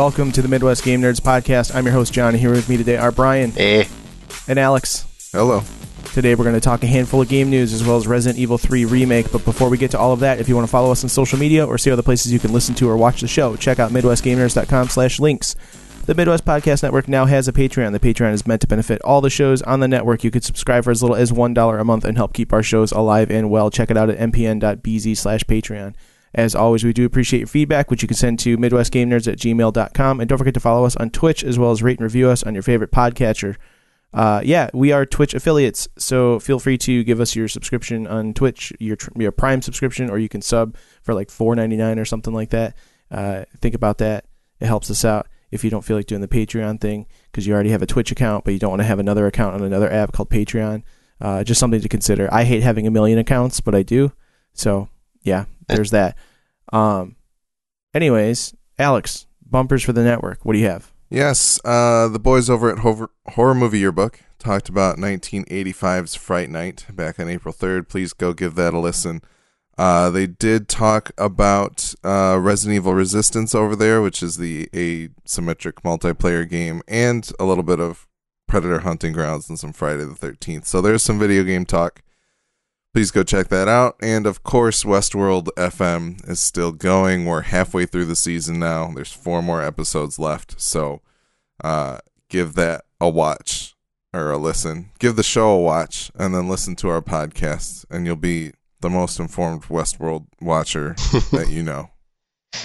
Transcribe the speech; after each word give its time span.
Welcome 0.00 0.32
to 0.32 0.40
the 0.40 0.48
Midwest 0.48 0.82
Game 0.82 1.02
Nerds 1.02 1.20
podcast. 1.20 1.74
I'm 1.74 1.84
your 1.84 1.92
host, 1.92 2.14
John. 2.14 2.32
Here 2.32 2.50
with 2.50 2.70
me 2.70 2.78
today 2.78 2.96
are 2.96 3.12
Brian 3.12 3.50
Hey, 3.50 3.86
and 4.48 4.58
Alex. 4.58 5.04
Hello. 5.30 5.60
Today 6.14 6.34
we're 6.34 6.44
going 6.44 6.56
to 6.56 6.60
talk 6.60 6.82
a 6.82 6.86
handful 6.86 7.20
of 7.20 7.28
game 7.28 7.50
news 7.50 7.74
as 7.74 7.84
well 7.84 7.98
as 7.98 8.06
Resident 8.06 8.38
Evil 8.38 8.56
3 8.56 8.86
Remake. 8.86 9.30
But 9.30 9.44
before 9.44 9.68
we 9.68 9.76
get 9.76 9.90
to 9.90 9.98
all 9.98 10.14
of 10.14 10.20
that, 10.20 10.40
if 10.40 10.48
you 10.48 10.54
want 10.54 10.66
to 10.66 10.70
follow 10.70 10.90
us 10.90 11.04
on 11.04 11.10
social 11.10 11.38
media 11.38 11.66
or 11.66 11.76
see 11.76 11.90
other 11.90 12.02
places 12.02 12.32
you 12.32 12.38
can 12.38 12.50
listen 12.50 12.74
to 12.76 12.88
or 12.88 12.96
watch 12.96 13.20
the 13.20 13.28
show, 13.28 13.56
check 13.56 13.78
out 13.78 13.90
MidwestGameNerds.com 13.90 14.88
slash 14.88 15.20
links. 15.20 15.54
The 16.06 16.14
Midwest 16.14 16.46
Podcast 16.46 16.82
Network 16.82 17.06
now 17.06 17.26
has 17.26 17.46
a 17.46 17.52
Patreon. 17.52 17.92
The 17.92 18.00
Patreon 18.00 18.32
is 18.32 18.46
meant 18.46 18.62
to 18.62 18.66
benefit 18.66 19.02
all 19.02 19.20
the 19.20 19.28
shows 19.28 19.60
on 19.60 19.80
the 19.80 19.88
network. 19.88 20.24
You 20.24 20.30
could 20.30 20.44
subscribe 20.44 20.84
for 20.84 20.92
as 20.92 21.02
little 21.02 21.16
as 21.16 21.30
$1 21.30 21.78
a 21.78 21.84
month 21.84 22.06
and 22.06 22.16
help 22.16 22.32
keep 22.32 22.54
our 22.54 22.62
shows 22.62 22.90
alive 22.90 23.30
and 23.30 23.50
well. 23.50 23.68
Check 23.68 23.90
it 23.90 23.98
out 23.98 24.08
at 24.08 24.32
mpn.bz 24.32 25.18
slash 25.18 25.42
Patreon. 25.42 25.94
As 26.34 26.54
always, 26.54 26.84
we 26.84 26.92
do 26.92 27.04
appreciate 27.04 27.40
your 27.40 27.48
feedback, 27.48 27.90
which 27.90 28.02
you 28.02 28.08
can 28.08 28.16
send 28.16 28.38
to 28.40 28.56
MidwestGameNerds 28.56 29.30
at 29.30 29.38
gmail.com. 29.38 30.20
And 30.20 30.28
don't 30.28 30.38
forget 30.38 30.54
to 30.54 30.60
follow 30.60 30.84
us 30.84 30.96
on 30.96 31.10
Twitch 31.10 31.42
as 31.42 31.58
well 31.58 31.72
as 31.72 31.82
rate 31.82 31.98
and 31.98 32.04
review 32.04 32.28
us 32.28 32.42
on 32.42 32.54
your 32.54 32.62
favorite 32.62 32.92
podcatcher. 32.92 33.56
Uh, 34.12 34.40
yeah, 34.44 34.68
we 34.74 34.90
are 34.90 35.06
Twitch 35.06 35.34
affiliates, 35.34 35.86
so 35.96 36.40
feel 36.40 36.58
free 36.58 36.76
to 36.76 37.04
give 37.04 37.20
us 37.20 37.36
your 37.36 37.46
subscription 37.46 38.08
on 38.08 38.34
Twitch, 38.34 38.72
your 38.80 38.96
your 39.16 39.30
Prime 39.30 39.62
subscription, 39.62 40.10
or 40.10 40.18
you 40.18 40.28
can 40.28 40.42
sub 40.42 40.76
for 41.02 41.14
like 41.14 41.30
four 41.30 41.54
ninety 41.54 41.76
nine 41.76 41.96
or 41.96 42.04
something 42.04 42.34
like 42.34 42.50
that. 42.50 42.76
Uh, 43.08 43.44
think 43.60 43.74
about 43.74 43.98
that; 43.98 44.24
it 44.58 44.66
helps 44.66 44.90
us 44.90 45.04
out. 45.04 45.28
If 45.52 45.62
you 45.62 45.70
don't 45.70 45.84
feel 45.84 45.96
like 45.96 46.06
doing 46.06 46.20
the 46.20 46.28
Patreon 46.28 46.80
thing 46.80 47.06
because 47.30 47.46
you 47.46 47.54
already 47.54 47.70
have 47.70 47.82
a 47.82 47.86
Twitch 47.86 48.10
account, 48.10 48.44
but 48.44 48.52
you 48.52 48.58
don't 48.58 48.70
want 48.70 48.80
to 48.80 48.86
have 48.86 48.98
another 48.98 49.26
account 49.26 49.54
on 49.54 49.62
another 49.62 49.92
app 49.92 50.12
called 50.12 50.30
Patreon, 50.30 50.82
uh, 51.20 51.44
just 51.44 51.60
something 51.60 51.80
to 51.80 51.88
consider. 51.88 52.28
I 52.32 52.42
hate 52.44 52.64
having 52.64 52.88
a 52.88 52.90
million 52.90 53.18
accounts, 53.18 53.60
but 53.60 53.76
I 53.76 53.82
do. 53.82 54.12
So 54.54 54.88
yeah, 55.22 55.44
there's 55.68 55.90
that. 55.90 56.16
Um, 56.72 57.16
anyways, 57.94 58.54
Alex, 58.78 59.26
bumpers 59.44 59.82
for 59.82 59.92
the 59.92 60.04
network. 60.04 60.44
What 60.44 60.54
do 60.54 60.58
you 60.58 60.66
have? 60.66 60.92
Yes, 61.08 61.60
uh, 61.64 62.08
the 62.08 62.20
boys 62.20 62.48
over 62.48 62.70
at 62.70 62.78
Hover- 62.78 63.10
Horror 63.30 63.54
Movie 63.54 63.80
Yearbook 63.80 64.20
talked 64.38 64.68
about 64.68 64.96
1985's 64.96 66.14
Fright 66.14 66.48
Night 66.48 66.86
back 66.92 67.18
on 67.18 67.28
April 67.28 67.52
3rd. 67.52 67.88
Please 67.88 68.12
go 68.12 68.32
give 68.32 68.54
that 68.54 68.74
a 68.74 68.78
listen. 68.78 69.20
Uh, 69.76 70.10
they 70.10 70.26
did 70.26 70.68
talk 70.68 71.10
about 71.16 71.94
uh, 72.04 72.38
Resident 72.40 72.76
Evil 72.76 72.94
Resistance 72.94 73.54
over 73.54 73.74
there, 73.74 74.02
which 74.02 74.22
is 74.22 74.36
the 74.36 74.68
asymmetric 74.72 75.82
multiplayer 75.82 76.48
game, 76.48 76.82
and 76.86 77.32
a 77.40 77.44
little 77.44 77.64
bit 77.64 77.80
of 77.80 78.06
Predator 78.46 78.80
Hunting 78.80 79.12
Grounds 79.12 79.48
and 79.48 79.58
some 79.58 79.72
Friday 79.72 80.04
the 80.04 80.14
13th. 80.14 80.66
So 80.66 80.80
there's 80.80 81.02
some 81.02 81.18
video 81.18 81.44
game 81.44 81.64
talk. 81.64 82.02
Please 82.92 83.12
go 83.12 83.22
check 83.22 83.48
that 83.48 83.68
out. 83.68 83.96
And 84.02 84.26
of 84.26 84.42
course, 84.42 84.82
Westworld 84.82 85.48
FM 85.56 86.28
is 86.28 86.40
still 86.40 86.72
going. 86.72 87.24
We're 87.24 87.42
halfway 87.42 87.86
through 87.86 88.06
the 88.06 88.16
season 88.16 88.58
now. 88.58 88.90
There's 88.92 89.12
four 89.12 89.42
more 89.42 89.62
episodes 89.62 90.18
left. 90.18 90.60
So 90.60 91.00
uh, 91.62 91.98
give 92.28 92.54
that 92.54 92.84
a 93.00 93.08
watch 93.08 93.76
or 94.12 94.32
a 94.32 94.38
listen. 94.38 94.90
Give 94.98 95.14
the 95.14 95.22
show 95.22 95.50
a 95.50 95.60
watch 95.60 96.10
and 96.16 96.34
then 96.34 96.48
listen 96.48 96.74
to 96.76 96.88
our 96.88 97.00
podcast, 97.00 97.84
and 97.90 98.06
you'll 98.06 98.16
be 98.16 98.52
the 98.80 98.90
most 98.90 99.20
informed 99.20 99.62
Westworld 99.64 100.26
watcher 100.40 100.94
that 101.30 101.48
you 101.48 101.62
know. 101.62 101.90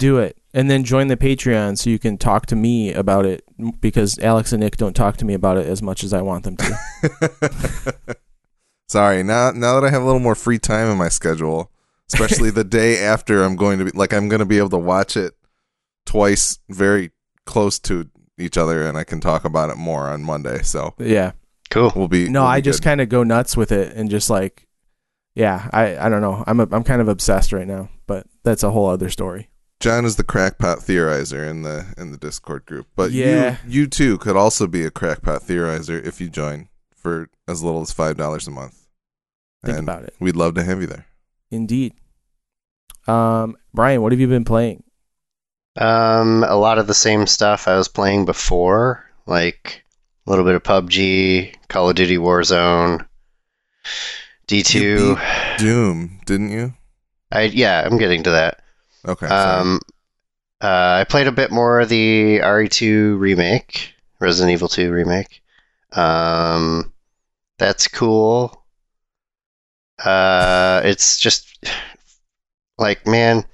Do 0.00 0.18
it. 0.18 0.36
And 0.52 0.68
then 0.68 0.82
join 0.82 1.06
the 1.06 1.16
Patreon 1.16 1.78
so 1.78 1.90
you 1.90 2.00
can 2.00 2.18
talk 2.18 2.46
to 2.46 2.56
me 2.56 2.92
about 2.92 3.26
it 3.26 3.44
because 3.80 4.18
Alex 4.18 4.52
and 4.52 4.60
Nick 4.60 4.76
don't 4.76 4.96
talk 4.96 5.18
to 5.18 5.24
me 5.24 5.34
about 5.34 5.58
it 5.58 5.66
as 5.66 5.82
much 5.82 6.02
as 6.02 6.12
I 6.12 6.22
want 6.22 6.44
them 6.44 6.56
to. 6.56 8.16
Sorry, 8.88 9.22
now 9.22 9.50
now 9.50 9.78
that 9.80 9.86
I 9.86 9.90
have 9.90 10.02
a 10.02 10.04
little 10.04 10.20
more 10.20 10.34
free 10.34 10.58
time 10.58 10.90
in 10.90 10.96
my 10.98 11.08
schedule, 11.08 11.70
especially 12.12 12.50
the 12.50 12.64
day 12.64 12.98
after 13.04 13.42
I'm 13.42 13.56
going 13.56 13.78
to 13.80 13.86
be 13.86 13.90
like 13.92 14.12
I'm 14.12 14.28
going 14.28 14.40
to 14.40 14.46
be 14.46 14.58
able 14.58 14.70
to 14.70 14.78
watch 14.78 15.16
it 15.16 15.34
twice 16.04 16.58
very 16.68 17.10
close 17.44 17.78
to 17.80 18.08
each 18.38 18.56
other 18.56 18.86
and 18.86 18.96
I 18.98 19.04
can 19.04 19.20
talk 19.20 19.44
about 19.44 19.70
it 19.70 19.76
more 19.76 20.08
on 20.08 20.22
Monday. 20.22 20.62
So 20.62 20.94
yeah. 20.98 21.32
cool. 21.70 21.92
we'll 21.96 22.08
be 22.08 22.28
No, 22.28 22.42
we'll 22.42 22.50
I 22.50 22.60
just 22.60 22.82
kind 22.82 23.00
of 23.00 23.08
go 23.08 23.22
nuts 23.22 23.56
with 23.56 23.72
it 23.72 23.96
and 23.96 24.10
just 24.10 24.30
like, 24.30 24.66
yeah, 25.34 25.68
I, 25.72 25.96
I 25.98 26.08
don't 26.08 26.20
know. 26.20 26.44
I'm 26.46 26.60
a, 26.60 26.68
I'm 26.70 26.84
kind 26.84 27.00
of 27.00 27.08
obsessed 27.08 27.52
right 27.52 27.66
now, 27.66 27.88
but 28.06 28.26
that's 28.42 28.62
a 28.62 28.70
whole 28.70 28.88
other 28.88 29.10
story. 29.10 29.48
John 29.80 30.04
is 30.04 30.16
the 30.16 30.24
crackpot 30.24 30.78
theorizer 30.78 31.48
in 31.48 31.62
the 31.62 31.92
in 31.98 32.10
the 32.10 32.16
Discord 32.16 32.64
group, 32.66 32.86
but 32.96 33.10
Yeah. 33.10 33.58
you 33.66 33.80
you 33.82 33.86
too 33.86 34.16
could 34.18 34.36
also 34.36 34.66
be 34.66 34.84
a 34.84 34.90
crackpot 34.90 35.42
theorizer 35.42 36.02
if 36.02 36.20
you 36.20 36.28
join 36.30 36.68
for 37.06 37.30
as 37.46 37.62
little 37.62 37.82
as 37.82 37.92
five 37.92 38.16
dollars 38.16 38.48
a 38.48 38.50
month. 38.50 38.84
Think 39.64 39.78
and 39.78 39.88
about 39.88 40.02
it. 40.02 40.14
We'd 40.18 40.34
love 40.34 40.54
to 40.54 40.64
have 40.64 40.80
you 40.80 40.88
there. 40.88 41.06
Indeed. 41.52 41.92
Um, 43.06 43.56
Brian, 43.72 44.02
what 44.02 44.10
have 44.10 44.20
you 44.20 44.26
been 44.26 44.44
playing? 44.44 44.82
Um, 45.76 46.42
a 46.42 46.56
lot 46.56 46.78
of 46.78 46.88
the 46.88 46.94
same 46.94 47.28
stuff 47.28 47.68
I 47.68 47.76
was 47.76 47.86
playing 47.86 48.24
before, 48.24 49.04
like 49.24 49.84
a 50.26 50.30
little 50.30 50.44
bit 50.44 50.56
of 50.56 50.64
PUBG, 50.64 51.54
Call 51.68 51.90
of 51.90 51.94
Duty 51.94 52.16
Warzone, 52.16 53.06
D2. 54.48 55.58
Doom, 55.58 56.20
didn't 56.26 56.50
you? 56.50 56.74
I 57.30 57.42
yeah, 57.42 57.82
I'm 57.84 57.98
getting 57.98 58.24
to 58.24 58.30
that. 58.30 58.62
Okay. 59.06 59.26
Um, 59.26 59.80
uh, 60.60 60.98
I 61.00 61.04
played 61.08 61.28
a 61.28 61.32
bit 61.32 61.52
more 61.52 61.78
of 61.78 61.88
the 61.88 62.38
RE2 62.38 63.16
remake, 63.16 63.94
Resident 64.18 64.52
Evil 64.52 64.68
2 64.68 64.90
remake. 64.90 65.42
Um, 65.92 66.92
that's 67.58 67.88
cool. 67.88 68.64
Uh, 70.02 70.82
it's 70.84 71.18
just 71.18 71.58
like 72.78 73.06
man, 73.06 73.44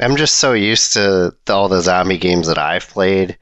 I'm 0.00 0.16
just 0.16 0.36
so 0.36 0.52
used 0.52 0.94
to 0.94 1.34
all 1.48 1.68
the 1.68 1.80
zombie 1.82 2.18
games 2.18 2.48
that 2.48 2.58
I've 2.58 2.88
played, 2.88 3.38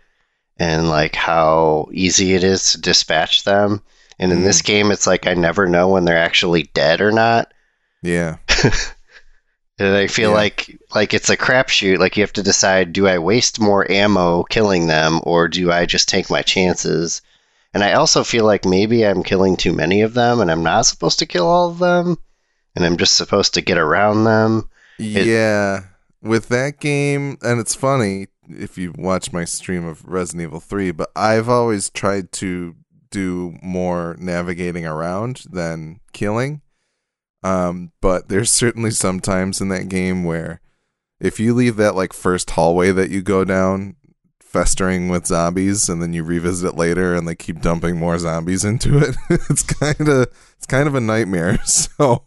and 0.58 0.88
like 0.88 1.14
how 1.14 1.88
easy 1.92 2.34
it 2.34 2.44
is 2.44 2.72
to 2.72 2.80
dispatch 2.80 3.44
them. 3.44 3.82
And 4.18 4.32
in 4.32 4.42
this 4.42 4.60
game, 4.60 4.90
it's 4.90 5.06
like 5.06 5.26
I 5.26 5.32
never 5.34 5.66
know 5.66 5.88
when 5.88 6.04
they're 6.04 6.18
actually 6.18 6.64
dead 6.74 7.00
or 7.00 7.10
not. 7.12 7.52
yeah. 8.02 8.36
And 9.78 9.96
I 9.96 10.06
feel 10.08 10.30
Yeah. 10.30 10.36
like 10.36 10.78
like 10.94 11.14
it's 11.14 11.30
a 11.30 11.36
crapshoot. 11.36 11.98
Like 11.98 12.16
you 12.16 12.22
have 12.22 12.34
to 12.34 12.42
decide: 12.42 12.92
do 12.92 13.08
I 13.08 13.18
waste 13.18 13.58
more 13.58 13.90
ammo 13.90 14.42
killing 14.44 14.86
them, 14.86 15.20
or 15.24 15.48
do 15.48 15.72
I 15.72 15.86
just 15.86 16.08
take 16.08 16.28
my 16.30 16.42
chances? 16.42 17.22
And 17.72 17.84
I 17.84 17.92
also 17.92 18.24
feel 18.24 18.44
like 18.44 18.64
maybe 18.64 19.06
I'm 19.06 19.22
killing 19.22 19.56
too 19.56 19.72
many 19.72 20.02
of 20.02 20.14
them, 20.14 20.40
and 20.40 20.50
I'm 20.50 20.62
not 20.62 20.86
supposed 20.86 21.20
to 21.20 21.26
kill 21.26 21.46
all 21.46 21.70
of 21.70 21.78
them, 21.78 22.16
and 22.74 22.84
I'm 22.84 22.96
just 22.96 23.16
supposed 23.16 23.54
to 23.54 23.60
get 23.60 23.78
around 23.78 24.24
them. 24.24 24.68
It- 24.98 25.26
yeah. 25.26 25.84
With 26.22 26.48
that 26.48 26.80
game, 26.80 27.38
and 27.42 27.58
it's 27.60 27.74
funny 27.74 28.26
if 28.48 28.76
you 28.76 28.92
watch 28.98 29.32
my 29.32 29.44
stream 29.44 29.86
of 29.86 30.04
Resident 30.06 30.48
Evil 30.48 30.60
3, 30.60 30.90
but 30.90 31.10
I've 31.16 31.48
always 31.48 31.88
tried 31.88 32.32
to 32.32 32.74
do 33.10 33.56
more 33.62 34.16
navigating 34.18 34.84
around 34.84 35.44
than 35.50 36.00
killing. 36.12 36.60
Um, 37.42 37.92
but 38.02 38.28
there's 38.28 38.50
certainly 38.50 38.90
some 38.90 39.20
times 39.20 39.60
in 39.60 39.68
that 39.70 39.88
game 39.88 40.24
where 40.24 40.60
if 41.20 41.40
you 41.40 41.54
leave 41.54 41.76
that 41.76 41.94
like 41.94 42.12
first 42.12 42.50
hallway 42.50 42.92
that 42.92 43.10
you 43.10 43.22
go 43.22 43.44
down 43.44 43.96
festering 44.50 45.08
with 45.08 45.26
zombies 45.26 45.88
and 45.88 46.02
then 46.02 46.12
you 46.12 46.24
revisit 46.24 46.70
it 46.70 46.76
later 46.76 47.14
and 47.14 47.26
they 47.28 47.36
keep 47.36 47.60
dumping 47.60 47.96
more 47.96 48.18
zombies 48.18 48.64
into 48.64 48.98
it, 49.08 49.16
it's 49.48 49.62
kind 49.62 50.08
of 50.08 50.26
it's 50.56 50.66
kind 50.66 50.88
of 50.88 50.94
a 50.94 51.00
nightmare. 51.00 51.58
So, 51.64 52.24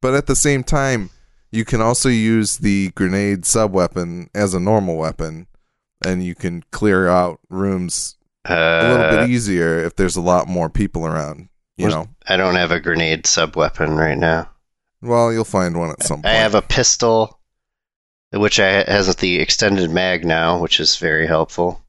but 0.00 0.14
at 0.14 0.26
the 0.26 0.36
same 0.36 0.62
time, 0.62 1.10
you 1.50 1.64
can 1.64 1.80
also 1.80 2.08
use 2.08 2.58
the 2.58 2.90
grenade 2.90 3.44
sub 3.44 3.72
weapon 3.72 4.30
as 4.34 4.54
a 4.54 4.60
normal 4.60 4.96
weapon, 4.96 5.46
and 6.04 6.24
you 6.24 6.34
can 6.36 6.62
clear 6.70 7.08
out 7.08 7.40
rooms 7.48 8.16
Uh, 8.48 8.54
a 8.54 8.88
little 8.88 9.10
bit 9.10 9.30
easier 9.30 9.78
if 9.84 9.96
there's 9.96 10.16
a 10.16 10.20
lot 10.20 10.46
more 10.46 10.68
people 10.70 11.04
around. 11.06 11.48
You 11.76 11.88
know, 11.88 12.08
I 12.28 12.36
don't 12.36 12.56
have 12.56 12.70
a 12.72 12.80
grenade 12.80 13.26
sub 13.26 13.56
weapon 13.56 13.96
right 13.96 14.18
now. 14.18 14.50
well, 15.00 15.32
you'll 15.32 15.44
find 15.44 15.76
one 15.76 15.90
at 15.90 16.02
some 16.02 16.18
point. 16.22 16.26
I 16.26 16.34
have 16.38 16.54
a 16.56 16.62
pistol, 16.62 17.37
which 18.32 18.60
I, 18.60 18.84
has 18.90 19.14
the 19.16 19.38
extended 19.40 19.90
mag 19.90 20.24
now, 20.24 20.58
which 20.60 20.80
is 20.80 20.96
very 20.96 21.26
helpful. 21.26 21.82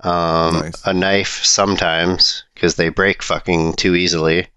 Um, 0.00 0.54
Nice. 0.60 0.82
A 0.84 0.92
knife 0.92 1.44
sometimes 1.44 2.44
because 2.54 2.74
they 2.76 2.88
break 2.88 3.22
fucking 3.22 3.74
too 3.74 3.94
easily, 3.94 4.48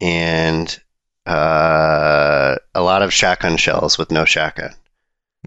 and 0.00 0.78
uh, 1.26 2.56
a 2.74 2.82
lot 2.82 3.02
of 3.02 3.12
shotgun 3.12 3.56
shells 3.56 3.98
with 3.98 4.10
no 4.10 4.24
shotgun. 4.24 4.70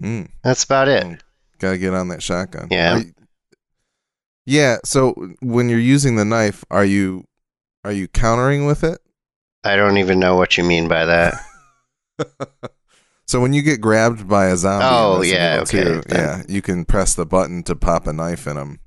Mm, 0.02 0.28
That's 0.44 0.64
about 0.64 0.88
it. 0.88 1.04
Oh, 1.06 1.16
gotta 1.58 1.78
get 1.78 1.94
on 1.94 2.08
that 2.08 2.22
shotgun. 2.22 2.68
Yeah. 2.70 2.98
You- 2.98 3.14
yeah. 4.46 4.78
So 4.84 5.12
when 5.40 5.68
you're 5.68 5.78
using 5.78 6.16
the 6.16 6.24
knife, 6.24 6.64
are 6.70 6.84
you 6.84 7.26
are 7.84 7.92
you 7.92 8.08
countering 8.08 8.66
with 8.66 8.82
it? 8.84 8.98
I 9.64 9.76
don't 9.76 9.98
even 9.98 10.18
know 10.18 10.36
what 10.36 10.56
you 10.58 10.64
mean 10.64 10.88
by 10.88 11.04
that. 11.04 11.34
So 13.28 13.40
when 13.40 13.52
you 13.52 13.60
get 13.62 13.80
grabbed 13.82 14.26
by 14.26 14.46
a 14.46 14.56
zombie, 14.56 14.86
Oh, 14.88 15.20
yeah, 15.22 15.58
okay. 15.62 15.84
2, 15.84 16.02
yeah, 16.08 16.42
you 16.48 16.62
can 16.62 16.84
press 16.86 17.14
the 17.14 17.26
button 17.26 17.62
to 17.64 17.76
pop 17.76 18.06
a 18.06 18.12
knife 18.12 18.46
in 18.46 18.56
them 18.56 18.80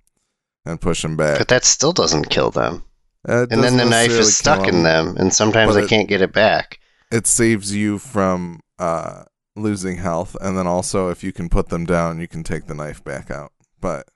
and 0.65 0.81
push 0.81 1.03
them 1.03 1.15
back. 1.15 1.37
but 1.37 1.47
that 1.49 1.63
still 1.63 1.93
doesn't 1.93 2.29
kill 2.31 2.49
them. 2.49 2.83
Uh, 3.29 3.45
And 3.51 3.63
then 3.63 3.77
the 3.77 3.85
knife 3.85 4.09
is 4.11 4.35
stuck 4.35 4.61
kill 4.65 4.69
in 4.69 4.75
'em. 4.77 4.83
them, 4.83 5.17
and 5.17 5.31
sometimes 5.31 5.75
it- 5.75 5.87
can't 5.89 6.09
get 6.09 6.23
it 6.23 6.33
back. 6.33 6.79
It 7.11 7.27
saves 7.27 7.75
you 7.75 7.99
from 7.99 8.61
uh, 8.79 9.25
losing 9.55 9.97
health, 9.97 10.35
and 10.41 10.57
then 10.57 10.65
also 10.65 11.09
if 11.09 11.23
you 11.23 11.31
can 11.31 11.47
put 11.49 11.69
them 11.69 11.85
down, 11.85 12.19
you 12.19 12.27
can 12.27 12.41
take 12.43 12.65
the 12.65 12.73
knife 12.73 13.03
back 13.03 13.29
out. 13.29 13.51
But 13.79 14.07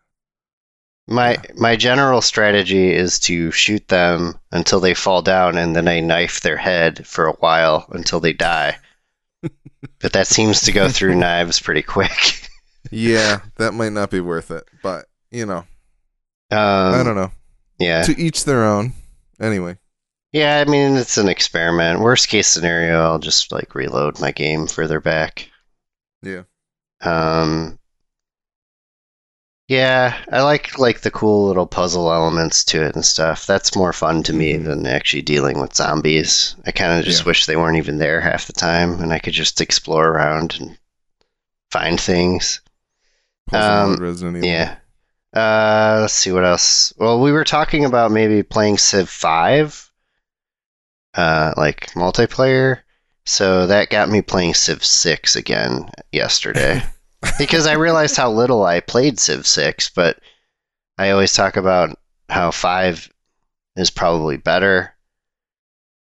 My 1.07 1.37
my 1.55 1.75
general 1.75 2.21
strategy 2.21 2.91
is 2.91 3.19
to 3.19 3.51
shoot 3.51 3.87
them 3.89 4.39
until 4.51 4.79
they 4.79 4.95
fall 4.95 5.21
down, 5.21 5.55
and 5.55 5.75
then 5.75 5.87
I 5.87 5.99
knife 5.99 6.41
their 6.41 6.57
head 6.57 7.05
for 7.05 7.27
a 7.27 7.33
while 7.33 7.85
until 7.91 8.19
they 8.19 8.33
die. 8.33 8.77
But 9.99 10.13
that 10.13 10.27
seems 10.27 10.61
to 10.61 10.71
go 10.71 10.89
through 10.89 11.15
knives 11.15 11.59
pretty 11.59 11.81
quick. 11.81 12.41
Yeah, 12.91 13.39
that 13.57 13.73
might 13.73 13.91
not 13.93 14.11
be 14.11 14.19
worth 14.19 14.51
it, 14.51 14.63
but 14.83 15.05
you 15.31 15.45
know, 15.45 15.65
Um, 16.51 16.93
I 16.93 17.03
don't 17.03 17.15
know. 17.15 17.31
Yeah, 17.79 18.03
To 18.03 18.19
each 18.19 18.45
their 18.45 18.63
own. 18.63 18.93
Anyway, 19.39 19.77
yeah. 20.31 20.63
I 20.65 20.69
mean, 20.69 20.95
it's 20.95 21.17
an 21.17 21.27
experiment. 21.27 21.99
Worst 21.99 22.29
case 22.29 22.47
scenario, 22.47 23.01
I'll 23.01 23.19
just 23.19 23.51
like 23.51 23.75
reload 23.75 24.19
my 24.21 24.31
game 24.31 24.67
further 24.67 25.01
back. 25.01 25.49
yeah. 26.21 26.43
Um, 27.01 27.77
yeah, 29.67 30.15
I 30.31 30.41
like 30.43 30.77
like 30.77 31.01
the 31.01 31.11
cool 31.11 31.47
little 31.47 31.65
puzzle 31.65 32.11
elements 32.11 32.63
to 32.65 32.83
it 32.83 32.95
and 32.95 33.03
stuff. 33.05 33.45
That's 33.47 33.75
more 33.75 33.93
fun 33.93 34.21
to 34.23 34.33
me 34.33 34.53
Mhm. 34.53 34.65
than 34.65 34.85
actually 34.87 35.23
dealing 35.23 35.59
with 35.59 35.75
zombies. 35.75 36.55
I 36.65 36.71
kind 36.71 36.99
of 36.99 37.05
just 37.05 37.21
Yeah. 37.21 37.25
wish 37.27 37.45
they 37.45 37.55
weren't 37.55 37.77
even 37.77 37.97
there 37.97 38.21
half 38.21 38.45
the 38.47 38.53
time, 38.53 39.01
and 39.01 39.11
I 39.11 39.19
could 39.19 39.33
just 39.33 39.61
explore 39.61 40.07
around 40.09 40.57
and 40.59 40.77
find 41.71 41.99
things. 41.99 42.61
Um. 43.51 43.97
Yeah. 44.43 44.75
Uh, 45.33 45.97
let's 46.01 46.13
see 46.13 46.31
what 46.31 46.45
else. 46.45 46.93
Well, 46.97 47.19
we 47.19 47.31
were 47.31 47.43
talking 47.43 47.83
about 47.85 48.11
maybe 48.11 48.41
playing 48.41 48.77
Civ 48.77 49.09
Five, 49.09 49.91
uh, 51.15 51.53
like 51.57 51.87
multiplayer. 51.91 52.79
So 53.25 53.67
that 53.67 53.89
got 53.89 54.09
me 54.09 54.21
playing 54.21 54.53
Civ 54.53 54.85
Six 54.85 55.35
again 55.35 55.89
yesterday 56.11 56.83
because 57.37 57.67
I 57.67 57.73
realized 57.73 58.15
how 58.15 58.31
little 58.31 58.63
I 58.63 58.79
played 58.79 59.19
Civ 59.19 59.45
Six. 59.47 59.89
But 59.89 60.17
I 60.97 61.09
always 61.11 61.33
talk 61.33 61.57
about 61.57 61.97
how 62.29 62.51
Five 62.51 63.09
is 63.75 63.89
probably 63.89 64.37
better. 64.37 64.93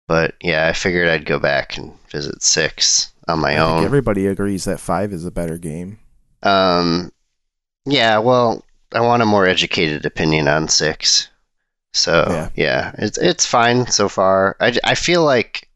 But 0.06 0.34
yeah, 0.40 0.68
I 0.68 0.72
figured 0.74 1.08
I'd 1.08 1.24
go 1.26 1.38
back 1.38 1.76
and 1.76 1.92
visit 2.10 2.42
Six 2.42 3.12
on 3.26 3.40
my 3.40 3.52
I 3.54 3.56
think 3.56 3.78
own. 3.78 3.84
everybody 3.84 4.26
agrees 4.26 4.64
that 4.64 4.78
five 4.80 5.12
is 5.12 5.24
a 5.24 5.30
better 5.30 5.56
game. 5.56 5.98
Um, 6.42 7.10
yeah, 7.86 8.18
well, 8.18 8.62
I 8.92 9.00
want 9.00 9.22
a 9.22 9.26
more 9.26 9.46
educated 9.46 10.04
opinion 10.04 10.46
on 10.46 10.68
six. 10.68 11.28
So 11.94 12.26
Yeah. 12.28 12.48
yeah, 12.54 12.92
it's 12.98 13.16
it's 13.16 13.46
fine 13.46 13.86
so 13.86 14.08
far. 14.10 14.56
I, 14.60 14.76
I 14.84 14.94
feel 14.94 15.24
like 15.24 15.68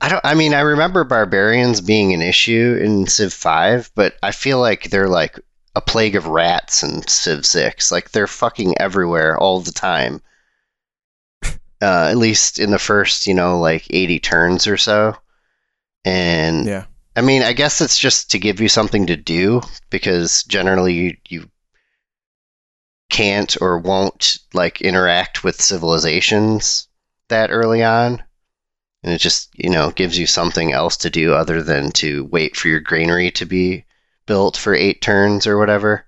I 0.00 0.08
don't. 0.08 0.24
I 0.24 0.34
mean, 0.34 0.54
I 0.54 0.60
remember 0.60 1.04
barbarians 1.04 1.80
being 1.80 2.12
an 2.12 2.22
issue 2.22 2.78
in 2.82 3.06
Civ 3.06 3.32
Five, 3.32 3.90
but 3.94 4.16
I 4.22 4.32
feel 4.32 4.60
like 4.60 4.90
they're 4.90 5.08
like 5.08 5.38
a 5.74 5.80
plague 5.80 6.16
of 6.16 6.26
rats 6.26 6.82
in 6.82 7.06
Civ 7.06 7.46
Six. 7.46 7.90
Like 7.90 8.10
they're 8.10 8.26
fucking 8.26 8.74
everywhere 8.78 9.36
all 9.38 9.60
the 9.60 9.72
time. 9.72 10.20
Uh, 11.82 12.08
at 12.08 12.16
least 12.16 12.58
in 12.58 12.70
the 12.70 12.78
first, 12.78 13.26
you 13.26 13.34
know, 13.34 13.58
like 13.58 13.86
eighty 13.90 14.18
turns 14.18 14.66
or 14.66 14.78
so. 14.78 15.14
And 16.02 16.66
Yeah. 16.66 16.84
I 17.16 17.20
mean, 17.20 17.42
I 17.42 17.52
guess 17.52 17.82
it's 17.82 17.98
just 17.98 18.30
to 18.30 18.38
give 18.38 18.60
you 18.60 18.68
something 18.68 19.06
to 19.06 19.16
do 19.16 19.60
because 19.90 20.44
generally 20.44 20.94
you, 20.94 21.16
you 21.28 21.50
can't 23.10 23.56
or 23.60 23.78
won't 23.78 24.38
like 24.52 24.80
interact 24.80 25.44
with 25.44 25.60
civilizations 25.60 26.88
that 27.28 27.50
early 27.50 27.84
on. 27.84 28.22
And 29.04 29.12
it 29.12 29.18
just, 29.18 29.50
you 29.54 29.70
know, 29.70 29.92
gives 29.92 30.18
you 30.18 30.26
something 30.26 30.72
else 30.72 30.96
to 30.98 31.10
do 31.10 31.34
other 31.34 31.62
than 31.62 31.92
to 31.92 32.24
wait 32.24 32.56
for 32.56 32.66
your 32.66 32.80
granary 32.80 33.30
to 33.32 33.44
be 33.44 33.84
built 34.26 34.56
for 34.56 34.74
eight 34.74 35.00
turns 35.00 35.46
or 35.46 35.58
whatever. 35.58 36.06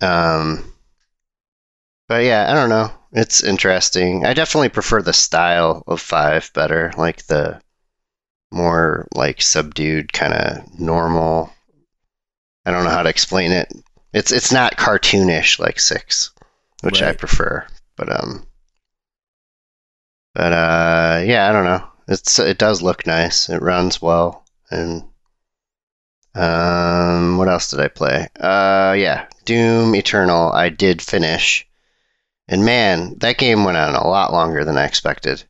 Um, 0.00 0.72
but 2.08 2.24
yeah, 2.24 2.50
I 2.50 2.54
don't 2.54 2.70
know. 2.70 2.90
It's 3.12 3.42
interesting. 3.42 4.24
I 4.24 4.32
definitely 4.32 4.70
prefer 4.70 5.02
the 5.02 5.12
style 5.12 5.82
of 5.86 6.00
five 6.00 6.50
better, 6.54 6.92
like 6.96 7.26
the 7.26 7.60
more 8.50 9.06
like 9.14 9.40
subdued 9.40 10.12
kind 10.12 10.32
of 10.34 10.78
normal 10.78 11.52
i 12.66 12.70
don't 12.70 12.84
know 12.84 12.90
how 12.90 13.02
to 13.02 13.08
explain 13.08 13.52
it 13.52 13.72
it's 14.12 14.32
it's 14.32 14.52
not 14.52 14.76
cartoonish 14.76 15.58
like 15.58 15.78
six 15.78 16.30
which 16.82 17.02
i 17.02 17.12
prefer 17.12 17.64
but 17.96 18.10
um 18.10 18.44
but 20.34 20.52
uh 20.52 21.22
yeah 21.24 21.48
i 21.48 21.52
don't 21.52 21.64
know. 21.64 21.86
It's 22.08 22.38
it 22.38 22.58
does 22.58 22.82
look 22.82 23.06
nice. 23.06 23.48
It 23.48 23.62
runs 23.62 24.02
well. 24.02 24.44
And 24.70 25.04
um 26.34 27.36
what 27.38 27.48
else 27.48 27.70
did 27.70 27.80
i 27.80 27.88
play? 27.88 28.28
Uh 28.38 28.94
yeah 28.98 29.26
doom 29.44 29.94
eternal 29.94 30.52
i 30.52 30.68
did 30.68 31.02
finish. 31.02 31.66
And 32.48 32.64
man 32.64 33.16
that 33.18 33.38
game 33.38 33.64
went 33.64 33.76
on 33.76 33.94
a 33.94 34.06
lot 34.06 34.32
longer 34.32 34.64
than 34.64 34.76
i 34.78 34.84
expected. 34.84 35.44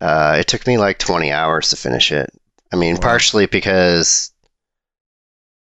Uh, 0.00 0.36
it 0.40 0.46
took 0.46 0.66
me 0.66 0.78
like 0.78 0.98
20 0.98 1.30
hours 1.30 1.68
to 1.68 1.76
finish 1.76 2.10
it. 2.10 2.30
I 2.72 2.76
mean, 2.76 2.94
Wow. 2.94 3.00
partially 3.02 3.44
because 3.44 4.32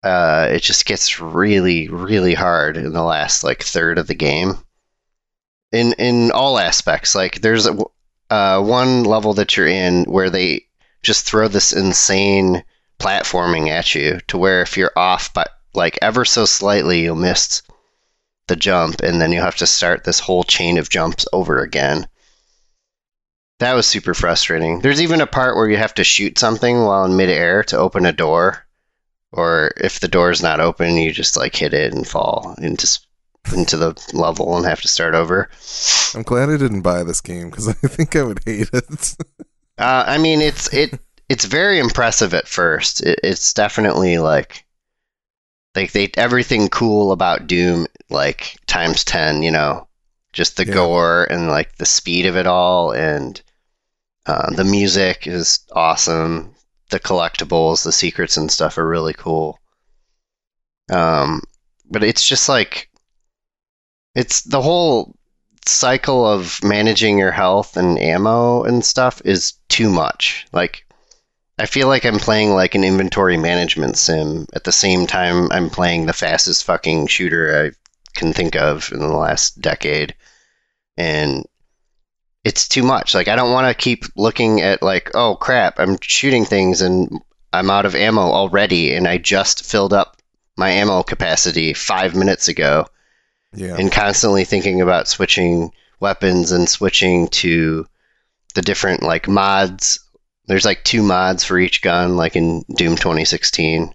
uh, 0.03 0.49
it 0.51 0.61
just 0.61 0.85
gets 0.85 1.21
really, 1.21 1.89
really 1.89 2.35
hard 2.35 2.77
in 2.77 2.93
the 2.93 3.03
last 3.03 3.45
like 3.45 3.63
third 3.63 3.97
of 3.97 4.07
the 4.09 4.15
game. 4.15 4.59
In 5.73 5.95
in 5.95 6.33
all 6.33 6.59
aspects, 6.59 7.15
like 7.15 7.41
there's 7.41 7.67
a, 7.67 7.79
uh, 8.31 8.63
one 8.63 9.05
level 9.05 9.35
that 9.35 9.57
you're 9.57 9.67
in 9.67 10.05
where 10.05 10.31
they 10.31 10.67
just 11.03 11.27
throw 11.27 11.49
this 11.49 11.73
insane 11.73 12.63
platforming 12.99 13.69
at 13.69 13.95
you 13.95 14.21
to 14.29 14.39
where 14.39 14.63
if 14.63 14.77
you're 14.77 14.93
off 14.97 15.33
by 15.35 15.47
like 15.75 15.99
ever 16.03 16.25
so 16.25 16.45
slightly, 16.45 17.03
you'll 17.03 17.17
miss 17.17 17.63
the 18.47 18.57
jump, 18.57 19.01
and 19.01 19.21
then 19.21 19.33
you 19.33 19.41
have 19.41 19.57
to 19.57 19.67
start 19.67 20.05
this 20.05 20.21
whole 20.21 20.45
chain 20.45 20.79
of 20.79 20.91
jumps 20.91 21.27
over 21.33 21.61
again. 21.61 22.07
That 23.61 23.75
was 23.75 23.87
super 23.87 24.15
frustrating. 24.15 24.81
There's 24.81 25.03
even 25.03 25.21
a 25.21 25.27
part 25.27 25.55
where 25.55 25.69
you 25.69 25.77
have 25.77 25.95
to 25.95 26.05
shoot 26.05 26.39
something 26.39 26.83
while 26.83 27.05
in 27.05 27.17
midair 27.17 27.63
to 27.65 27.79
open 27.79 28.07
a 28.07 28.13
door, 28.13 28.67
or 29.33 29.73
if 29.77 30.01
the 30.01 30.09
door's 30.09 30.43
not 30.43 30.61
open, 30.61 30.97
you 30.97 31.13
just 31.13 31.37
like 31.37 31.55
hit 31.55 31.75
it 31.75 31.93
and 31.93 32.07
fall 32.07 32.55
into 32.59 32.87
into 33.55 33.77
the 33.77 33.95
level 34.13 34.57
and 34.57 34.67
have 34.67 34.83
to 34.83 34.89
start 34.89 35.15
over. 35.15 35.49
I'm 36.15 36.23
glad 36.23 36.51
I 36.51 36.57
didn't 36.57 36.83
buy 36.83 37.03
this 37.05 37.21
game 37.21 37.51
because 37.51 37.69
I 37.69 37.73
think 37.73 38.15
I 38.17 38.23
would 38.23 38.41
hate 38.45 38.71
it. 38.73 39.17
Uh, 39.79 40.05
I 40.07 40.19
mean, 40.19 40.41
it's 40.41 40.73
it 40.73 41.01
it's 41.29 41.45
very 41.45 41.79
impressive 41.79 42.35
at 42.35 42.47
first. 42.49 43.01
It, 43.03 43.19
it's 43.25 43.53
definitely 43.55 44.19
like 44.19 44.65
like 45.75 45.93
they 45.93 46.11
everything 46.17 46.69
cool 46.69 47.13
about 47.13 47.47
Doom 47.47 47.87
like 48.11 48.59
times 48.67 49.05
ten. 49.05 49.43
You 49.43 49.51
know, 49.53 49.89
just 50.33 50.57
the 50.57 50.65
Yeah. 50.65 50.75
gore 50.75 51.25
and 51.31 51.49
like 51.49 51.77
the 51.77 51.87
speed 51.87 52.27
of 52.27 52.37
it 52.37 52.47
all, 52.47 52.93
and 52.93 53.41
uh, 54.27 54.55
the 54.55 54.65
music 54.65 55.27
is 55.27 55.61
awesome. 55.73 56.55
The 56.91 57.01
collectibles, 57.01 57.85
the 57.85 57.93
secrets 57.93 58.37
and 58.37 58.51
stuff 58.51 58.79
are 58.79 58.89
really 58.89 59.15
cool. 59.15 59.59
Um, 60.91 61.43
but 61.91 62.03
it's 62.05 62.27
just 62.27 62.49
like 62.49 62.90
it's 64.15 64.43
the 64.43 64.61
whole 64.61 65.15
cycle 65.67 66.27
of 66.27 66.63
managing 66.65 67.19
your 67.19 67.31
health 67.31 67.77
and 67.77 67.99
ammo 67.99 68.65
and 68.65 68.85
stuff 68.85 69.23
is 69.25 69.53
too 69.69 69.91
much. 69.91 70.47
Like 70.53 70.87
I 71.59 71.67
feel 71.67 71.89
like 71.89 72.05
I'm 72.05 72.19
playing 72.19 72.51
like 72.51 72.75
an 72.75 72.85
inventory 72.85 73.37
management 73.37 73.97
sim 73.99 74.47
at 74.55 74.65
the 74.65 74.73
same 74.73 75.07
time 75.07 75.51
I'm 75.53 75.71
playing 75.71 76.07
the 76.07 76.13
fastest 76.13 76.65
fucking 76.65 77.07
shooter 77.07 77.67
I 77.67 78.19
can 78.19 78.33
think 78.33 78.57
of 78.57 78.91
in 78.93 78.99
the 78.99 79.09
last 79.09 79.61
decade. 79.61 80.15
And 80.97 81.45
it's 82.43 82.67
too 82.67 82.83
much. 82.83 83.15
Like 83.15 83.29
I 83.29 83.37
don't 83.37 83.53
want 83.53 83.69
to 83.69 83.83
keep 83.83 84.05
looking 84.17 84.61
at 84.63 84.83
like, 84.83 85.11
oh 85.15 85.37
crap, 85.37 85.79
I'm 85.79 85.99
shooting 86.01 86.45
things 86.45 86.81
and 86.81 87.21
I'm 87.53 87.71
out 87.71 87.87
of 87.87 87.95
ammo 87.95 88.23
already 88.23 88.95
and 88.95 89.07
I 89.07 89.19
just 89.19 89.65
filled 89.65 89.93
up 89.93 90.17
my 90.57 90.71
ammo 90.71 91.03
capacity 91.03 91.75
5 91.75 92.17
minutes 92.17 92.49
ago 92.49 92.87
yeah. 93.55 93.77
and 93.77 93.91
constantly 93.91 94.45
thinking 94.45 94.81
about 94.81 95.09
switching 95.09 95.73
weapons 95.99 96.53
and 96.53 96.69
switching 96.69 97.29
to 97.29 97.87
the 98.55 98.63
different 98.63 99.03
like 99.03 99.29
mods. 99.29 100.01
There's 100.47 100.65
like 100.65 100.83
two 100.85 101.03
mods 101.03 101.45
for 101.45 101.59
each 101.59 101.83
gun, 101.83 102.17
like 102.17 102.37
in 102.37 102.65
Doom 102.75 102.97
2016. 102.97 103.95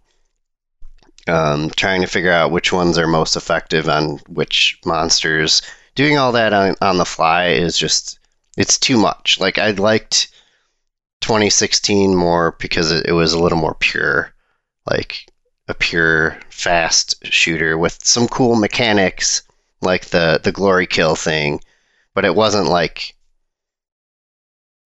Um, 1.28 1.72
trying 1.72 2.02
to 2.02 2.08
figure 2.08 2.32
out 2.32 2.52
which 2.52 2.72
ones 2.72 3.00
are 3.00 3.08
most 3.08 3.36
effective 3.36 3.90
on 3.90 4.20
which 4.28 4.80
monsters. 4.86 5.64
Doing 5.96 6.18
all 6.18 6.34
that 6.34 6.54
on, 6.54 6.76
on 6.82 6.98
the 6.98 7.06
fly 7.06 7.48
is 7.48 7.78
just 7.78 8.20
it's 8.58 8.78
too 8.78 8.98
much. 8.98 9.40
Like 9.40 9.58
I 9.58 9.72
liked 9.72 10.30
2016 11.22 12.16
more 12.16 12.56
because 12.60 12.92
it, 12.92 13.08
it 13.08 13.12
was 13.14 13.34
a 13.34 13.40
little 13.40 13.58
more 13.58 13.76
pure, 13.80 14.34
like 14.90 15.26
a 15.68 15.74
pure 15.74 16.38
fast 16.50 17.16
shooter 17.26 17.78
with 17.78 17.98
some 18.04 18.28
cool 18.28 18.56
mechanics 18.56 19.42
like 19.82 20.06
the 20.06 20.40
the 20.44 20.52
glory 20.52 20.88
kill 20.88 21.16
thing, 21.16 21.60
but 22.14 22.26
it 22.26 22.36
wasn't 22.36 22.68
like 22.68 23.16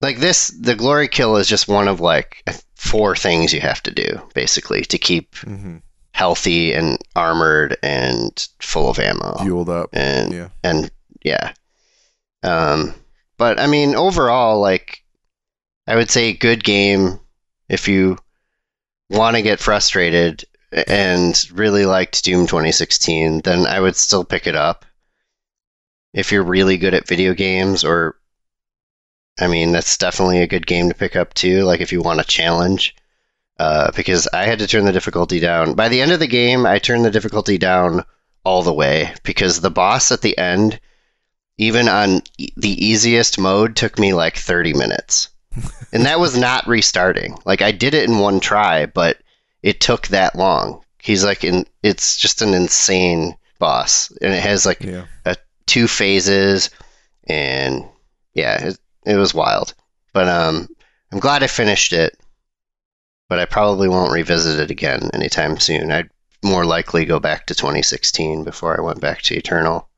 like 0.00 0.18
this. 0.18 0.48
The 0.48 0.74
glory 0.74 1.08
kill 1.08 1.36
is 1.36 1.48
just 1.48 1.68
one 1.68 1.88
of 1.88 2.00
like 2.00 2.42
four 2.74 3.14
things 3.14 3.52
you 3.52 3.60
have 3.60 3.82
to 3.82 3.90
do 3.90 4.20
basically 4.34 4.82
to 4.82 4.98
keep 4.98 5.36
hmm 5.36 5.78
healthy 6.12 6.72
and 6.74 6.98
armored 7.14 7.76
and 7.84 8.48
full 8.60 8.90
of 8.90 8.98
ammo 8.98 9.36
Fueled 9.42 9.70
up. 9.70 9.88
and 9.92 10.32
Yeah. 10.32 10.48
and 10.64 10.90
yeah. 11.22 11.52
Um, 12.42 12.94
but 13.38 13.60
I 13.60 13.66
mean, 13.68 13.94
overall, 13.94 14.60
like, 14.60 15.02
I 15.86 15.94
would 15.94 16.10
say 16.10 16.32
good 16.32 16.64
game 16.64 17.20
if 17.68 17.86
you 17.86 18.18
want 19.08 19.36
to 19.36 19.42
get 19.42 19.60
frustrated 19.60 20.44
and 20.72 21.44
really 21.52 21.86
liked 21.86 22.24
Doom 22.24 22.46
2016, 22.46 23.40
then 23.40 23.66
I 23.66 23.80
would 23.80 23.96
still 23.96 24.24
pick 24.24 24.46
it 24.46 24.54
up. 24.54 24.84
If 26.12 26.32
you're 26.32 26.42
really 26.42 26.76
good 26.76 26.94
at 26.94 27.06
video 27.06 27.34
games, 27.34 27.84
or 27.84 28.16
I 29.38 29.46
mean, 29.46 29.72
that's 29.72 29.96
definitely 29.96 30.42
a 30.42 30.48
good 30.48 30.66
game 30.66 30.88
to 30.88 30.94
pick 30.94 31.16
up 31.16 31.34
too. 31.34 31.62
Like 31.62 31.80
if 31.80 31.92
you 31.92 32.02
want 32.02 32.20
a 32.20 32.24
challenge, 32.24 32.94
uh, 33.58 33.90
because 33.94 34.28
I 34.32 34.44
had 34.44 34.58
to 34.60 34.66
turn 34.66 34.86
the 34.86 34.92
difficulty 34.92 35.38
down. 35.38 35.74
By 35.74 35.88
the 35.88 36.00
end 36.00 36.12
of 36.12 36.20
the 36.20 36.26
game, 36.26 36.66
I 36.66 36.78
turned 36.78 37.04
the 37.04 37.10
difficulty 37.10 37.58
down 37.58 38.04
all 38.44 38.62
the 38.62 38.72
way 38.72 39.14
because 39.22 39.60
the 39.60 39.70
boss 39.70 40.10
at 40.10 40.22
the 40.22 40.36
end, 40.38 40.80
even 41.58 41.88
on 41.88 42.22
e- 42.38 42.52
the 42.56 42.86
easiest 42.86 43.38
mode, 43.38 43.76
took 43.76 43.98
me 43.98 44.14
like 44.14 44.36
30 44.36 44.72
minutes. 44.72 45.28
and 45.92 46.06
that 46.06 46.20
was 46.20 46.36
not 46.36 46.66
restarting. 46.66 47.36
Like 47.44 47.60
I 47.60 47.72
did 47.72 47.94
it 47.94 48.08
in 48.08 48.18
one 48.18 48.40
try, 48.40 48.86
but 48.86 49.18
it 49.62 49.80
took 49.80 50.08
that 50.08 50.36
long. 50.36 50.82
He's 51.02 51.24
like 51.24 51.44
in 51.44 51.64
it's 51.82 52.16
just 52.16 52.42
an 52.42 52.54
insane 52.54 53.36
boss 53.58 54.10
and 54.22 54.32
it 54.34 54.42
has 54.42 54.64
like 54.66 54.80
Yeah. 54.82 55.06
two 55.66 55.86
phases 55.88 56.70
and 57.24 57.84
yeah, 58.34 58.68
it, 58.68 58.78
it 59.06 59.16
was 59.16 59.34
wild. 59.34 59.74
But 60.12 60.28
um 60.28 60.68
I'm 61.12 61.18
glad 61.20 61.42
I 61.42 61.46
finished 61.48 61.92
it. 61.92 62.16
But 63.28 63.38
I 63.38 63.44
probably 63.44 63.88
won't 63.88 64.12
revisit 64.12 64.58
it 64.58 64.70
again 64.72 65.08
anytime 65.14 65.58
soon. 65.60 65.92
I'd 65.92 66.10
more 66.42 66.64
likely 66.64 67.04
go 67.04 67.20
back 67.20 67.46
to 67.46 67.54
2016 67.54 68.42
before 68.44 68.76
I 68.76 68.82
went 68.82 69.00
back 69.00 69.22
to 69.22 69.36
Eternal. 69.36 69.88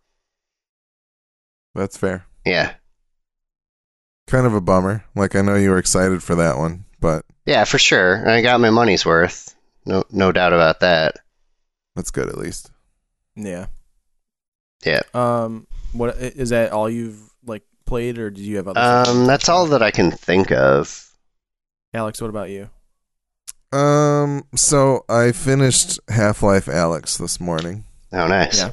That's 1.74 1.96
fair. 1.96 2.26
Yeah. 2.44 2.74
Kind 4.26 4.46
of 4.46 4.54
a 4.54 4.60
bummer. 4.60 5.04
Like 5.14 5.34
I 5.34 5.40
know 5.42 5.54
you 5.54 5.70
were 5.70 5.78
excited 5.78 6.22
for 6.22 6.34
that 6.34 6.58
one, 6.58 6.84
but 7.00 7.24
Yeah, 7.46 7.64
for 7.64 7.78
sure. 7.78 8.28
I 8.28 8.40
got 8.42 8.60
my 8.60 8.70
money's 8.70 9.04
worth. 9.04 9.54
No 9.84 10.04
no 10.10 10.30
doubt 10.32 10.52
about 10.52 10.80
that. 10.80 11.16
that's 11.96 12.10
good 12.10 12.28
at 12.28 12.38
least. 12.38 12.70
Yeah. 13.34 13.66
Yeah. 14.84 15.00
Um. 15.14 15.66
what 15.92 16.16
is 16.18 16.50
that? 16.50 16.72
All 16.72 16.88
you've 16.88 17.30
like 17.44 17.62
played, 17.84 18.18
or 18.18 18.30
did 18.30 18.42
you 18.42 18.56
have 18.56 18.68
other? 18.68 18.80
stuff? 18.80 19.08
Um 19.08 19.26
that's 19.26 19.48
all 19.48 19.66
that 19.66 19.82
I 19.82 19.90
can 19.90 20.10
think 20.10 20.52
of. 20.52 21.10
Alex, 21.94 22.20
what 22.20 22.30
about 22.30 22.50
you? 22.50 22.70
Um 23.76 24.44
so 24.54 25.04
I 25.08 25.32
finished 25.32 25.98
Half-Life 26.08 26.66
Alyx 26.66 27.18
this 27.18 27.40
morning. 27.40 27.84
Oh 28.12 28.26
nice. 28.28 28.58
Yeah. 28.58 28.70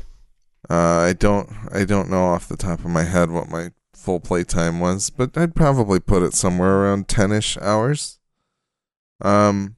Uh, 0.69 0.99
I 0.99 1.13
don't 1.13 1.49
I 1.71 1.85
don't 1.85 2.09
know 2.09 2.25
off 2.25 2.47
the 2.47 2.57
top 2.57 2.79
of 2.79 2.85
my 2.91 3.03
head 3.03 3.31
what 3.31 3.49
my 3.49 3.69
full 3.95 4.19
play 4.19 4.43
time 4.43 4.79
was, 4.79 5.09
but 5.09 5.35
I'd 5.37 5.55
probably 5.55 5.99
put 5.99 6.21
it 6.23 6.33
somewhere 6.33 6.81
around 6.81 7.07
10ish 7.07 7.59
hours. 7.61 8.18
Um 9.21 9.75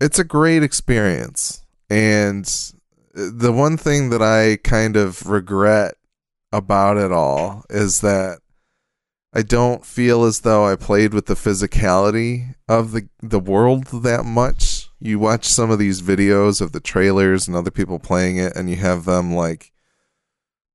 it's 0.00 0.18
a 0.18 0.24
great 0.24 0.62
experience 0.62 1.64
and 1.90 2.72
the 3.14 3.52
one 3.52 3.76
thing 3.76 4.10
that 4.10 4.22
I 4.22 4.56
kind 4.62 4.96
of 4.96 5.28
regret 5.28 5.96
about 6.52 6.96
it 6.96 7.12
all 7.12 7.64
is 7.68 8.00
that 8.00 8.38
I 9.32 9.42
don't 9.42 9.84
feel 9.84 10.24
as 10.24 10.40
though 10.40 10.66
I 10.66 10.76
played 10.76 11.12
with 11.12 11.26
the 11.26 11.34
physicality 11.34 12.54
of 12.68 12.92
the 12.92 13.08
the 13.20 13.40
world 13.40 13.86
that 14.02 14.24
much. 14.24 14.88
You 15.00 15.18
watch 15.18 15.46
some 15.46 15.70
of 15.70 15.78
these 15.78 16.02
videos 16.02 16.60
of 16.60 16.72
the 16.72 16.80
trailers 16.80 17.46
and 17.46 17.56
other 17.56 17.70
people 17.70 17.98
playing 17.98 18.38
it 18.38 18.56
and 18.56 18.70
you 18.70 18.76
have 18.76 19.04
them 19.04 19.34
like 19.34 19.72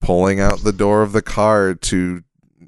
pulling 0.01 0.39
out 0.39 0.59
the 0.59 0.71
door 0.71 1.01
of 1.01 1.13
the 1.13 1.21
car 1.21 1.73
to 1.73 2.23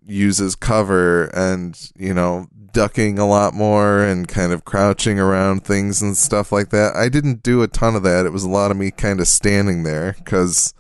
use 0.06 0.42
as 0.42 0.56
cover 0.56 1.26
and, 1.26 1.92
you 1.96 2.14
know, 2.14 2.48
ducking 2.76 3.18
a 3.18 3.26
lot 3.26 3.54
more 3.54 4.02
and 4.02 4.28
kind 4.28 4.52
of 4.52 4.66
crouching 4.66 5.18
around 5.18 5.64
things 5.64 6.02
and 6.02 6.18
stuff 6.18 6.52
like 6.52 6.72
that. 6.72 6.94
I 6.94 7.08
didn't 7.08 7.42
do 7.42 7.64
a 7.64 7.70
ton 7.70 7.96
of 7.96 8.04
that. 8.04 8.26
It 8.26 8.34
was 8.34 8.44
a 8.44 8.50
lot 8.50 8.70
of 8.70 8.76
me 8.76 8.92
kind 8.92 9.22
of 9.22 9.30
standing 9.30 9.84
there 9.84 10.18
cuz 10.26 10.74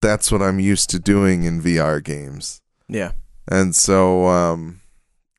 that's 0.00 0.32
what 0.32 0.40
I'm 0.40 0.58
used 0.58 0.88
to 0.90 0.98
doing 0.98 1.44
in 1.44 1.60
VR 1.60 2.02
games. 2.02 2.62
Yeah. 2.88 3.12
And 3.46 3.76
so 3.76 4.28
um, 4.28 4.80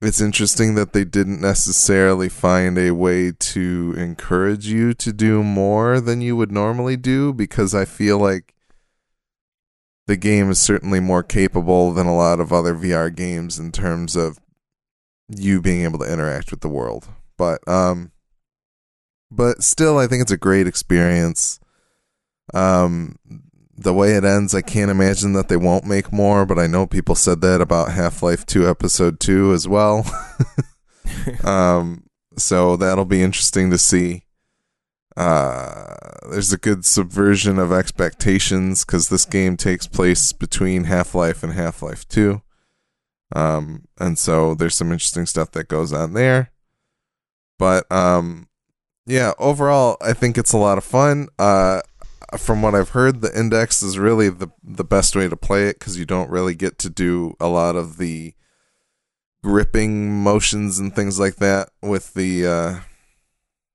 it's 0.03 0.21
interesting 0.21 0.75
that 0.75 0.93
they 0.93 1.03
didn't 1.03 1.41
necessarily 1.41 2.29
find 2.29 2.77
a 2.77 2.91
way 2.91 3.31
to 3.31 3.95
encourage 3.97 4.67
you 4.67 4.93
to 4.93 5.11
do 5.11 5.41
more 5.41 5.99
than 5.99 6.21
you 6.21 6.35
would 6.35 6.51
normally 6.51 6.95
do 6.95 7.33
because 7.33 7.73
I 7.73 7.85
feel 7.85 8.19
like 8.19 8.53
the 10.05 10.15
game 10.15 10.51
is 10.51 10.59
certainly 10.59 10.99
more 10.99 11.23
capable 11.23 11.91
than 11.91 12.05
a 12.05 12.15
lot 12.15 12.39
of 12.39 12.53
other 12.53 12.75
VR 12.75 13.13
games 13.13 13.57
in 13.57 13.71
terms 13.71 14.15
of 14.15 14.39
you 15.29 15.61
being 15.61 15.83
able 15.83 15.99
to 15.99 16.11
interact 16.11 16.51
with 16.51 16.61
the 16.61 16.69
world. 16.69 17.07
But 17.37 17.65
um 17.67 18.11
but 19.31 19.63
still 19.63 19.97
I 19.97 20.07
think 20.07 20.21
it's 20.21 20.31
a 20.31 20.37
great 20.37 20.67
experience. 20.67 21.59
Um 22.53 23.17
the 23.77 23.93
way 23.93 24.13
it 24.13 24.23
ends, 24.23 24.55
I 24.55 24.61
can't 24.61 24.91
imagine 24.91 25.33
that 25.33 25.49
they 25.49 25.57
won't 25.57 25.85
make 25.85 26.13
more, 26.13 26.45
but 26.45 26.57
I 26.57 26.67
know 26.67 26.87
people 26.87 27.15
said 27.15 27.41
that 27.41 27.61
about 27.61 27.91
Half 27.91 28.23
Life 28.23 28.45
2 28.45 28.67
Episode 28.69 29.19
2 29.19 29.53
as 29.53 29.67
well. 29.67 30.05
um, 31.43 32.05
so 32.37 32.77
that'll 32.77 33.05
be 33.05 33.21
interesting 33.21 33.71
to 33.71 33.77
see. 33.77 34.23
Uh, 35.17 35.95
there's 36.29 36.53
a 36.53 36.57
good 36.57 36.85
subversion 36.85 37.59
of 37.59 37.71
expectations 37.71 38.85
because 38.85 39.09
this 39.09 39.25
game 39.25 39.57
takes 39.57 39.87
place 39.87 40.31
between 40.33 40.85
Half 40.85 41.13
Life 41.15 41.43
and 41.43 41.53
Half 41.53 41.81
Life 41.81 42.07
2. 42.07 42.41
Um, 43.33 43.85
and 43.99 44.17
so 44.19 44.53
there's 44.53 44.75
some 44.75 44.91
interesting 44.91 45.25
stuff 45.25 45.51
that 45.51 45.67
goes 45.67 45.91
on 45.93 46.13
there. 46.13 46.51
But 47.57 47.89
um, 47.91 48.47
yeah, 49.05 49.33
overall, 49.39 49.97
I 50.01 50.13
think 50.13 50.37
it's 50.37 50.53
a 50.53 50.57
lot 50.57 50.77
of 50.77 50.83
fun. 50.83 51.29
Uh, 51.39 51.81
from 52.37 52.61
what 52.61 52.75
I've 52.75 52.89
heard, 52.89 53.21
the 53.21 53.37
index 53.37 53.81
is 53.81 53.97
really 53.97 54.29
the 54.29 54.49
the 54.63 54.83
best 54.83 55.15
way 55.15 55.29
to 55.29 55.35
play 55.35 55.67
it 55.69 55.79
because 55.79 55.97
you 55.97 56.05
don't 56.05 56.29
really 56.29 56.55
get 56.55 56.77
to 56.79 56.89
do 56.89 57.35
a 57.39 57.47
lot 57.47 57.75
of 57.75 57.97
the 57.97 58.33
gripping 59.43 60.23
motions 60.23 60.79
and 60.79 60.95
things 60.95 61.19
like 61.19 61.35
that 61.35 61.69
with 61.81 62.13
the 62.13 62.45
uh, 62.45 62.79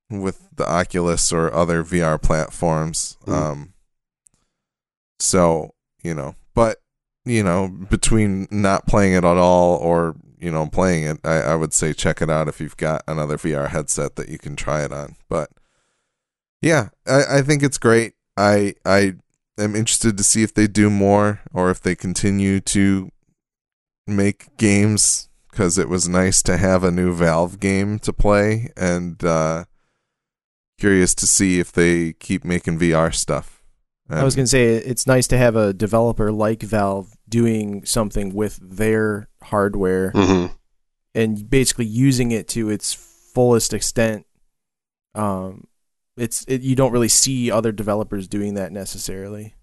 with 0.09 0.47
the 0.55 0.69
Oculus 0.69 1.31
or 1.31 1.51
other 1.53 1.83
VR 1.83 2.21
platforms. 2.21 3.17
Mhm. 3.25 3.33
Um, 3.33 3.73
so 5.19 5.73
you 6.03 6.13
know, 6.13 6.35
but 6.53 6.79
you 7.25 7.43
know, 7.43 7.67
between 7.67 8.47
not 8.51 8.87
playing 8.87 9.13
it 9.13 9.23
at 9.23 9.37
all 9.37 9.77
or 9.77 10.15
you 10.39 10.51
know 10.51 10.67
playing 10.67 11.03
it, 11.03 11.19
I, 11.23 11.41
I 11.41 11.55
would 11.55 11.73
say 11.73 11.93
check 11.93 12.21
it 12.21 12.29
out 12.29 12.47
if 12.47 12.59
you've 12.59 12.77
got 12.77 13.03
another 13.07 13.37
VR 13.37 13.69
headset 13.69 14.15
that 14.15 14.29
you 14.29 14.37
can 14.37 14.55
try 14.55 14.83
it 14.83 14.91
on. 14.91 15.15
But 15.29 15.49
yeah, 16.61 16.89
I, 17.07 17.37
I 17.37 17.41
think 17.41 17.63
it's 17.63 17.77
great. 17.77 18.13
I 18.37 18.75
I 18.85 19.15
am 19.57 19.75
interested 19.75 20.17
to 20.17 20.23
see 20.23 20.43
if 20.43 20.53
they 20.53 20.67
do 20.67 20.89
more 20.89 21.41
or 21.53 21.69
if 21.69 21.81
they 21.81 21.95
continue 21.95 22.59
to 22.61 23.11
make 24.07 24.55
games 24.57 25.29
because 25.49 25.77
it 25.77 25.89
was 25.89 26.07
nice 26.07 26.41
to 26.43 26.57
have 26.57 26.83
a 26.83 26.91
new 26.91 27.13
Valve 27.13 27.59
game 27.59 27.99
to 27.99 28.13
play 28.13 28.71
and 28.77 29.23
uh, 29.23 29.65
curious 30.79 31.13
to 31.15 31.27
see 31.27 31.59
if 31.59 31.71
they 31.71 32.13
keep 32.13 32.45
making 32.45 32.79
VR 32.79 33.13
stuff. 33.13 33.60
I 34.11 34.23
was 34.23 34.35
gonna 34.35 34.47
say 34.47 34.75
it's 34.75 35.07
nice 35.07 35.27
to 35.27 35.37
have 35.37 35.55
a 35.55 35.73
developer 35.73 36.31
like 36.31 36.63
Valve 36.63 37.13
doing 37.29 37.85
something 37.85 38.33
with 38.33 38.59
their 38.61 39.29
hardware 39.41 40.11
hmm 40.11 40.47
and 41.13 41.49
basically 41.49 41.85
using 41.85 42.31
it 42.31 42.47
to 42.49 42.69
its 42.69 42.93
fullest 42.93 43.73
extent. 43.73 44.25
Um, 45.13 45.67
it's 46.17 46.45
it, 46.47 46.61
you 46.61 46.75
don't 46.75 46.91
really 46.91 47.07
see 47.07 47.51
other 47.51 47.71
developers 47.71 48.27
doing 48.27 48.53
that 48.55 48.71
necessarily. 48.71 49.55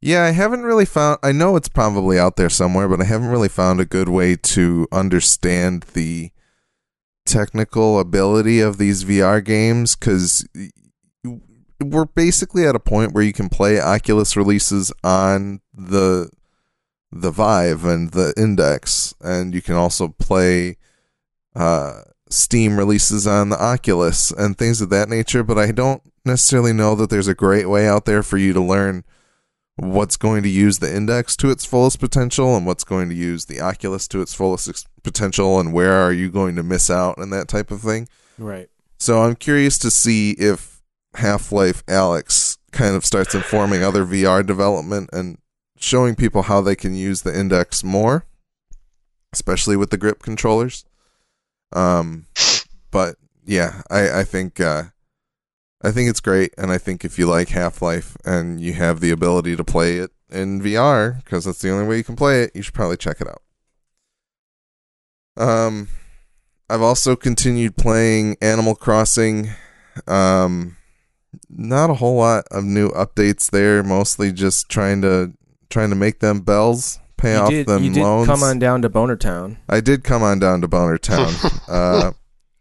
Yeah, 0.00 0.24
I 0.24 0.30
haven't 0.30 0.62
really 0.62 0.86
found. 0.86 1.18
I 1.22 1.32
know 1.32 1.56
it's 1.56 1.68
probably 1.68 2.18
out 2.18 2.36
there 2.36 2.48
somewhere, 2.48 2.88
but 2.88 3.00
I 3.00 3.04
haven't 3.04 3.28
really 3.28 3.48
found 3.48 3.80
a 3.80 3.84
good 3.84 4.08
way 4.08 4.36
to 4.36 4.88
understand 4.90 5.84
the 5.92 6.30
technical 7.26 8.00
ability 8.00 8.60
of 8.60 8.78
these 8.78 9.04
VR 9.04 9.44
games 9.44 9.94
because 9.94 10.48
we're 11.82 12.04
basically 12.06 12.66
at 12.66 12.74
a 12.76 12.80
point 12.80 13.12
where 13.12 13.24
you 13.24 13.32
can 13.32 13.48
play 13.48 13.80
Oculus 13.80 14.36
releases 14.36 14.92
on 15.02 15.60
the 15.74 16.30
the 17.12 17.30
Vive 17.30 17.84
and 17.84 18.12
the 18.12 18.32
Index, 18.36 19.14
and 19.20 19.52
you 19.54 19.60
can 19.62 19.74
also 19.74 20.08
play 20.08 20.76
uh, 21.56 22.02
Steam 22.28 22.78
releases 22.78 23.26
on 23.26 23.48
the 23.48 23.60
Oculus 23.60 24.30
and 24.30 24.56
things 24.56 24.80
of 24.80 24.90
that 24.90 25.08
nature. 25.08 25.42
But 25.42 25.58
I 25.58 25.72
don't 25.72 26.02
necessarily 26.24 26.72
know 26.72 26.94
that 26.94 27.10
there's 27.10 27.26
a 27.28 27.34
great 27.34 27.68
way 27.68 27.88
out 27.88 28.04
there 28.04 28.22
for 28.22 28.36
you 28.38 28.52
to 28.52 28.60
learn 28.60 29.04
what's 29.76 30.16
going 30.16 30.42
to 30.42 30.48
use 30.48 30.78
the 30.78 30.94
index 30.94 31.34
to 31.36 31.50
its 31.50 31.64
fullest 31.64 31.98
potential 31.98 32.54
and 32.56 32.66
what's 32.66 32.84
going 32.84 33.08
to 33.08 33.14
use 33.14 33.46
the 33.46 33.60
oculus 33.62 34.06
to 34.06 34.20
its 34.20 34.34
fullest 34.34 34.68
ex- 34.68 34.84
potential 35.02 35.58
and 35.58 35.72
where 35.72 35.94
are 35.94 36.12
you 36.12 36.30
going 36.30 36.54
to 36.54 36.62
miss 36.62 36.90
out 36.90 37.16
and 37.16 37.32
that 37.32 37.48
type 37.48 37.70
of 37.70 37.80
thing 37.80 38.06
Right. 38.36 38.68
so 38.98 39.22
i'm 39.22 39.36
curious 39.36 39.78
to 39.78 39.90
see 39.90 40.32
if 40.32 40.69
Half 41.14 41.52
Life 41.52 41.84
Alyx 41.86 42.58
kind 42.72 42.94
of 42.94 43.04
starts 43.04 43.34
informing 43.34 43.82
other 43.82 44.04
VR 44.04 44.46
development 44.46 45.10
and 45.12 45.38
showing 45.76 46.14
people 46.14 46.42
how 46.42 46.60
they 46.60 46.76
can 46.76 46.94
use 46.94 47.22
the 47.22 47.36
index 47.36 47.82
more, 47.82 48.26
especially 49.32 49.76
with 49.76 49.90
the 49.90 49.98
grip 49.98 50.22
controllers. 50.22 50.84
Um, 51.72 52.26
but 52.90 53.16
yeah, 53.44 53.82
I 53.90 54.20
I 54.20 54.24
think 54.24 54.60
uh, 54.60 54.84
I 55.82 55.90
think 55.90 56.10
it's 56.10 56.20
great, 56.20 56.52
and 56.58 56.70
I 56.70 56.78
think 56.78 57.04
if 57.04 57.18
you 57.18 57.26
like 57.26 57.48
Half 57.48 57.82
Life 57.82 58.16
and 58.24 58.60
you 58.60 58.74
have 58.74 59.00
the 59.00 59.10
ability 59.10 59.56
to 59.56 59.64
play 59.64 59.96
it 59.96 60.10
in 60.30 60.60
VR, 60.60 61.22
because 61.24 61.44
that's 61.44 61.60
the 61.60 61.70
only 61.70 61.86
way 61.86 61.96
you 61.96 62.04
can 62.04 62.16
play 62.16 62.42
it, 62.42 62.52
you 62.54 62.62
should 62.62 62.74
probably 62.74 62.96
check 62.96 63.20
it 63.20 63.28
out. 63.28 63.42
Um, 65.36 65.88
I've 66.68 66.82
also 66.82 67.16
continued 67.16 67.76
playing 67.76 68.36
Animal 68.40 68.74
Crossing. 68.74 69.50
Um, 70.06 70.76
not 71.48 71.90
a 71.90 71.94
whole 71.94 72.16
lot 72.16 72.44
of 72.50 72.64
new 72.64 72.90
updates 72.90 73.50
there. 73.50 73.82
Mostly 73.82 74.32
just 74.32 74.68
trying 74.68 75.02
to 75.02 75.32
trying 75.68 75.90
to 75.90 75.96
make 75.96 76.18
them 76.20 76.40
bells, 76.40 76.98
pay 77.16 77.34
You 77.34 77.38
off 77.38 77.50
did, 77.50 77.66
them 77.66 77.84
you 77.84 77.92
did 77.92 78.02
loans. 78.02 78.26
come 78.26 78.42
on 78.42 78.58
down 78.58 78.82
to 78.82 78.88
Boner 78.88 79.16
Town. 79.16 79.58
I 79.68 79.80
did 79.80 80.02
come 80.04 80.22
on 80.22 80.38
down 80.38 80.60
to 80.62 80.68
Boner 80.68 80.98
Town, 80.98 81.32
uh, 81.68 82.12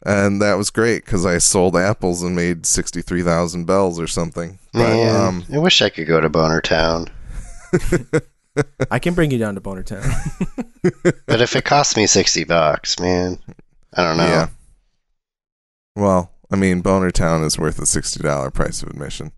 and 0.05 0.41
that 0.41 0.53
was 0.55 0.69
great 0.69 1.05
because 1.05 1.25
I 1.25 1.37
sold 1.39 1.75
apples 1.75 2.21
and 2.23 2.35
made 2.35 2.65
sixty 2.65 3.01
three 3.01 3.23
thousand 3.23 3.65
bells 3.65 3.99
or 3.99 4.07
something. 4.07 4.59
But, 4.73 4.79
Man, 4.89 5.15
um, 5.15 5.45
I 5.51 5.57
wish 5.57 5.81
I 5.81 5.89
could 5.89 6.07
go 6.07 6.21
to 6.21 6.29
Boner 6.29 6.61
Town. 6.61 7.07
I 8.91 8.99
can 8.99 9.13
bring 9.13 9.31
you 9.31 9.37
down 9.37 9.55
to 9.55 9.61
Boner 9.61 9.83
Town. 9.83 10.03
But 11.27 11.41
if 11.41 11.55
it 11.55 11.65
costs 11.65 11.95
me 11.97 12.07
60 12.07 12.45
bucks, 12.45 12.99
man, 12.99 13.37
I 13.93 14.03
don't 14.03 14.17
know. 14.17 14.25
yeah. 14.25 14.47
Well, 15.95 16.31
I 16.51 16.55
mean, 16.55 16.81
Boner 16.81 17.11
Town 17.11 17.43
is 17.43 17.57
worth 17.57 17.79
a 17.79 17.85
sixty 17.85 18.21
dollar 18.21 18.51
price 18.51 18.81
of 18.81 18.89
admission. 18.89 19.31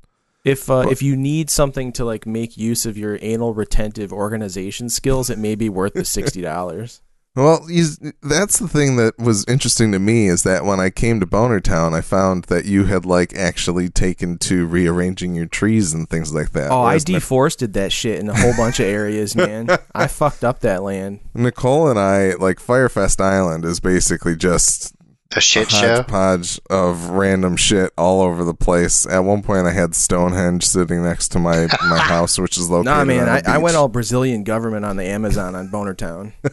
If 0.44 0.70
uh, 0.70 0.88
if 0.90 1.02
you 1.02 1.16
need 1.16 1.50
something 1.50 1.92
to 1.94 2.06
like 2.06 2.26
make 2.26 2.58
use 2.58 2.86
of 2.86 2.98
your 2.98 3.20
anal 3.22 3.54
retentive 3.54 4.12
organization 4.12 4.90
skills, 4.90 5.30
it 5.30 5.38
may 5.38 5.56
be 5.56 5.70
worth 5.70 5.94
the 5.94 6.06
sixty 6.06 6.42
dollars. 6.54 7.02
Well, 7.34 7.66
you, 7.70 7.86
that's 8.22 8.60
the 8.60 8.68
thing 8.68 8.98
that 8.98 9.18
was 9.18 9.46
interesting 9.46 9.94
to 9.94 10.00
me 10.00 10.28
is 10.28 10.44
that 10.44 10.66
when 10.66 10.82
I 10.82 10.90
came 10.90 11.22
to 11.22 11.26
Boner 11.26 11.62
Town, 11.62 11.94
I 11.94 12.02
found 12.02 12.46
that 12.46 12.66
you 12.66 12.86
had 12.86 13.06
like 13.06 13.34
actually 13.34 13.88
taken 13.88 14.38
to 14.40 14.66
rearranging 14.66 15.34
your 15.34 15.46
trees 15.46 15.94
and 15.94 16.10
things 16.10 16.34
like 16.34 16.52
that. 16.52 16.72
Oh, 16.72 16.82
I 16.82 16.98
deforested 16.98 17.72
that 17.74 17.94
shit 17.94 18.20
in 18.20 18.28
a 18.28 18.38
whole 18.38 18.54
bunch 18.58 18.82
of 18.82 18.86
areas, 18.88 19.34
man. 19.34 19.70
I 19.96 20.08
fucked 20.08 20.44
up 20.44 20.60
that 20.60 20.84
land. 20.84 21.22
Nicole 21.34 21.88
and 21.88 21.98
I 21.98 22.34
like 22.34 22.60
Firefest 22.60 23.22
Island 23.22 23.64
is 23.64 23.80
basically 23.80 24.36
just 24.36 24.94
A 25.34 25.40
shit 25.42 25.68
a 25.68 25.72
show? 25.72 25.96
hodgepodge 25.96 26.60
of 26.70 27.10
random 27.10 27.56
shit 27.56 27.94
all 27.98 28.22
over 28.22 28.44
the 28.44 28.54
place. 28.54 29.06
At 29.06 29.20
one 29.20 29.42
point, 29.42 29.66
I 29.66 29.72
had 29.72 29.96
Stonehenge 29.96 30.66
sitting 30.66 31.04
next 31.04 31.30
to 31.30 31.40
my 31.40 31.68
my 31.90 31.98
house, 32.02 32.38
which 32.38 32.58
is 32.58 32.70
located. 32.70 32.86
Nah, 32.86 33.06
man, 33.06 33.30
I, 33.30 33.42
the 33.42 33.50
I 33.52 33.58
went 33.58 33.78
all 33.78 33.88
Brazilian 33.88 34.44
government 34.44 34.84
on 34.84 34.98
the 34.98 35.06
Amazon 35.06 35.56
on 35.56 35.70
Boner 35.70 35.94
Town. 35.94 36.34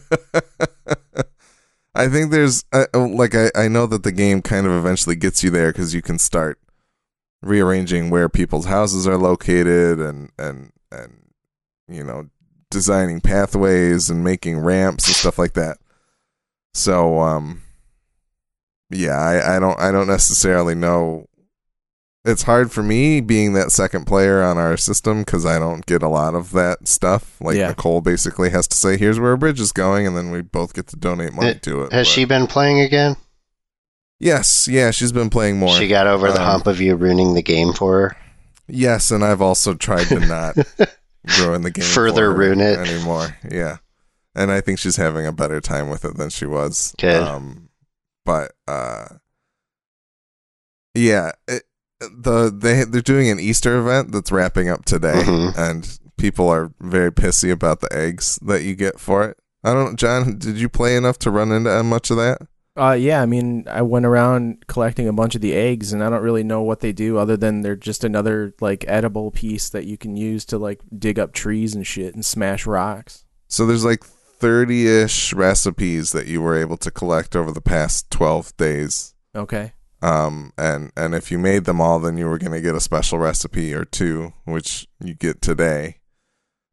I 1.94 2.06
think 2.06 2.30
there's 2.30 2.64
uh, 2.72 2.86
like 2.94 3.34
I, 3.34 3.50
I 3.56 3.66
know 3.66 3.86
that 3.86 4.04
the 4.04 4.12
game 4.12 4.42
kind 4.42 4.66
of 4.66 4.72
eventually 4.72 5.16
gets 5.16 5.42
you 5.42 5.50
there 5.50 5.72
because 5.72 5.92
you 5.92 6.02
can 6.02 6.18
start 6.18 6.60
rearranging 7.42 8.10
where 8.10 8.28
people's 8.28 8.66
houses 8.66 9.08
are 9.08 9.18
located 9.18 9.98
and 9.98 10.30
and 10.38 10.70
and 10.92 11.32
you 11.88 12.04
know 12.04 12.28
designing 12.70 13.20
pathways 13.20 14.08
and 14.10 14.22
making 14.22 14.60
ramps 14.60 15.08
and 15.08 15.16
stuff 15.16 15.38
like 15.38 15.54
that. 15.54 15.78
So 16.74 17.18
um 17.18 17.62
yeah, 18.90 19.16
I, 19.18 19.56
I 19.56 19.58
don't 19.58 19.78
I 19.80 19.90
don't 19.92 20.06
necessarily 20.08 20.74
know. 20.74 21.26
It's 22.24 22.42
hard 22.42 22.70
for 22.72 22.82
me 22.82 23.20
being 23.22 23.54
that 23.54 23.70
second 23.72 24.04
player 24.06 24.42
on 24.42 24.58
our 24.58 24.76
system 24.76 25.20
because 25.20 25.46
I 25.46 25.58
don't 25.58 25.86
get 25.86 26.02
a 26.02 26.08
lot 26.08 26.34
of 26.34 26.50
that 26.52 26.86
stuff. 26.86 27.40
Like 27.40 27.56
Yeah. 27.56 27.68
Nicole 27.68 28.00
basically 28.02 28.50
has 28.50 28.66
to 28.68 28.76
say, 28.76 28.96
"Here's 28.98 29.18
where 29.20 29.32
a 29.32 29.38
bridge 29.38 29.60
is 29.60 29.72
going," 29.72 30.06
and 30.06 30.16
then 30.16 30.30
we 30.30 30.42
both 30.42 30.74
get 30.74 30.88
to 30.88 30.96
donate 30.96 31.32
money 31.32 31.50
It- 31.50 31.62
to 31.62 31.82
it. 31.84 31.92
Has 31.92 32.06
but- 32.06 32.12
she 32.12 32.24
been 32.24 32.46
playing 32.46 32.80
again? 32.80 33.16
Yes, 34.20 34.66
yeah, 34.68 34.90
she's 34.90 35.12
been 35.12 35.30
playing 35.30 35.58
more. 35.58 35.70
She 35.76 35.86
got 35.86 36.06
over 36.08 36.26
the 36.32 36.40
Um, 36.40 36.46
hump 36.46 36.66
of 36.66 36.80
you 36.80 36.96
ruining 36.96 37.34
the 37.34 37.42
game 37.42 37.72
for 37.72 38.00
her. 38.00 38.16
yes, 38.66 39.10
and 39.12 39.24
I've 39.24 39.40
also 39.40 39.74
tried 39.74 40.08
to 40.08 40.18
not 40.20 40.56
ruin 41.40 41.62
the 41.62 41.70
game 41.70 41.84
Further 41.84 42.26
for 42.28 42.32
her 42.32 42.34
ruin 42.34 42.60
it. 42.60 42.78
anymore. 42.78 43.36
Yeah, 43.48 43.76
and 44.34 44.50
I 44.50 44.60
think 44.60 44.80
she's 44.80 44.96
having 44.96 45.24
a 45.24 45.32
better 45.32 45.60
time 45.60 45.88
with 45.88 46.04
it 46.04 46.16
than 46.16 46.30
she 46.30 46.46
was. 46.46 46.94
Good. 46.98 47.22
Um, 47.22 47.67
but 48.28 48.52
uh, 48.66 49.06
yeah, 50.94 51.32
it, 51.46 51.62
the 52.00 52.50
they 52.54 52.84
they're 52.84 53.00
doing 53.00 53.28
an 53.30 53.40
Easter 53.40 53.78
event 53.78 54.12
that's 54.12 54.30
wrapping 54.32 54.68
up 54.68 54.84
today, 54.84 55.22
Mhm. 55.24 55.56
and 55.56 55.98
people 56.18 56.48
are 56.48 56.70
very 56.80 57.10
pissy 57.10 57.50
about 57.50 57.80
the 57.80 57.92
eggs 57.92 58.38
that 58.42 58.62
you 58.62 58.74
get 58.74 59.00
for 59.00 59.24
it. 59.24 59.38
I 59.64 59.72
don't, 59.72 59.96
John. 59.96 60.38
Did 60.38 60.58
you 60.58 60.68
play 60.68 60.96
enough 60.96 61.18
to 61.20 61.30
run 61.30 61.52
into 61.52 61.82
much 61.82 62.10
of 62.10 62.16
that? 62.18 62.42
Uh, 62.76 62.92
yeah, 62.92 63.20
I 63.22 63.26
mean, 63.26 63.64
I 63.68 63.82
went 63.82 64.06
around 64.06 64.64
collecting 64.68 65.08
a 65.08 65.12
bunch 65.12 65.34
of 65.34 65.40
the 65.40 65.54
eggs, 65.54 65.92
and 65.92 66.04
I 66.04 66.10
don't 66.10 66.22
really 66.22 66.44
know 66.44 66.62
what 66.62 66.78
they 66.80 66.92
do 66.92 67.18
other 67.18 67.36
than 67.36 67.62
they're 67.62 67.74
just 67.74 68.04
another 68.04 68.52
like 68.60 68.84
edible 68.86 69.30
piece 69.32 69.68
that 69.70 69.86
you 69.86 69.96
can 69.98 70.16
use 70.16 70.44
to 70.46 70.58
like 70.58 70.80
dig 70.96 71.18
up 71.18 71.32
trees 71.32 71.74
and 71.74 71.86
shit 71.86 72.14
and 72.14 72.24
smash 72.24 72.66
rocks. 72.66 73.24
So 73.48 73.66
there's 73.66 73.84
like 73.84 74.04
30-ish 74.40 75.32
recipes 75.32 76.12
that 76.12 76.26
you 76.26 76.40
were 76.40 76.56
able 76.56 76.76
to 76.78 76.90
collect 76.90 77.34
over 77.34 77.50
the 77.52 77.60
past 77.60 78.10
12 78.10 78.56
days. 78.56 79.14
Okay. 79.34 79.72
Um 80.00 80.52
and 80.56 80.92
and 80.96 81.12
if 81.14 81.32
you 81.32 81.38
made 81.38 81.64
them 81.64 81.80
all 81.80 81.98
then 81.98 82.16
you 82.16 82.26
were 82.28 82.38
going 82.38 82.52
to 82.52 82.60
get 82.60 82.76
a 82.76 82.80
special 82.80 83.18
recipe 83.18 83.74
or 83.74 83.84
two 83.84 84.32
which 84.44 84.86
you 85.02 85.14
get 85.14 85.42
today. 85.42 85.96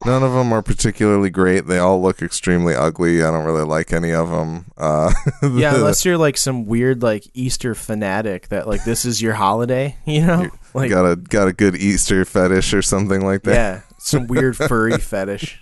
None 0.06 0.22
of 0.22 0.34
them 0.34 0.54
are 0.54 0.62
particularly 0.62 1.32
great. 1.32 1.66
They 1.66 1.80
all 1.80 2.00
look 2.00 2.22
extremely 2.22 2.76
ugly. 2.76 3.24
I 3.24 3.32
don't 3.32 3.46
really 3.46 3.64
like 3.66 3.92
any 3.92 4.14
of 4.14 4.30
them. 4.30 4.72
Uh 4.78 5.12
Yeah, 5.42 5.76
unless 5.76 6.06
you're 6.06 6.20
like 6.20 6.38
some 6.38 6.68
weird 6.68 7.02
like 7.02 7.28
Easter 7.34 7.74
fanatic 7.74 8.50
that 8.50 8.68
like 8.68 8.84
this 8.84 9.06
is 9.06 9.22
your 9.22 9.34
holiday, 9.34 9.98
you 10.06 10.22
know? 10.26 10.52
Like 10.82 10.90
got 10.90 11.06
a 11.10 11.16
got 11.16 11.48
a 11.48 11.54
good 11.54 11.76
Easter 11.76 12.26
fetish 12.26 12.74
or 12.74 12.82
something 12.82 13.24
like 13.24 13.44
that. 13.44 13.54
yeah, 13.54 13.82
some 13.98 14.28
weird 14.28 14.58
furry 14.70 14.98
fetish 14.98 15.62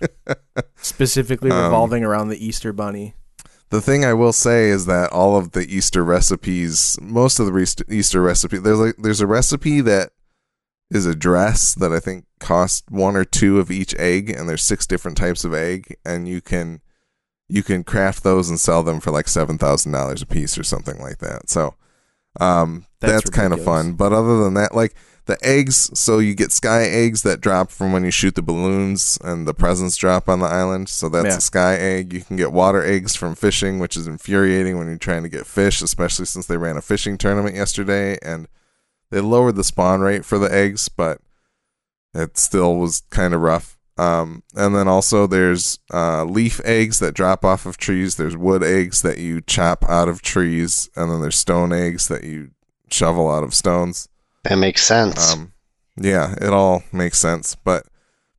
specifically 0.78 1.52
Um, 1.52 1.63
revolving 1.65 2.04
around 2.04 2.30
the 2.30 2.43
Easter 2.45 2.73
bunny. 2.73 3.13
The 3.69 3.82
thing 3.82 4.06
I 4.06 4.13
will 4.13 4.34
say 4.34 4.69
is 4.69 4.86
that 4.86 5.12
all 5.12 5.36
of 5.38 5.52
the 5.52 5.62
Easter 5.67 6.04
recipes, 6.04 6.97
most 7.02 7.39
of 7.39 7.47
the 7.47 7.86
Easter 7.89 8.21
recipe, 8.21 8.58
there's 8.58 8.80
like 8.80 8.95
there's 8.97 9.21
a 9.21 9.28
recipe 9.28 9.82
that 9.82 10.12
is 10.91 11.06
a 11.06 11.15
dress 11.15 11.73
that 11.76 11.91
I 11.91 11.99
think 11.99 12.26
costs 12.39 12.84
one 12.89 13.15
or 13.15 13.26
two 13.26 13.60
of 13.60 13.71
each 13.71 13.95
egg, 13.97 14.30
and 14.30 14.47
there's 14.47 14.63
six 14.63 14.86
different 14.86 15.17
types 15.17 15.43
of 15.43 15.54
egg, 15.54 15.95
and 16.06 16.28
you 16.28 16.39
can 16.41 16.82
you 17.49 17.63
can 17.63 17.84
craft 17.84 18.23
those 18.23 18.49
and 18.49 18.60
sell 18.60 18.84
them 18.84 18.99
for 18.99 19.12
like 19.12 19.28
seven 19.28 19.58
thousand 19.58 19.91
dollars 19.91 20.21
a 20.21 20.26
piece 20.28 20.58
or 20.58 20.63
something 20.63 20.99
like 20.99 21.17
that. 21.19 21.49
So 21.49 21.76
um, 22.39 22.86
That's 23.00 23.13
that's, 23.13 23.30
kind 23.30 23.54
of 23.54 23.63
fun. 23.63 23.93
But 23.93 24.13
other 24.13 24.43
than 24.43 24.54
that, 24.56 24.74
like 24.76 24.93
the 25.26 25.38
eggs, 25.41 25.89
so 25.98 26.19
you 26.19 26.36
get 26.36 26.52
sky 26.52 26.84
eggs 26.84 27.22
that 27.24 27.39
drop 27.39 27.72
from 27.72 27.93
when 27.93 28.04
you 28.04 28.12
shoot 28.12 28.36
the 28.36 28.41
balloons, 28.41 29.17
and 29.24 29.48
the 29.48 29.54
presents 29.54 29.96
drop 29.96 30.28
on 30.28 30.39
the 30.39 30.46
island. 30.48 30.89
So 30.89 31.08
that's 31.10 31.28
Yeah. 31.28 31.38
a 31.38 31.41
sky 31.41 31.76
egg. 31.76 32.12
You 32.13 32.22
can 32.22 32.36
get 32.36 32.52
water 32.52 32.84
eggs 32.84 33.15
from 33.15 33.36
fishing, 33.36 33.80
which 33.80 33.96
is 33.96 34.08
infuriating 34.08 34.78
when 34.78 34.88
you're 34.88 34.98
trying 34.98 35.24
to 35.24 35.30
get 35.30 35.46
fish, 35.46 35.82
especially 35.82 36.26
since 36.26 36.46
they 36.48 36.58
ran 36.58 36.76
a 36.78 36.82
fishing 36.82 37.17
tournament 37.17 37.56
yesterday 37.56 38.17
and 38.22 38.48
they 39.12 39.22
lowered 39.22 39.56
the 39.56 39.63
spawn 39.63 40.02
rate 40.02 40.26
for 40.26 40.38
the 40.38 40.54
eggs, 40.54 40.89
but 40.89 41.19
it 42.13 42.38
still 42.38 42.76
was 42.78 43.04
kind 43.10 43.34
of 43.34 43.41
rough. 43.41 43.78
Um, 43.97 44.41
and 44.56 44.75
then 44.75 44.88
also 44.88 45.27
there's 45.27 45.79
uh, 45.93 46.23
leaf 46.25 46.60
eggs 46.65 46.99
that 46.99 47.13
drop 47.13 47.45
off 47.45 47.65
of 47.65 47.77
trees. 47.77 48.15
There's 48.15 48.36
wood 48.36 48.63
eggs 48.63 49.01
that 49.03 49.19
you 49.19 49.41
chop 49.41 49.86
out 49.88 50.08
of 50.10 50.21
trees, 50.21 50.89
and 50.95 51.12
then 51.12 51.21
there's 51.21 51.38
stone 51.38 51.71
eggs 51.71 52.08
that 52.08 52.23
you 52.23 52.51
shovel 52.89 53.29
out 53.29 53.43
of 53.43 53.53
stones. 53.53 54.10
That 54.43 54.58
makes 54.58 54.84
sense. 54.86 55.34
Um, 55.34 55.53
yeah, 55.95 56.34
it 56.41 56.51
all 56.51 56.84
makes 56.91 57.19
sense, 57.19 57.56
but 57.56 57.86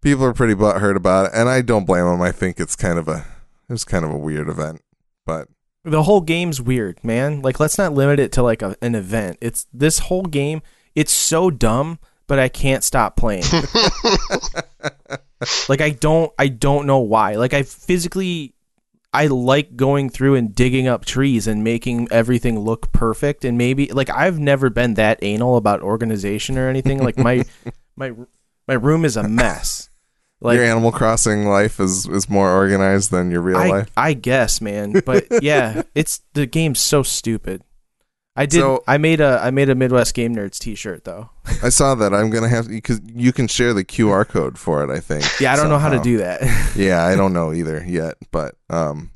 people 0.00 0.24
are 0.24 0.34
pretty 0.34 0.54
butthurt 0.54 0.96
about 0.96 1.26
it, 1.26 1.32
and 1.34 1.48
I 1.48 1.62
don't 1.62 1.86
blame 1.86 2.04
them. 2.04 2.20
I 2.20 2.32
think 2.32 2.58
it's 2.58 2.74
kind 2.76 2.98
of 2.98 3.06
a 3.08 3.24
it 3.68 3.72
was 3.72 3.84
kind 3.84 4.04
of 4.04 4.10
a 4.10 4.18
weird 4.18 4.48
event, 4.48 4.82
but 5.24 5.48
The 5.84 6.02
whole 6.02 6.20
game's 6.20 6.60
weird, 6.60 7.02
man. 7.04 7.42
Like 7.42 7.60
let's 7.60 7.78
not 7.78 7.92
limit 7.94 8.18
it 8.18 8.32
to 8.32 8.42
like 8.42 8.60
a, 8.60 8.76
an 8.82 8.96
event. 8.96 9.38
It's 9.40 9.66
this 9.72 10.00
whole 10.00 10.24
game, 10.24 10.62
it's 10.96 11.12
so 11.12 11.50
dumb, 11.50 12.00
but 12.26 12.40
I 12.40 12.48
can't 12.48 12.82
stop 12.82 13.16
playing. 13.16 13.44
like 15.68 15.80
I 15.80 15.90
don't 15.90 16.32
I 16.38 16.48
don't 16.48 16.86
know 16.86 16.98
why. 16.98 17.36
Like 17.36 17.54
I 17.54 17.62
physically 17.62 18.54
I 19.12 19.28
like 19.28 19.76
going 19.76 20.10
through 20.10 20.34
and 20.34 20.54
digging 20.54 20.88
up 20.88 21.04
trees 21.04 21.46
and 21.46 21.62
making 21.62 22.08
everything 22.10 22.58
look 22.58 22.92
perfect 22.92 23.44
and 23.44 23.56
maybe 23.56 23.86
like 23.92 24.10
I've 24.10 24.38
never 24.38 24.70
been 24.70 24.94
that 24.94 25.18
anal 25.22 25.56
about 25.56 25.82
organization 25.82 26.58
or 26.58 26.68
anything. 26.68 27.02
Like 27.02 27.16
my 27.16 27.44
my 27.96 28.12
my 28.66 28.74
room 28.74 29.04
is 29.04 29.16
a 29.16 29.28
mess. 29.28 29.88
Like 30.40 30.56
your 30.56 30.64
Animal 30.64 30.92
Crossing 30.92 31.46
life 31.46 31.80
is 31.80 32.06
is 32.06 32.28
more 32.28 32.50
organized 32.50 33.10
than 33.10 33.30
your 33.30 33.40
real 33.40 33.56
I, 33.56 33.68
life. 33.68 33.90
I 33.96 34.12
guess, 34.12 34.60
man. 34.60 35.00
But 35.06 35.26
yeah, 35.42 35.82
it's 35.94 36.20
the 36.34 36.46
game's 36.46 36.80
so 36.80 37.02
stupid. 37.02 37.62
I 38.36 38.46
did. 38.46 38.60
So- 38.60 38.82
I 38.88 38.98
made 38.98 39.20
a 39.20 39.40
I 39.42 39.50
made 39.50 39.68
a 39.68 39.74
Midwest 39.74 40.14
Game 40.14 40.34
Nerds 40.34 40.58
T-shirt 40.58 41.04
though. 41.04 41.30
I 41.62 41.68
saw 41.68 41.94
that. 41.94 42.12
I'm 42.12 42.30
gonna 42.30 42.48
have 42.48 42.68
because 42.68 43.00
you 43.14 43.32
can 43.32 43.46
share 43.48 43.72
the 43.72 43.84
QR 43.84 44.26
code 44.26 44.58
for 44.58 44.82
it. 44.82 44.90
I 44.90 45.00
think. 45.00 45.24
Yeah, 45.40 45.52
I 45.52 45.56
don't 45.56 45.68
know 45.68 45.78
how 45.78 45.90
to 45.90 46.00
do 46.00 46.18
that. 46.18 46.42
yeah, 46.76 47.04
I 47.04 47.14
don't 47.16 47.32
know 47.32 47.52
either 47.52 47.84
yet, 47.86 48.14
but 48.32 48.56
um, 48.70 49.12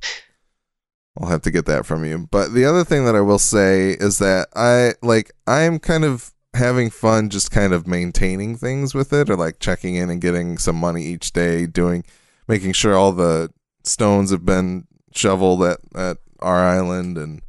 I'll 1.19 1.29
have 1.29 1.43
to 1.43 1.51
get 1.51 1.67
that 1.67 1.85
from 1.85 2.05
you. 2.05 2.29
But 2.31 2.53
the 2.55 2.65
other 2.65 2.85
thing 2.85 3.05
that 3.07 3.17
I 3.17 3.21
will 3.21 3.41
say 3.41 3.91
is 3.91 4.19
that 4.19 4.49
I 4.55 4.93
like 5.03 5.33
I'm 5.47 5.79
kind 5.81 6.05
of 6.05 6.33
having 6.55 6.89
fun 6.91 7.29
just 7.29 7.51
kind 7.51 7.73
of 7.73 7.87
maintaining 7.87 8.57
things 8.57 8.95
with 8.95 9.13
it 9.13 9.29
or 9.29 9.37
like 9.37 9.59
checking 9.59 9.97
in 9.97 10.11
and 10.11 10.21
getting 10.21 10.59
some 10.59 10.77
money 10.77 11.05
each 11.05 11.33
day 11.33 11.67
doing 11.67 12.03
making 12.49 12.73
sure 12.73 12.97
all 12.97 13.13
the 13.13 13.51
stones 13.85 14.31
have 14.31 14.45
been 14.47 14.87
shoveled 15.13 15.63
at 15.63 15.79
at 15.95 16.17
our 16.41 16.57
island 16.67 17.19
and 17.19 17.43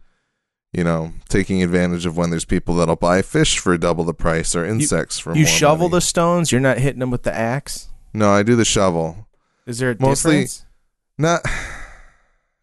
you 0.74 0.84
know 0.84 1.12
taking 1.30 1.64
advantage 1.64 2.06
of 2.06 2.16
when 2.18 2.30
there's 2.30 2.46
people 2.46 2.76
that'll 2.76 2.96
buy 2.96 3.22
fish 3.22 3.58
for 3.60 3.78
double 3.78 4.04
the 4.04 4.14
price 4.14 4.56
or 4.56 4.66
insects 4.66 5.18
for 5.20 5.32
you 5.36 5.44
more 5.44 5.48
shovel 5.48 5.90
money. 5.90 5.98
the 5.98 6.02
stones. 6.02 6.52
You're 6.52 6.62
not 6.62 6.78
hitting 6.78 7.00
them 7.00 7.12
with 7.12 7.24
the 7.24 7.34
axe. 7.34 7.90
no 8.14 8.32
i 8.32 8.44
do 8.44 8.56
the 8.56 8.66
shovel 8.66 9.28
Is 9.66 9.80
there 9.80 9.92
a 9.92 9.96
Mostly- 10.00 10.32
difference? 10.34 10.66
not 11.18 11.42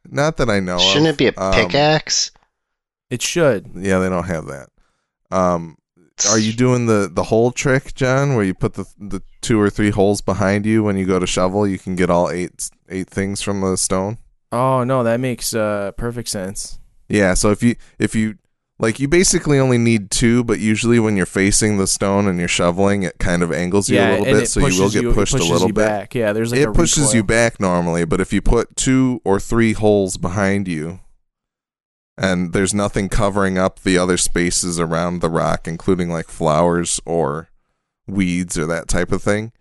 not 0.09 0.37
that 0.37 0.49
i 0.51 0.61
know 0.61 0.79
Shouldn't 0.79 1.09
of. 1.09 1.14
it 1.14 1.19
be 1.19 1.27
a 1.27 1.33
Um, 1.40 1.53
pickaxe? 1.55 2.31
It 3.09 3.23
should. 3.23 3.71
Yeah, 3.77 4.01
they 4.01 4.09
don't 4.09 4.27
have 4.27 4.47
that. 4.47 4.69
Um, 5.31 5.77
are 6.29 6.38
you 6.40 6.53
doing 6.53 6.87
the 6.87 7.09
the 7.12 7.23
hole 7.25 7.53
trick, 7.53 7.95
John, 7.95 8.35
where 8.35 8.45
you 8.45 8.53
put 8.53 8.75
the 8.75 8.85
the 8.99 9.23
two 9.42 9.61
or 9.61 9.71
three 9.71 9.90
holes 9.90 10.21
behind 10.21 10.66
you 10.66 10.83
when 10.83 10.97
you 10.97 11.07
go 11.07 11.21
to 11.21 11.27
shovel? 11.27 11.69
You 11.69 11.79
can 11.79 11.95
get 11.95 12.11
all 12.11 12.31
eight 12.31 12.69
eight 12.88 13.09
things 13.09 13.42
from 13.42 13.61
the 13.61 13.77
stone. 13.77 14.19
Oh 14.51 14.83
no, 14.83 15.05
that 15.05 15.21
makes 15.21 15.55
uh, 15.55 15.92
perfect 15.97 16.29
sense. 16.29 16.81
Yeah, 17.09 17.35
so 17.35 17.51
if 17.51 17.62
you 17.62 17.77
if 17.99 18.14
you 18.14 18.38
like, 18.79 19.01
you 19.01 19.09
basically 19.09 19.59
only 19.59 19.79
need 19.79 20.11
two, 20.11 20.45
but 20.45 20.59
usually 20.59 20.99
when 20.99 21.16
you're 21.16 21.25
facing 21.25 21.79
the 21.79 21.87
stone 21.87 22.29
and 22.29 22.38
you're 22.38 22.49
shoveling, 22.49 23.05
it 23.05 23.19
kind 23.19 23.42
of 23.42 23.51
angles 23.51 23.88
you 23.88 23.97
yeah, 23.97 24.11
a 24.11 24.19
little 24.19 24.40
bit, 24.40 24.49
so 24.49 24.66
you 24.66 24.83
will 24.83 24.90
get 24.90 25.05
it 25.05 25.14
pushed 25.14 25.35
a 25.35 25.38
pushes 25.38 25.51
little 25.51 25.69
you 25.69 25.73
bit. 25.73 25.87
Back. 25.87 26.14
Yeah, 26.14 26.33
there's 26.33 26.53
like 26.53 26.61
it 26.61 26.75
pushes 26.75 27.05
recoil. 27.05 27.16
you 27.16 27.25
back 27.25 27.61
normally, 27.61 28.05
but 28.05 28.21
if 28.21 28.33
you 28.33 28.42
put 28.42 28.77
two 28.77 29.23
or 29.25 29.40
three 29.40 29.73
holes 29.73 30.19
behind 30.19 30.69
you 30.69 31.01
and 32.19 32.53
there's 32.53 32.75
nothing 32.75 33.09
covering 33.09 33.59
up 33.59 33.81
the 33.81 33.99
other 33.99 34.16
spaces 34.16 34.81
around 34.81 35.21
the 35.21 35.31
rock, 35.31 35.69
including 35.69 36.11
like 36.11 36.29
flowers 36.29 37.01
or 37.05 37.49
weeds 38.07 38.59
or 38.59 38.66
that 38.66 38.88
type 38.88 39.12
of 39.12 39.23
thing, 39.23 39.53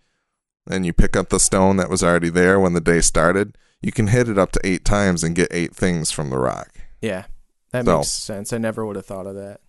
and 0.68 0.86
you 0.86 0.92
pick 0.92 1.16
up 1.16 1.28
the 1.28 1.40
stone 1.40 1.76
that 1.76 1.90
was 1.90 2.02
already 2.02 2.30
there 2.30 2.58
when 2.58 2.72
the 2.72 2.80
day 2.80 3.00
started, 3.00 3.56
you 3.82 3.92
can 3.92 4.08
hit 4.08 4.28
it 4.28 4.38
up 4.38 4.52
to 4.52 4.60
eight 4.64 4.84
times 4.84 5.22
and 5.22 5.36
get 5.36 5.48
eight 5.50 5.74
things 5.74 6.10
from 6.10 6.30
the 6.30 6.38
rock. 6.38 6.70
Yeah, 7.00 7.24
that 7.72 7.84
So- 7.84 7.96
makes 7.98 8.08
sense. 8.08 8.52
I 8.52 8.58
never 8.58 8.84
would 8.86 8.96
have 8.96 9.06
thought 9.06 9.26
of 9.26 9.34
that. 9.36 9.60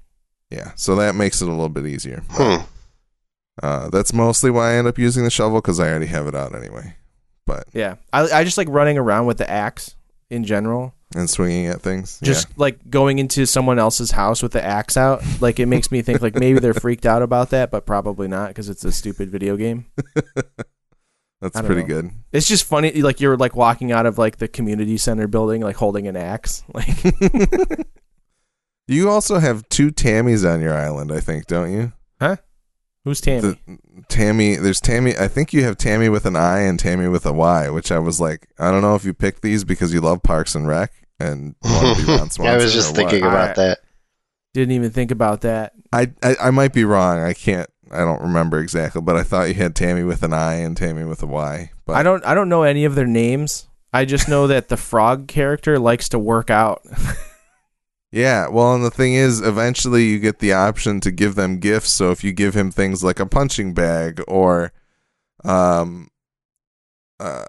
Yeah, 0.49 0.71
so 0.75 0.95
that 0.95 1.15
makes 1.15 1.41
it 1.41 1.47
a 1.47 1.51
little 1.51 1.69
bit 1.69 1.86
easier. 1.86 2.23
Hmm. 2.31 2.63
Uh, 3.62 3.89
that's 3.89 4.13
mostly 4.13 4.51
why 4.51 4.71
I 4.71 4.75
end 4.75 4.88
up 4.88 4.97
using 4.99 5.23
the 5.23 5.29
shovel 5.31 5.60
because 5.62 5.79
I 5.79 5.89
already 5.89 6.05
have 6.05 6.27
it 6.27 6.36
out 6.36 6.55
anyway. 6.55 6.95
But 7.45 7.65
Yeah, 7.73 7.95
I 8.13 8.21
I 8.29 8.43
just 8.43 8.57
like 8.57 8.67
running 8.69 8.97
around 8.97 9.25
with 9.25 9.38
the 9.39 9.49
axe 9.49 9.95
in 10.29 10.43
general. 10.43 10.93
and 11.15 11.29
swinging 11.29 11.67
at 11.67 11.81
things, 11.81 12.19
Just 12.21 12.47
like 12.57 12.89
going 12.89 13.17
into 13.19 13.45
someone 13.45 13.79
else's 13.79 14.12
house 14.12 14.43
with 14.43 14.51
the 14.51 14.63
axe 14.63 14.95
out, 14.97 15.23
like 15.41 15.57
it 15.60 15.65
makes 15.65 15.89
me 15.91 16.01
think 16.01 16.21
like 16.21 16.36
maybe 16.36 16.60
they're 16.60 16.73
freaked 16.73 17.05
out 17.05 17.21
about 17.23 17.49
that, 17.51 17.71
but 17.71 17.86
probably 17.86 18.27
not 18.27 18.49
because 18.49 18.67
it's 18.69 18.83
a 18.86 18.91
stupid 18.91 19.29
video 19.31 19.55
game. 19.57 19.86
yeah, 21.41 21.50
that's 21.50 21.62
pretty 21.65 21.82
know. 21.82 21.88
good. 21.88 22.12
It's 22.32 22.47
just 22.47 22.65
funny, 22.65 22.91
like 23.02 23.19
you're 23.21 23.38
like 23.38 23.56
walking 23.56 23.91
out 23.91 24.06
of 24.06 24.17
like 24.17 24.38
the 24.38 24.47
community 24.47 24.97
center 24.97 25.28
building, 25.28 25.62
like 25.62 25.76
holding 25.78 26.08
an 26.08 26.15
axe. 26.15 26.63
Like, 26.73 26.88
You 28.88 29.10
also 29.10 29.39
have 29.39 29.67
two 29.67 29.91
Tammys 29.91 30.50
on 30.50 30.62
your 30.62 30.73
island, 30.73 31.12
I 31.12 31.19
think, 31.19 31.45
don't 31.45 31.71
you? 31.73 31.91
Huh? 32.21 32.38
Who's 33.04 33.19
Tammy? 33.19 33.41
The, 33.41 33.80
Tammy, 34.08 34.56
there's 34.56 34.80
Tammy. 34.80 35.13
I 35.17 35.28
think 35.28 35.52
you 35.52 35.63
have 35.63 35.78
Tammy 35.78 36.08
with 36.08 36.26
an 36.26 36.38
I 36.38 36.60
and 36.62 36.80
Tammy 36.80 37.08
with 37.10 37.26
a 37.26 37.34
Y, 37.34 37.69
which 37.69 37.91
I 37.91 38.00
was 38.00 38.21
like, 38.21 38.47
I 38.58 38.71
don't 38.71 38.82
know 38.82 38.95
if 38.95 39.04
you 39.04 39.13
picked 39.13 39.41
these 39.41 39.65
because 39.65 39.93
you 39.93 40.00
love 40.00 40.23
Parks 40.23 40.56
and 40.56 40.67
Rec 40.67 40.91
and 41.19 41.56
want 41.63 41.97
to 41.97 42.06
be 42.06 42.12
Ron 42.12 42.30
Swanson. 42.30 42.45
I 42.47 42.56
was 42.56 42.73
just 42.73 42.95
thinking 42.95 43.21
what. 43.21 43.30
about 43.30 43.50
I- 43.60 43.62
that. 43.63 43.80
Didn't 44.54 44.71
even 44.71 44.89
think 44.91 45.12
about 45.12 45.41
that. 45.41 45.73
I, 45.93 46.12
I 46.23 46.36
I 46.43 46.52
might 46.52 46.73
be 46.73 46.84
wrong. 46.84 47.19
I 47.19 47.34
can't. 47.34 47.69
I 47.91 48.00
don't 48.00 48.21
remember 48.21 48.60
exactly, 48.60 49.02
but 49.02 49.15
I 49.15 49.23
thought 49.23 49.47
you 49.50 49.54
had 49.56 49.76
Tammy 49.76 50.04
with 50.04 50.23
an 50.23 50.34
I 50.34 50.56
and 50.56 50.76
Tammy 50.76 51.04
with 51.04 51.21
a 51.23 51.28
Y. 51.28 51.71
But 51.86 51.95
I 51.95 52.04
don't. 52.04 52.26
I 52.26 52.34
don't 52.34 52.50
know 52.50 52.63
any 52.63 52.86
of 52.86 52.95
their 52.95 53.06
names. 53.08 53.67
I 53.93 54.06
just 54.06 54.28
know 54.30 54.47
that 54.47 54.67
the 54.67 54.78
frog 54.78 55.28
character 55.28 55.80
likes 55.80 56.10
to 56.10 56.19
work 56.19 56.50
out. 56.50 56.82
Yeah, 58.10 58.47
well, 58.47 58.73
and 58.73 58.86
the 58.86 58.89
thing 58.89 59.15
is, 59.15 59.41
eventually 59.41 60.06
you 60.06 60.19
get 60.19 60.39
the 60.39 60.54
option 60.54 61.02
to 61.02 61.12
give 61.12 61.36
them 61.36 61.60
gifts. 61.60 61.89
So 61.91 62.10
if 62.10 62.23
you 62.23 62.32
give 62.32 62.54
him 62.56 62.71
things 62.71 63.04
like 63.04 63.19
a 63.19 63.26
punching 63.26 63.73
bag 63.73 64.21
or, 64.30 64.71
um, 65.43 66.08
uh, 67.19 67.43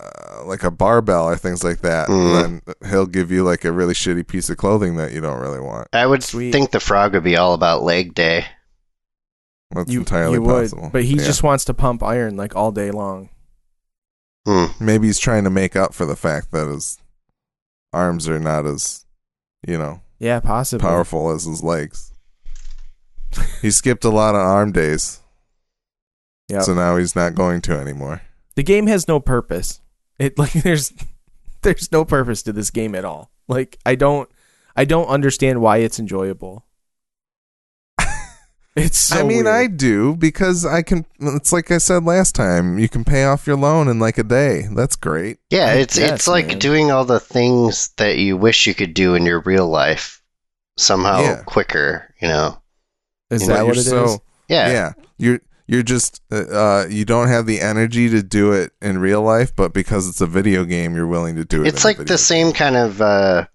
like 0.46 0.64
a 0.64 0.70
barbell 0.72 1.26
or 1.26 1.36
things 1.36 1.62
like 1.62 1.80
that, 1.82 2.08
Mm. 2.08 2.62
then 2.82 2.90
he'll 2.90 3.06
give 3.06 3.30
you 3.30 3.44
like 3.44 3.64
a 3.64 3.70
really 3.72 3.94
shitty 3.94 4.26
piece 4.26 4.50
of 4.50 4.56
clothing 4.56 4.96
that 4.96 5.12
you 5.12 5.20
don't 5.20 5.38
really 5.40 5.60
want. 5.60 5.88
I 5.92 6.06
would 6.06 6.24
Sweet. 6.24 6.50
think 6.50 6.72
the 6.72 6.80
frog 6.80 7.14
would 7.14 7.24
be 7.24 7.36
all 7.36 7.54
about 7.54 7.82
leg 7.84 8.12
day. 8.14 8.44
That's 9.70 9.90
you, 9.90 10.00
entirely 10.00 10.34
you 10.34 10.42
would, 10.42 10.70
possible. 10.70 10.90
but 10.92 11.04
he 11.04 11.16
Yeah. 11.16 11.24
just 11.24 11.42
wants 11.42 11.64
to 11.66 11.74
pump 11.74 12.02
iron 12.02 12.36
like 12.36 12.56
all 12.56 12.72
day 12.72 12.90
long. 12.90 13.28
Hmm. 14.46 14.66
maybe 14.80 15.08
he's 15.08 15.18
trying 15.18 15.44
to 15.44 15.50
make 15.50 15.76
up 15.76 15.92
for 15.92 16.06
the 16.06 16.16
fact 16.16 16.52
that 16.52 16.68
his 16.68 16.98
arms 17.92 18.26
are 18.28 18.38
not 18.38 18.64
as, 18.64 19.04
you 19.66 19.76
know, 19.76 20.00
Yeah, 20.18 20.40
possibly. 20.40 20.86
powerful 20.86 21.30
as 21.30 21.44
his 21.44 21.62
legs. 21.62 22.12
he 23.60 23.70
skipped 23.70 24.04
a 24.04 24.10
lot 24.10 24.34
of 24.34 24.40
arm 24.40 24.72
days, 24.72 25.20
Yep. 26.48 26.62
so 26.62 26.72
now 26.72 26.96
he's 26.96 27.14
not 27.14 27.34
going 27.34 27.60
to 27.62 27.72
anymore. 27.78 28.22
the 28.54 28.62
game 28.62 28.86
has 28.86 29.06
no 29.06 29.20
purpose. 29.20 29.80
It 30.18 30.38
like 30.38 30.52
there's 30.64 30.92
there's 31.62 31.92
no 31.92 32.04
purpose 32.06 32.42
to 32.44 32.52
this 32.52 32.70
game 32.70 32.94
at 32.94 33.04
all. 33.04 33.30
Like 33.48 33.78
I 33.84 33.96
don't 33.96 34.30
I 34.74 34.84
don't 34.86 35.08
understand 35.08 35.60
why 35.60 35.78
it's 35.78 35.98
enjoyable. 36.00 36.64
It's 38.78 38.98
so 38.98 39.20
I 39.20 39.22
mean, 39.22 39.44
weird. 39.44 39.46
I 39.46 39.66
do 39.66 40.16
because 40.16 40.64
I 40.64 40.82
can. 40.82 41.04
It's 41.20 41.52
like 41.52 41.70
I 41.70 41.78
said 41.78 42.04
last 42.04 42.34
time. 42.34 42.78
You 42.78 42.88
can 42.88 43.04
pay 43.04 43.24
off 43.24 43.46
your 43.46 43.56
loan 43.56 43.88
in 43.88 43.98
like 43.98 44.18
a 44.18 44.22
day. 44.24 44.68
That's 44.74 44.96
great. 44.96 45.38
Yeah, 45.50 45.74
it's 45.74 45.98
guess, 45.98 46.12
it's 46.12 46.28
like 46.28 46.48
man. 46.48 46.58
doing 46.58 46.90
all 46.90 47.04
the 47.04 47.20
things 47.20 47.88
that 47.96 48.18
you 48.18 48.36
wish 48.36 48.66
you 48.66 48.74
could 48.74 48.94
do 48.94 49.14
in 49.14 49.24
your 49.24 49.40
real 49.40 49.68
life 49.68 50.22
somehow 50.76 51.20
Yeah. 51.20 51.42
quicker. 51.44 52.14
You 52.20 52.28
know? 52.28 52.62
is 53.30 53.42
you 53.42 53.48
know, 53.48 53.54
that 53.54 53.66
what 53.66 53.74
you're 53.76 53.82
it 53.82 53.86
is? 53.86 54.12
so, 54.12 54.22
Yeah. 54.48 54.70
Yeah. 54.70 54.92
You're 55.18 55.40
you're 55.66 55.82
just 55.82 56.22
uh, 56.32 56.36
uh, 56.36 56.86
you 56.88 57.04
don't 57.04 57.28
have 57.28 57.46
the 57.46 57.60
energy 57.60 58.08
to 58.08 58.22
do 58.22 58.52
it 58.52 58.72
in 58.80 58.98
real 58.98 59.20
life, 59.22 59.54
but 59.54 59.74
because 59.74 60.08
it's 60.08 60.20
a 60.22 60.26
video 60.26 60.64
game, 60.64 60.94
you're 60.94 61.06
willing 61.06 61.36
to 61.36 61.44
do 61.44 61.62
it. 61.62 61.68
It's 61.68 61.84
in 61.84 61.86
a 61.86 61.88
like 61.88 61.96
video 61.98 62.14
the 62.14 62.18
same 62.18 62.52
kind 62.52 62.76
of 62.76 63.02
uh, 63.02 63.46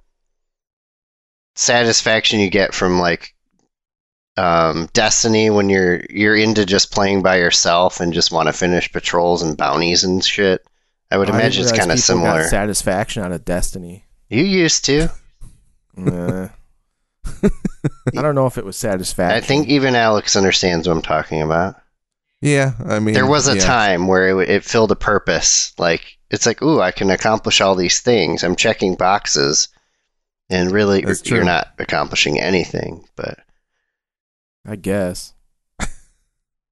satisfaction 1.55 2.39
you 2.39 2.49
get 2.49 2.73
from 2.73 2.99
like 2.99 3.32
um, 4.37 4.89
Destiny 4.93 5.49
when 5.49 5.69
you're 5.69 6.03
you're 6.09 6.35
into 6.35 6.65
just 6.65 6.91
playing 6.91 7.21
by 7.21 7.37
yourself 7.37 7.99
and 7.99 8.13
just 8.13 8.31
want 8.31 8.47
to 8.47 8.53
finish 8.53 8.91
patrols 8.91 9.41
and 9.41 9.57
bounties 9.57 10.03
and 10.03 10.23
shit. 10.23 10.65
I 11.11 11.17
would 11.17 11.29
I 11.29 11.33
didn't 11.33 11.41
imagine 11.41 11.63
it's 11.63 11.71
kind 11.71 11.91
of 11.91 11.97
people 11.97 12.15
got 12.21 12.25
similar. 12.25 12.43
satisfaction 12.45 13.23
out 13.23 13.31
of 13.31 13.45
Destiny. 13.45 14.05
You 14.29 14.43
used 14.43 14.85
to. 14.85 15.09
Nah. 15.95 16.49
I 17.43 18.21
don't 18.21 18.35
know 18.35 18.47
if 18.47 18.57
it 18.57 18.65
was 18.65 18.77
satisfaction. 18.77 19.37
I 19.37 19.41
think 19.41 19.67
even 19.67 19.95
Alex 19.95 20.35
understands 20.35 20.87
what 20.87 20.95
I'm 20.95 21.03
talking 21.03 21.41
about. 21.41 21.75
Yeah, 22.41 22.73
I 22.85 22.99
mean, 22.99 23.13
there 23.13 23.27
was 23.27 23.47
a 23.47 23.55
yeah. 23.55 23.63
time 23.63 24.07
where 24.07 24.41
it, 24.41 24.49
it 24.49 24.65
filled 24.65 24.91
a 24.91 24.97
purpose. 24.97 25.73
Like 25.77 26.17
it's 26.29 26.45
like, 26.45 26.61
ooh, 26.61 26.81
I 26.81 26.91
can 26.91 27.09
accomplish 27.09 27.61
all 27.61 27.75
these 27.75 28.01
things. 28.01 28.43
I'm 28.43 28.57
checking 28.57 28.95
boxes, 28.95 29.69
and 30.49 30.71
really, 30.71 31.01
That's 31.01 31.25
you're 31.25 31.39
true. 31.39 31.45
not 31.45 31.67
accomplishing 31.79 32.39
anything. 32.39 33.05
But 33.15 33.39
I 34.65 34.75
guess. 34.75 35.33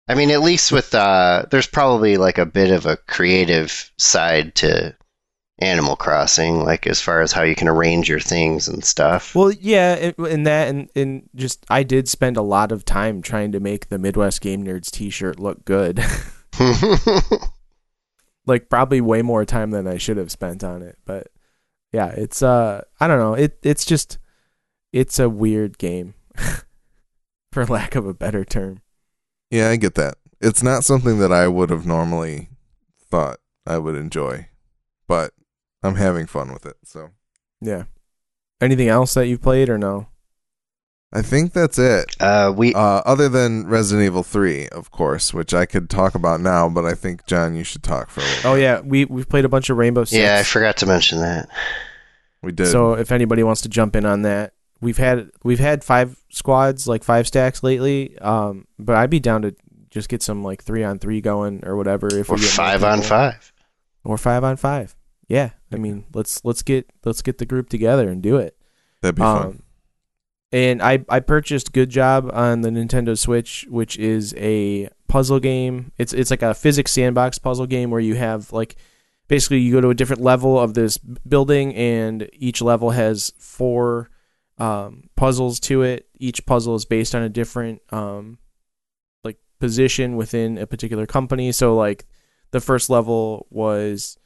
I 0.08 0.16
mean, 0.16 0.32
at 0.32 0.42
least 0.42 0.72
with 0.72 0.94
uh, 0.94 1.46
there's 1.52 1.68
probably 1.68 2.18
like 2.18 2.38
a 2.38 2.46
bit 2.46 2.72
of 2.72 2.86
a 2.86 2.98
creative 2.98 3.92
side 3.98 4.56
to 4.56 4.96
Animal 5.60 5.96
Crossing, 5.96 6.64
like 6.66 6.88
as 6.88 7.00
far 7.00 7.22
as 7.22 7.32
how 7.32 7.44
you 7.44 7.56
can 7.56 7.68
arrange 7.68 8.10
your 8.10 8.20
things 8.20 8.68
and 8.68 8.84
stuff. 8.84 9.36
Well, 9.36 9.52
yeah, 9.52 9.94
it, 9.94 10.18
in 10.18 10.44
that 10.44 10.68
and 10.68 10.90
and 10.96 11.30
just 11.36 11.66
I 11.70 11.84
did 11.84 12.10
spend 12.10 12.36
a 12.36 12.42
lot 12.42 12.72
of 12.72 12.84
time 12.84 13.22
trying 13.22 13.52
to 13.54 13.60
make 13.60 13.88
the 13.88 14.00
Midwest 14.00 14.42
Game 14.42 14.66
Nerds 14.66 14.90
T-shirt 14.90 15.40
look 15.40 15.64
good. 15.64 16.04
like 18.48 18.70
probably 18.70 19.02
way 19.02 19.22
more 19.22 19.46
time 19.46 19.72
than 19.72 19.88
I 19.88 19.98
should 19.98 20.18
have 20.18 20.32
spent 20.32 20.64
on 20.64 20.82
it. 20.82 20.98
But 21.06 21.28
yeah, 21.94 22.08
it's 22.08 22.42
uh 22.42 22.82
I 23.00 23.08
don't 23.08 23.20
know. 23.20 23.36
It 23.36 23.60
it's 23.62 23.86
just 23.86 24.18
it's 24.92 25.20
a 25.20 25.30
weird 25.30 25.78
game. 25.78 26.16
For 27.52 27.66
lack 27.66 27.96
of 27.96 28.06
a 28.06 28.14
better 28.14 28.46
term. 28.46 28.82
Yeah, 29.50 29.70
I 29.70 29.76
get 29.76 29.96
that. 29.96 30.16
It's 30.40 30.64
not 30.64 30.84
something 30.84 31.20
that 31.20 31.32
I 31.32 31.48
would 31.48 31.70
have 31.70 31.86
normally 31.86 32.50
thought 33.10 33.40
I 33.68 33.78
would 33.78 33.96
enjoy, 33.96 34.48
but 35.08 35.34
I'm 35.84 35.96
having 35.96 36.26
fun 36.28 36.54
with 36.54 36.66
it. 36.66 36.78
So 36.86 37.10
Yeah. 37.62 37.84
Anything 38.62 38.88
else 38.88 39.14
that 39.16 39.28
you've 39.28 39.42
played 39.42 39.70
or 39.70 39.78
no? 39.78 40.08
I 41.14 41.22
think 41.22 41.52
that's 41.52 41.78
it. 41.78 42.16
Uh, 42.22 42.54
we 42.56 42.74
Uh, 42.74 43.02
other 43.06 43.28
than 43.28 43.68
Resident 43.68 44.06
Evil 44.06 44.24
3, 44.24 44.70
of 44.70 44.92
course, 44.92 45.34
which 45.34 45.54
I 45.54 45.66
could 45.66 45.90
talk 45.90 46.16
about 46.16 46.40
now, 46.40 46.70
but 46.70 46.86
I 46.86 46.94
think 46.94 47.26
John, 47.26 47.54
you 47.54 47.66
should 47.66 47.84
talk 47.84 48.10
for 48.10 48.22
a 48.22 48.24
little. 48.24 48.52
Oh 48.52 48.56
yeah, 48.56 48.80
we 48.80 49.04
we've 49.06 49.28
played 49.28 49.44
a 49.44 49.50
bunch 49.50 49.70
of 49.70 49.76
Rainbow 49.78 50.06
Six. 50.06 50.18
yeah, 50.18 50.38
I 50.40 50.44
forgot 50.44 50.78
to 50.78 50.86
mention 50.86 51.20
that. 51.20 51.50
We 52.42 52.54
did. 52.54 52.68
So 52.68 52.94
if 52.94 53.12
anybody 53.12 53.44
wants 53.44 53.62
to 53.62 53.70
jump 53.70 53.96
in 53.96 54.06
on 54.06 54.22
that, 54.22 54.54
we've 54.82 54.98
had 54.98 55.30
we've 55.44 55.60
had 55.60 55.84
five 55.84 56.18
squads, 56.30 56.88
like 56.88 57.04
five 57.04 57.28
stacks 57.28 57.64
lately. 57.64 58.18
Um, 58.20 58.66
but 58.78 58.96
I'd 58.96 59.10
be 59.10 59.20
down 59.20 59.44
to 59.44 59.56
just 59.90 60.10
get 60.10 60.22
some 60.22 60.44
like 60.44 60.64
three 60.64 60.84
on 60.84 61.00
three 61.00 61.22
going 61.22 61.66
or 61.66 61.76
whatever. 61.78 62.08
If 62.14 62.30
Or 62.30 62.36
we 62.36 62.42
get 62.42 62.50
five 62.52 62.84
on 62.84 63.02
five. 63.02 63.54
or 64.04 64.18
five 64.18 64.44
on 64.44 64.58
five. 64.58 64.96
Yeah, 65.28 65.52
I 65.72 65.78
mean 65.78 66.06
let's 66.14 66.44
let's 66.44 66.62
get 66.62 66.90
let's 67.06 67.22
get 67.22 67.38
the 67.38 67.46
group 67.46 67.70
together 67.70 68.10
and 68.10 68.22
do 68.22 68.38
it. 68.38 68.58
That'd 69.02 69.16
be 69.16 69.22
fun. 69.22 69.46
Um, 69.48 69.64
and 70.52 70.82
I 70.82 71.06
I 71.08 71.22
purchased 71.22 71.72
Good 71.72 71.90
Job 71.90 72.30
on 72.34 72.62
the 72.62 72.70
Nintendo 72.70 73.18
Switch, 73.18 73.66
which 73.70 73.98
is 73.98 74.34
a 74.38 74.90
puzzle 75.08 75.40
game. 75.40 75.94
It's 75.98 76.12
it's 76.12 76.32
like 76.32 76.42
a 76.42 76.54
physics 76.54 76.92
sandbox 76.92 77.38
puzzle 77.40 77.66
game 77.68 77.90
where 77.92 78.02
you 78.02 78.16
have 78.16 78.52
like 78.52 78.76
basically 79.30 79.60
you 79.60 79.72
go 79.72 79.80
to 79.82 79.90
a 79.90 79.94
different 79.96 80.22
level 80.22 80.60
of 80.60 80.74
this 80.74 80.98
building, 80.98 81.74
and 81.76 82.30
each 82.34 82.62
level 82.62 82.90
has 82.92 83.32
four 83.40 84.10
um, 84.62 85.10
puzzles 85.16 85.60
to 85.62 85.82
it. 85.82 86.08
Each 86.20 86.46
puzzle 86.46 86.76
is 86.76 86.86
based 86.86 87.16
on 87.16 87.24
a 87.24 87.30
different 87.30 87.82
um, 87.92 88.38
like 89.24 89.38
position 89.60 90.16
within 90.16 90.58
a 90.58 90.68
particular 90.68 91.06
company. 91.06 91.52
So 91.52 91.76
like 91.76 92.06
the 92.52 92.60
first 92.62 92.90
level 92.90 93.48
was 93.50 94.18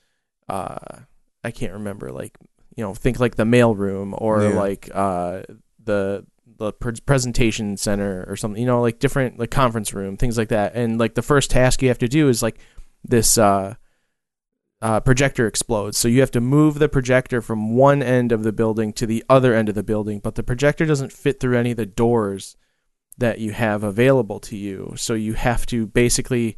uh, 0.50 1.00
I 1.44 1.52
can't 1.52 1.74
remember 1.74 2.12
like 2.12 2.38
you 2.76 2.84
know 2.84 2.94
think 2.94 3.20
like 3.20 3.36
the 3.36 3.44
mailroom 3.46 4.14
or 4.18 4.44
Yeah. 4.44 4.50
like 4.60 4.90
uh, 4.94 5.44
the 5.84 6.26
the 6.58 6.72
pre- 6.74 6.94
presentation 7.06 7.76
center 7.78 8.26
or 8.28 8.36
something 8.36 8.60
you 8.62 8.68
know 8.68 8.82
like 8.82 9.00
different 9.00 9.38
like 9.40 9.52
conference 9.52 9.94
room 9.94 10.16
things 10.16 10.38
like 10.38 10.50
that 10.50 10.74
and 10.76 10.98
like 10.98 11.14
the 11.16 11.22
first 11.22 11.50
task 11.52 11.82
you 11.82 11.90
have 11.90 11.98
to 12.00 12.08
do 12.08 12.30
is 12.30 12.42
like 12.42 12.58
this 13.04 13.38
uh, 13.38 13.74
uh, 14.86 15.00
projector 15.00 15.48
explodes. 15.48 15.98
So 15.98 16.08
you 16.08 16.20
have 16.20 16.30
to 16.30 16.40
move 16.40 16.78
the 16.78 16.88
projector 16.88 17.42
from 17.42 17.74
one 17.74 18.04
end 18.04 18.32
of 18.32 18.44
the 18.44 18.52
building 18.52 18.94
to 18.94 19.08
the 19.08 19.24
other 19.28 19.56
end 19.56 19.68
of 19.68 19.74
the 19.74 19.82
building 19.82 20.20
but 20.20 20.36
the 20.36 20.44
projector 20.44 20.86
doesn't 20.86 21.12
fit 21.12 21.40
through 21.40 21.58
any 21.58 21.72
of 21.72 21.78
the 21.78 21.88
doors 21.88 22.56
that 23.18 23.40
you 23.40 23.52
have 23.52 23.84
available 23.84 24.40
to 24.42 24.56
you. 24.56 24.94
So 24.96 25.16
you 25.16 25.34
have 25.34 25.66
to 25.68 25.88
basically 25.88 26.56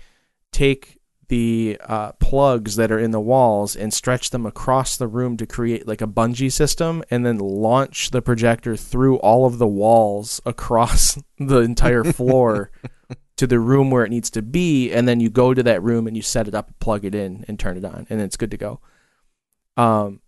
take 0.51 0.97
the 1.29 1.77
uh, 1.85 2.11
plugs 2.19 2.75
that 2.75 2.91
are 2.91 2.99
in 2.99 3.11
the 3.11 3.21
walls 3.21 3.77
and 3.77 3.93
stretch 3.93 4.31
them 4.31 4.45
across 4.45 4.97
the 4.97 5.07
room 5.07 5.37
to 5.37 5.45
create 5.45 5.87
like 5.87 6.01
a 6.01 6.07
bungee 6.07 6.51
system 6.51 7.05
and 7.09 7.25
then 7.25 7.37
launch 7.37 8.11
the 8.11 8.21
projector 8.21 8.75
through 8.75 9.19
all 9.19 9.45
of 9.45 9.57
the 9.57 9.67
walls 9.67 10.41
across 10.45 11.17
the 11.39 11.59
entire 11.59 12.03
floor 12.03 12.71
to 13.37 13.47
the 13.47 13.59
room 13.59 13.89
where 13.89 14.03
it 14.03 14.09
needs 14.09 14.29
to 14.29 14.41
be 14.41 14.91
and 14.91 15.07
then 15.07 15.19
you 15.19 15.29
go 15.29 15.53
to 15.53 15.63
that 15.63 15.81
room 15.81 16.07
and 16.07 16.15
you 16.15 16.21
set 16.21 16.47
it 16.47 16.55
up 16.55 16.71
plug 16.79 17.05
it 17.05 17.15
in 17.15 17.45
and 17.47 17.59
turn 17.59 17.77
it 17.77 17.85
on 17.85 18.05
and 18.09 18.21
it's 18.21 18.37
good 18.37 18.51
to 18.51 18.57
go 18.57 18.79
um 19.77 20.19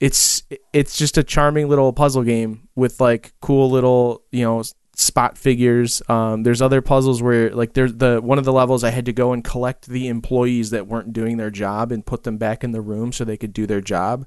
it's 0.00 0.44
it's 0.72 0.96
just 0.96 1.18
a 1.18 1.24
charming 1.24 1.68
little 1.68 1.92
puzzle 1.92 2.22
game 2.22 2.68
with 2.76 3.00
like 3.00 3.32
cool 3.40 3.70
little 3.70 4.22
you 4.30 4.44
know 4.44 4.62
spot 4.98 5.38
figures. 5.38 6.02
Um, 6.08 6.42
there's 6.42 6.60
other 6.60 6.82
puzzles 6.82 7.22
where 7.22 7.50
like 7.50 7.72
there's 7.72 7.94
the 7.94 8.20
one 8.20 8.38
of 8.38 8.44
the 8.44 8.52
levels 8.52 8.84
I 8.84 8.90
had 8.90 9.06
to 9.06 9.12
go 9.12 9.32
and 9.32 9.42
collect 9.42 9.86
the 9.86 10.08
employees 10.08 10.70
that 10.70 10.86
weren't 10.86 11.12
doing 11.12 11.36
their 11.36 11.50
job 11.50 11.92
and 11.92 12.04
put 12.04 12.24
them 12.24 12.36
back 12.36 12.64
in 12.64 12.72
the 12.72 12.80
room 12.80 13.12
so 13.12 13.24
they 13.24 13.36
could 13.36 13.52
do 13.52 13.66
their 13.66 13.80
job. 13.80 14.26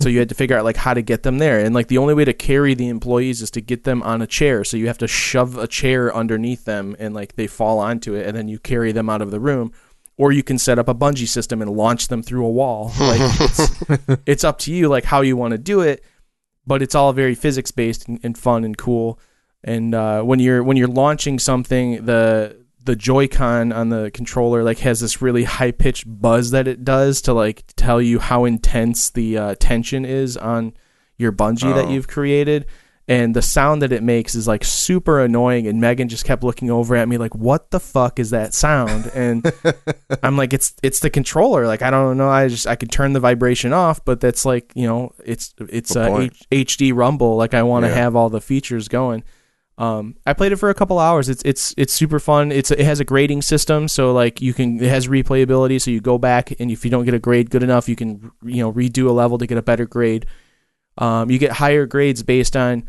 So 0.00 0.08
you 0.08 0.18
had 0.18 0.28
to 0.30 0.34
figure 0.34 0.56
out 0.56 0.64
like 0.64 0.76
how 0.76 0.94
to 0.94 1.02
get 1.02 1.22
them 1.22 1.38
there, 1.38 1.60
and 1.60 1.74
like 1.74 1.88
the 1.88 1.98
only 1.98 2.14
way 2.14 2.24
to 2.24 2.32
carry 2.32 2.74
the 2.74 2.88
employees 2.88 3.42
is 3.42 3.50
to 3.52 3.60
get 3.60 3.84
them 3.84 4.02
on 4.02 4.22
a 4.22 4.26
chair. 4.26 4.64
So 4.64 4.76
you 4.76 4.86
have 4.86 4.98
to 4.98 5.08
shove 5.08 5.58
a 5.58 5.66
chair 5.66 6.14
underneath 6.14 6.64
them, 6.64 6.96
and 6.98 7.14
like 7.14 7.36
they 7.36 7.46
fall 7.46 7.78
onto 7.78 8.14
it, 8.14 8.26
and 8.26 8.36
then 8.36 8.48
you 8.48 8.58
carry 8.58 8.92
them 8.92 9.10
out 9.10 9.22
of 9.22 9.30
the 9.30 9.40
room. 9.40 9.72
Or 10.16 10.32
you 10.32 10.42
can 10.42 10.58
set 10.58 10.78
up 10.78 10.88
a 10.88 10.94
bungee 10.94 11.26
system 11.26 11.62
and 11.62 11.70
launch 11.70 12.08
them 12.08 12.22
through 12.22 12.44
a 12.44 12.50
wall. 12.50 12.92
Like 13.00 13.20
it's, 13.40 14.20
it's 14.26 14.44
up 14.44 14.58
to 14.60 14.72
you, 14.72 14.88
like 14.88 15.04
how 15.04 15.22
you 15.22 15.36
want 15.36 15.52
to 15.52 15.58
do 15.58 15.80
it. 15.80 16.04
But 16.66 16.82
it's 16.82 16.94
all 16.94 17.12
very 17.14 17.34
physics 17.34 17.70
based 17.70 18.06
and, 18.06 18.20
and 18.22 18.36
fun 18.36 18.64
and 18.64 18.76
cool 18.76 19.18
and 19.62 19.94
uh, 19.94 20.22
when 20.22 20.38
you're 20.38 20.62
when 20.62 20.76
you're 20.76 20.88
launching 20.88 21.38
something 21.38 22.04
the 22.04 22.59
the 22.90 22.96
joy-con 22.96 23.70
on 23.72 23.88
the 23.90 24.10
controller 24.12 24.64
like 24.64 24.78
has 24.80 24.98
this 24.98 25.22
really 25.22 25.44
high 25.44 25.70
pitched 25.70 26.04
buzz 26.06 26.50
that 26.50 26.66
it 26.66 26.84
does 26.84 27.22
to 27.22 27.32
like 27.32 27.62
tell 27.76 28.02
you 28.02 28.18
how 28.18 28.44
intense 28.44 29.10
the 29.10 29.38
uh, 29.38 29.54
tension 29.60 30.04
is 30.04 30.36
on 30.36 30.72
your 31.16 31.30
bungee 31.30 31.72
that 31.72 31.84
Oh. 31.86 31.90
you've 31.90 32.08
created 32.08 32.66
and 33.06 33.34
the 33.34 33.42
sound 33.42 33.80
that 33.82 33.92
it 33.92 34.02
makes 34.02 34.34
is 34.34 34.48
like 34.48 34.64
super 34.64 35.20
annoying 35.20 35.68
and 35.68 35.80
megan 35.80 36.08
just 36.08 36.24
kept 36.24 36.42
looking 36.42 36.68
over 36.68 36.96
at 36.96 37.08
me 37.08 37.16
like 37.16 37.34
what 37.34 37.70
the 37.70 37.78
fuck 37.78 38.18
is 38.18 38.30
that 38.30 38.54
sound 38.54 39.06
and 39.14 39.52
i'm 40.24 40.36
like 40.36 40.52
it's 40.52 40.74
it's 40.82 40.98
the 41.00 41.10
controller 41.10 41.66
like 41.68 41.82
i 41.82 41.90
don't 41.90 42.16
know 42.16 42.28
i 42.28 42.48
just 42.48 42.66
i 42.66 42.74
could 42.74 42.90
turn 42.90 43.12
the 43.12 43.20
vibration 43.20 43.72
off 43.72 44.04
but 44.04 44.20
that's 44.20 44.44
like 44.44 44.72
you 44.74 44.86
know 44.86 45.12
it's 45.24 45.54
it's 45.68 45.94
Good 45.94 46.10
uh. 46.10 46.18
H- 46.50 46.66
hd 46.78 46.92
rumble 46.94 47.36
like 47.36 47.54
i 47.54 47.62
want 47.62 47.84
to 47.84 47.88
Yeah. 47.90 47.96
have 48.02 48.16
all 48.16 48.30
the 48.30 48.40
features 48.40 48.88
going 48.88 49.22
um, 49.80 50.14
I 50.26 50.34
played 50.34 50.52
it 50.52 50.56
for 50.56 50.68
a 50.68 50.74
couple 50.74 50.98
hours. 50.98 51.30
It's 51.30 51.42
it's 51.42 51.74
it's 51.78 51.94
super 51.94 52.20
fun. 52.20 52.52
It's 52.52 52.70
it 52.70 52.80
has 52.80 53.00
a 53.00 53.04
grading 53.04 53.40
system, 53.40 53.88
so 53.88 54.12
like 54.12 54.42
you 54.42 54.52
can 54.52 54.78
it 54.78 54.90
has 54.90 55.08
replayability. 55.08 55.80
So 55.80 55.90
you 55.90 56.02
go 56.02 56.18
back 56.18 56.52
and 56.60 56.70
if 56.70 56.84
you 56.84 56.90
don't 56.90 57.06
get 57.06 57.14
a 57.14 57.18
grade 57.18 57.48
good 57.48 57.62
enough, 57.62 57.88
you 57.88 57.96
can 57.96 58.30
you 58.44 58.62
know 58.62 58.70
redo 58.70 59.08
a 59.08 59.12
level 59.12 59.38
to 59.38 59.46
get 59.46 59.56
a 59.56 59.62
better 59.62 59.86
grade. 59.86 60.26
Um, 60.98 61.30
you 61.30 61.38
get 61.38 61.52
higher 61.52 61.86
grades 61.86 62.22
based 62.22 62.56
on 62.56 62.86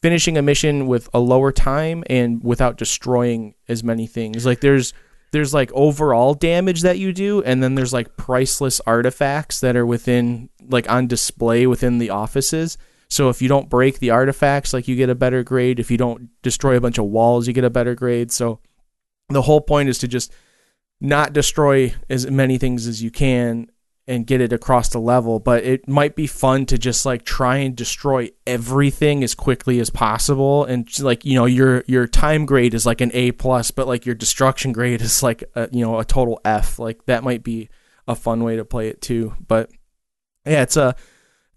finishing 0.00 0.38
a 0.38 0.42
mission 0.42 0.86
with 0.86 1.06
a 1.12 1.20
lower 1.20 1.52
time 1.52 2.02
and 2.08 2.42
without 2.42 2.78
destroying 2.78 3.54
as 3.68 3.84
many 3.84 4.06
things. 4.06 4.46
Like 4.46 4.62
there's 4.62 4.94
there's 5.32 5.52
like 5.52 5.70
overall 5.74 6.32
damage 6.32 6.80
that 6.80 6.98
you 6.98 7.12
do, 7.12 7.42
and 7.42 7.62
then 7.62 7.74
there's 7.74 7.92
like 7.92 8.16
priceless 8.16 8.80
artifacts 8.86 9.60
that 9.60 9.76
are 9.76 9.84
within 9.84 10.48
like 10.66 10.90
on 10.90 11.08
display 11.08 11.66
within 11.66 11.98
the 11.98 12.08
offices. 12.08 12.78
So 13.12 13.28
if 13.28 13.42
you 13.42 13.48
don't 13.48 13.68
break 13.68 13.98
the 13.98 14.08
artifacts, 14.08 14.72
like 14.72 14.88
you 14.88 14.96
get 14.96 15.10
a 15.10 15.14
better 15.14 15.42
grade. 15.42 15.78
If 15.78 15.90
you 15.90 15.98
don't 15.98 16.30
destroy 16.40 16.78
a 16.78 16.80
bunch 16.80 16.96
of 16.96 17.04
walls, 17.04 17.46
you 17.46 17.52
get 17.52 17.62
a 17.62 17.68
better 17.68 17.94
grade. 17.94 18.32
So 18.32 18.58
the 19.28 19.42
whole 19.42 19.60
point 19.60 19.90
is 19.90 19.98
to 19.98 20.08
just 20.08 20.32
not 20.98 21.34
destroy 21.34 21.94
as 22.08 22.30
many 22.30 22.56
things 22.56 22.86
as 22.86 23.02
you 23.02 23.10
can 23.10 23.70
and 24.06 24.26
get 24.26 24.40
it 24.40 24.50
across 24.50 24.88
the 24.88 24.98
level. 24.98 25.40
But 25.40 25.62
it 25.62 25.86
might 25.86 26.16
be 26.16 26.26
fun 26.26 26.64
to 26.66 26.78
just 26.78 27.04
like 27.04 27.26
try 27.26 27.58
and 27.58 27.76
destroy 27.76 28.30
everything 28.46 29.22
as 29.22 29.34
quickly 29.34 29.78
as 29.78 29.90
possible. 29.90 30.64
And 30.64 30.88
like 30.98 31.22
you 31.22 31.34
know 31.34 31.44
your 31.44 31.84
your 31.86 32.06
time 32.06 32.46
grade 32.46 32.72
is 32.72 32.86
like 32.86 33.02
an 33.02 33.10
a 33.12 33.32
plus 33.32 33.70
but 33.70 33.86
like 33.86 34.06
your 34.06 34.14
destruction 34.14 34.72
grade 34.72 35.02
is 35.02 35.22
like 35.22 35.44
a, 35.54 35.68
you 35.70 35.84
know 35.84 35.98
a 35.98 36.04
total 36.06 36.40
f. 36.46 36.78
Like 36.78 37.04
that 37.04 37.24
might 37.24 37.42
be 37.42 37.68
a 38.08 38.14
fun 38.14 38.42
way 38.42 38.56
to 38.56 38.64
play 38.64 38.88
it 38.88 39.02
too. 39.02 39.34
But 39.46 39.70
yeah 40.46 40.62
it's 40.62 40.78
a 40.78 40.96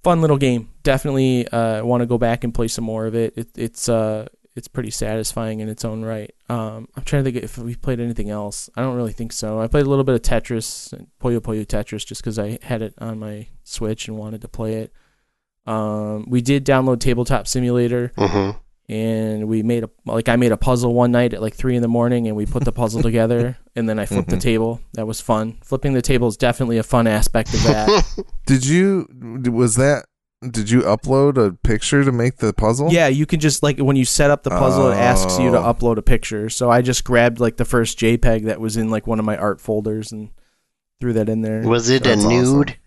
fun 0.04 0.20
little 0.20 0.38
game 0.38 0.75
definitely 0.86 1.46
uh 1.50 1.84
want 1.84 2.00
to 2.02 2.06
go 2.08 2.18
back 2.18 2.46
and 2.46 2.54
play 2.54 2.70
some 2.70 2.86
more 2.86 3.06
of 3.08 3.14
it, 3.16 3.34
it 3.36 3.50
it's 3.58 3.90
uh 3.90 4.28
it's 4.56 4.70
pretty 4.70 4.90
satisfying 4.92 5.60
in 5.60 5.68
its 5.68 5.84
own 5.84 6.02
right. 6.06 6.34
Um, 6.48 6.88
I'm 6.96 7.04
trying 7.04 7.26
to 7.26 7.30
think 7.32 7.44
if 7.44 7.58
we 7.58 7.76
played 7.76 8.00
anything 8.00 8.30
else. 8.30 8.70
I 8.78 8.82
don't 8.84 8.96
really 8.96 9.12
think 9.12 9.34
so. 9.34 9.60
I 9.60 9.68
played 9.68 9.86
a 9.86 9.90
little 9.90 10.06
bit 10.06 10.16
of 10.16 10.22
Tetris, 10.22 10.94
Puyo 11.22 11.42
Puyo 11.42 11.66
Tetris, 11.66 12.06
just 12.06 12.22
because 12.22 12.40
I 12.40 12.58
had 12.62 12.82
it 12.82 12.94
on 13.00 13.20
my 13.20 13.48
Switch 13.66 14.08
and 14.08 14.18
wanted 14.18 14.40
to 14.44 14.48
play 14.48 14.76
it. 14.76 14.94
Um, 15.66 16.26
we 16.30 16.42
did 16.42 16.66
download 16.66 17.00
Tabletop 17.02 17.48
Simulator, 17.48 18.12
hmm 18.18 18.52
and 18.88 19.48
we 19.48 19.64
made 19.64 19.84
a 19.84 19.90
like 20.06 20.30
I 20.30 20.36
made 20.36 20.52
a 20.52 20.58
puzzle 20.58 20.94
one 20.94 21.12
night 21.12 21.34
at 21.34 21.42
like 21.42 21.56
three 21.56 21.76
in 21.76 21.82
the 21.82 21.88
morning, 21.88 22.28
and 22.28 22.38
we 22.38 22.46
put 22.46 22.64
the 22.64 22.72
puzzle 22.72 23.02
together, 23.10 23.58
and 23.76 23.90
then 23.90 23.98
I 24.00 24.06
flipped 24.06 24.30
the 24.30 24.36
Mhm. 24.38 24.42
table. 24.42 24.80
That 24.94 25.08
was 25.08 25.20
fun. 25.20 25.58
Flipping 25.64 25.94
the 25.94 26.04
table 26.04 26.28
is 26.28 26.38
definitely 26.38 26.78
a 26.78 26.84
fun 26.84 27.08
aspect 27.08 27.54
of 27.54 27.64
that. 27.64 28.24
Did 28.46 28.64
you 28.66 29.08
was 29.52 29.76
that 29.76 30.06
did 30.52 30.70
you 30.70 30.82
upload 30.82 31.38
a 31.38 31.52
picture 31.54 32.04
to 32.04 32.12
make 32.12 32.38
the 32.38 32.54
puzzle? 32.54 32.92
Yeah, 32.92 33.08
you 33.08 33.26
can 33.26 33.40
just 33.40 33.64
like 33.64 33.78
when 33.80 33.96
you 33.96 34.06
set 34.06 34.32
up 34.32 34.44
the 34.44 34.50
puzzle, 34.50 34.90
it 34.92 34.96
asks 34.96 35.40
you 35.40 35.52
to 35.52 35.58
Oh. 35.60 35.74
upload 35.74 35.98
a 35.98 36.02
picture. 36.02 36.50
So 36.50 36.70
I 36.70 36.82
just 36.82 37.04
grabbed 37.04 37.40
like 37.40 37.58
the 37.58 37.66
first 37.66 37.98
JPEG 38.00 38.46
that 38.46 38.60
was 38.60 38.78
in 38.78 38.90
like 38.90 39.08
one 39.08 39.20
of 39.20 39.26
my 39.26 39.38
art 39.38 39.60
folders 39.62 40.12
and 40.12 40.30
threw 41.00 41.14
that 41.14 41.30
in 41.30 41.42
there. 41.42 41.62
Was 41.62 41.90
it 41.90 42.06
a 42.06 42.10
That's 42.10 42.24
nude? 42.24 42.70
awesome. 42.70 42.80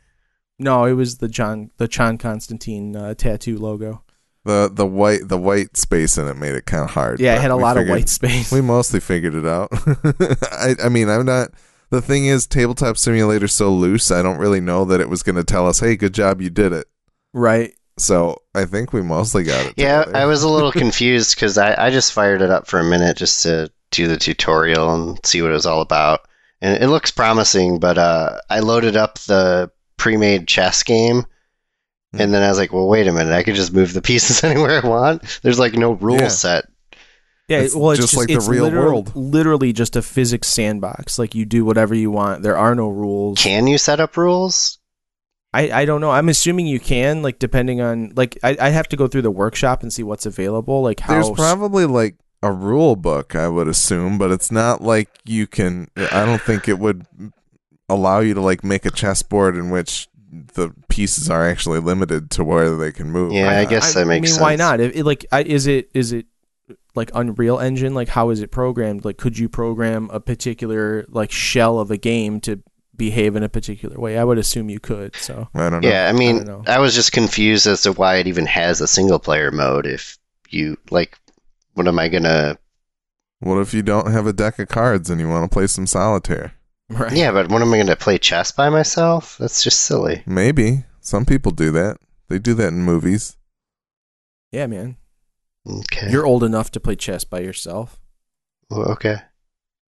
No, 0.59 0.85
it 0.87 0.93
was 0.95 1.19
the 1.19 1.29
John 1.29 1.71
the 1.77 1.87
John 1.89 2.19
Constantine 2.19 2.97
uh, 2.97 3.15
tattoo 3.15 3.59
logo. 3.59 4.03
The 4.45 4.71
the 4.73 4.87
white 4.87 5.29
the 5.29 5.39
white 5.39 5.77
space 5.77 6.17
in 6.19 6.27
it 6.27 6.37
made 6.37 6.55
it 6.55 6.65
kind 6.67 6.83
of 6.85 6.91
hard. 6.91 7.21
Yeah, 7.21 7.35
it 7.35 7.37
but 7.37 7.43
had 7.43 7.51
a 7.53 7.57
we 7.57 7.63
lot 7.63 7.77
of 7.77 7.83
figured- 7.83 7.97
white 7.99 8.09
space. 8.09 8.51
We 8.53 8.61
mostly 8.61 8.99
figured 9.01 9.35
it 9.35 9.47
out. 9.47 9.69
I 10.53 10.75
I 10.85 10.89
mean, 10.89 11.09
I'm 11.09 11.27
not 11.27 11.51
the 11.91 12.03
thing 12.03 12.27
is 12.27 12.47
tabletop 12.47 12.97
simulator's 12.99 13.53
so 13.55 13.73
loose, 13.73 14.11
I 14.11 14.21
don't 14.23 14.39
really 14.39 14.61
know 14.61 14.85
that 14.87 15.01
it 15.01 15.09
was 15.09 15.23
going 15.23 15.37
to 15.37 15.45
tell 15.45 15.67
us, 15.69 15.81
"Hey, 15.81 15.97
good 15.97 16.13
job, 16.15 16.41
you 16.41 16.51
did 16.51 16.73
it." 16.73 16.87
Right. 17.39 17.73
So, 17.99 18.43
I 18.55 18.65
think 18.65 18.93
we 18.93 19.03
mostly 19.03 19.43
got 19.45 19.67
it. 19.67 19.75
Yeah, 19.77 20.05
together. 20.05 20.19
I 20.19 20.25
was 20.27 20.43
a 20.45 20.49
little 20.49 20.71
confused 20.85 21.35
because 21.35 21.59
I, 21.59 21.87
I 21.87 21.91
just 21.91 22.13
fired 22.13 22.43
it 22.43 22.51
up 22.51 22.67
for 22.69 22.79
a 22.79 22.85
minute 22.85 23.17
just 23.17 23.43
to 23.43 23.71
do 23.91 24.07
the 24.07 24.17
tutorial 24.17 24.95
and 24.95 25.19
see 25.27 25.43
what 25.43 25.51
it 25.51 25.55
was 25.55 25.67
all 25.67 25.81
about. 25.81 26.21
And 26.61 26.83
it 26.83 26.89
looks 26.89 27.11
promising, 27.11 27.81
but 27.81 27.99
uh, 27.99 28.39
I 28.51 28.61
loaded 28.61 28.97
up 28.97 29.19
the 29.21 29.71
pre 29.97 30.17
made 30.17 30.47
chess 30.47 30.83
game 30.83 31.25
And 32.13 32.33
then 32.33 32.43
I 32.43 32.49
was 32.49 32.59
like, 32.59 32.73
well, 32.73 32.87
wait 32.89 33.07
a 33.07 33.13
minute. 33.13 33.33
I 33.33 33.43
could 33.43 33.55
just 33.55 33.73
move 33.73 33.93
the 33.93 34.03
pieces 34.11 34.43
anywhere 34.45 34.81
I 34.83 34.87
want. 34.89 35.41
There's 35.43 35.59
like 35.59 35.75
no 35.75 35.93
rule 35.93 36.19
Yeah. 36.21 36.29
set. 36.29 36.65
Yeah, 37.49 37.61
It's 37.61 37.75
well, 37.75 37.93
it's 37.93 38.01
just 38.01 38.13
just, 38.15 38.29
like 38.29 38.29
the 38.45 38.51
real 38.51 38.65
literal- 38.65 38.85
world. 38.85 39.17
Literally 39.17 39.73
just 39.73 39.97
a 39.97 40.03
physics 40.03 40.49
sandbox. 40.49 41.19
Like 41.19 41.35
you 41.35 41.45
do 41.47 41.65
whatever 41.65 41.95
you 41.95 42.11
want. 42.11 42.43
There 42.43 42.57
are 42.59 42.75
no 42.75 42.89
rules. 42.89 43.43
Can 43.43 43.67
you 43.67 43.79
set 43.79 44.01
up 44.01 44.17
rules? 44.17 44.78
I, 45.55 45.71
I 45.71 45.85
don't 45.87 46.01
know. 46.01 46.11
I'm 46.11 46.29
assuming 46.29 46.67
you 46.67 46.79
can, 46.79 47.23
like 47.23 47.39
depending 47.39 47.81
on 47.81 48.13
like 48.17 48.39
I 48.43 48.57
I 48.61 48.69
have 48.71 48.89
to 48.89 48.97
go 48.97 49.07
through 49.09 49.23
the 49.23 49.31
workshop 49.31 49.83
and 49.83 49.93
see 49.93 50.03
what's 50.03 50.27
available. 50.27 50.83
Like 50.83 51.01
how 51.01 51.15
There's 51.15 51.31
probably 51.31 51.87
like 51.87 52.17
a 52.43 52.53
rule 52.53 52.97
book, 52.97 53.35
I 53.35 53.49
would 53.49 53.69
assume, 53.69 54.19
but 54.19 54.31
it's 54.31 54.53
not 54.53 54.83
like 54.83 55.09
you 55.25 55.47
can. 55.47 55.89
I 55.97 56.25
don't 56.27 56.43
think 56.43 56.69
it 56.69 56.79
would 56.79 57.07
allow 57.89 58.21
you 58.21 58.35
to 58.35 58.41
like 58.41 58.63
make 58.63 58.85
a 58.85 58.91
chessboard 58.91 59.57
in 59.57 59.71
which 59.71 60.09
the 60.31 60.71
pieces 60.89 61.31
are 61.31 61.49
actually 61.49 61.81
limited 61.81 62.31
to 62.33 62.45
where 62.45 62.77
they 62.77 62.93
can 62.93 63.11
move. 63.11 63.33
Yeah, 63.33 63.59
I 63.59 63.65
guess 63.65 63.95
that 63.95 64.07
makes 64.07 64.19
I 64.19 64.21
mean, 64.21 64.27
sense. 64.27 64.41
why 64.41 64.57
not? 64.57 64.81
If, 64.81 64.97
it, 64.97 65.05
like, 65.05 65.25
I, 65.33 65.43
is 65.43 65.67
it 65.67 65.91
is 65.95 66.13
it 66.13 66.27
like 66.95 67.11
Unreal 67.15 67.59
Engine? 67.59 67.95
Like, 67.95 68.09
how 68.09 68.31
is 68.31 68.41
it 68.41 68.51
programmed? 68.51 69.05
Like, 69.05 69.17
could 69.17 69.39
you 69.39 69.49
program 69.49 70.11
a 70.13 70.21
particular 70.21 71.07
like 71.09 71.33
shell 71.33 71.79
of 71.79 71.91
a 71.91 71.97
game 71.97 72.41
to 72.43 72.63
behave 72.99 73.37
in 73.37 73.43
a 73.43 73.49
particular 73.49 73.99
way? 73.99 74.19
I 74.19 74.25
would 74.25 74.37
assume 74.39 74.69
you 74.69 74.81
could. 74.81 75.17
So 75.17 75.49
I 75.55 75.71
don't 75.71 75.83
know. 75.83 75.89
Yeah, 75.89 76.09
I 76.09 76.13
mean, 76.13 76.45
don't. 76.45 76.69
I, 76.69 76.81
was 76.81 76.95
just 76.95 77.13
confused 77.13 77.67
as 77.67 77.83
to 77.83 77.93
why 77.93 78.17
it 78.17 78.27
even 78.27 78.45
has 78.47 78.81
a 78.81 78.87
single 78.87 79.19
player 79.19 79.51
mode. 79.51 79.87
If 79.87 80.19
you 80.51 80.77
like, 80.91 81.19
what 81.75 81.89
am 81.89 81.99
I 81.99 82.09
gonna? 82.09 82.59
What 83.41 83.59
if 83.61 83.73
you 83.73 83.83
don't 83.83 84.11
have 84.11 84.27
a 84.27 84.33
deck 84.33 84.59
of 84.59 84.69
cards 84.69 85.09
and 85.09 85.21
you 85.21 85.29
want 85.29 85.51
to 85.51 85.55
play 85.55 85.69
some 85.69 85.87
solitaire? 85.87 86.53
right. 86.91 87.13
Yeah, 87.13 87.33
but 87.33 87.49
what 87.49 87.63
am 87.63 87.73
I 87.73 87.79
gonna 87.79 87.97
play 87.97 88.19
chess 88.19 88.53
by 88.53 88.69
myself? 88.69 89.39
That's 89.39 89.63
just 89.63 89.83
silly. 89.83 90.23
Maybe 90.27 90.85
some 91.01 91.25
people 91.25 91.53
do 91.53 91.71
that. 91.71 91.99
They 92.29 92.39
do 92.39 92.55
that 92.55 92.69
in 92.69 92.83
movies. 92.83 93.37
Yeah, 94.53 94.67
man. 94.67 94.97
Okay. 95.67 96.11
You're 96.11 96.27
old 96.27 96.43
enough 96.43 96.71
to 96.73 96.81
play 96.81 96.97
chess 96.97 97.25
by 97.25 97.41
yourself. 97.41 97.99
Well, 98.71 98.91
okay. 98.93 99.17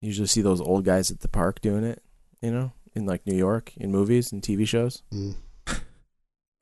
You 0.02 0.08
usually 0.08 0.28
see 0.28 0.42
those 0.42 0.62
old 0.62 0.86
guys 0.86 1.12
at 1.12 1.20
the 1.20 1.28
park 1.28 1.62
doing 1.62 1.84
it. 1.84 2.02
You 2.42 2.52
know, 2.52 2.72
in 3.00 3.06
like 3.08 3.26
New 3.26 3.36
York, 3.36 3.72
in 3.78 3.92
movies 3.92 4.32
and 4.32 4.42
TV 4.44 4.68
shows. 4.68 5.02
Mm. 5.12 5.36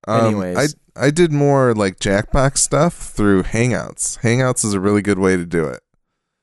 Um, 0.08 0.28
Anyways. 0.28 0.76
I 0.96 1.08
I 1.08 1.12
did 1.12 1.34
more 1.34 1.74
like 1.74 2.00
Jackbox 2.00 2.60
stuff 2.60 2.94
through 2.94 3.44
Hangouts. 3.44 4.20
Hangouts 4.20 4.64
is 4.64 4.74
a 4.74 4.80
really 4.80 5.02
good 5.02 5.20
way 5.20 5.36
to 5.36 5.46
do 5.46 5.66
it. 5.66 5.82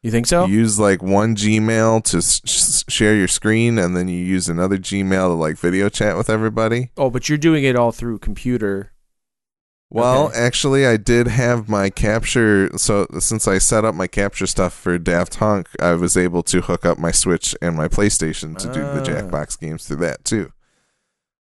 You 0.03 0.11
think 0.11 0.27
so? 0.27 0.45
You 0.45 0.59
use 0.59 0.79
like 0.79 1.03
one 1.03 1.35
Gmail 1.35 2.05
to 2.11 2.19
s- 2.19 2.43
s- 2.45 2.85
share 2.91 3.15
your 3.15 3.29
screen, 3.29 3.79
and 3.79 3.97
then 3.97 4.07
you 4.07 4.19
use 4.23 4.51
another 4.51 4.77
Gmail 4.77 5.29
to 5.29 5.33
like 5.33 5.57
video 5.57 5.89
chat 5.89 6.15
with 6.19 6.29
everybody. 6.29 6.91
oh, 6.99 7.09
but 7.09 7.31
you're 7.31 7.39
doing 7.39 7.65
it 7.65 7.75
all 7.75 7.91
through 7.91 8.19
computer. 8.19 8.93
Well, 9.95 10.27
Okay. 10.27 10.39
actually, 10.39 10.87
I 10.87 10.97
did 10.97 11.29
have 11.29 11.69
my 11.69 11.89
capture. 11.89 12.69
So 12.77 13.07
since 13.21 13.47
I 13.47 13.59
set 13.59 13.85
up 13.85 13.95
my 13.95 14.07
capture 14.09 14.47
stuff 14.47 14.75
for 14.75 14.99
Daft 14.99 15.39
Punk, 15.39 15.69
I 15.81 15.93
was 15.93 16.17
able 16.17 16.43
to 16.45 16.63
hook 16.63 16.85
up 16.85 16.99
my 16.99 17.13
Switch 17.13 17.55
and 17.63 17.77
my 17.77 17.87
PlayStation 17.89 18.57
to 18.59 18.67
do 18.67 18.81
the 18.81 19.01
Ah. 19.01 19.05
Jackbox 19.05 19.59
games 19.61 19.87
through 19.87 19.99
that 19.99 20.25
too. 20.25 20.51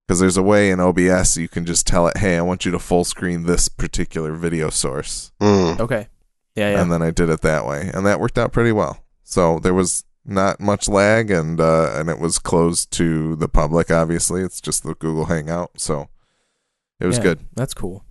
Because 0.06 0.20
there's 0.20 0.36
a 0.36 0.42
way 0.42 0.70
in 0.70 0.78
OBS 0.80 1.36
you 1.36 1.48
can 1.48 1.64
just 1.64 1.86
tell 1.86 2.06
it, 2.06 2.18
"Hey, 2.18 2.36
I 2.36 2.42
want 2.42 2.64
you 2.64 2.70
to 2.72 2.78
full 2.78 3.04
screen 3.04 3.44
this 3.44 3.68
particular 3.68 4.32
video 4.34 4.70
source," 4.70 5.32
Mm. 5.40 5.80
Okay. 5.80 6.08
Yeah, 6.54 6.70
yeah. 6.72 6.80
and 6.82 6.92
then 6.92 7.02
I 7.02 7.10
did 7.10 7.30
it 7.30 7.40
that 7.40 7.66
way, 7.66 7.90
and 7.92 8.06
that 8.06 8.20
worked 8.20 8.38
out 8.38 8.52
pretty 8.52 8.70
well. 8.70 8.98
So 9.24 9.58
there 9.58 9.74
was 9.74 10.04
not 10.24 10.60
much 10.60 10.88
lag, 10.88 11.30
and 11.30 11.58
uh, 11.60 11.90
and 11.96 12.08
it 12.08 12.18
was 12.20 12.38
closed 12.38 12.90
to 12.92 13.34
the 13.36 13.48
public. 13.48 13.90
Obviously, 13.90 14.42
it's 14.42 14.60
just 14.60 14.84
the 14.84 14.94
Google 14.94 15.24
Hangout, 15.24 15.72
so 15.78 16.08
it 17.00 17.06
was 17.06 17.16
Yeah, 17.16 17.22
good. 17.24 17.40
That's 17.56 17.74
cool. 17.74 18.04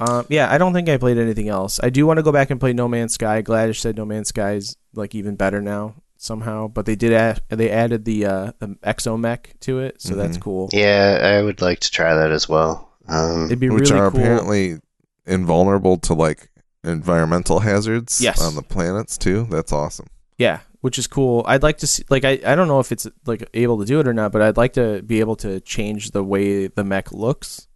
Yeah. 0.00 0.06
Um, 0.06 0.26
yeah, 0.28 0.52
I 0.52 0.58
don't 0.58 0.72
think 0.72 0.88
I 0.88 0.96
played 0.96 1.18
anything 1.18 1.48
else. 1.48 1.78
I 1.82 1.90
do 1.90 2.06
want 2.06 2.18
to 2.18 2.22
go 2.22 2.32
back 2.32 2.50
and 2.50 2.58
play 2.60 2.72
No 2.72 2.88
Man's 2.88 3.14
Sky. 3.14 3.42
Gladish 3.42 3.80
said 3.80 3.96
No 3.96 4.04
Man's 4.04 4.28
Sky 4.28 4.52
is 4.54 4.76
like 4.94 5.14
even 5.14 5.36
better 5.36 5.60
now 5.62 5.94
somehow, 6.16 6.68
but 6.68 6.86
they 6.86 6.96
did 6.96 7.12
add 7.12 7.42
they 7.48 7.70
added 7.70 8.04
the 8.04 8.26
uh, 8.26 8.52
the 8.58 8.68
exomech 8.84 9.58
to 9.60 9.78
it, 9.80 10.00
so 10.00 10.14
that's 10.14 10.38
Mhm. 10.38 10.42
cool. 10.42 10.68
Yeah, 10.72 11.18
I 11.38 11.42
would 11.42 11.60
like 11.60 11.80
to 11.80 11.90
try 11.90 12.14
that 12.14 12.30
as 12.32 12.48
well. 12.48 12.90
Um, 13.08 13.46
It'd 13.46 13.60
be 13.60 13.68
which 13.68 13.90
really 13.90 14.00
are 14.00 14.10
cool. 14.10 14.20
apparently 14.20 14.78
invulnerable 15.26 15.96
to 15.98 16.14
like 16.14 16.50
environmental 16.82 17.60
hazards 17.60 18.20
Yes. 18.20 18.40
on 18.42 18.54
the 18.54 18.62
planets 18.62 19.16
too. 19.16 19.46
That's 19.50 19.72
awesome. 19.72 20.06
Yeah, 20.38 20.60
which 20.80 20.98
is 20.98 21.06
cool. 21.06 21.44
I'd 21.46 21.62
like 21.62 21.78
to 21.78 21.86
see 21.86 22.02
like 22.10 22.24
I, 22.24 22.40
I 22.44 22.54
don't 22.54 22.68
know 22.68 22.80
if 22.80 22.90
it's 22.92 23.06
like 23.26 23.48
able 23.54 23.78
to 23.78 23.84
do 23.84 24.00
it 24.00 24.08
or 24.08 24.14
not, 24.14 24.32
but 24.32 24.42
I'd 24.42 24.56
like 24.56 24.72
to 24.74 25.02
be 25.02 25.20
able 25.20 25.36
to 25.36 25.60
change 25.60 26.10
the 26.10 26.24
way 26.24 26.66
the 26.66 26.84
mech 26.84 27.12
looks 27.12 27.68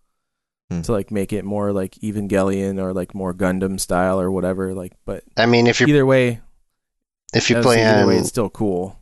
Hmm. 0.71 0.83
to 0.83 0.93
like 0.93 1.11
make 1.11 1.33
it 1.33 1.45
more 1.47 1.73
like 1.73 1.93
Evangelion 2.03 2.79
or 2.79 2.93
like 2.93 3.15
more 3.15 3.33
Gundam 3.33 3.81
style 3.81 4.21
or 4.21 4.31
whatever. 4.31 4.75
Like, 4.75 4.93
but 5.07 5.25
I 5.37 5.47
mean, 5.47 5.67
if 5.67 5.81
you 5.81 5.87
either 5.87 6.05
way, 6.05 6.41
if 7.33 7.49
you 7.49 7.57
I 7.57 7.59
would 7.61 7.65
say 7.65 7.69
play 7.69 7.85
either 7.87 8.03
on 8.03 8.09
way, 8.09 8.17
it's 8.19 8.29
still 8.29 8.51
cool. 8.51 8.99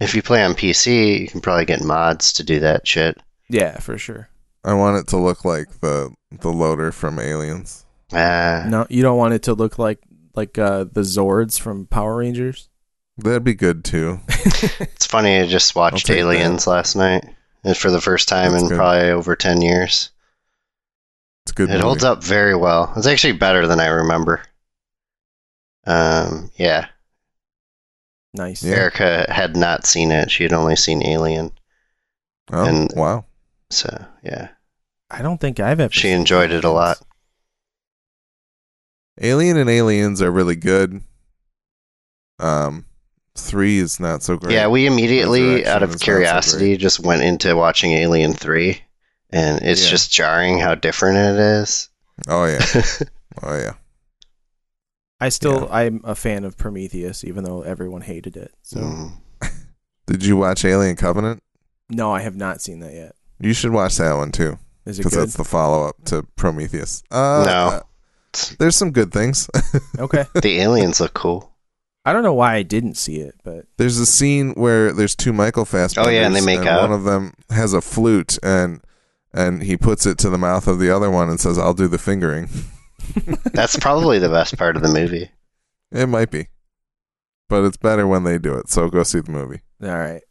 if 0.00 0.14
you 0.14 0.22
play 0.22 0.42
on 0.44 0.54
PC, 0.54 1.20
you 1.22 1.28
can 1.28 1.40
probably 1.40 1.64
get 1.64 1.82
mods 1.82 2.32
to 2.34 2.44
do 2.44 2.60
that 2.60 2.86
shit. 2.86 3.20
Yeah, 3.48 3.78
for 3.80 3.98
sure. 3.98 4.28
I 4.64 4.74
want 4.74 4.98
it 4.98 5.08
to 5.08 5.16
look 5.16 5.44
like 5.44 5.80
the 5.80 6.12
the 6.30 6.50
loader 6.52 6.92
from 6.92 7.18
Aliens. 7.18 7.84
Uh, 8.12 8.64
No, 8.68 8.86
you 8.88 9.02
don't 9.02 9.18
want 9.18 9.34
it 9.34 9.42
to 9.44 9.54
look 9.54 9.78
like 9.78 10.00
like 10.36 10.56
uh, 10.56 10.84
the 10.84 11.00
Zords 11.00 11.58
from 11.58 11.86
Power 11.86 12.16
Rangers. 12.18 12.68
That'd 13.16 13.42
be 13.42 13.54
good 13.54 13.84
too. 13.84 14.20
It's 14.80 15.06
funny. 15.06 15.38
I 15.38 15.46
just 15.46 15.74
watched 15.74 16.06
take 16.06 16.18
Aliens 16.18 16.66
last 16.66 16.94
night, 16.96 17.24
and 17.64 17.76
for 17.76 17.90
the 17.90 18.00
first 18.00 18.28
time 18.28 18.52
That's 18.52 18.62
in 18.64 18.68
good. 18.68 18.76
probably 18.76 19.10
over 19.10 19.34
ten 19.34 19.62
years. 19.62 20.10
It's 21.48 21.52
a 21.52 21.54
good. 21.54 21.70
it 21.70 21.72
movie. 21.72 21.82
holds 21.82 22.04
up 22.04 22.22
very 22.22 22.54
well. 22.54 22.92
It's 22.94 23.06
actually 23.06 23.32
better 23.32 23.66
than 23.66 23.80
I 23.80 23.86
remember. 23.86 24.42
Um, 25.86 26.50
yeah. 26.56 26.88
nice. 28.34 28.62
Yeah. 28.62 28.74
Erica 28.74 29.24
had 29.32 29.56
not 29.56 29.86
seen 29.86 30.10
it. 30.12 30.30
She 30.30 30.42
had 30.42 30.52
only 30.52 30.76
seen 30.76 31.02
Alien. 31.02 31.52
Oh 32.52 32.64
and- 32.66 32.92
wow! 32.94 33.24
So 33.70 34.04
yeah, 34.22 34.48
I 35.10 35.22
don't 35.22 35.40
think 35.40 35.58
I've 35.58 35.80
ever. 35.80 35.92
she 35.92 36.02
seen 36.02 36.18
enjoyed 36.18 36.50
it 36.50 36.64
a 36.64 36.70
lot. 36.70 37.00
Alien 39.20 39.56
and 39.56 39.70
Aliens 39.70 40.20
are 40.20 40.30
really 40.30 40.56
good. 40.56 41.00
Um, 42.38 42.84
three 43.34 43.78
is 43.78 43.98
not 43.98 44.22
so 44.22 44.36
great. 44.36 44.52
Yeah, 44.52 44.68
we 44.68 44.86
immediately, 44.86 45.66
out 45.66 45.82
of 45.82 45.90
not 45.90 46.00
so 46.00 46.04
curiosity, 46.04 46.76
just 46.76 47.00
went 47.00 47.22
into 47.22 47.56
watching 47.56 47.92
Alien 47.92 48.34
Three, 48.34 48.82
and 49.30 49.60
it's 49.62 49.84
Yeah. 49.84 49.90
just 49.90 50.12
jarring 50.12 50.58
how 50.58 50.74
different 50.74 51.18
it 51.18 51.38
is. 51.40 51.88
Oh 52.28 52.44
yeah. 52.46 52.64
Oh 53.42 53.56
yeah. 53.56 53.74
I 55.20 55.28
still 55.30 55.68
I'm 55.70 56.00
a 56.04 56.14
fan 56.14 56.44
of 56.44 56.56
Prometheus, 56.56 57.24
even 57.24 57.44
though 57.44 57.62
everyone 57.62 58.02
hated 58.02 58.36
it. 58.36 58.52
So 58.62 58.80
Mm. 58.80 59.12
Did 60.06 60.24
you 60.24 60.36
watch 60.36 60.64
Alien 60.64 60.96
Covenant? 60.96 61.42
no, 61.90 62.12
I 62.12 62.20
have 62.20 62.36
not 62.36 62.60
seen 62.60 62.80
that 62.80 62.92
yet. 62.92 63.14
You 63.40 63.52
should 63.54 63.72
watch 63.72 63.96
that 63.96 64.12
one 64.14 64.30
too, 64.32 64.58
Is 64.84 64.98
it 64.98 65.02
because 65.02 65.14
good? 65.14 65.22
that's 65.22 65.36
the 65.36 65.44
follow 65.44 65.88
up 65.88 65.96
to 66.06 66.22
Prometheus. 66.36 67.02
Uh, 67.10 67.44
No. 67.46 67.52
uh, 67.52 67.80
there's 68.58 68.76
some 68.76 68.90
good 68.90 69.12
things. 69.12 69.48
Okay. 69.98 70.24
the 70.34 70.58
aliens 70.60 71.00
look 71.00 71.14
cool. 71.14 71.54
I 72.04 72.12
don't 72.12 72.22
know 72.22 72.34
why 72.34 72.54
I 72.54 72.62
didn't 72.62 72.96
see 72.96 73.16
it, 73.20 73.34
but 73.44 73.66
There's 73.76 73.98
a 73.98 74.06
scene 74.06 74.52
where 74.54 74.92
there's 74.92 75.14
two 75.16 75.32
Michael 75.32 75.64
Fassbenders. 75.64 76.06
Oh, 76.06 76.08
yeah, 76.08 76.26
and 76.26 76.34
they 76.34 76.40
make 76.44 76.60
out. 76.60 76.80
One 76.82 76.92
of 76.92 77.04
them 77.04 77.34
has 77.50 77.72
a 77.74 77.80
flute, 77.80 78.38
and 78.42 78.80
and 79.32 79.62
he 79.62 79.76
puts 79.76 80.06
it 80.06 80.18
to 80.18 80.30
the 80.30 80.38
mouth 80.38 80.66
of 80.66 80.78
the 80.78 80.94
other 80.94 81.10
one 81.10 81.28
and 81.28 81.40
says, 81.40 81.58
"I'll 81.58 81.74
do 81.74 81.88
the 81.88 81.98
fingering." 81.98 82.48
That's 83.52 83.76
probably 83.76 84.18
the 84.18 84.28
best 84.28 84.56
part 84.58 84.76
of 84.76 84.82
the 84.82 84.88
movie. 84.88 85.30
It 85.90 86.08
might 86.08 86.30
be, 86.30 86.48
but 87.48 87.64
it's 87.64 87.76
better 87.76 88.06
when 88.06 88.24
they 88.24 88.38
do 88.38 88.54
it. 88.54 88.68
So 88.68 88.88
go 88.88 89.02
see 89.02 89.20
the 89.20 89.32
movie. 89.32 89.60
all 89.82 89.98
right. 89.98 90.22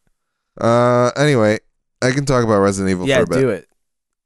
Uh, 0.60 1.12
anyway, 1.16 1.60
I 2.02 2.12
can 2.12 2.26
talk 2.26 2.44
about 2.44 2.60
Resident 2.60 2.92
Evil 2.92 3.08
yeah, 3.08 3.18
for 3.18 3.24
a 3.24 3.28
bit. 3.28 3.40
do 3.40 3.50
it. 3.50 3.68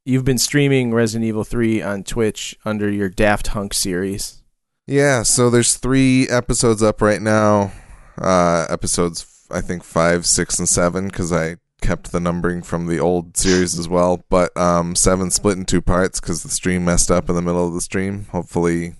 You've 0.06 0.26
been 0.26 0.38
streaming 0.38 0.94
Resident 0.94 1.28
Evil 1.28 1.44
3 1.44 1.82
on 1.82 2.04
Twitch 2.04 2.58
under 2.66 2.90
your 2.90 3.10
Daft 3.10 3.48
Hunk 3.48 3.74
series. 3.74 4.42
Yeah, 4.88 5.24
so 5.24 5.50
there's 5.50 5.76
three 5.76 6.28
episodes 6.28 6.82
up 6.82 7.02
right 7.02 7.22
now. 7.22 7.72
Uh, 8.18 8.66
episodes 8.70 9.48
I 9.52 9.62
think 9.62 9.84
five, 9.84 10.26
six, 10.26 10.60
and 10.60 10.68
seven 10.68 11.08
because 11.08 11.32
I 11.32 11.58
kept 11.82 12.12
the 12.12 12.20
numbering 12.20 12.62
from 12.62 12.88
the 12.88 13.00
old 13.00 13.36
series 13.36 13.78
as 13.78 13.90
well. 13.90 14.24
But 14.30 14.56
um, 14.56 14.96
seven 14.96 15.32
split 15.32 15.58
in 15.58 15.66
two 15.66 15.82
parts 15.82 16.20
because 16.20 16.44
the 16.44 16.50
stream 16.50 16.86
messed 16.86 17.12
up 17.12 17.30
in 17.30 17.36
the 17.36 17.42
middle 17.42 17.68
of 17.68 17.74
the 17.74 17.82
stream. 17.82 18.26
Hopefully, 18.32 18.94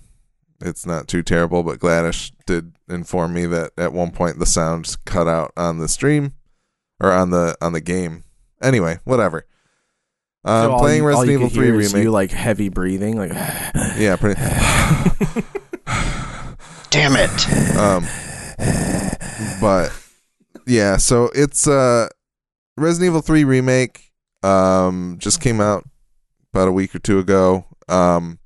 it's 0.60 0.86
not 0.86 1.08
too 1.08 1.24
terrible. 1.24 1.64
But 1.64 1.80
Gladish 1.80 2.32
did 2.46 2.74
inform 2.90 3.34
me 3.34 3.46
that 3.46 3.72
at 3.78 3.94
one 3.94 4.12
point 4.12 4.40
the 4.40 4.46
sound 4.46 4.98
cut 5.06 5.28
out 5.28 5.52
on 5.56 5.78
the 5.78 5.88
stream 5.88 6.34
or 7.00 7.12
on 7.12 7.30
the 7.30 7.56
on 7.62 7.74
the 7.74 7.82
game. 7.82 8.24
Anyway, 8.62 9.00
whatever. 9.06 9.46
So 10.46 10.52
Um, 10.52 10.72
all 10.72 10.80
playing 10.80 11.04
you- 11.04 11.10
all 11.10 11.10
Resident 11.22 11.30
you 11.30 11.34
Evil 11.38 11.48
could 11.50 11.56
Three 11.56 11.66
hear 11.68 11.80
is 11.80 11.94
remake. 11.94 12.04
You 12.06 12.12
like 12.12 12.32
heavy 12.32 12.70
breathing, 12.70 13.16
like 13.18 13.32
yeah, 13.98 14.16
pretty. 14.20 14.42
Damn 16.90 17.14
it! 17.16 17.78
um 17.78 18.06
but 19.62 19.92
yeah 20.68 20.98
so 20.98 21.30
it's 21.34 21.68
uh 21.68 22.08
resident 22.78 23.08
evil 23.10 23.22
3 23.22 23.44
remake 23.44 24.12
um 24.44 25.18
just 25.20 25.40
came 25.42 25.62
out 25.62 25.84
about 26.54 26.68
a 26.68 26.72
week 26.72 26.94
or 26.96 27.00
two 27.00 27.20
ago. 27.20 27.66
Um, 27.88 28.40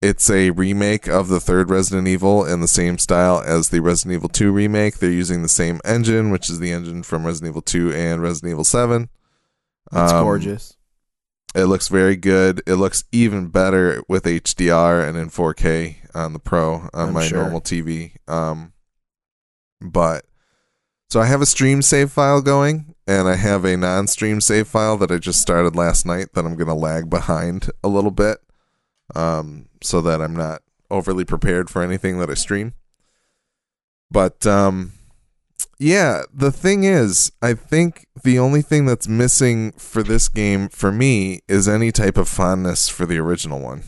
it's 0.00 0.30
a 0.30 0.50
remake 0.50 1.06
of 1.08 1.28
the 1.28 1.40
third 1.40 1.70
Resident 1.70 2.06
Evil 2.08 2.44
in 2.44 2.60
the 2.60 2.68
same 2.68 2.98
style 2.98 3.40
as 3.44 3.68
the 3.70 3.80
Resident 3.80 4.14
Evil 4.14 4.28
2 4.28 4.50
remake. 4.52 4.98
They're 4.98 5.10
using 5.10 5.42
the 5.42 5.48
same 5.48 5.80
engine, 5.84 6.30
which 6.30 6.48
is 6.48 6.58
the 6.60 6.70
engine 6.70 7.02
from 7.02 7.26
Resident 7.26 7.50
Evil 7.52 7.62
2 7.62 7.92
and 7.92 8.22
Resident 8.22 8.52
Evil 8.52 8.64
7. 8.64 9.08
It's 9.92 10.12
Um, 10.12 10.24
gorgeous. 10.24 10.76
It 11.54 11.64
looks 11.64 11.88
very 11.88 12.14
good. 12.16 12.62
It 12.66 12.74
looks 12.74 13.04
even 13.10 13.48
better 13.48 14.02
with 14.08 14.24
HDR 14.26 15.06
and 15.06 15.16
in 15.16 15.30
4K 15.30 15.96
on 16.14 16.32
the 16.32 16.38
Pro 16.38 16.88
on 16.92 17.08
I'm 17.08 17.12
my 17.12 17.26
sure. 17.26 17.38
normal 17.42 17.60
TV. 17.60 18.12
Um, 18.28 18.72
but 19.80 20.24
so 21.08 21.20
I 21.20 21.26
have 21.26 21.40
a 21.40 21.46
stream 21.46 21.82
save 21.82 22.12
file 22.12 22.42
going, 22.42 22.94
and 23.06 23.28
I 23.28 23.36
have 23.36 23.64
a 23.64 23.76
non-stream 23.76 24.40
save 24.40 24.68
file 24.68 24.96
that 24.98 25.10
I 25.10 25.18
just 25.18 25.40
started 25.40 25.74
last 25.74 26.04
night 26.04 26.34
that 26.34 26.44
I'm 26.44 26.56
gonna 26.56 26.74
lag 26.74 27.08
behind 27.08 27.70
a 27.82 27.88
little 27.88 28.10
bit, 28.10 28.38
um, 29.14 29.66
so 29.82 30.00
that 30.02 30.20
I'm 30.20 30.36
not 30.36 30.62
overly 30.90 31.24
prepared 31.24 31.70
for 31.70 31.82
anything 31.82 32.18
that 32.18 32.30
I 32.30 32.34
stream. 32.34 32.74
But 34.10 34.46
um, 34.46 34.92
yeah, 35.78 36.22
the 36.32 36.50
thing 36.50 36.84
is, 36.84 37.30
I 37.40 37.54
think 37.54 38.06
the 38.24 38.38
only 38.38 38.62
thing 38.62 38.86
that's 38.86 39.06
missing 39.06 39.72
for 39.72 40.02
this 40.02 40.28
game 40.28 40.68
for 40.68 40.90
me 40.90 41.40
is 41.48 41.68
any 41.68 41.92
type 41.92 42.16
of 42.16 42.28
fondness 42.28 42.88
for 42.88 43.06
the 43.06 43.18
original 43.18 43.60
one. 43.60 43.84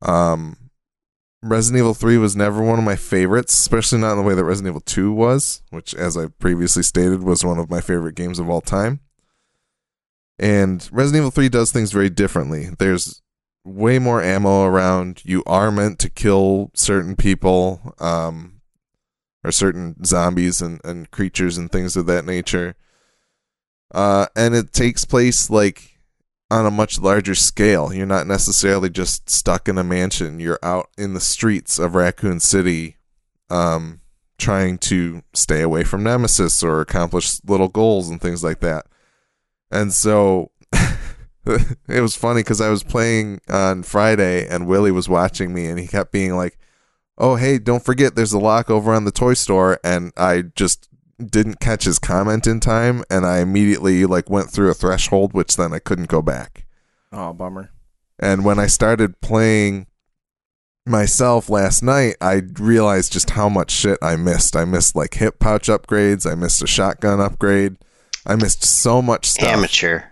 Um, 0.00 0.56
Resident 1.42 1.80
Evil 1.80 1.94
3 1.94 2.18
was 2.18 2.36
never 2.36 2.62
one 2.62 2.78
of 2.78 2.84
my 2.84 2.96
favorites, 2.96 3.52
especially 3.58 3.98
not 3.98 4.12
in 4.12 4.18
the 4.18 4.24
way 4.24 4.34
that 4.34 4.44
Resident 4.44 4.72
Evil 4.72 4.80
2 4.80 5.12
was, 5.12 5.62
which, 5.70 5.94
as 5.94 6.16
I 6.16 6.28
previously 6.28 6.82
stated, 6.82 7.22
was 7.22 7.44
one 7.44 7.58
of 7.58 7.70
my 7.70 7.80
favorite 7.80 8.14
games 8.14 8.38
of 8.38 8.48
all 8.48 8.60
time. 8.60 9.00
And 10.38 10.88
Resident 10.92 11.22
Evil 11.22 11.30
3 11.30 11.48
does 11.48 11.72
things 11.72 11.92
very 11.92 12.10
differently. 12.10 12.70
There's 12.78 13.22
way 13.64 13.98
more 13.98 14.22
ammo 14.22 14.64
around. 14.64 15.22
You 15.24 15.42
are 15.46 15.70
meant 15.70 15.98
to 16.00 16.10
kill 16.10 16.70
certain 16.74 17.16
people. 17.16 17.94
Um, 17.98 18.52
or 19.44 19.52
certain 19.52 20.04
zombies 20.04 20.62
and, 20.62 20.80
and 20.84 21.10
creatures 21.10 21.58
and 21.58 21.70
things 21.70 21.96
of 21.96 22.06
that 22.06 22.24
nature. 22.24 22.74
Uh, 23.92 24.26
and 24.36 24.54
it 24.54 24.72
takes 24.72 25.04
place 25.04 25.50
like 25.50 25.91
on 26.52 26.66
a 26.66 26.70
much 26.70 27.00
larger 27.00 27.34
scale. 27.34 27.94
You're 27.94 28.04
not 28.04 28.26
necessarily 28.26 28.90
just 28.90 29.30
stuck 29.30 29.68
in 29.68 29.78
a 29.78 29.82
mansion. 29.82 30.38
You're 30.38 30.58
out 30.62 30.90
in 30.98 31.14
the 31.14 31.20
streets 31.20 31.78
of 31.78 31.94
Raccoon 31.94 32.40
City, 32.40 32.98
um, 33.48 34.00
trying 34.36 34.76
to 34.78 35.22
stay 35.32 35.62
away 35.62 35.82
from 35.82 36.02
Nemesis 36.02 36.62
or 36.62 36.82
accomplish 36.82 37.42
little 37.46 37.68
goals 37.68 38.10
and 38.10 38.20
things 38.20 38.44
like 38.44 38.60
that. 38.60 38.84
And 39.70 39.94
so 39.94 40.50
it 41.46 42.02
was 42.02 42.16
funny 42.16 42.40
because 42.40 42.60
I 42.60 42.68
was 42.68 42.82
playing 42.82 43.40
on 43.48 43.82
Friday 43.82 44.46
and 44.46 44.66
Willie 44.66 44.92
was 44.92 45.08
watching 45.08 45.54
me 45.54 45.68
and 45.68 45.78
he 45.78 45.86
kept 45.86 46.12
being 46.12 46.36
like, 46.36 46.58
oh 47.18 47.36
hey 47.36 47.58
don't 47.58 47.84
forget 47.84 48.14
there's 48.14 48.32
a 48.32 48.38
lock 48.38 48.70
over 48.70 48.92
on 48.94 49.04
the 49.04 49.10
toy 49.12 49.34
store 49.34 49.78
and 49.84 50.12
i 50.16 50.40
just 50.56 50.88
didn't 51.30 51.60
catch 51.60 51.84
his 51.84 51.98
comment 51.98 52.46
in 52.46 52.60
time 52.60 53.02
and 53.10 53.24
i 53.26 53.38
immediately 53.38 54.04
like 54.04 54.28
went 54.30 54.50
through 54.50 54.70
a 54.70 54.74
threshold 54.74 55.32
which 55.32 55.56
then 55.56 55.72
i 55.72 55.78
couldn't 55.78 56.08
go 56.08 56.20
back 56.22 56.66
Oh, 57.12 57.32
bummer. 57.32 57.70
and 58.18 58.44
when 58.44 58.58
i 58.58 58.66
started 58.66 59.20
playing 59.20 59.86
myself 60.84 61.48
last 61.48 61.82
night 61.82 62.16
i 62.20 62.42
realized 62.58 63.12
just 63.12 63.30
how 63.30 63.48
much 63.48 63.70
shit 63.70 63.98
i 64.02 64.16
missed 64.16 64.56
i 64.56 64.64
missed 64.64 64.96
like 64.96 65.14
hip 65.14 65.38
pouch 65.38 65.68
upgrades 65.68 66.30
i 66.30 66.34
missed 66.34 66.62
a 66.62 66.66
shotgun 66.66 67.20
upgrade 67.20 67.76
i 68.26 68.34
missed 68.34 68.64
so 68.64 69.00
much 69.00 69.26
stuff 69.26 69.48
Amateur. 69.48 70.02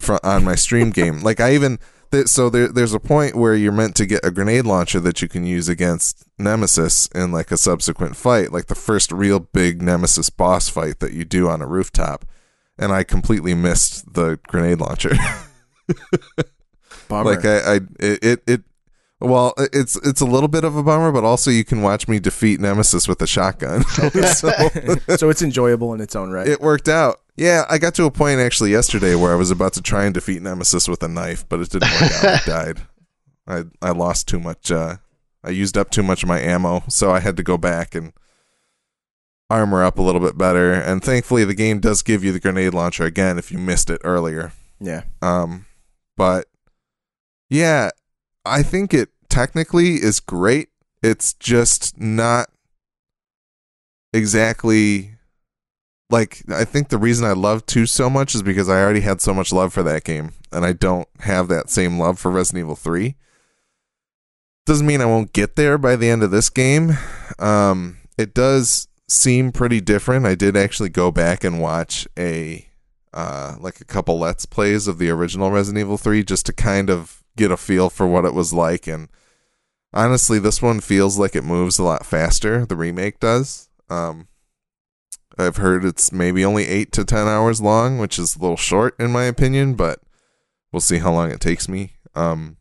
fro- 0.00 0.18
on 0.22 0.44
my 0.44 0.54
stream 0.54 0.90
game. 0.90 1.20
Like 1.22 1.40
I 1.40 1.54
even 1.54 1.78
th- 2.10 2.28
so 2.28 2.50
there, 2.50 2.68
there's 2.68 2.94
a 2.94 3.00
point 3.00 3.36
where 3.36 3.54
you're 3.54 3.72
meant 3.72 3.94
to 3.96 4.06
get 4.06 4.24
a 4.24 4.30
grenade 4.30 4.66
launcher 4.66 5.00
that 5.00 5.22
you 5.22 5.28
can 5.28 5.44
use 5.44 5.68
against 5.68 6.26
Nemesis 6.38 7.08
in 7.14 7.32
like 7.32 7.50
a 7.50 7.56
subsequent 7.56 8.16
fight, 8.16 8.52
like 8.52 8.66
the 8.66 8.74
first 8.74 9.12
real 9.12 9.40
big 9.40 9.82
Nemesis 9.82 10.30
boss 10.30 10.68
fight 10.68 11.00
that 11.00 11.12
you 11.12 11.24
do 11.24 11.48
on 11.48 11.62
a 11.62 11.66
rooftop. 11.66 12.24
And 12.78 12.92
I 12.92 13.02
completely 13.02 13.54
missed 13.54 14.14
the 14.14 14.38
grenade 14.46 14.80
launcher. 14.80 15.14
Like 17.24 17.44
I, 17.44 17.58
I 17.58 17.74
it, 17.98 18.24
it 18.24 18.42
it 18.46 18.62
well, 19.20 19.54
it's 19.58 19.96
it's 19.96 20.20
a 20.20 20.26
little 20.26 20.48
bit 20.48 20.64
of 20.64 20.76
a 20.76 20.82
bummer, 20.82 21.10
but 21.10 21.24
also 21.24 21.50
you 21.50 21.64
can 21.64 21.82
watch 21.82 22.06
me 22.06 22.20
defeat 22.20 22.60
Nemesis 22.60 23.08
with 23.08 23.20
a 23.20 23.26
shotgun. 23.26 23.82
so 24.34 24.50
so 25.16 25.28
it's 25.28 25.42
enjoyable 25.42 25.92
in 25.92 26.00
its 26.00 26.14
own 26.14 26.30
right. 26.30 26.46
it 26.46 26.60
worked 26.60 26.88
out. 26.88 27.20
Yeah, 27.36 27.64
I 27.68 27.78
got 27.78 27.94
to 27.94 28.04
a 28.04 28.10
point 28.10 28.40
actually 28.40 28.70
yesterday 28.70 29.14
where 29.14 29.32
I 29.32 29.36
was 29.36 29.50
about 29.50 29.72
to 29.74 29.82
try 29.82 30.04
and 30.04 30.14
defeat 30.14 30.42
Nemesis 30.42 30.88
with 30.88 31.02
a 31.02 31.08
knife, 31.08 31.48
but 31.48 31.60
it 31.60 31.70
didn't 31.70 31.90
work 32.00 32.12
out. 32.12 32.24
I 32.24 32.40
died. 32.46 32.80
I 33.46 33.64
I 33.82 33.90
lost 33.90 34.28
too 34.28 34.38
much. 34.38 34.70
Uh, 34.70 34.96
I 35.42 35.50
used 35.50 35.76
up 35.76 35.90
too 35.90 36.02
much 36.02 36.22
of 36.22 36.28
my 36.28 36.40
ammo, 36.40 36.84
so 36.88 37.10
I 37.10 37.20
had 37.20 37.36
to 37.38 37.42
go 37.42 37.58
back 37.58 37.94
and 37.94 38.12
armor 39.50 39.82
up 39.82 39.98
a 39.98 40.02
little 40.02 40.20
bit 40.20 40.38
better. 40.38 40.72
And 40.72 41.02
thankfully, 41.02 41.44
the 41.44 41.54
game 41.54 41.80
does 41.80 42.02
give 42.02 42.22
you 42.22 42.32
the 42.32 42.40
grenade 42.40 42.74
launcher 42.74 43.04
again 43.04 43.38
if 43.38 43.50
you 43.50 43.58
missed 43.58 43.90
it 43.90 44.00
earlier. 44.04 44.52
yeah. 44.80 45.02
Um, 45.22 45.66
but 46.16 46.46
yeah, 47.48 47.90
I 48.44 48.62
think 48.62 48.94
it 48.94 49.10
technically 49.28 49.96
is 49.96 50.20
great. 50.20 50.68
It's 51.02 51.32
just 51.34 51.98
not 51.98 52.48
exactly 54.12 55.12
like 56.10 56.42
I 56.48 56.64
think 56.64 56.88
the 56.88 56.98
reason 56.98 57.26
I 57.26 57.32
love 57.32 57.66
2 57.66 57.86
so 57.86 58.08
much 58.08 58.34
is 58.34 58.42
because 58.42 58.68
I 58.68 58.80
already 58.82 59.00
had 59.00 59.20
so 59.20 59.34
much 59.34 59.52
love 59.52 59.72
for 59.72 59.82
that 59.82 60.04
game 60.04 60.32
and 60.50 60.64
I 60.64 60.72
don't 60.72 61.08
have 61.20 61.48
that 61.48 61.68
same 61.68 61.98
love 61.98 62.18
for 62.18 62.30
Resident 62.30 62.64
Evil 62.64 62.76
3. 62.76 63.14
Doesn't 64.64 64.86
mean 64.86 65.00
I 65.00 65.06
won't 65.06 65.32
get 65.32 65.56
there 65.56 65.76
by 65.76 65.96
the 65.96 66.08
end 66.08 66.22
of 66.22 66.30
this 66.30 66.48
game. 66.50 66.92
Um 67.38 67.98
it 68.16 68.34
does 68.34 68.88
seem 69.08 69.52
pretty 69.52 69.80
different. 69.80 70.26
I 70.26 70.34
did 70.34 70.56
actually 70.56 70.88
go 70.88 71.10
back 71.10 71.44
and 71.44 71.60
watch 71.60 72.08
a 72.18 72.66
uh, 73.14 73.56
like 73.58 73.80
a 73.80 73.84
couple 73.84 74.18
let's 74.18 74.44
plays 74.44 74.86
of 74.86 74.98
the 74.98 75.08
original 75.08 75.50
Resident 75.50 75.80
Evil 75.80 75.96
3 75.96 76.22
just 76.22 76.46
to 76.46 76.52
kind 76.52 76.90
of 76.90 77.17
get 77.38 77.50
a 77.50 77.56
feel 77.56 77.88
for 77.88 78.06
what 78.06 78.24
it 78.24 78.34
was 78.34 78.52
like 78.52 78.86
and 78.86 79.08
honestly 79.94 80.38
this 80.38 80.60
one 80.60 80.80
feels 80.80 81.18
like 81.18 81.34
it 81.34 81.44
moves 81.44 81.78
a 81.78 81.82
lot 81.82 82.04
faster 82.04 82.66
the 82.66 82.76
remake 82.76 83.18
does 83.20 83.70
um 83.88 84.28
I've 85.38 85.56
heard 85.56 85.84
it's 85.84 86.10
maybe 86.10 86.44
only 86.44 86.66
8 86.66 86.90
to 86.92 87.04
10 87.04 87.28
hours 87.28 87.60
long 87.60 87.98
which 87.98 88.18
is 88.18 88.34
a 88.34 88.40
little 88.40 88.56
short 88.56 88.98
in 88.98 89.12
my 89.12 89.24
opinion 89.24 89.74
but 89.74 90.00
we'll 90.72 90.80
see 90.80 90.98
how 90.98 91.12
long 91.12 91.30
it 91.30 91.40
takes 91.40 91.68
me 91.68 91.92
um 92.14 92.56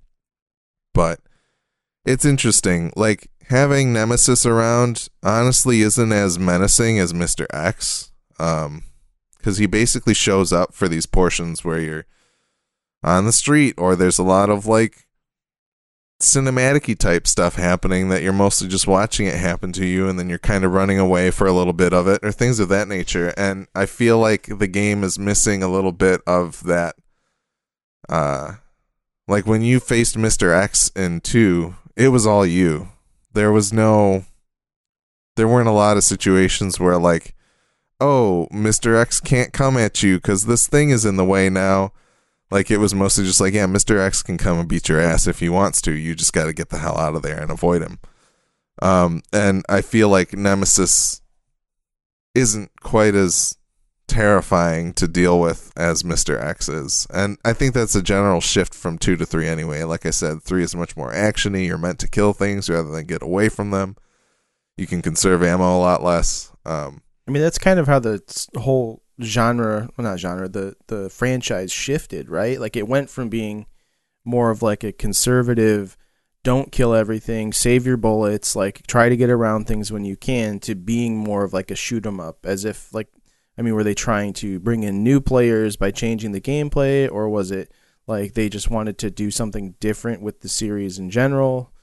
but 0.94 1.20
it's 2.06 2.24
interesting 2.24 2.94
like 2.96 3.30
having 3.50 3.92
Nemesis 3.92 4.46
around 4.46 5.10
honestly 5.24 5.82
isn't 5.82 6.12
as 6.12 6.38
menacing 6.38 7.00
as 7.00 7.14
Mr. 7.14 7.48
X 7.52 8.12
um 8.40 8.84
because 9.38 9.58
he 9.58 9.66
basically 9.66 10.14
shows 10.14 10.54
up 10.54 10.74
for 10.74 10.88
these 10.88 11.06
portions 11.06 11.66
where 11.66 11.80
you're 11.80 12.06
on 13.04 13.26
the 13.26 13.32
street 13.32 13.76
or 13.78 13.96
there's 13.96 14.18
a 14.18 14.24
lot 14.24 14.50
of 14.50 14.66
like 14.66 15.08
cinematic 16.22 16.98
type 16.98 17.28
stuff 17.28 17.56
happening 17.56 18.10
that 18.10 18.24
you're 18.24 18.34
mostly 18.34 18.68
just 18.68 18.88
watching 18.88 19.28
it 19.28 19.36
happen 19.36 19.72
to 19.72 19.86
you 19.86 20.10
and 20.10 20.18
then 20.18 20.28
you're 20.28 20.40
kind 20.40 20.64
of 20.64 20.72
running 20.72 20.98
away 20.98 21.30
for 21.30 21.46
a 21.46 21.54
little 21.54 21.74
bit 21.74 21.94
of 21.94 22.08
it 22.08 22.20
or 22.24 22.32
things 22.32 22.60
of 22.60 22.70
that 22.70 22.88
nature 22.88 23.34
and 23.38 23.68
i 23.76 23.86
feel 23.86 24.18
like 24.18 24.48
the 24.58 24.68
game 24.68 25.04
is 25.04 25.20
missing 25.20 25.62
a 25.62 25.68
little 25.68 25.92
bit 25.92 26.22
of 26.26 26.64
that 26.64 26.96
uh 28.10 28.54
like 29.28 29.46
when 29.46 29.62
you 29.62 29.80
faced 29.80 30.18
mr 30.18 30.60
x 30.60 30.90
in 30.96 31.22
2 31.22 31.76
it 31.96 32.08
was 32.08 32.26
all 32.26 32.48
you 32.48 32.90
there 33.34 33.52
was 33.52 33.72
no 33.72 34.26
there 35.36 35.48
weren't 35.48 35.70
a 35.70 35.72
lot 35.72 35.98
of 35.98 36.04
situations 36.04 36.80
where 36.80 36.98
like 36.98 37.36
oh, 38.00 38.48
Mr. 38.52 39.00
X 39.00 39.20
can't 39.20 39.54
come 39.54 39.78
at 39.78 40.04
you 40.04 40.18
because 40.18 40.46
this 40.46 40.68
thing 40.68 40.90
is 40.90 41.06
in 41.06 41.18
the 41.18 41.26
way 41.26 41.50
now. 41.50 41.92
Like 42.50 42.72
it 42.72 42.78
was 42.78 42.96
mostly 42.96 43.26
just 43.26 43.42
like, 43.42 43.54
yeah, 43.54 43.66
Mr. 43.66 44.00
X 44.00 44.24
can 44.24 44.38
come 44.38 44.60
and 44.60 44.70
beat 44.70 44.88
your 44.88 45.02
ass 45.02 45.28
if 45.28 45.40
he 45.40 45.50
wants 45.50 45.82
to. 45.82 45.92
You 45.92 46.16
just 46.16 46.34
got 46.34 46.46
to 46.46 46.54
get 46.54 46.70
the 46.70 46.78
hell 46.78 46.98
out 46.98 47.16
of 47.16 47.22
there 47.22 47.42
and 47.42 47.52
avoid 47.52 47.82
him. 47.82 48.00
Um, 48.82 49.22
and 49.34 49.66
I 49.68 49.82
feel 49.82 50.10
like 50.10 50.34
Nemesis 50.34 51.22
isn't 52.34 52.72
quite 52.82 53.16
as 53.16 53.58
terrifying 54.08 54.94
to 54.94 55.08
deal 55.08 55.40
with 55.40 55.74
as 55.76 56.04
Mr. 56.04 56.42
X 56.42 56.70
is. 56.70 57.06
And 57.14 57.38
I 57.44 57.54
think 57.54 57.74
that's 57.74 57.96
a 57.96 58.02
general 58.02 58.40
shift 58.40 58.74
from 58.74 58.98
2 58.98 59.18
to 59.18 59.26
3 59.26 59.48
anyway. 59.48 59.84
Like 59.84 60.06
I 60.06 60.12
said, 60.12 60.42
3 60.42 60.64
is 60.64 60.76
much 60.76 60.96
more 60.96 61.12
actiony. 61.12 61.66
You're 61.66 61.78
meant 61.78 62.00
to 62.00 62.08
kill 62.08 62.34
things 62.34 62.70
rather 62.70 62.90
than 62.90 63.06
get 63.06 63.22
away 63.22 63.50
from 63.50 63.72
them. 63.72 63.98
You 64.78 64.88
can 64.88 65.02
conserve 65.02 65.44
ammo 65.44 65.78
a 65.78 65.80
lot 65.80 66.04
less. 66.04 66.52
Um, 66.66 67.02
I 67.28 67.32
mean, 67.32 67.42
that's 67.42 67.58
kind 67.58 67.80
of 67.80 67.88
how 67.88 68.00
the 68.00 68.22
whole 68.56 69.02
genre, 69.22 69.90
well, 69.98 70.08
not 70.08 70.20
genre, 70.20 70.48
the 70.50 70.76
the 70.88 71.10
franchise 71.10 71.72
shifted, 71.72 72.30
right? 72.30 72.60
Like 72.60 72.76
it 72.76 72.88
went 72.88 73.10
from 73.10 73.30
being 73.30 73.66
more 74.26 74.50
of 74.52 74.62
like 74.62 74.84
a 74.84 74.92
conservative, 74.92 75.98
don't 76.44 76.72
kill 76.72 76.94
everything, 76.94 77.54
save 77.54 77.86
your 77.86 77.98
bullets, 77.98 78.56
like 78.56 78.86
try 78.88 79.10
to 79.10 79.18
get 79.18 79.30
around 79.30 79.66
things 79.68 79.92
when 79.92 80.06
you 80.06 80.16
can, 80.18 80.60
to 80.62 80.76
being 80.76 81.18
more 81.18 81.44
of 81.44 81.54
like 81.54 81.72
a 81.72 81.76
shoot 81.76 82.06
'em 82.06 82.20
up, 82.20 82.46
as 82.46 82.66
if 82.66 82.94
like, 82.94 83.08
I 83.58 83.62
mean, 83.62 83.74
were 83.76 83.84
they 83.84 83.96
trying 83.96 84.34
to 84.34 84.60
bring 84.60 84.84
in 84.84 85.04
new 85.04 85.20
players 85.22 85.76
by 85.78 85.92
changing 85.92 86.32
the 86.34 86.42
gameplay, 86.42 87.10
or 87.12 87.30
was 87.30 87.52
it 87.52 87.72
Like 88.08 88.34
they 88.34 88.50
just 88.50 88.70
wanted 88.70 88.98
to 89.00 89.12
do 89.12 89.30
something 89.32 89.76
different 89.80 90.22
with 90.22 90.40
the 90.42 90.48
series 90.50 90.98
in 91.00 91.10
general. 91.10 91.74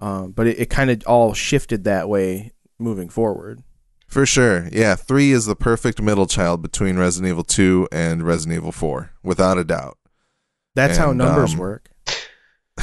Um, 0.00 0.32
but 0.32 0.46
it, 0.46 0.58
it 0.60 0.70
kind 0.70 0.90
of 0.90 1.02
all 1.06 1.34
shifted 1.34 1.84
that 1.84 2.08
way 2.08 2.52
moving 2.78 3.08
forward. 3.08 3.62
For 4.12 4.26
sure. 4.26 4.68
Yeah, 4.70 4.94
3 4.94 5.32
is 5.32 5.46
the 5.46 5.56
perfect 5.56 6.02
middle 6.02 6.26
child 6.26 6.60
between 6.60 6.98
Resident 6.98 7.30
Evil 7.30 7.44
2 7.44 7.88
and 7.90 8.22
Resident 8.22 8.58
Evil 8.58 8.70
4, 8.70 9.10
without 9.22 9.56
a 9.56 9.64
doubt. 9.64 9.96
That's 10.74 10.98
how 10.98 11.14
numbers 11.14 11.54
um, 11.54 11.58
work. 11.58 11.88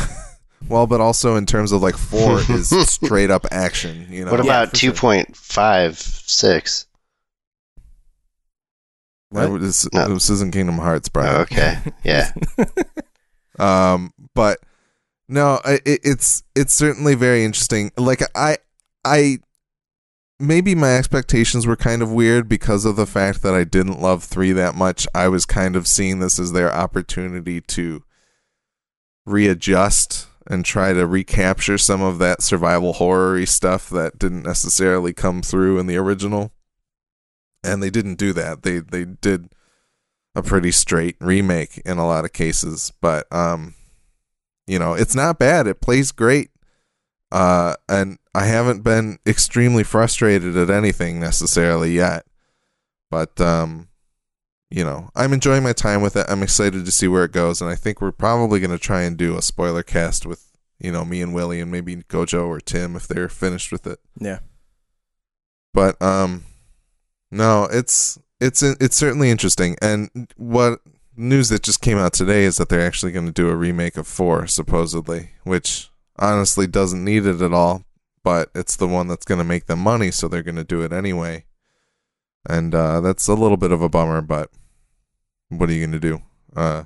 Well, 0.68 0.86
but 0.88 1.02
also 1.02 1.36
in 1.36 1.46
terms 1.46 1.72
of 1.72 1.82
like 1.82 1.98
4 1.98 2.40
is 2.50 2.70
straight 2.88 3.32
up 3.32 3.46
action, 3.50 4.08
you 4.10 4.26
know. 4.26 4.32
What 4.32 4.40
about 4.40 4.72
for 4.72 4.76
sure. 4.78 4.92
2.56? 4.92 6.86
What? 9.30 9.62
This, 9.62 9.88
No. 9.94 10.14
this 10.14 10.30
isn't 10.30 10.52
Kingdom 10.54 10.78
Hearts, 10.78 11.10
Brian. 11.10 11.36
Oh, 11.36 11.42
okay. 11.42 11.78
Yeah. 12.04 12.32
Um, 13.58 14.14
but 14.36 14.60
no, 15.28 15.60
it, 15.66 15.82
it's 15.86 16.44
it's 16.56 16.74
certainly 16.74 17.14
very 17.14 17.44
interesting. 17.44 17.92
Like 17.98 18.22
I, 18.34 18.58
I 19.04 19.40
maybe 20.40 20.74
my 20.74 20.96
expectations 20.96 21.68
were 21.68 21.76
kind 21.76 22.02
of 22.02 22.12
weird 22.12 22.48
because 22.48 22.86
of 22.86 22.96
the 22.96 23.06
fact 23.06 23.42
that 23.42 23.54
I 23.54 23.64
didn't 23.66 24.02
love 24.02 24.24
three 24.24 24.52
that 24.54 24.76
much. 24.76 25.08
I 25.14 25.28
was 25.28 25.46
kind 25.46 25.76
of 25.76 25.88
seeing 25.88 26.20
this 26.20 26.40
as 26.40 26.54
their 26.54 26.74
opportunity 26.74 27.62
to 27.62 28.04
readjust 29.26 30.28
and 30.48 30.66
try 30.66 30.94
to 30.94 31.06
recapture 31.06 31.78
some 31.78 32.02
of 32.02 32.18
that 32.20 32.42
survival 32.42 32.94
horror 32.94 33.46
stuff 33.46 33.90
that 33.90 34.18
didn't 34.18 34.44
necessarily 34.44 35.14
come 35.14 35.42
through 35.42 35.78
in 35.78 35.86
the 35.86 35.98
original. 35.98 36.52
And 37.64 37.84
they 37.84 37.90
didn't 37.90 38.16
do 38.16 38.34
that. 38.34 38.64
They 38.64 38.80
they 38.80 39.06
did 39.06 39.50
a 40.34 40.42
pretty 40.42 40.72
straight 40.72 41.18
remake 41.20 41.82
in 41.86 41.98
a 41.98 42.08
lot 42.08 42.26
of 42.26 42.34
cases, 42.34 42.94
but 43.02 43.32
um 43.32 43.76
you 44.66 44.80
know, 44.80 44.94
it's 44.94 45.16
not 45.16 45.40
bad. 45.40 45.68
It 45.68 45.82
plays 45.82 46.12
great. 46.12 46.52
Uh 47.32 47.76
and 47.88 48.18
I 48.34 48.46
haven't 48.46 48.84
been 48.84 49.18
extremely 49.26 49.84
frustrated 49.84 50.56
at 50.56 50.70
anything 50.70 51.20
necessarily 51.20 51.92
yet. 51.92 52.26
But 53.10 53.40
um 53.42 53.88
you 54.72 54.84
know, 54.84 55.10
I'm 55.16 55.34
enjoying 55.34 55.64
my 55.64 55.74
time 55.74 56.04
with 56.04 56.16
it. 56.16 56.28
I'm 56.30 56.44
excited 56.44 56.86
to 56.86 56.92
see 56.92 57.08
where 57.08 57.24
it 57.24 57.32
goes 57.32 57.62
and 57.62 57.70
I 57.70 57.76
think 57.76 58.02
we're 58.02 58.12
probably 58.12 58.60
going 58.60 58.70
to 58.70 58.78
try 58.78 59.02
and 59.02 59.18
do 59.18 59.36
a 59.36 59.42
spoiler 59.42 59.82
cast 59.82 60.28
with, 60.28 60.52
you 60.78 60.92
know, 60.92 61.04
me 61.04 61.24
and 61.24 61.34
Willie 61.34 61.60
and 61.60 61.72
maybe 61.72 61.96
Gojo 61.96 62.48
or 62.48 62.60
Tim 62.60 62.96
if 62.96 63.08
they're 63.08 63.30
finished 63.30 63.72
with 63.72 63.88
it. 63.88 64.00
Yeah. 64.20 64.40
But 65.74 66.00
um 66.02 66.44
no, 67.32 67.68
it's 67.72 68.20
it's 68.40 68.62
it's 68.64 68.96
certainly 68.96 69.30
interesting. 69.30 69.76
And 69.82 70.32
what 70.38 70.82
news 71.16 71.50
that 71.50 71.64
just 71.64 71.82
came 71.82 71.98
out 71.98 72.14
today 72.14 72.44
is 72.44 72.58
that 72.58 72.70
they're 72.70 72.86
actually 72.86 73.12
going 73.12 73.26
to 73.26 73.32
do 73.32 73.50
a 73.50 73.56
remake 73.56 73.98
of 73.98 74.08
4 74.08 74.48
supposedly, 74.48 75.32
which 75.44 75.90
honestly 76.18 76.66
doesn't 76.68 77.04
need 77.04 77.26
it 77.26 77.42
at 77.42 77.54
all, 77.54 77.84
but 78.24 78.50
it's 78.54 78.76
the 78.76 78.88
one 78.88 79.08
that's 79.08 79.26
going 79.26 79.40
to 79.40 79.44
make 79.44 79.66
them 79.66 79.80
money, 79.80 80.12
so 80.12 80.28
they're 80.28 80.44
going 80.44 80.56
to 80.56 80.64
do 80.64 80.82
it 80.82 80.92
anyway. 80.92 81.46
And 82.48 82.74
uh 82.74 83.02
that's 83.02 83.28
a 83.28 83.34
little 83.34 83.58
bit 83.58 83.72
of 83.72 83.82
a 83.82 83.90
bummer, 83.90 84.22
but 84.22 84.50
what 85.50 85.70
are 85.70 85.74
you 85.74 85.86
going 85.86 86.00
to 86.00 86.00
do? 86.00 86.22
Uh 86.56 86.86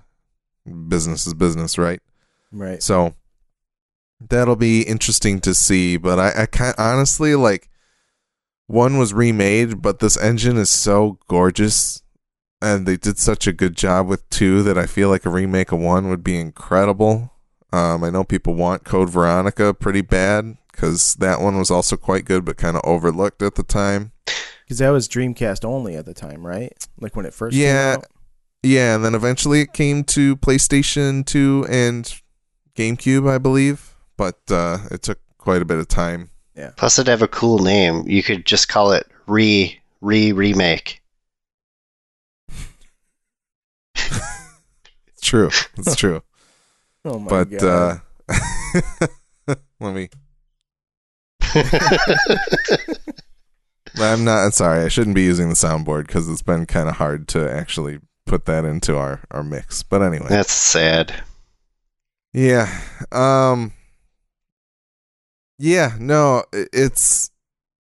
business 0.88 1.28
is 1.28 1.34
business, 1.34 1.78
right? 1.78 2.02
Right. 2.52 2.82
So 2.82 3.16
that'll 4.20 4.56
be 4.56 4.82
interesting 4.82 5.40
to 5.42 5.54
see. 5.54 5.98
But 5.98 6.20
I, 6.20 6.44
I 6.44 6.46
kind 6.48 6.76
honestly 6.78 7.36
like 7.36 7.70
one 8.68 8.98
was 8.98 9.14
remade, 9.14 9.82
but 9.82 10.00
this 10.00 10.18
engine 10.18 10.58
is 10.58 10.70
so 10.70 11.20
gorgeous, 11.28 12.02
and 12.62 12.86
they 12.88 12.98
did 12.98 13.18
such 13.18 13.46
a 13.46 13.54
good 13.54 13.76
job 13.76 14.08
with 14.08 14.28
two 14.30 14.64
that 14.64 14.78
I 14.78 14.86
feel 14.86 15.10
like 15.10 15.26
a 15.26 15.30
remake 15.30 15.72
of 15.72 15.80
one 15.80 16.10
would 16.10 16.24
be 16.24 16.40
incredible. 16.40 17.32
Um, 17.72 18.04
I 18.04 18.10
know 18.10 18.24
people 18.24 18.54
want 18.54 18.84
Code 18.84 19.10
Veronica 19.10 19.74
pretty 19.74 20.02
bad 20.02 20.58
because 20.74 21.14
that 21.16 21.40
one 21.40 21.58
was 21.58 21.72
also 21.72 21.96
quite 21.96 22.26
good, 22.26 22.44
but 22.44 22.58
kind 22.58 22.76
of 22.76 22.82
overlooked 22.84 23.42
at 23.42 23.56
the 23.56 23.64
time. 23.64 24.12
Because 24.66 24.80
that 24.80 24.90
was 24.90 25.08
Dreamcast 25.08 25.64
only 25.64 25.96
at 25.96 26.06
the 26.06 26.14
time, 26.14 26.46
right? 26.46 26.74
Like 27.00 27.16
when 27.16 27.26
it 27.26 27.34
first 27.34 27.56
Yeah. 27.56 27.94
came 27.94 28.00
out. 28.00 28.06
Yeah, 28.66 28.96
and 28.96 29.04
then 29.06 29.14
eventually 29.16 29.62
it 29.62 29.74
came 29.74 30.04
to 30.06 30.36
PlayStation 30.38 31.26
2 31.26 31.68
and 31.70 32.12
GameCube, 32.76 33.30
I 33.30 33.38
believe, 33.38 33.94
but 34.18 34.40
uh, 34.50 34.80
it 34.90 35.02
took 35.04 35.20
quite 35.38 35.62
a 35.62 35.66
bit 35.66 35.78
of 35.80 35.88
time. 35.90 36.30
Yeah. 36.56 36.72
Plus, 36.78 36.98
it'd 36.98 37.10
have 37.10 37.22
a 37.22 37.28
cool 37.28 37.60
name. 37.60 38.04
You 38.08 38.24
could 38.24 38.46
just 38.46 38.70
call 38.70 38.94
it 38.94 39.06
re 39.28 39.80
re 40.02 40.32
remake. 40.32 41.02
It's 43.96 45.22
true. 45.22 45.50
It's 45.78 45.96
true. 45.96 46.22
Oh 47.06 47.20
my 47.20 47.30
but 47.30 47.50
god. 47.52 48.02
uh 48.30 49.16
let 49.82 49.94
me 49.94 50.08
I'm 53.98 54.24
not 54.24 54.54
sorry. 54.54 54.84
I 54.84 54.88
shouldn't 54.88 55.16
be 55.16 55.24
using 55.24 55.50
the 55.50 55.56
soundboard 55.56 56.08
cuz 56.08 56.28
it's 56.28 56.42
been 56.42 56.66
kind 56.66 56.90
of 56.90 56.96
hard 56.96 57.28
to 57.30 57.52
actually 57.52 58.00
put 58.26 58.46
that 58.46 58.66
into 58.66 58.98
our 58.98 59.22
our 59.32 59.44
mix. 59.44 59.84
But 59.84 60.02
anyway. 60.02 60.28
That's 60.30 60.52
sad. 60.52 61.14
Yeah. 62.34 62.82
Um 63.12 63.74
Yeah, 65.60 65.96
no, 66.00 66.44
it's 66.52 67.30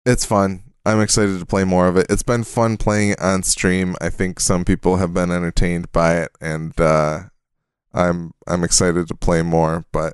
it's 0.06 0.26
fun. 0.26 0.64
I'm 0.86 1.00
excited 1.00 1.40
to 1.40 1.46
play 1.46 1.64
more 1.64 1.88
of 1.88 1.96
it. 1.96 2.08
It's 2.10 2.24
been 2.24 2.44
fun 2.44 2.76
playing 2.78 3.12
it 3.12 3.22
on 3.22 3.44
stream. 3.44 3.96
I 4.02 4.10
think 4.10 4.40
some 4.40 4.66
people 4.66 4.98
have 4.98 5.14
been 5.14 5.32
entertained 5.32 5.92
by 5.92 6.18
it 6.18 6.32
and 6.42 6.80
uh 6.82 7.24
I'm 7.94 8.34
I'm 8.48 8.64
excited 8.64 9.08
to 9.08 9.16
play 9.16 9.44
more, 9.44 9.86
but 9.92 10.14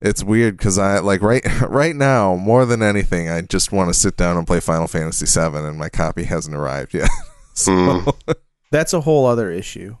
it's 0.00 0.22
weird 0.24 0.58
cuz 0.58 0.78
I 0.78 0.98
like 0.98 1.22
right 1.22 1.42
right 1.68 1.94
now 1.96 2.36
more 2.36 2.64
than 2.66 2.82
anything 2.82 3.28
I 3.28 3.40
just 3.42 3.72
want 3.72 3.88
to 3.92 3.98
sit 3.98 4.16
down 4.16 4.36
and 4.36 4.46
play 4.46 4.60
Final 4.60 4.86
Fantasy 4.86 5.26
7 5.26 5.64
and 5.64 5.78
my 5.78 5.88
copy 5.88 6.24
hasn't 6.24 6.56
arrived 6.56 6.94
yet. 6.94 7.08
so 7.54 7.72
Hmm. 8.00 8.08
That's 8.70 8.92
a 8.92 9.02
whole 9.02 9.26
other 9.26 9.50
issue. 9.52 9.96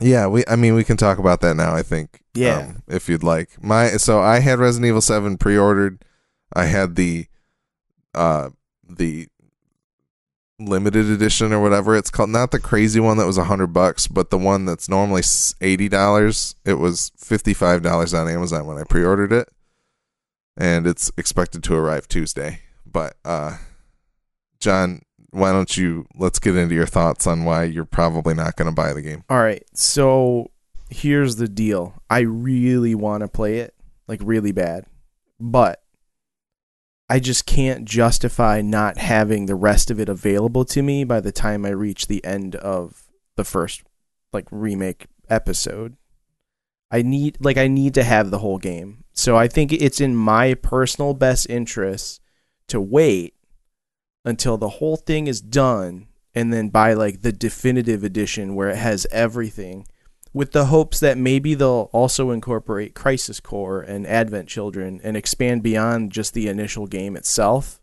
Yeah, 0.00 0.26
we. 0.28 0.42
I 0.48 0.56
mean, 0.56 0.74
we 0.74 0.84
can 0.84 0.96
talk 0.96 1.18
about 1.18 1.40
that 1.42 1.54
now. 1.56 1.74
I 1.74 1.82
think. 1.82 2.22
Yeah. 2.34 2.58
um, 2.58 2.82
if 2.88 3.08
you'd 3.08 3.22
like. 3.24 3.62
My 3.62 3.88
so 3.98 4.20
I 4.20 4.38
had 4.38 4.58
Resident 4.58 4.86
Evil 4.88 5.00
Seven 5.02 5.36
pre-ordered. 5.36 6.02
I 6.54 6.64
had 6.64 6.94
the, 6.94 7.26
uh, 8.14 8.50
the 8.88 9.28
limited 10.58 11.06
edition 11.06 11.52
or 11.52 11.60
whatever 11.60 11.96
it's 11.96 12.10
called. 12.10 12.30
Not 12.30 12.50
the 12.50 12.58
crazy 12.58 13.00
one 13.00 13.16
that 13.18 13.26
was 13.26 13.38
a 13.38 13.44
hundred 13.44 13.68
bucks, 13.68 14.06
but 14.06 14.30
the 14.30 14.38
one 14.38 14.64
that's 14.64 14.88
normally 14.88 15.22
eighty 15.60 15.88
dollars. 15.88 16.54
It 16.64 16.74
was 16.74 17.12
fifty-five 17.16 17.82
dollars 17.82 18.14
on 18.14 18.28
Amazon 18.28 18.66
when 18.66 18.78
I 18.78 18.84
pre-ordered 18.84 19.32
it, 19.32 19.48
and 20.56 20.86
it's 20.86 21.10
expected 21.16 21.62
to 21.64 21.74
arrive 21.74 22.08
Tuesday. 22.08 22.60
But 22.84 23.16
uh, 23.24 23.58
John, 24.60 25.02
why 25.30 25.52
don't 25.52 25.76
you 25.76 26.06
let's 26.16 26.38
get 26.38 26.56
into 26.56 26.74
your 26.74 26.86
thoughts 26.86 27.26
on 27.26 27.44
why 27.44 27.64
you're 27.64 27.84
probably 27.84 28.34
not 28.34 28.56
going 28.56 28.68
to 28.68 28.74
buy 28.74 28.92
the 28.92 29.02
game. 29.02 29.24
All 29.28 29.40
right. 29.40 29.62
So 29.74 30.50
here's 30.90 31.36
the 31.36 31.48
deal. 31.48 32.02
I 32.08 32.20
really 32.20 32.94
want 32.94 33.20
to 33.20 33.28
play 33.28 33.58
it, 33.58 33.74
like 34.06 34.20
really 34.22 34.52
bad. 34.52 34.86
But 35.38 35.82
I 37.08 37.20
just 37.20 37.46
can't 37.46 37.84
justify 37.86 38.60
not 38.60 38.98
having 38.98 39.46
the 39.46 39.54
rest 39.54 39.90
of 39.90 39.98
it 39.98 40.08
available 40.08 40.64
to 40.66 40.82
me 40.82 41.04
by 41.04 41.20
the 41.20 41.32
time 41.32 41.64
I 41.64 41.70
reach 41.70 42.06
the 42.06 42.22
end 42.24 42.54
of 42.56 43.08
the 43.36 43.44
first 43.44 43.82
like 44.32 44.46
remake 44.50 45.06
episode. 45.30 45.96
I 46.90 47.02
need 47.02 47.38
like 47.40 47.56
I 47.56 47.66
need 47.66 47.94
to 47.94 48.04
have 48.04 48.30
the 48.30 48.38
whole 48.38 48.58
game. 48.58 49.04
So 49.12 49.36
I 49.36 49.48
think 49.48 49.72
it's 49.72 50.00
in 50.00 50.16
my 50.16 50.54
personal 50.54 51.14
best 51.14 51.48
interest 51.48 52.20
to 52.68 52.80
wait 52.80 53.34
until 54.24 54.58
the 54.58 54.68
whole 54.68 54.96
thing 54.96 55.26
is 55.26 55.40
done 55.40 56.08
and 56.34 56.52
then 56.52 56.68
buy 56.68 56.92
like 56.92 57.22
the 57.22 57.32
definitive 57.32 58.04
edition 58.04 58.54
where 58.54 58.68
it 58.68 58.76
has 58.76 59.06
everything 59.10 59.86
with 60.32 60.52
the 60.52 60.66
hopes 60.66 61.00
that 61.00 61.18
maybe 61.18 61.54
they'll 61.54 61.88
also 61.92 62.30
incorporate 62.30 62.94
Crisis 62.94 63.40
Core 63.40 63.80
and 63.80 64.06
Advent 64.06 64.48
Children 64.48 65.00
and 65.02 65.16
expand 65.16 65.62
beyond 65.62 66.12
just 66.12 66.34
the 66.34 66.48
initial 66.48 66.86
game 66.86 67.16
itself 67.16 67.80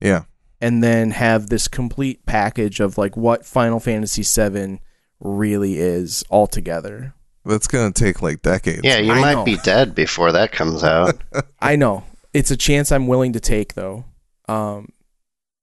Yeah. 0.00 0.24
and 0.60 0.82
then 0.82 1.10
have 1.10 1.48
this 1.48 1.68
complete 1.68 2.24
package 2.26 2.80
of 2.80 2.96
like 2.98 3.16
what 3.16 3.44
Final 3.46 3.78
Fantasy 3.80 4.22
VII 4.22 4.80
really 5.20 5.78
is 5.78 6.24
altogether. 6.30 7.14
That's 7.44 7.68
gonna 7.68 7.92
take 7.92 8.22
like 8.22 8.42
decades. 8.42 8.80
Yeah, 8.82 8.98
you 8.98 9.12
I 9.12 9.20
might 9.20 9.32
know. 9.34 9.44
be 9.44 9.56
dead 9.58 9.94
before 9.94 10.32
that 10.32 10.50
comes 10.52 10.82
out. 10.82 11.16
I 11.60 11.76
know. 11.76 12.04
It's 12.34 12.50
a 12.50 12.56
chance 12.56 12.90
I'm 12.90 13.06
willing 13.06 13.32
to 13.34 13.40
take 13.40 13.74
though. 13.74 14.04
Um 14.48 14.88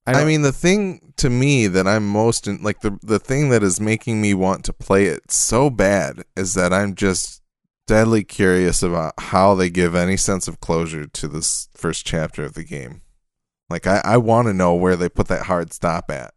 I, 0.06 0.22
I, 0.22 0.26
mean, 0.26 0.42
the 0.42 0.52
thing 0.52 1.14
to 1.18 1.30
me 1.30 1.68
that 1.68 1.88
I'm 1.88 2.08
most 2.08 2.48
in, 2.48 2.62
like 2.62 2.82
the 2.82 3.00
the 3.02 3.20
thing 3.20 3.50
that 3.50 3.64
is 3.64 3.80
making 3.80 4.22
me 4.22 4.34
want 4.34 4.66
to 4.66 4.74
play 4.74 5.06
it 5.06 5.32
so 5.32 5.70
bad 5.70 6.24
is 6.36 6.56
that 6.56 6.74
I'm 6.74 6.96
just 6.96 7.42
deadly 7.88 8.24
curious 8.24 8.84
about 8.84 9.14
how 9.18 9.56
they 9.56 9.70
give 9.70 9.96
any 9.96 10.18
sense 10.18 10.48
of 10.48 10.60
closure 10.60 11.08
to 11.08 11.28
this 11.28 11.70
first 11.74 12.06
chapter 12.06 12.44
of 12.44 12.54
the 12.54 12.64
game. 12.64 13.02
Like 13.70 13.88
I, 13.88 14.02
I 14.04 14.18
want 14.18 14.48
to 14.48 14.54
know 14.54 14.76
where 14.76 14.96
they 14.96 15.10
put 15.10 15.28
that 15.30 15.46
hard 15.46 15.74
stop 15.74 16.12
at. 16.12 16.34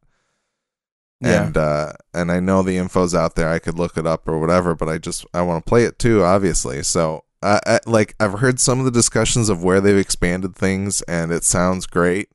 Yeah. 1.20 1.46
and 1.46 1.56
uh, 1.56 1.92
and 2.12 2.30
I 2.30 2.40
know 2.40 2.62
the 2.62 2.76
info's 2.76 3.14
out 3.14 3.36
there. 3.36 3.48
I 3.48 3.58
could 3.58 3.78
look 3.78 3.96
it 3.96 4.06
up 4.06 4.28
or 4.28 4.38
whatever, 4.38 4.74
but 4.74 4.88
I 4.88 4.98
just 4.98 5.24
I 5.32 5.42
want 5.42 5.64
to 5.64 5.68
play 5.68 5.84
it 5.84 5.98
too, 5.98 6.22
obviously. 6.22 6.82
So 6.82 7.24
I, 7.42 7.58
I 7.66 7.80
like 7.86 8.14
I've 8.20 8.40
heard 8.40 8.60
some 8.60 8.78
of 8.78 8.84
the 8.84 8.90
discussions 8.90 9.48
of 9.48 9.64
where 9.64 9.80
they've 9.80 9.96
expanded 9.96 10.54
things, 10.54 11.02
and 11.02 11.32
it 11.32 11.42
sounds 11.42 11.86
great. 11.86 12.28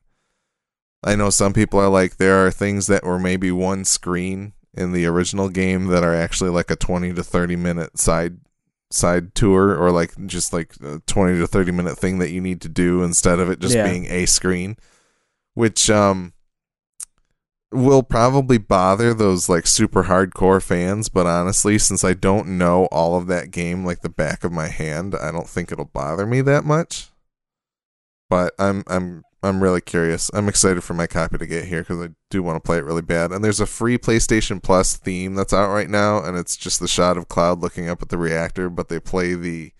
I 1.03 1.15
know 1.15 1.29
some 1.29 1.53
people 1.53 1.79
are 1.79 1.89
like 1.89 2.17
there 2.17 2.45
are 2.45 2.51
things 2.51 2.87
that 2.87 3.03
were 3.03 3.19
maybe 3.19 3.51
one 3.51 3.85
screen 3.85 4.53
in 4.73 4.91
the 4.91 5.05
original 5.05 5.49
game 5.49 5.87
that 5.87 6.03
are 6.03 6.13
actually 6.15 6.51
like 6.51 6.69
a 6.71 6.75
twenty 6.75 7.13
to 7.13 7.23
thirty 7.23 7.55
minute 7.55 7.97
side 7.99 8.37
side 8.91 9.33
tour 9.33 9.75
or 9.75 9.89
like 9.91 10.13
just 10.27 10.51
like 10.51 10.75
a 10.83 10.99
20 11.07 11.39
to 11.39 11.47
30 11.47 11.71
minute 11.71 11.97
thing 11.97 12.19
that 12.19 12.29
you 12.31 12.41
need 12.41 12.59
to 12.59 12.67
do 12.67 13.03
instead 13.03 13.39
of 13.39 13.49
it 13.49 13.59
just 13.61 13.73
Yeah. 13.73 13.89
being 13.89 14.05
a 14.07 14.25
screen 14.25 14.75
which 15.53 15.89
um 15.89 16.33
will 17.71 18.03
probably 18.03 18.57
bother 18.57 19.13
those 19.13 19.47
like 19.47 19.65
super 19.65 20.03
hardcore 20.03 20.61
fans 20.61 21.07
but 21.07 21.25
honestly 21.25 21.77
since 21.77 22.03
i 22.03 22.13
don't 22.13 22.47
know 22.49 22.87
all 22.87 23.15
of 23.15 23.27
that 23.27 23.49
game 23.49 23.85
like 23.85 24.01
the 24.01 24.09
back 24.09 24.43
of 24.43 24.51
my 24.51 24.67
hand 24.67 25.15
i 25.21 25.31
don't 25.31 25.47
think 25.47 25.71
it'll 25.71 25.85
bother 25.85 26.25
me 26.27 26.41
that 26.41 26.65
much 26.65 27.11
but 28.29 28.53
i'm 28.59 28.83
i'm 28.87 29.23
i'm 29.43 29.61
really 29.63 29.81
curious 29.81 30.29
i'm 30.33 30.47
excited 30.49 30.83
for 30.83 30.93
my 30.93 31.07
copy 31.07 31.37
to 31.37 31.45
get 31.47 31.65
here 31.65 31.81
because 31.81 31.99
i 32.01 32.09
do 32.29 32.41
want 32.43 32.55
to 32.55 32.65
play 32.65 32.77
it 32.77 32.83
really 32.85 33.01
bad 33.01 33.31
and 33.31 33.43
there's 33.43 33.59
a 33.59 33.65
free 33.65 33.97
playstation 33.97 34.61
plus 34.61 34.95
theme 34.97 35.35
that's 35.35 35.53
out 35.53 35.71
right 35.71 35.89
now 35.89 36.23
and 36.23 36.37
it's 36.37 36.55
just 36.55 36.79
the 36.79 36.87
shot 36.87 37.17
of 37.17 37.27
cloud 37.27 37.59
looking 37.59 37.89
up 37.89 38.01
at 38.01 38.09
the 38.09 38.17
reactor 38.17 38.69
but 38.69 38.87
they 38.89 38.99
play 38.99 39.33
the 39.33 39.71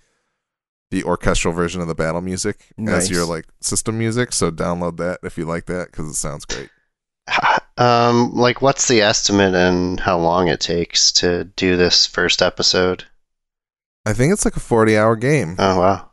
the 0.89 1.03
orchestral 1.03 1.53
version 1.53 1.79
of 1.81 1.87
the 1.87 1.95
battle 1.95 2.21
music 2.21 2.73
Nice. 2.77 3.03
as 3.03 3.11
your 3.11 3.25
like 3.25 3.45
system 3.61 3.97
music 3.97 4.33
so 4.33 4.51
download 4.51 4.97
that 4.97 5.19
if 5.23 5.37
you 5.37 5.45
like 5.45 5.65
that 5.67 5.87
because 5.91 6.07
it 6.09 6.15
sounds 6.15 6.45
great 6.45 6.69
Um, 7.77 8.33
like, 8.35 8.61
what's 8.61 8.87
the 8.89 9.01
estimate 9.01 9.55
and 9.55 9.99
how 9.99 10.19
long 10.19 10.49
it 10.49 10.59
takes 10.59 11.11
to 11.13 11.45
do 11.55 11.77
this 11.77 12.05
first 12.05 12.41
episode? 12.41 13.05
i 14.05 14.11
think 14.13 14.33
it's 14.33 14.43
like 14.45 14.55
a 14.57 14.59
40 14.59 14.97
hour 14.97 15.15
game 15.15 15.55
Oh 15.57 15.79
wow. 15.79 16.10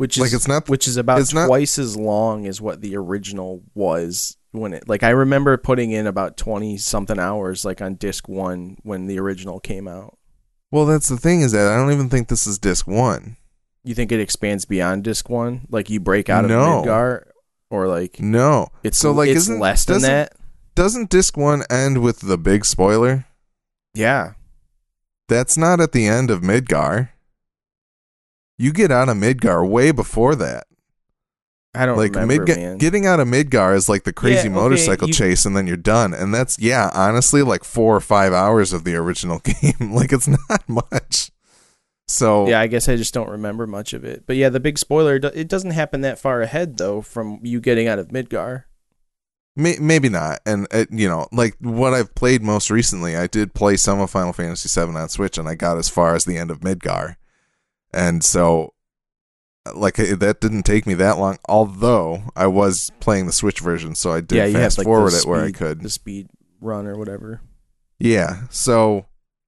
Which 0.00 0.16
is 0.16 0.22
like 0.22 0.32
it's 0.32 0.48
not 0.48 0.66
which 0.68 0.88
is 0.88 0.96
about 0.96 1.20
it's 1.20 1.34
not- 1.34 1.46
twice 1.46 1.78
as 1.78 1.94
long 1.96 2.46
as 2.46 2.58
what 2.60 2.80
the 2.80 2.96
original 2.96 3.62
was 3.74 4.36
when 4.52 4.72
it 4.72 4.88
like 4.88 5.02
I 5.02 5.10
remember 5.10 5.56
putting 5.58 5.90
in 5.90 6.06
about 6.06 6.36
20 6.38 6.78
something 6.78 7.18
hours 7.18 7.64
like 7.66 7.82
on 7.82 7.96
disc 7.96 8.26
1 8.28 8.78
when 8.82 9.06
the 9.06 9.18
original 9.20 9.60
came 9.60 9.86
out. 9.86 10.16
well 10.72 10.86
that's 10.86 11.08
the 11.08 11.18
thing 11.18 11.42
is 11.42 11.52
that 11.52 11.70
i 11.70 11.76
don't 11.76 11.92
even 11.92 12.08
think 12.08 12.28
this 12.28 12.46
is 12.46 12.58
disc 12.58 12.86
one 12.86 13.36
You 13.84 13.94
think 13.94 14.10
it 14.10 14.20
expands 14.20 14.64
beyond 14.64 15.04
disc 15.04 15.28
1? 15.28 15.66
Like 15.70 15.90
you 15.90 16.00
break 16.00 16.28
out 16.30 16.44
of 16.44 16.50
No. 16.50 16.82
Midgar 16.82 17.24
or 17.70 17.86
like 17.86 18.20
no 18.20 18.68
it's 18.82 18.98
so 18.98 19.12
like 19.12 19.28
it's 19.28 19.40
isn't 19.42 19.60
less 19.60 19.84
than 19.84 20.00
that? 20.02 20.32
doesn't 20.74 21.10
disc 21.10 21.36
one 21.36 21.62
end 21.70 21.98
with 22.02 22.20
the 22.20 22.38
big 22.38 22.64
spoiler 22.64 23.26
Yeah. 23.94 24.32
That's 25.28 25.56
not 25.56 25.78
at 25.80 25.92
the 25.92 26.06
end 26.08 26.30
of 26.30 26.40
Midgar. 26.42 27.10
You 28.60 28.72
get 28.72 28.90
out 28.90 29.08
of 29.08 29.16
Midgar 29.16 29.66
way 29.68 29.90
before 29.90 30.34
that. 30.36 30.66
I 31.72 31.86
don't 31.86 31.96
like 31.96 32.14
remember, 32.16 32.44
Midgar, 32.46 32.56
man. 32.56 32.78
getting 32.78 33.06
out 33.06 33.20
of 33.20 33.28
Midgar 33.28 33.76
is 33.76 33.88
like 33.88 34.02
the 34.02 34.12
crazy 34.12 34.34
Yeah, 34.34 34.40
okay, 34.40 34.48
motorcycle 34.50 35.08
you- 35.08 35.14
chase, 35.14 35.46
and 35.46 35.56
then 35.56 35.66
you're 35.68 35.76
done. 35.76 36.12
And 36.12 36.34
that's 36.34 36.58
yeah, 36.58 36.90
honestly, 36.92 37.42
like 37.42 37.62
four 37.64 37.94
or 37.96 38.00
five 38.00 38.32
hours 38.32 38.72
of 38.72 38.84
the 38.84 38.96
original 38.96 39.38
game. 39.44 39.92
like 39.92 40.12
it's 40.12 40.26
not 40.28 40.68
much. 40.68 41.30
So 42.08 42.48
yeah, 42.48 42.58
I 42.60 42.66
guess 42.66 42.88
I 42.88 42.96
just 42.96 43.14
don't 43.14 43.30
remember 43.30 43.68
much 43.68 43.92
of 43.94 44.04
it. 44.04 44.24
But 44.26 44.34
yeah, 44.36 44.48
the 44.48 44.58
big 44.58 44.78
spoiler. 44.78 45.14
It 45.16 45.46
doesn't 45.48 45.70
happen 45.70 46.00
that 46.00 46.18
far 46.18 46.42
ahead 46.42 46.76
though 46.76 47.02
from 47.02 47.38
you 47.44 47.60
getting 47.60 47.86
out 47.86 48.00
of 48.00 48.08
Midgar. 48.08 48.64
May- 49.54 49.78
maybe 49.80 50.08
not. 50.08 50.40
And 50.44 50.66
uh, 50.72 50.86
you 50.90 51.08
know, 51.08 51.28
like 51.30 51.54
what 51.60 51.94
I've 51.94 52.14
played 52.16 52.42
most 52.42 52.68
recently, 52.68 53.16
I 53.16 53.28
did 53.28 53.54
play 53.54 53.76
some 53.76 54.00
of 54.00 54.10
Final 54.10 54.32
Fantasy 54.32 54.68
VII 54.68 54.96
on 54.96 55.08
Switch, 55.08 55.38
and 55.38 55.48
I 55.48 55.54
got 55.54 55.78
as 55.78 55.88
far 55.88 56.16
as 56.16 56.24
the 56.24 56.36
end 56.36 56.50
of 56.50 56.60
Midgar, 56.60 57.14
and 57.92 58.24
so 58.24 58.74
like 59.74 59.96
that 59.96 60.40
didn't 60.40 60.62
take 60.64 60.86
me 60.86 60.94
that 60.94 61.18
long. 61.18 61.38
Although 61.48 62.24
I 62.34 62.46
was 62.46 62.90
playing 63.00 63.26
the 63.26 63.32
Switch 63.32 63.60
version, 63.60 63.94
so 63.94 64.12
I 64.12 64.20
did 64.20 64.36
yeah, 64.36 64.58
fast 64.58 64.78
like 64.78 64.86
forward 64.86 65.12
the 65.12 65.18
it 65.18 65.26
where 65.26 65.44
I 65.44 65.52
could. 65.52 65.82
the 65.82 65.90
speed 65.90 66.28
run 66.60 66.86
or 66.86 66.96
whatever. 66.96 67.42
Yeah. 67.98 68.42
So 68.50 69.06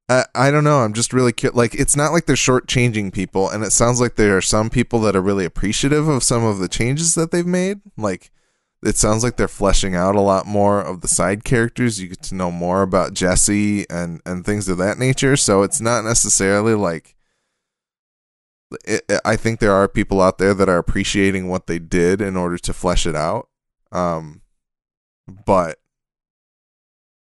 I 0.09 0.24
I 0.34 0.51
don't 0.51 0.64
know. 0.64 0.78
I'm 0.80 0.93
just 0.93 1.12
really 1.12 1.32
cu- 1.32 1.53
like 1.55 1.74
it's 1.74 1.97
not 1.97 2.12
like 2.12 2.26
they're 2.26 2.36
shortchanging 2.36 3.12
people, 3.12 3.49
and 3.49 3.64
it 3.64 3.72
sounds 3.72 4.01
like 4.01 4.16
there 4.16 4.36
are 4.36 4.43
some 4.43 4.70
people 4.70 5.01
that 5.01 5.16
are 5.16 5.22
really 5.22 5.45
appreciative 5.45 6.09
of 6.09 6.22
some 6.22 6.45
of 6.45 6.59
the 6.59 6.68
changes 6.68 7.14
that 7.14 7.30
they've 7.30 7.47
made. 7.47 7.80
Like 7.97 8.30
it 8.84 8.97
sounds 8.97 9.22
like 9.22 9.36
they're 9.36 9.49
fleshing 9.49 9.95
out 9.95 10.16
a 10.16 10.20
lot 10.20 10.45
more 10.47 10.80
of 10.80 11.01
the 11.01 11.09
side 11.09 11.45
characters. 11.45 12.01
You 12.01 12.09
get 12.09 12.22
to 12.24 12.34
know 12.34 12.51
more 12.51 12.82
about 12.82 13.14
Jesse 13.14 13.88
and 13.88 14.20
and 14.26 14.45
things 14.45 14.68
of 14.68 14.78
that 14.78 14.99
nature. 14.99 15.36
So 15.36 15.62
it's 15.62 15.80
not 15.80 16.05
necessarily 16.05 16.74
like. 16.74 17.16
It, 18.84 19.04
I 19.24 19.36
think 19.36 19.60
there 19.60 19.72
are 19.72 19.88
people 19.88 20.20
out 20.20 20.38
there 20.38 20.54
that 20.54 20.68
are 20.68 20.78
appreciating 20.78 21.48
what 21.48 21.66
they 21.66 21.78
did 21.78 22.20
in 22.20 22.36
order 22.36 22.58
to 22.58 22.72
flesh 22.72 23.06
it 23.06 23.14
out. 23.16 23.48
Um, 23.90 24.42
but 25.46 25.78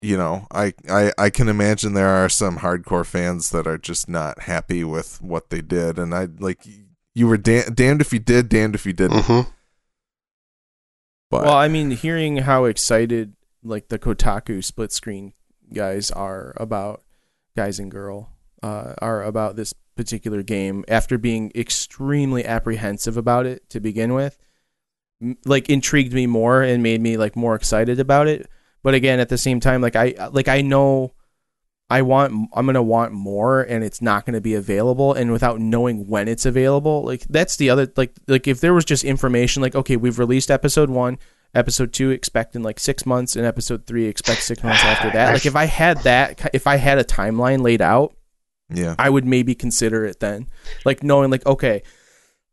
you 0.02 0.16
know, 0.16 0.48
I, 0.52 0.74
I 0.90 1.12
I 1.18 1.30
can 1.30 1.50
imagine 1.50 1.94
there 1.94 2.10
are 2.10 2.30
some 2.30 2.60
hardcore 2.60 3.06
fans 3.06 3.50
that 3.50 3.66
are 3.66 3.78
just 3.80 4.08
not 4.08 4.44
happy 4.44 4.84
with 4.84 5.22
what 5.22 5.50
they 5.50 5.62
did, 5.62 5.98
and 5.98 6.14
I 6.14 6.28
like 6.40 6.66
you 7.16 7.28
were 7.28 7.38
da- 7.38 7.70
damned 7.74 8.02
if 8.02 8.14
you 8.14 8.20
did, 8.20 8.48
damned 8.48 8.76
if 8.76 8.86
you 8.86 8.94
didn't. 8.94 9.24
hmm 9.24 9.42
But 11.32 11.46
Well, 11.46 11.56
I 11.56 11.68
mean, 11.68 11.92
hearing 11.92 12.38
how 12.38 12.66
excited 12.66 13.34
like 13.64 13.88
the 13.88 13.98
Kotaku 13.98 14.64
split 14.64 14.92
screen 14.92 15.34
guys 15.74 16.12
are 16.12 16.54
about 16.58 17.04
guys 17.56 17.80
and 17.80 17.90
girl 17.90 18.30
uh, 18.62 18.94
are 19.00 19.24
about 19.24 19.56
this 19.56 19.74
particular 19.98 20.44
game 20.44 20.86
after 20.88 21.18
being 21.18 21.52
extremely 21.56 22.46
apprehensive 22.46 23.18
about 23.18 23.46
it 23.46 23.70
to 23.72 23.80
begin 23.80 24.14
with, 24.14 24.38
like 25.46 25.70
intrigued 25.70 26.14
me 26.14 26.28
more 26.28 26.62
and 26.62 26.82
made 26.84 27.02
me 27.02 27.18
like 27.18 27.36
more 27.36 27.56
excited 27.56 28.00
about 28.00 28.28
it. 28.28 28.50
But 28.84 28.94
again, 28.94 29.20
at 29.20 29.30
the 29.30 29.38
same 29.38 29.60
time, 29.60 29.82
like 29.82 29.96
I 29.96 30.30
like 30.32 30.48
I 30.48 30.62
know 30.62 31.14
I 31.90 32.02
want 32.02 32.50
I'm 32.54 32.66
gonna 32.66 32.84
want 32.84 33.14
more, 33.14 33.62
and 33.62 33.84
it's 33.84 34.02
not 34.02 34.26
gonna 34.26 34.42
be 34.42 34.54
available. 34.54 35.14
And 35.14 35.32
without 35.32 35.60
knowing 35.60 36.08
when 36.08 36.28
it's 36.28 36.46
available, 36.46 37.04
like 37.04 37.22
that's 37.30 37.56
the 37.56 37.70
other 37.70 37.92
like 37.96 38.14
like 38.28 38.48
if 38.48 38.60
there 38.60 38.74
was 38.74 38.86
just 38.86 39.04
information 39.04 39.62
like 39.62 39.76
okay, 39.76 39.96
we've 39.96 40.20
released 40.20 40.52
episode 40.52 40.90
one, 40.90 41.18
episode 41.54 41.94
two 41.94 42.12
expect 42.12 42.56
in 42.56 42.64
like 42.64 42.80
six 42.80 43.06
months, 43.06 43.36
and 43.36 43.46
episode 43.46 43.86
three 43.86 44.06
expect 44.06 44.44
six 44.44 44.64
months 44.64 44.84
after 44.84 45.10
that. 45.12 45.34
Like 45.34 45.46
if 45.46 45.56
I 45.56 45.66
had 45.66 46.00
that, 46.00 46.50
if 46.54 46.68
I 46.68 46.76
had 46.76 46.98
a 46.98 47.04
timeline 47.06 47.62
laid 47.62 47.82
out, 47.82 48.14
yeah, 48.70 48.96
I 48.98 49.10
would 49.10 49.26
maybe 49.26 49.56
consider 49.56 50.06
it 50.06 50.20
then. 50.20 50.48
Like 50.86 51.04
knowing 51.04 51.32
like 51.32 51.46
okay, 51.46 51.84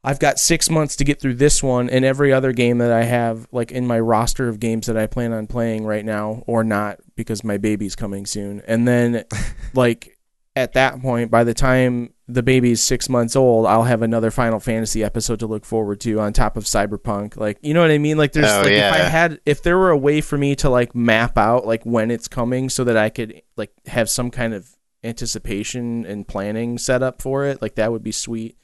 I've 0.02 0.18
got 0.18 0.38
6 0.38 0.68
months 0.70 0.96
to 0.96 1.04
get 1.04 1.20
through 1.20 1.34
this 1.34 1.62
one 1.62 1.88
and 1.88 2.04
every 2.04 2.32
other 2.32 2.52
game 2.52 2.78
that 2.78 2.92
I 2.92 3.04
have 3.04 3.48
like 3.52 3.72
in 3.72 3.86
my 3.86 3.98
roster 3.98 4.48
of 4.48 4.60
games 4.60 4.86
that 4.86 4.96
I 4.98 5.06
plan 5.06 5.32
on 5.32 5.46
playing 5.46 5.86
right 5.86 6.04
now 6.04 6.44
or 6.46 6.62
not 6.62 7.00
because 7.16 7.42
my 7.42 7.56
baby's 7.56 7.96
coming 7.96 8.26
soon. 8.26 8.62
And 8.66 8.86
then 8.86 9.24
like 9.74 10.18
at 10.56 10.74
that 10.74 11.00
point 11.00 11.30
by 11.30 11.42
the 11.42 11.54
time 11.54 12.12
the 12.28 12.42
baby's 12.42 12.82
6 12.82 13.08
months 13.08 13.34
old, 13.34 13.66
I'll 13.66 13.82
have 13.82 14.02
another 14.02 14.30
Final 14.30 14.60
Fantasy 14.60 15.02
episode 15.02 15.40
to 15.40 15.46
look 15.46 15.64
forward 15.64 16.00
to 16.00 16.20
on 16.20 16.32
top 16.32 16.56
of 16.56 16.64
Cyberpunk. 16.64 17.36
Like, 17.36 17.58
you 17.62 17.74
know 17.74 17.80
what 17.82 17.90
I 17.90 17.98
mean? 17.98 18.16
Like 18.18 18.32
there's 18.32 18.50
Oh, 18.50 18.62
like 18.62 18.72
if 18.72 18.92
I 18.92 18.98
had 18.98 19.40
if 19.46 19.62
there 19.62 19.78
were 19.78 19.90
a 19.90 19.96
way 19.96 20.20
for 20.20 20.38
me 20.38 20.54
to 20.56 20.70
like 20.70 20.94
map 20.94 21.36
out 21.38 21.66
like 21.66 21.84
when 21.84 22.10
it's 22.10 22.28
coming 22.28 22.68
so 22.68 22.84
that 22.84 22.96
I 22.96 23.08
could 23.08 23.42
like 23.56 23.72
have 23.86 24.08
some 24.10 24.30
kind 24.30 24.52
of 24.54 24.73
anticipation 25.04 26.04
and 26.06 26.26
planning 26.26 26.78
set 26.78 27.02
up 27.02 27.22
for 27.22 27.44
it, 27.44 27.62
like 27.62 27.76
that 27.76 27.92
would 27.92 28.02
be 28.02 28.12
sweet. 28.12 28.56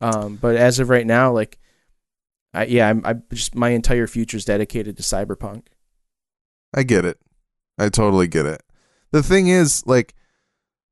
Um, 0.00 0.36
but 0.36 0.56
as 0.56 0.78
of 0.78 0.88
right 0.88 1.06
now, 1.06 1.32
like, 1.32 1.58
I, 2.54 2.64
yeah, 2.66 2.88
I'm, 2.88 3.02
I 3.04 3.14
just 3.32 3.54
my 3.54 3.70
entire 3.70 4.06
future 4.06 4.36
is 4.36 4.44
dedicated 4.44 4.96
to 4.96 5.02
Cyberpunk. 5.02 5.64
I 6.74 6.84
get 6.84 7.04
it. 7.04 7.18
I 7.78 7.88
totally 7.88 8.28
get 8.28 8.46
it. 8.46 8.62
The 9.10 9.22
thing 9.22 9.48
is, 9.48 9.86
like, 9.86 10.14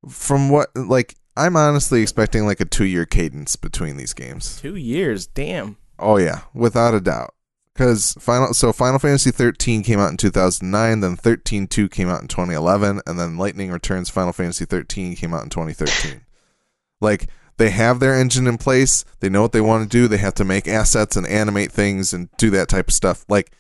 from 0.09 0.51
what 0.51 0.69
like 0.77 1.17
I'm 1.37 1.57
honestly 1.57 2.03
expecting 2.03 2.47
like 2.47 2.61
a 2.61 2.65
two 2.65 2.85
year 2.85 3.07
cadence 3.07 3.57
between 3.57 3.97
these 3.97 4.13
games. 4.13 4.61
Two 4.61 4.77
years, 4.77 5.27
damn. 5.27 5.77
Oh 5.99 6.19
yeah, 6.19 6.43
without 6.55 6.95
a 6.95 7.01
doubt. 7.01 7.35
Because 7.79 8.15
final, 8.15 8.53
so 8.55 8.73
Final 8.73 8.99
Fantasy 8.99 9.31
13 9.31 9.85
came 9.85 10.01
out 10.01 10.11
in 10.11 10.17
2009, 10.17 10.99
then 10.99 11.17
13.2 11.17 11.89
came 11.89 12.09
out 12.09 12.21
in 12.21 12.27
2011, 12.27 13.03
and 13.07 13.21
then 13.21 13.37
Lightning 13.37 13.71
Returns 13.71 14.11
Final 14.11 14.33
Fantasy 14.33 14.65
13 14.65 15.15
came 15.15 15.33
out 15.33 15.45
in 15.45 15.49
2013. 15.49 16.23
Like 17.01 17.29
they 17.59 17.71
have 17.71 18.01
their 18.01 18.13
engine 18.13 18.49
in 18.49 18.59
place, 18.59 19.05
they 19.21 19.29
know 19.29 19.43
what 19.43 19.53
they 19.53 19.61
want 19.61 19.85
to 19.85 19.89
do. 19.89 20.09
They 20.09 20.17
have 20.17 20.35
to 20.35 20.45
make 20.45 20.67
assets 20.67 21.15
and 21.15 21.25
animate 21.29 21.71
things 21.71 22.13
and 22.13 22.29
do 22.39 22.51
that 22.51 22.69
type 22.69 22.89
of 22.89 22.93
stuff. 22.93 23.25
Like 23.29 23.53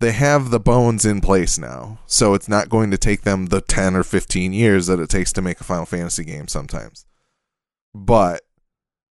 they 0.00 0.10
have 0.10 0.50
the 0.50 0.58
bones 0.58 1.04
in 1.04 1.20
place 1.20 1.56
now, 1.56 2.00
so 2.06 2.34
it's 2.34 2.48
not 2.48 2.68
going 2.68 2.90
to 2.90 2.98
take 2.98 3.22
them 3.22 3.46
the 3.46 3.60
10 3.60 3.94
or 3.94 4.02
15 4.02 4.52
years 4.52 4.88
that 4.88 4.98
it 4.98 5.08
takes 5.08 5.32
to 5.34 5.40
make 5.40 5.60
a 5.60 5.64
Final 5.64 5.86
Fantasy 5.86 6.24
game 6.24 6.48
sometimes. 6.48 7.06
But 7.94 8.42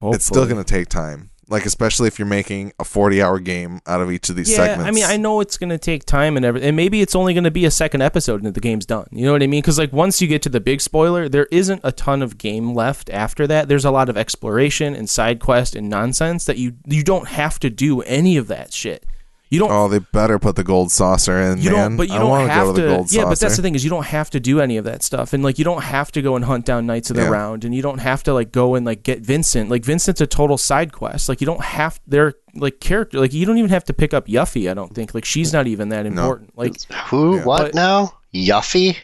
it's 0.02 0.26
still 0.26 0.46
going 0.46 0.62
to 0.62 0.66
take 0.66 0.90
time. 0.90 1.30
Like 1.48 1.66
especially 1.66 2.08
if 2.08 2.18
you're 2.18 2.28
making 2.28 2.74
a 2.80 2.84
40-hour 2.84 3.40
game 3.40 3.82
out 3.86 4.02
of 4.02 4.12
each 4.12 4.30
of 4.30 4.36
these 4.36 4.50
yeah, 4.50 4.58
segments. 4.58 4.88
I 4.88 4.92
mean, 4.92 5.04
I 5.04 5.18
know 5.18 5.40
it's 5.42 5.58
going 5.58 5.70
to 5.70 5.78
take 5.78 6.06
time 6.06 6.38
and 6.38 6.46
everything, 6.46 6.70
and 6.70 6.78
maybe 6.78 7.02
it's 7.02 7.16
only 7.16 7.34
going 7.34 7.44
to 7.44 7.52
be 7.52 7.66
a 7.66 7.72
second 7.72 8.02
episode 8.02 8.44
and 8.44 8.54
the 8.54 8.60
game's 8.60 8.86
done. 8.86 9.08
You 9.12 9.26
know 9.26 9.34
what 9.34 9.44
I 9.44 9.48
mean? 9.48 9.62
Because 9.62 9.78
like 9.78 9.92
once 9.92 10.22
you 10.22 10.28
get 10.28 10.42
to 10.44 10.50
the 10.50 10.62
big 10.62 10.82
spoiler, 10.82 11.28
there 11.28 11.48
isn't 11.52 11.82
a 11.84 11.92
ton 11.92 12.22
of 12.22 12.38
game 12.38 12.74
left 12.74 13.10
after 13.10 13.46
that. 13.48 13.68
There's 13.68 13.86
a 13.86 13.92
lot 13.92 14.10
of 14.10 14.18
exploration 14.18 14.96
and 14.96 15.10
side 15.10 15.40
quest 15.40 15.76
and 15.76 15.90
nonsense 15.90 16.46
that 16.46 16.58
you 16.58 16.76
you 16.86 17.04
don't 17.04 17.28
have 17.28 17.60
to 17.60 17.70
do 17.70 18.02
any 18.02 18.38
of 18.38 18.48
that 18.48 18.74
shit. 18.74 19.06
You 19.54 19.60
don't. 19.60 19.72
Oh, 19.72 19.88
they 19.88 20.00
better 20.00 20.40
put 20.40 20.56
the 20.56 20.64
gold 20.64 20.92
saucer 20.92 21.40
in, 21.40 21.60
you 21.62 21.70
man. 21.70 21.80
don't, 21.92 21.98
but 21.98 22.08
you 22.10 22.16
I 22.16 22.18
don't 22.18 22.30
want 22.30 22.50
have 22.50 22.66
go 22.68 22.74
to 22.76 22.82
the 22.82 22.88
gold 22.88 23.12
yeah, 23.12 23.22
saucer. 23.22 23.30
but 23.30 23.40
that's 23.40 23.56
the 23.56 23.62
thing 23.62 23.76
is 23.76 23.84
you 23.84 23.90
don't 23.92 24.06
have 24.08 24.30
to 24.32 24.40
do 24.40 24.60
any 24.60 24.78
of 24.78 24.86
that 24.86 25.04
stuff, 25.04 25.32
and 25.34 25.44
like 25.44 25.60
you 25.60 25.64
don't 25.64 25.84
have 25.84 26.12
to 26.14 26.22
go 26.24 26.36
and 26.36 26.44
hunt 26.46 26.66
down 26.66 26.86
Knights 26.88 27.12
of 27.12 27.16
the 27.18 27.22
Yeah. 27.22 27.30
Round, 27.30 27.64
and 27.64 27.76
you 27.76 27.82
don't 27.84 28.00
have 28.00 28.24
to 28.24 28.34
like 28.34 28.52
go 28.52 28.74
and 28.74 28.84
like 28.86 29.04
get 29.04 29.20
Vincent. 29.20 29.70
Like 29.70 29.86
Vincent's 29.86 30.22
a 30.22 30.26
total 30.28 30.58
side 30.58 30.92
quest. 30.92 31.30
Like 31.30 31.40
you 31.40 31.46
don't 31.46 31.62
have 31.64 32.00
they're 32.08 32.34
like 32.56 32.80
character. 32.80 33.20
Like 33.20 33.32
you 33.32 33.46
don't 33.46 33.60
even 33.60 33.70
have 33.70 33.84
to 33.86 33.94
pick 33.94 34.12
up 34.14 34.26
Yuffie. 34.28 34.72
I 34.72 34.74
don't 34.74 34.96
think. 34.96 35.14
Like 35.14 35.24
she's 35.26 35.54
not 35.54 35.68
even 35.68 35.90
that 35.90 36.06
important. 36.08 36.58
Like 36.58 36.82
Who? 37.10 37.38
Yeah. 37.38 37.44
what 37.46 37.62
But- 37.62 37.76
now? 37.76 38.14
Yuffie? 38.34 38.98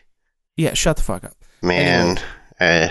yeah, 0.58 0.74
shut 0.74 0.97
the 0.97 1.04
fuck 1.04 1.24
up. 1.24 1.36
Man. 1.62 2.20
uh, 2.60 2.88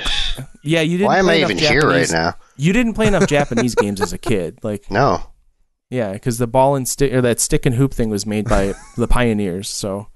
Yeah, 0.62 0.82
you 0.82 0.98
didn't. 0.98 1.09
why 1.09 1.18
am 1.18 1.24
I 1.28 1.32
play 1.32 1.38
enough 1.38 1.50
even 1.50 1.64
here 1.64 1.80
right 1.88 2.11
now? 2.11 2.34
You 2.56 2.72
didn't 2.72 2.94
play 2.94 3.09
enough 3.09 3.26
Japanese 3.26 3.74
games 3.74 4.00
as 4.00 4.12
a 4.12 4.18
kid. 4.18 4.61
Like 4.62 4.88
No. 4.92 5.22
Yeah, 5.91 6.12
because 6.12 6.39
the 6.39 6.47
ball 6.47 6.74
and 6.76 6.86
stick 6.89 7.12
or 7.12 7.20
that 7.22 7.41
stick 7.41 7.66
and 7.66 7.74
hoop 7.74 7.95
thing 7.95 8.11
was 8.11 8.26
made 8.26 8.49
by 8.49 8.74
the 8.97 9.09
pioneers. 9.09 9.68
So, 9.68 10.09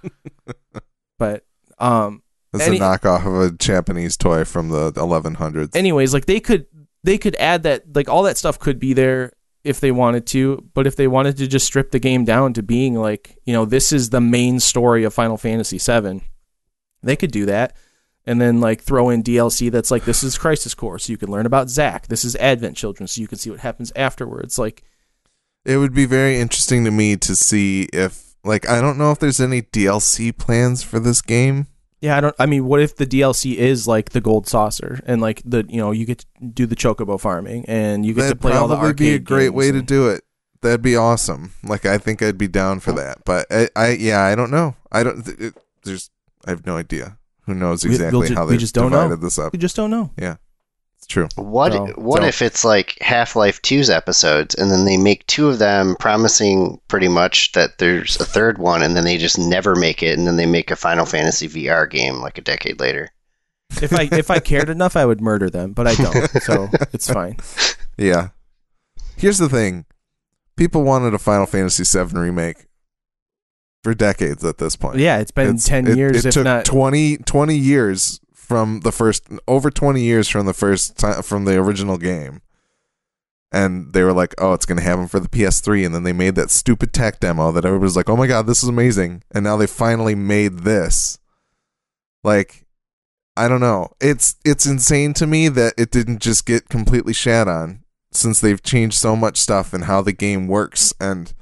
but 1.18 1.44
um, 1.78 2.22
It's 2.52 2.66
any- 2.66 2.76
a 2.76 2.80
knockoff 2.80 3.26
of 3.26 3.52
a 3.52 3.56
Japanese 3.56 4.16
toy 4.16 4.44
from 4.44 4.68
the 4.70 4.92
1100s. 4.92 5.74
anyways, 5.74 6.12
like 6.14 6.26
they 6.26 6.40
could 6.40 6.66
they 7.04 7.18
could 7.18 7.34
add 7.36 7.64
that 7.64 7.94
like 7.94 8.08
all 8.08 8.22
that 8.24 8.38
stuff 8.38 8.58
could 8.58 8.78
be 8.78 8.92
there 8.92 9.32
if 9.64 9.80
they 9.80 9.92
wanted 9.92 10.26
to, 10.26 10.68
but 10.74 10.86
if 10.86 10.96
they 10.96 11.06
wanted 11.06 11.36
to 11.36 11.46
just 11.46 11.66
strip 11.66 11.90
the 11.92 11.98
game 12.00 12.24
down 12.24 12.52
to 12.52 12.62
being 12.62 12.94
like, 12.94 13.38
you 13.44 13.52
know, 13.52 13.64
this 13.64 13.92
is 13.92 14.10
the 14.10 14.20
main 14.20 14.58
story 14.60 15.04
of 15.04 15.14
Final 15.14 15.36
Fantasy 15.36 15.78
VII, 15.78 16.20
they 17.02 17.14
could 17.16 17.30
do 17.30 17.46
that. 17.46 17.76
And 18.24 18.40
then 18.40 18.60
like 18.60 18.80
throw 18.80 19.08
in 19.10 19.22
DLC 19.24 19.68
that's 19.70 19.90
like 19.90 20.04
this 20.04 20.22
is 20.22 20.38
Crisis 20.38 20.74
Core, 20.74 20.98
so 21.00 21.10
you 21.12 21.16
can 21.16 21.28
learn 21.30 21.46
about 21.46 21.68
Zack. 21.68 22.06
This 22.06 22.24
is 22.24 22.36
Advent 22.36 22.76
Children, 22.76 23.08
so 23.08 23.20
you 23.20 23.26
can 23.26 23.38
see 23.38 23.50
what 23.50 23.58
happens 23.60 23.92
afterwards. 23.96 24.60
Like 24.60 24.84
It 25.64 25.76
would 25.76 25.94
be 25.94 26.06
very 26.06 26.38
interesting 26.38 26.84
to 26.84 26.90
me 26.90 27.16
to 27.18 27.36
see 27.36 27.88
if, 27.92 28.34
like, 28.44 28.68
I 28.68 28.80
don't 28.80 28.98
know 28.98 29.12
if 29.12 29.18
there's 29.20 29.40
any 29.40 29.62
DLC 29.62 30.36
plans 30.36 30.82
for 30.82 30.98
this 30.98 31.22
game. 31.22 31.68
Yeah, 32.00 32.16
I 32.16 32.20
don't. 32.20 32.34
I 32.38 32.46
mean, 32.46 32.64
what 32.66 32.80
if 32.80 32.96
the 32.96 33.06
DLC 33.06 33.54
is 33.54 33.86
like 33.86 34.10
the 34.10 34.20
gold 34.20 34.48
saucer 34.48 35.00
and 35.06 35.20
like 35.20 35.40
the 35.44 35.64
you 35.68 35.76
know 35.76 35.92
you 35.92 36.04
get 36.04 36.18
to 36.18 36.26
do 36.44 36.66
the 36.66 36.74
chocobo 36.74 37.20
farming 37.20 37.64
and 37.68 38.04
you 38.04 38.12
get 38.12 38.22
That'd 38.22 38.38
to 38.38 38.42
play 38.42 38.52
all 38.56 38.66
the 38.66 38.74
probably 38.74 38.88
arcade 38.88 38.98
be 38.98 39.14
a 39.14 39.18
great 39.20 39.50
way 39.50 39.70
to 39.70 39.80
do 39.82 40.08
it. 40.08 40.24
That'd 40.62 40.82
be 40.82 40.96
awesome. 40.96 41.52
Like, 41.62 41.86
I 41.86 41.98
think 41.98 42.20
I'd 42.20 42.38
be 42.38 42.48
down 42.48 42.80
for 42.80 42.90
that. 42.92 43.18
But 43.24 43.46
I, 43.52 43.68
I 43.76 43.90
yeah, 43.90 44.22
I 44.22 44.34
don't 44.34 44.50
know. 44.50 44.74
I 44.90 45.04
don't. 45.04 45.26
It, 45.40 45.54
there's, 45.84 46.10
I 46.44 46.50
have 46.50 46.66
no 46.66 46.76
idea. 46.76 47.18
Who 47.46 47.54
knows 47.54 47.84
We- 47.84 47.90
we'll 47.90 47.96
exactly 48.00 48.28
ju- 48.28 48.34
how 48.34 48.46
we 48.46 48.52
they 48.54 48.58
just 48.58 48.74
don't 48.74 48.90
know. 48.90 49.02
divided 49.02 49.20
this 49.20 49.38
up? 49.38 49.52
We 49.52 49.58
just 49.60 49.76
don't 49.76 49.90
know. 49.90 50.10
It's 50.16 50.38
true. 51.12 51.28
What 51.36 51.72
So- 51.72 51.86
what 51.96 52.22
so- 52.22 52.28
if 52.28 52.42
it's 52.42 52.64
like 52.64 52.96
Half 53.00 53.36
Life 53.36 53.60
2's 53.62 53.88
episodes 53.90 54.54
and 54.54 54.70
then 54.70 54.84
they 54.84 54.96
make 54.96 55.26
two 55.26 55.48
of 55.48 55.58
them 55.58 55.94
promising 56.00 56.80
pretty 56.88 57.08
much 57.08 57.52
that 57.52 57.78
there's 57.78 58.16
a 58.20 58.24
third 58.24 58.58
one 58.58 58.82
and 58.82 58.96
then 58.96 59.04
they 59.04 59.16
just 59.18 59.38
never 59.38 59.74
make 59.76 60.02
it 60.02 60.18
and 60.18 60.26
then 60.26 60.36
they 60.36 60.46
make 60.46 60.70
a 60.70 60.76
Final 60.76 61.06
Fantasy 61.06 61.48
VR 61.48 61.88
game 61.88 62.16
like 62.16 62.38
a 62.38 62.42
decade 62.42 62.80
later. 62.80 63.10
If 63.80 63.92
I 63.92 64.08
if 64.12 64.30
I 64.30 64.38
cared 64.38 64.68
enough, 64.76 64.96
I 64.96 65.04
would 65.06 65.20
murder 65.20 65.48
them, 65.48 65.72
but 65.72 65.86
I 65.86 65.94
don't, 65.94 66.28
so 66.42 66.68
it's 66.92 67.10
fine. 67.10 67.36
Yeah. 67.98 68.28
Here's 69.16 69.36
the 69.38 69.48
thing. 69.50 69.84
People 70.56 70.82
wanted 70.82 71.12
a 71.14 71.18
Final 71.18 71.44
Fantasy 71.46 71.84
VII 71.84 72.18
remake 72.18 72.66
for 73.84 73.94
decades 73.94 74.42
at 74.44 74.56
this 74.58 74.76
point. 74.76 74.98
Yeah, 74.98 75.18
it's 75.18 75.30
been 75.30 75.46
It's- 75.48 75.66
ten 75.66 75.86
it- 75.86 75.96
years, 75.98 76.24
It, 76.24 76.28
if 76.28 76.34
took 76.34 76.44
not. 76.44 76.64
20, 76.64 77.18
20 77.18 77.56
years 77.56 78.18
from 78.42 78.80
the 78.80 78.92
first, 78.92 79.28
over 79.46 79.70
20 79.70 80.02
years 80.02 80.28
from 80.28 80.46
the 80.46 80.52
first 80.52 80.98
time, 80.98 81.22
from 81.22 81.44
the 81.44 81.56
original 81.56 81.96
game. 81.96 82.42
And 83.52 83.92
they 83.92 84.02
were 84.02 84.12
like, 84.12 84.34
oh, 84.38 84.54
it's 84.54 84.66
going 84.66 84.78
to 84.78 84.84
happen 84.84 85.06
for 85.06 85.20
the 85.20 85.28
PS3. 85.28 85.86
And 85.86 85.94
then 85.94 86.02
they 86.02 86.12
made 86.12 86.34
that 86.34 86.50
stupid 86.50 86.92
tech 86.92 87.20
demo 87.20 87.52
that 87.52 87.64
everybody's 87.64 87.96
like, 87.96 88.08
oh 88.08 88.16
my 88.16 88.26
God, 88.26 88.46
this 88.46 88.62
is 88.62 88.68
amazing. 88.68 89.22
And 89.30 89.44
now 89.44 89.56
they 89.56 89.66
finally 89.66 90.14
made 90.14 90.60
this. 90.60 91.18
Like, 92.24 92.66
I 93.36 93.48
don't 93.48 93.60
know. 93.60 93.92
It's 94.00 94.36
it's 94.44 94.66
insane 94.66 95.14
to 95.14 95.26
me 95.26 95.48
that 95.48 95.74
it 95.78 95.90
didn't 95.90 96.20
just 96.20 96.44
get 96.44 96.68
completely 96.68 97.12
shat 97.12 97.48
on 97.48 97.82
since 98.10 98.40
they've 98.40 98.62
changed 98.62 98.98
so 98.98 99.16
much 99.16 99.38
stuff 99.38 99.72
and 99.72 99.84
how 99.84 100.02
the 100.02 100.12
game 100.12 100.46
works 100.46 100.92
and 101.00 101.32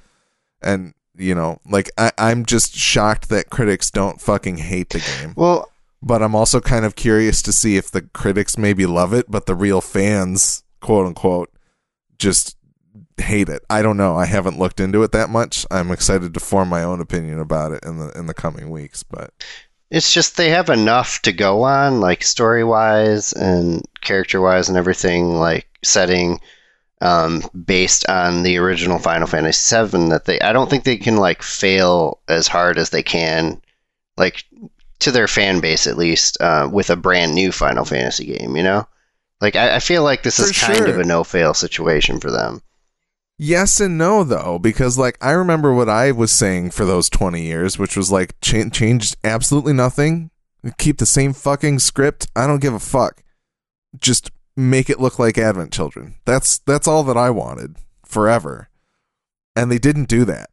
and 0.62 0.94
you 1.16 1.34
know, 1.34 1.60
like 1.68 1.90
I, 1.98 2.12
I'm 2.16 2.44
just 2.44 2.74
shocked 2.74 3.28
that 3.28 3.50
critics 3.50 3.90
don't 3.90 4.20
fucking 4.20 4.58
hate 4.58 4.90
the 4.90 5.00
game. 5.00 5.34
Well, 5.36 5.69
But 6.02 6.22
I'm 6.22 6.34
also 6.34 6.60
kind 6.60 6.84
of 6.84 6.96
curious 6.96 7.42
to 7.42 7.52
see 7.52 7.76
if 7.76 7.90
the 7.90 8.02
critics 8.02 8.56
maybe 8.56 8.86
love 8.86 9.12
it, 9.12 9.30
but 9.30 9.46
the 9.46 9.54
real 9.54 9.80
fans, 9.80 10.62
quote 10.80 11.06
unquote, 11.06 11.52
just 12.18 12.56
hate 13.18 13.48
it. 13.48 13.62
I 13.68 13.82
don't 13.82 13.96
know. 13.96 14.16
I 14.16 14.26
haven't 14.26 14.58
looked 14.58 14.80
into 14.80 15.02
it 15.02 15.12
that 15.12 15.30
much. 15.30 15.66
I'm 15.70 15.90
excited 15.90 16.34
to 16.34 16.40
form 16.40 16.68
my 16.68 16.82
own 16.82 17.00
opinion 17.00 17.38
about 17.38 17.72
it 17.72 17.84
in 17.84 17.98
the 17.98 18.10
in 18.18 18.26
the 18.26 18.34
coming 18.34 18.70
weeks. 18.70 19.02
But 19.02 19.32
it's 19.90 20.12
just 20.12 20.36
they 20.36 20.50
have 20.50 20.70
enough 20.70 21.20
to 21.22 21.32
go 21.32 21.62
on, 21.62 22.00
like 22.00 22.22
story 22.22 22.64
wise 22.64 23.32
and 23.32 23.82
character 24.00 24.40
wise 24.40 24.68
and 24.68 24.78
everything, 24.78 25.34
like 25.34 25.68
setting 25.82 26.40
um, 27.00 27.42
based 27.64 28.08
on 28.08 28.42
the 28.42 28.58
original 28.58 28.98
Final 28.98 29.26
Fantasy 29.26 29.76
VII 29.76 30.08
that 30.10 30.24
they 30.26 30.40
I 30.40 30.52
don't 30.52 30.68
think 30.68 30.84
they 30.84 30.96
can 30.96 31.16
like 31.16 31.42
fail 31.42 32.20
as 32.28 32.46
hard 32.46 32.78
as 32.78 32.90
they 32.90 33.02
can, 33.02 33.60
like 34.16 34.44
to 35.00 35.10
their 35.10 35.28
fan 35.28 35.60
base 35.60 35.86
at 35.86 35.98
least, 35.98 36.40
uh, 36.40 36.68
with 36.72 36.90
a 36.90 36.96
brand 36.96 37.34
new 37.34 37.52
Final 37.52 37.84
Fantasy 37.84 38.26
game. 38.26 38.56
You 38.56 38.62
know, 38.62 38.88
like 39.40 39.56
I, 39.56 39.76
I 39.76 39.78
feel 39.80 40.02
like 40.02 40.22
this 40.22 40.38
is 40.38 40.56
For 40.56 40.72
kind 40.72 40.88
of 40.88 40.98
a 40.98 41.04
no 41.04 41.24
fail 41.24 41.54
situation 41.54 42.20
for 42.20 42.30
them. 42.30 42.62
Yes 43.42 43.80
and 43.80 43.96
no, 43.96 44.22
though, 44.22 44.58
because 44.58 44.98
like 44.98 45.16
I 45.20 45.30
remember 45.30 45.72
what 45.72 45.88
I 45.88 46.12
was 46.12 46.30
saying 46.30 46.72
for 46.72 46.84
those 46.84 47.08
twenty 47.08 47.42
years, 47.42 47.78
which 47.78 47.96
was 47.96 48.12
like 48.12 48.38
cha- 48.40 48.68
changed 48.68 49.16
absolutely 49.24 49.72
nothing, 49.72 50.30
keep 50.76 50.98
the 50.98 51.06
same 51.06 51.32
fucking 51.32 51.78
script. 51.78 52.28
I 52.36 52.46
don't 52.46 52.60
give 52.60 52.74
a 52.74 52.78
fuck. 52.78 53.22
Just 53.98 54.30
make 54.56 54.90
it 54.90 55.00
look 55.00 55.18
like 55.18 55.38
Advent 55.38 55.72
Children. 55.72 56.16
That's 56.26 56.58
that's 56.58 56.86
all 56.86 57.02
that 57.04 57.16
I 57.16 57.30
wanted 57.30 57.76
forever, 58.04 58.68
and 59.56 59.72
they 59.72 59.78
didn't 59.78 60.08
do 60.08 60.26
that. 60.26 60.50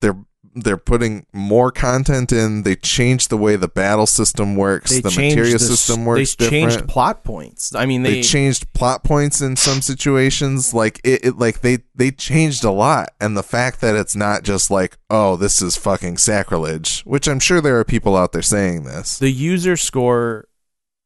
They're 0.00 0.24
they're 0.54 0.76
putting 0.76 1.26
more 1.32 1.70
content 1.70 2.32
in. 2.32 2.62
They 2.62 2.76
changed 2.76 3.30
the 3.30 3.36
way 3.36 3.56
the 3.56 3.68
battle 3.68 4.06
system 4.06 4.56
works. 4.56 4.90
They 4.90 5.00
the 5.00 5.10
materia 5.10 5.52
the 5.52 5.58
system 5.58 6.04
works 6.04 6.34
They 6.34 6.44
different 6.44 6.72
changed 6.72 6.88
plot 6.88 7.24
points. 7.24 7.74
I 7.74 7.86
mean, 7.86 8.02
they, 8.02 8.14
they, 8.14 8.22
changed 8.22 8.72
plot 8.72 9.04
points 9.04 9.40
in 9.40 9.56
some 9.56 9.82
situations 9.82 10.74
like 10.74 11.00
it, 11.04 11.24
it 11.24 11.38
like 11.38 11.60
they 11.60 11.78
they 11.94 12.10
changed 12.10 12.64
a 12.64 12.70
lot 12.70 13.10
and 13.20 13.36
the 13.36 13.42
fact 13.42 13.80
that 13.80 13.94
it's 13.94 14.16
not 14.16 14.42
just 14.42 14.70
like 14.70 14.96
oh 15.10 15.36
this 15.36 15.60
is 15.60 15.76
fucking 15.76 16.16
sacrilege 16.16 17.02
which 17.02 17.28
i'm 17.28 17.40
sure 17.40 17.60
there 17.60 17.78
are 17.78 17.84
people 17.84 18.16
out 18.16 18.32
there 18.32 18.42
saying 18.42 18.84
this 18.84 19.18
the 19.18 19.30
user 19.30 19.76
score 19.76 20.48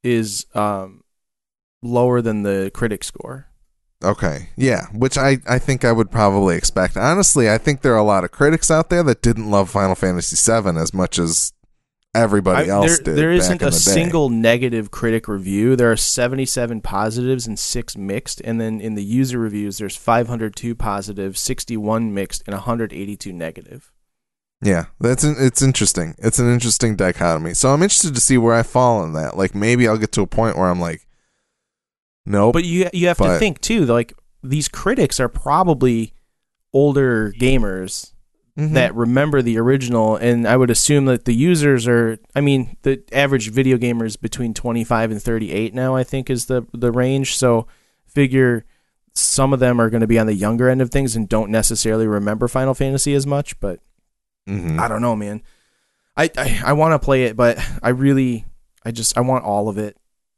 is 0.02 0.46
um 0.54 1.02
lower 1.82 2.20
than 2.20 2.42
the 2.42 2.70
critic 2.74 3.04
score. 3.04 3.48
Okay 4.02 4.50
yeah 4.56 4.86
which 4.92 5.16
i 5.16 5.38
i 5.48 5.58
think 5.58 5.84
i 5.84 5.90
would 5.90 6.10
probably 6.10 6.56
expect 6.56 6.96
honestly 6.96 7.48
i 7.50 7.56
think 7.56 7.80
there 7.80 7.94
are 7.94 7.98
a 7.98 8.02
lot 8.02 8.24
of 8.24 8.30
critics 8.30 8.70
out 8.70 8.90
there 8.90 9.02
that 9.02 9.22
didn't 9.22 9.50
love 9.50 9.70
final 9.70 9.94
fantasy 9.94 10.36
VII 10.36 10.78
as 10.78 10.92
much 10.92 11.18
as 11.18 11.52
everybody 12.16 12.70
I- 12.70 12.74
else 12.74 12.96
there, 12.98 13.04
did 13.04 13.16
there 13.16 13.32
isn't 13.32 13.62
a 13.62 13.66
the 13.66 13.72
single 13.72 14.30
negative 14.30 14.90
critic 14.90 15.28
review. 15.28 15.76
There 15.76 15.92
are 15.92 15.96
77 15.96 16.80
positives 16.80 17.46
and 17.46 17.58
6 17.58 17.96
mixed 17.96 18.40
and 18.42 18.60
then 18.60 18.80
in 18.80 18.94
the 18.94 19.04
user 19.04 19.38
reviews 19.38 19.78
there's 19.78 19.96
502 19.96 20.74
positive, 20.74 21.36
61 21.36 22.14
mixed 22.14 22.42
and 22.46 22.54
182 22.54 23.32
negative. 23.32 23.92
Yeah, 24.62 24.86
that's 24.98 25.22
an, 25.22 25.36
it's 25.38 25.60
interesting. 25.60 26.14
It's 26.18 26.38
an 26.38 26.50
interesting 26.50 26.96
dichotomy. 26.96 27.52
So 27.52 27.74
I'm 27.74 27.82
interested 27.82 28.14
to 28.14 28.20
see 28.20 28.38
where 28.38 28.54
I 28.54 28.62
fall 28.62 29.04
in 29.04 29.12
that. 29.12 29.36
Like 29.36 29.54
maybe 29.54 29.86
I'll 29.86 29.98
get 29.98 30.12
to 30.12 30.22
a 30.22 30.26
point 30.26 30.56
where 30.56 30.68
I'm 30.68 30.80
like, 30.80 31.05
nope. 32.26 32.52
But 32.52 32.64
you 32.64 32.88
you 32.92 33.06
have 33.08 33.16
to 33.18 33.24
But- 33.24 33.38
think 33.38 33.60
too 33.60 33.86
like 33.86 34.12
these 34.42 34.68
critics 34.68 35.18
are 35.20 35.28
probably 35.28 36.12
older 36.72 37.32
gamers 37.40 38.12
Mhm. 38.58 38.72
that 38.74 38.94
remember 38.94 39.42
the 39.42 39.58
original 39.58 40.16
and 40.16 40.46
I 40.48 40.56
would 40.56 40.70
assume 40.70 41.04
that 41.06 41.24
the 41.26 41.34
users 41.34 41.86
are 41.86 42.18
I 42.34 42.40
mean 42.40 42.76
the 42.82 43.02
average 43.12 43.50
video 43.50 43.76
gamer 43.76 44.04
is 44.06 44.16
between 44.16 44.54
25 44.54 45.10
and 45.10 45.22
38 45.22 45.74
now 45.74 45.94
I 45.94 46.04
think 46.04 46.30
is 46.30 46.46
the 46.46 46.66
the 46.72 46.90
range 46.92 47.36
so 47.36 47.66
figure 48.06 48.64
some 49.14 49.52
of 49.52 49.60
them 49.60 49.80
are 49.80 49.88
going 49.90 50.00
to 50.02 50.06
be 50.06 50.18
on 50.18 50.26
the 50.26 50.34
younger 50.34 50.68
end 50.68 50.80
of 50.82 50.90
things 50.90 51.16
and 51.16 51.28
don't 51.28 51.50
necessarily 51.50 52.06
remember 52.06 52.48
Final 52.48 52.74
Fantasy 52.74 53.14
as 53.14 53.26
much 53.26 53.58
but 53.60 53.80
Mhm. 54.48 54.78
I 54.78 54.88
don't 54.88 55.02
know 55.02 55.16
man 55.16 55.42
I 56.16 56.30
I, 56.36 56.60
I 56.66 56.72
want 56.72 56.92
to 56.92 56.98
play 57.04 57.24
it 57.24 57.36
but 57.36 57.58
I 57.82 57.90
really 57.90 58.44
I 58.84 58.90
just 58.90 59.16
I 59.18 59.20
want 59.20 59.44
all 59.44 59.68
of 59.68 59.76
it 59.78 59.96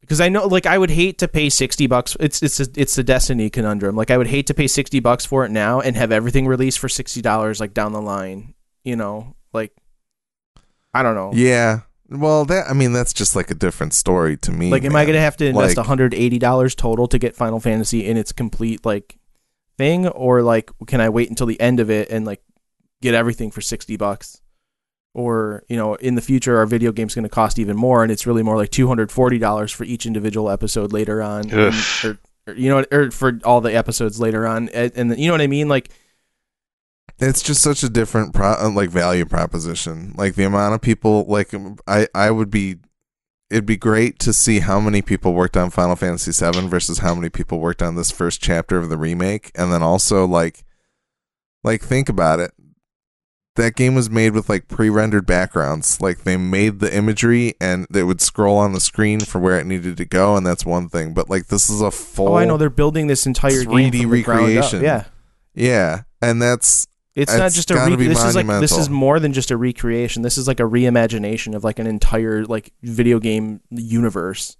because 0.08 0.22
I 0.22 0.30
know, 0.30 0.46
like, 0.46 0.64
I 0.64 0.78
would 0.78 0.88
hate 0.90 1.18
to 1.18 1.28
pay 1.28 1.50
sixty 1.50 1.86
bucks. 1.86 2.16
It's 2.18 2.42
it's 2.42 2.58
a, 2.60 2.66
it's 2.74 2.94
the 2.94 3.04
Destiny 3.04 3.50
conundrum. 3.50 3.94
Like, 3.94 4.10
I 4.10 4.16
would 4.16 4.28
hate 4.28 4.46
to 4.46 4.54
pay 4.54 4.66
sixty 4.66 5.00
bucks 5.00 5.26
for 5.26 5.44
it 5.44 5.50
now 5.50 5.80
and 5.80 5.94
have 5.96 6.10
everything 6.10 6.46
released 6.46 6.78
for 6.78 6.88
sixty 6.88 7.20
dollars, 7.20 7.60
like 7.60 7.74
down 7.74 7.92
the 7.92 8.00
line. 8.00 8.54
You 8.84 8.96
know, 8.96 9.36
like, 9.52 9.72
I 10.94 11.02
don't 11.02 11.14
know. 11.14 11.32
Yeah. 11.34 11.80
Well, 12.08 12.46
that 12.46 12.70
I 12.70 12.72
mean, 12.72 12.94
that's 12.94 13.12
just 13.12 13.36
like 13.36 13.50
a 13.50 13.54
different 13.54 13.92
story 13.92 14.38
to 14.38 14.50
me. 14.50 14.70
Like, 14.70 14.84
am 14.84 14.96
I 14.96 15.04
going 15.04 15.14
to 15.14 15.20
have 15.20 15.36
to 15.36 15.46
invest 15.46 15.76
Like- 15.76 15.76
one 15.76 15.86
hundred 15.86 16.14
eighty 16.14 16.38
dollars 16.38 16.74
total 16.74 17.06
to 17.08 17.18
get 17.18 17.36
Final 17.36 17.60
Fantasy 17.60 18.06
in 18.06 18.16
its 18.16 18.32
complete 18.32 18.86
like 18.86 19.18
thing, 19.76 20.08
or 20.08 20.40
like 20.40 20.70
can 20.86 21.02
I 21.02 21.10
wait 21.10 21.28
until 21.28 21.46
the 21.46 21.60
end 21.60 21.80
of 21.80 21.90
it 21.90 22.08
and 22.10 22.24
like 22.24 22.40
get 23.02 23.12
everything 23.12 23.50
for 23.50 23.60
sixty 23.60 23.98
bucks? 23.98 24.40
Or 25.18 25.64
you 25.68 25.76
know, 25.76 25.96
in 25.96 26.14
the 26.14 26.20
future, 26.22 26.56
our 26.58 26.66
video 26.66 26.92
game's 26.92 27.14
going 27.14 27.24
to 27.24 27.28
cost 27.28 27.58
even 27.58 27.76
more, 27.76 28.04
and 28.04 28.12
it's 28.12 28.24
really 28.24 28.44
more 28.44 28.56
like 28.56 28.70
two 28.70 28.86
hundred 28.86 29.10
forty 29.10 29.38
dollars 29.38 29.72
for 29.72 29.82
each 29.82 30.06
individual 30.06 30.48
episode 30.48 30.92
later 30.92 31.20
on, 31.20 31.50
and- 31.50 31.74
or, 32.04 32.18
or 32.46 32.54
you 32.54 32.68
know, 32.70 32.84
or 32.92 33.10
for 33.10 33.40
all 33.44 33.60
the 33.60 33.74
episodes 33.74 34.20
later 34.20 34.46
on, 34.46 34.68
and, 34.68 34.92
and 34.94 35.18
you 35.18 35.26
know 35.26 35.34
what 35.34 35.40
I 35.40 35.48
mean? 35.48 35.68
Like, 35.68 35.90
it's 37.18 37.42
just 37.42 37.62
such 37.62 37.82
a 37.82 37.88
different 37.88 38.32
pro- 38.32 38.52
uh, 38.60 38.70
like 38.72 38.90
value 38.90 39.24
proposition. 39.24 40.14
Like 40.16 40.36
the 40.36 40.44
amount 40.44 40.74
of 40.74 40.80
people 40.80 41.24
like 41.26 41.52
i 41.88 42.06
i 42.14 42.30
would 42.30 42.50
be 42.50 42.76
it'd 43.50 43.66
be 43.66 43.76
great 43.76 44.18
to 44.20 44.32
see 44.32 44.60
how 44.60 44.78
many 44.78 45.02
people 45.02 45.32
worked 45.34 45.56
on 45.56 45.70
final 45.70 45.96
fantasy 45.96 46.30
7 46.32 46.68
versus 46.68 46.98
how 46.98 47.14
many 47.14 47.28
people 47.28 47.58
worked 47.58 47.82
on 47.82 47.96
this 47.96 48.10
first 48.12 48.40
chapter 48.40 48.78
of 48.78 48.88
the 48.88 48.96
remake. 48.98 49.50
And 49.56 49.72
then 49.72 49.82
also 49.82 50.26
like 50.26 50.64
like 51.64 51.82
think 51.82 52.08
about 52.08 52.38
it 52.40 52.52
that 53.58 53.74
game 53.74 53.94
was 53.94 54.08
made 54.08 54.32
with 54.32 54.48
like 54.48 54.68
pre-rendered 54.68 55.26
backgrounds 55.26 56.00
like 56.00 56.22
they 56.22 56.36
made 56.36 56.78
the 56.78 56.96
imagery 56.96 57.54
and 57.60 57.86
it 57.94 58.04
would 58.04 58.20
scroll 58.20 58.56
on 58.56 58.72
the 58.72 58.80
screen 58.80 59.20
for 59.20 59.40
where 59.40 59.58
it 59.58 59.66
needed 59.66 59.96
to 59.96 60.04
go 60.04 60.36
and 60.36 60.46
that's 60.46 60.64
one 60.64 60.88
thing 60.88 61.12
but 61.12 61.28
like 61.28 61.48
this 61.48 61.68
is 61.68 61.80
a 61.80 61.90
full 61.90 62.28
oh, 62.28 62.34
I 62.36 62.44
know 62.44 62.56
they're 62.56 62.70
building 62.70 63.08
this 63.08 63.26
entire 63.26 63.64
3D 63.64 64.02
from 64.02 64.10
the 64.10 64.22
ground 64.22 64.42
up. 64.42 64.46
recreation. 64.46 64.82
Yeah, 64.82 65.04
yeah 65.54 66.02
and 66.22 66.40
that's 66.40 66.86
It's 67.16 67.36
not 67.36 67.52
just 67.52 67.70
a 67.72 67.74
re- 67.74 67.96
this 67.96 68.24
is 68.24 68.36
like 68.36 68.46
this 68.46 68.78
is 68.78 68.88
more 68.88 69.18
than 69.18 69.32
just 69.32 69.50
a 69.50 69.56
recreation. 69.56 70.22
This 70.22 70.38
is 70.38 70.46
like 70.46 70.60
a 70.60 70.64
reimagination 70.64 71.54
of 71.54 71.64
like 71.64 71.78
an 71.80 71.86
entire 71.86 72.44
like 72.44 72.72
video 72.82 73.18
game 73.18 73.60
universe. 73.70 74.56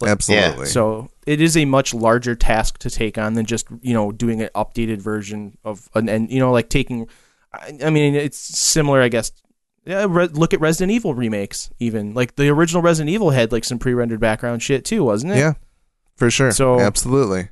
Like- 0.00 0.10
absolutely 0.10 0.66
So 0.66 1.10
it 1.28 1.40
is 1.40 1.56
a 1.56 1.64
much 1.64 1.94
larger 1.94 2.34
task 2.34 2.78
to 2.78 2.90
take 2.90 3.18
on 3.18 3.34
than 3.34 3.46
just 3.46 3.68
you 3.82 3.94
know 3.94 4.10
doing 4.10 4.42
an 4.42 4.50
updated 4.56 5.00
version 5.00 5.56
of 5.64 5.88
an 5.94 6.08
and 6.08 6.30
you 6.30 6.40
know 6.40 6.50
like 6.50 6.68
taking. 6.68 7.06
I, 7.54 7.78
I 7.84 7.90
mean, 7.90 8.14
it's 8.14 8.38
similar, 8.38 9.00
I 9.00 9.08
guess. 9.08 9.32
Yeah, 9.84 10.06
re- 10.08 10.26
look 10.28 10.54
at 10.54 10.60
Resident 10.60 10.92
Evil 10.92 11.14
remakes. 11.14 11.70
Even 11.80 12.14
like 12.14 12.36
the 12.36 12.48
original 12.48 12.82
Resident 12.82 13.10
Evil 13.10 13.30
had 13.30 13.50
like 13.52 13.64
some 13.64 13.78
pre-rendered 13.78 14.20
background 14.20 14.62
shit 14.62 14.84
too, 14.84 15.02
wasn't 15.04 15.32
it? 15.32 15.38
Yeah, 15.38 15.54
for 16.16 16.30
sure. 16.30 16.52
So- 16.52 16.80
absolutely. 16.80 17.48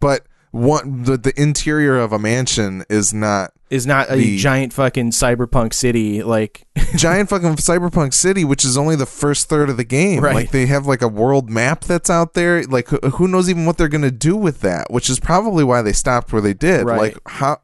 But 0.00 0.26
one 0.52 1.04
the, 1.04 1.16
the 1.16 1.32
interior 1.40 1.98
of 1.98 2.12
a 2.12 2.18
mansion 2.18 2.84
is 2.90 3.14
not 3.14 3.52
Is 3.70 3.86
not 3.86 4.10
a 4.10 4.16
The- 4.16 4.36
giant 4.36 4.72
fucking 4.74 5.10
cyberpunk 5.10 5.72
city 5.72 6.22
like 6.22 6.66
giant 6.96 7.30
fucking 7.30 7.56
cyberpunk 7.56 8.12
city, 8.12 8.44
which 8.44 8.64
is 8.64 8.76
only 8.76 8.94
the 8.94 9.06
first 9.06 9.48
third 9.48 9.70
of 9.70 9.76
the 9.76 9.84
game. 9.84 10.20
Right. 10.20 10.34
Like 10.34 10.50
they 10.50 10.66
have 10.66 10.86
like 10.86 11.00
a 11.02 11.08
world 11.08 11.48
map 11.50 11.84
that's 11.84 12.10
out 12.10 12.34
there. 12.34 12.62
Like 12.64 12.88
who, 12.88 13.26
knows 13.28 13.48
even 13.48 13.64
what 13.64 13.78
they're 13.78 13.88
gonna 13.88 14.10
do 14.10 14.36
with 14.36 14.60
that? 14.60 14.90
Which 14.90 15.08
is 15.08 15.18
probably 15.18 15.64
why 15.64 15.82
they 15.82 15.92
stopped 15.92 16.32
where 16.32 16.42
they 16.42 16.54
did. 16.54 16.84
Right. 16.84 16.98
Like 16.98 17.18
how. 17.26 17.58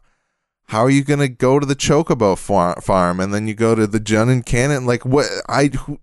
How 0.68 0.80
are 0.82 0.90
you 0.90 1.02
gonna 1.02 1.28
go 1.28 1.58
to 1.58 1.66
the 1.66 1.74
Chocobo 1.76 2.36
far- 2.36 2.80
farm 2.80 3.20
and 3.20 3.32
then 3.32 3.46
you 3.48 3.54
go 3.54 3.74
to 3.74 3.86
the 3.86 4.00
Junon 4.00 4.44
Cannon? 4.44 4.84
Like 4.86 5.04
what? 5.04 5.26
I 5.48 5.66
who, 5.66 5.98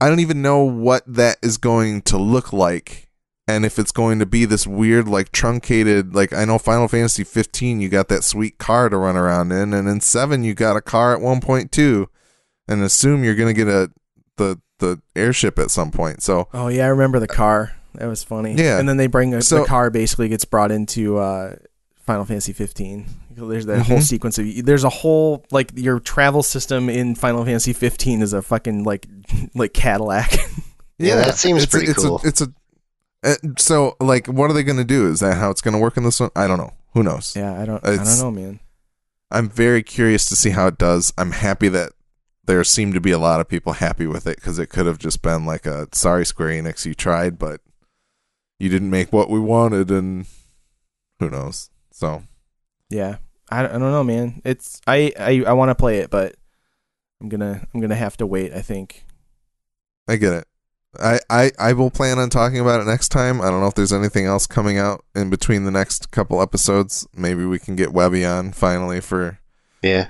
I 0.00 0.08
don't 0.08 0.20
even 0.20 0.42
know 0.42 0.62
what 0.64 1.02
that 1.06 1.36
is 1.42 1.56
going 1.58 2.02
to 2.02 2.18
look 2.18 2.52
like, 2.52 3.08
and 3.46 3.64
if 3.64 3.78
it's 3.78 3.92
going 3.92 4.18
to 4.18 4.26
be 4.26 4.44
this 4.44 4.66
weird, 4.66 5.08
like 5.08 5.30
truncated. 5.30 6.14
Like 6.14 6.32
I 6.32 6.44
know 6.44 6.58
Final 6.58 6.88
Fantasy 6.88 7.22
15, 7.24 7.80
you 7.80 7.88
got 7.88 8.08
that 8.08 8.24
sweet 8.24 8.58
car 8.58 8.88
to 8.88 8.96
run 8.96 9.16
around 9.16 9.52
in, 9.52 9.72
and 9.74 9.88
in 9.88 10.00
seven 10.00 10.42
you 10.42 10.54
got 10.54 10.76
a 10.76 10.82
car 10.82 11.14
at 11.14 11.22
1.2, 11.22 12.06
and 12.68 12.82
assume 12.82 13.24
you're 13.24 13.34
gonna 13.36 13.52
get 13.52 13.68
a 13.68 13.90
the 14.36 14.58
the 14.78 15.00
airship 15.14 15.58
at 15.58 15.70
some 15.70 15.90
point. 15.90 16.22
So 16.22 16.48
Oh 16.52 16.68
yeah, 16.68 16.84
I 16.86 16.88
remember 16.88 17.20
the 17.20 17.28
car. 17.28 17.76
That 17.94 18.06
was 18.08 18.24
funny. 18.24 18.54
Yeah. 18.54 18.78
and 18.80 18.88
then 18.88 18.96
they 18.96 19.06
bring 19.06 19.32
a, 19.34 19.42
So- 19.42 19.60
the 19.60 19.64
car 19.66 19.90
basically 19.90 20.28
gets 20.28 20.44
brought 20.44 20.72
into 20.72 21.18
uh, 21.18 21.54
Final 22.04 22.24
Fantasy 22.24 22.52
15. 22.52 23.06
There's 23.30 23.66
that 23.66 23.82
whole 23.82 23.98
Mhm. 23.98 24.02
sequence 24.02 24.38
of 24.38 24.46
there's 24.64 24.84
a 24.84 24.88
whole 24.90 25.44
like 25.50 25.72
your 25.74 25.98
travel 26.00 26.42
system 26.42 26.88
in 26.88 27.14
Final 27.14 27.44
Fantasy 27.44 27.72
15 27.72 28.22
is 28.22 28.32
a 28.32 28.42
fucking 28.42 28.84
like 28.84 29.06
like 29.54 29.72
Cadillac. 29.74 30.32
Yeah, 30.96 31.16
that 31.16 31.34
seems 31.34 31.64
it's 31.64 31.72
pretty 31.72 31.88
a, 31.88 31.90
it's 31.90 32.04
cool. 32.04 32.20
A, 32.22 32.28
it's 32.28 32.40
a 32.40 32.52
uh, 33.24 33.34
so 33.58 33.96
like 34.00 34.28
what 34.28 34.48
are 34.48 34.52
they 34.54 34.62
gonna 34.62 34.84
do? 34.84 35.08
Is 35.10 35.18
that 35.20 35.36
how 35.38 35.50
it's 35.50 35.60
gonna 35.60 35.80
work 35.80 35.96
in 35.96 36.04
this 36.04 36.20
one? 36.20 36.30
I 36.36 36.46
don't 36.46 36.56
know. 36.56 36.72
Who 36.92 37.02
knows? 37.02 37.34
yeah, 37.34 37.60
I 37.60 37.64
don't 37.64 37.84
I 37.84 37.96
don't 37.96 38.18
know, 38.20 38.30
man. 38.30 38.60
I'm 39.32 39.48
very 39.50 39.82
curious 39.82 40.24
to 40.26 40.36
see 40.36 40.50
how 40.50 40.68
it 40.68 40.78
does. 40.78 41.12
I'm 41.18 41.32
happy 41.32 41.68
that 41.70 41.90
there 42.44 42.62
seem 42.62 42.92
to 42.92 43.00
be 43.00 43.10
a 43.10 43.18
lot 43.18 43.40
of 43.40 43.48
people 43.48 43.72
happy 43.72 44.06
with 44.06 44.28
it 44.28 44.36
because 44.36 44.60
it 44.60 44.68
could 44.68 44.86
have 44.86 44.98
just 44.98 45.20
been 45.20 45.44
like 45.44 45.66
a 45.66 45.88
sorry 45.92 46.24
Square 46.24 46.50
Enix, 46.62 46.86
you 46.86 46.94
tried, 46.94 47.40
but 47.40 47.60
you 48.60 48.68
didn't 48.68 48.90
make 48.90 49.12
what 49.12 49.28
we 49.28 49.40
wanted, 49.40 49.90
and 49.90 50.26
who 51.18 51.28
knows? 51.28 51.70
So 51.94 52.24
Yeah, 52.90 53.18
I, 53.48 53.64
I 53.64 53.68
don't 53.68 53.80
know, 53.80 54.02
man. 54.04 54.42
It's 54.44 54.80
I 54.86 55.12
I, 55.18 55.44
I 55.46 55.52
want 55.52 55.70
to 55.70 55.76
play 55.76 55.98
it, 55.98 56.10
but 56.10 56.34
I'm 57.20 57.28
gonna 57.28 57.66
I'm 57.72 57.80
gonna 57.80 57.94
have 57.94 58.16
to 58.18 58.26
wait. 58.26 58.52
I 58.52 58.60
think. 58.62 59.06
I 60.08 60.16
get 60.16 60.34
it. 60.34 60.46
I, 61.00 61.18
I, 61.30 61.50
I 61.58 61.72
will 61.72 61.90
plan 61.90 62.18
on 62.18 62.30
talking 62.30 62.60
about 62.60 62.80
it 62.80 62.84
next 62.84 63.08
time. 63.08 63.40
I 63.40 63.50
don't 63.50 63.60
know 63.60 63.66
if 63.66 63.74
there's 63.74 63.92
anything 63.92 64.26
else 64.26 64.46
coming 64.46 64.78
out 64.78 65.04
in 65.14 65.28
between 65.30 65.64
the 65.64 65.70
next 65.70 66.10
couple 66.10 66.40
episodes. 66.42 67.06
Maybe 67.16 67.44
we 67.44 67.58
can 67.58 67.74
get 67.74 67.92
Webby 67.92 68.24
on 68.24 68.52
finally 68.52 69.00
for 69.00 69.40
yeah. 69.82 70.08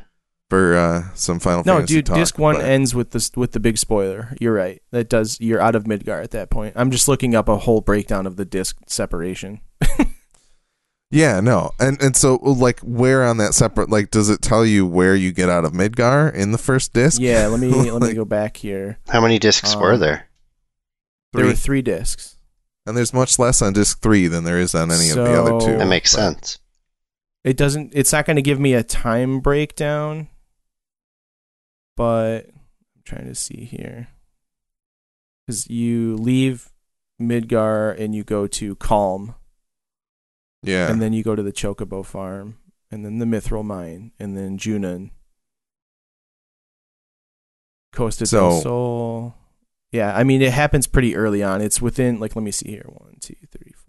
for 0.50 0.76
uh, 0.76 1.14
some 1.14 1.38
Final 1.38 1.62
No, 1.64 1.76
Fantasy 1.76 1.94
dude, 1.94 2.06
talk, 2.06 2.16
disc 2.16 2.38
one 2.38 2.56
but- 2.56 2.64
ends 2.64 2.94
with 2.94 3.10
this 3.10 3.30
with 3.36 3.52
the 3.52 3.60
big 3.60 3.78
spoiler. 3.78 4.34
You're 4.40 4.52
right. 4.54 4.82
That 4.90 5.08
does. 5.08 5.40
You're 5.40 5.60
out 5.60 5.74
of 5.74 5.84
Midgar 5.84 6.22
at 6.22 6.32
that 6.32 6.50
point. 6.50 6.74
I'm 6.76 6.90
just 6.90 7.08
looking 7.08 7.34
up 7.34 7.48
a 7.48 7.58
whole 7.58 7.80
breakdown 7.80 8.26
of 8.26 8.36
the 8.36 8.44
disc 8.44 8.76
separation. 8.86 9.60
Yeah, 11.10 11.38
no, 11.40 11.70
and 11.78 12.00
and 12.02 12.16
so 12.16 12.36
like 12.42 12.80
where 12.80 13.22
on 13.24 13.36
that 13.36 13.54
separate 13.54 13.88
like 13.90 14.10
does 14.10 14.28
it 14.30 14.42
tell 14.42 14.66
you 14.66 14.84
where 14.86 15.14
you 15.14 15.30
get 15.32 15.48
out 15.48 15.64
of 15.64 15.72
Midgar 15.72 16.32
in 16.34 16.50
the 16.52 16.58
first 16.58 16.92
disc? 16.92 17.20
Yeah, 17.20 17.46
let 17.46 17.60
me 17.60 17.68
let 17.90 18.02
me 18.02 18.14
go 18.14 18.24
back 18.24 18.56
here. 18.56 18.98
How 19.08 19.20
many 19.20 19.38
discs 19.38 19.76
were 19.76 19.92
Um, 19.94 20.00
there? 20.00 20.28
There 21.32 21.44
were 21.44 21.52
three. 21.52 21.56
three 21.56 21.82
discs. 21.82 22.36
and 22.86 22.96
there's 22.96 23.12
much 23.14 23.38
less 23.38 23.62
on 23.62 23.72
disc 23.74 24.00
three 24.02 24.26
than 24.28 24.44
there 24.44 24.58
is 24.58 24.74
on 24.74 24.90
any 24.90 25.10
of 25.10 25.16
the 25.16 25.40
other 25.40 25.60
two. 25.64 25.78
That 25.78 25.86
makes 25.88 26.10
sense. 26.10 26.58
It 27.44 27.56
doesn't. 27.56 27.92
It's 27.94 28.12
not 28.12 28.24
going 28.26 28.36
to 28.36 28.42
give 28.42 28.58
me 28.58 28.72
a 28.74 28.82
time 28.82 29.40
breakdown, 29.40 30.28
but 31.96 32.46
I'm 32.96 33.02
trying 33.04 33.26
to 33.26 33.34
see 33.34 33.64
here 33.64 34.08
because 35.46 35.68
you 35.70 36.16
leave 36.16 36.70
Midgar 37.20 37.98
and 38.00 38.14
you 38.14 38.24
go 38.24 38.46
to 38.46 38.76
Kalm, 38.76 39.34
Yeah, 40.66 40.90
and 40.90 41.00
then 41.00 41.12
you 41.12 41.22
go 41.22 41.34
to 41.36 41.42
the 41.42 41.52
Chocobo 41.52 42.04
farm, 42.04 42.56
and 42.90 43.04
then 43.04 43.18
the 43.18 43.26
Mythril 43.26 43.64
mine, 43.64 44.12
and 44.18 44.36
then 44.36 44.58
Junon, 44.58 45.10
Costa 47.92 48.26
So- 48.26 48.50
del 48.50 48.60
Sol. 48.60 49.34
Yeah, 49.92 50.16
I 50.16 50.24
mean 50.24 50.42
it 50.42 50.52
happens 50.52 50.88
pretty 50.88 51.14
early 51.14 51.40
on. 51.42 51.60
It's 51.60 51.80
within 51.80 52.18
like 52.18 52.34
let 52.34 52.42
me 52.42 52.50
see 52.50 52.70
here 52.70 52.86
one, 52.88 53.16
two, 53.20 53.36
three, 53.52 53.72
four. 53.76 53.83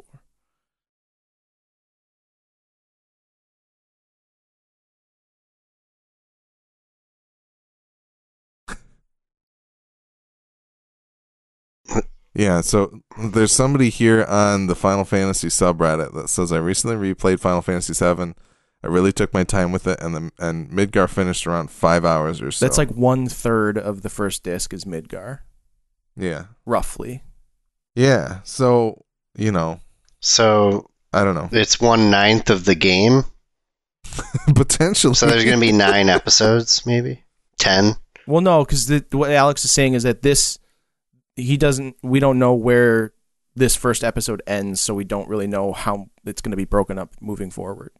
Yeah, 12.35 12.59
so 12.61 12.99
there's 13.17 13.53
somebody 13.53 13.89
here 13.89 14.25
on 14.25 14.67
the 14.67 14.75
Final 14.75 15.05
Fantasy 15.05 15.47
subreddit 15.47 16.13
that 16.13 16.29
says 16.29 16.51
I 16.51 16.57
recently 16.57 16.97
replayed 17.13 17.39
Final 17.39 17.61
Fantasy 17.61 17.93
VII. 17.93 18.33
I 18.83 18.87
really 18.87 19.13
took 19.13 19.33
my 19.33 19.43
time 19.45 19.71
with 19.71 19.87
it, 19.87 19.99
and 20.01 20.13
the 20.13 20.31
and 20.37 20.69
Midgar 20.69 21.09
finished 21.09 21.47
around 21.47 21.71
five 21.71 22.03
hours 22.05 22.41
or 22.41 22.51
so. 22.51 22.65
That's 22.65 22.77
like 22.77 22.91
one 22.91 23.27
third 23.27 23.77
of 23.77 24.01
the 24.01 24.09
first 24.09 24.43
disc 24.43 24.73
is 24.73 24.83
Midgar, 24.85 25.39
yeah, 26.15 26.45
roughly. 26.65 27.23
yeah. 27.95 28.41
So 28.43 29.05
you 29.37 29.51
know, 29.51 29.79
So 30.19 30.91
I 31.13 31.23
don't 31.23 31.35
know, 31.35 31.49
it's 31.51 31.79
one 31.79 32.11
ninth 32.11 32.49
of 32.49 32.65
the 32.65 32.75
game. 32.75 33.23
potentially. 34.55 35.13
So 35.15 35.25
there's 35.25 35.43
going 35.45 35.57
to 35.57 35.61
be 35.65 35.71
nine 35.71 36.09
episodes, 36.19 36.85
maybe 36.85 37.23
ten. 37.57 37.95
Well, 38.27 38.41
no, 38.41 38.63
because 38.65 38.91
what 39.11 39.31
Alex 39.31 39.65
is 39.65 39.71
saying 39.71 39.93
is 39.93 40.03
that 40.03 40.21
this 40.21 40.59
he 41.35 41.57
doesn't. 41.57 41.95
We 42.03 42.19
don't 42.19 42.39
know 42.39 42.53
where 42.53 43.13
this 43.55 43.75
first 43.75 44.03
episode 44.03 44.41
ends, 44.47 44.81
so 44.81 44.93
we 44.93 45.03
don't 45.03 45.29
really 45.29 45.47
know 45.47 45.73
how 45.73 46.07
it's 46.25 46.41
going 46.41 46.51
to 46.51 46.57
be 46.57 46.65
broken 46.65 46.97
up 46.97 47.13
moving 47.21 47.51
forward. 47.51 47.91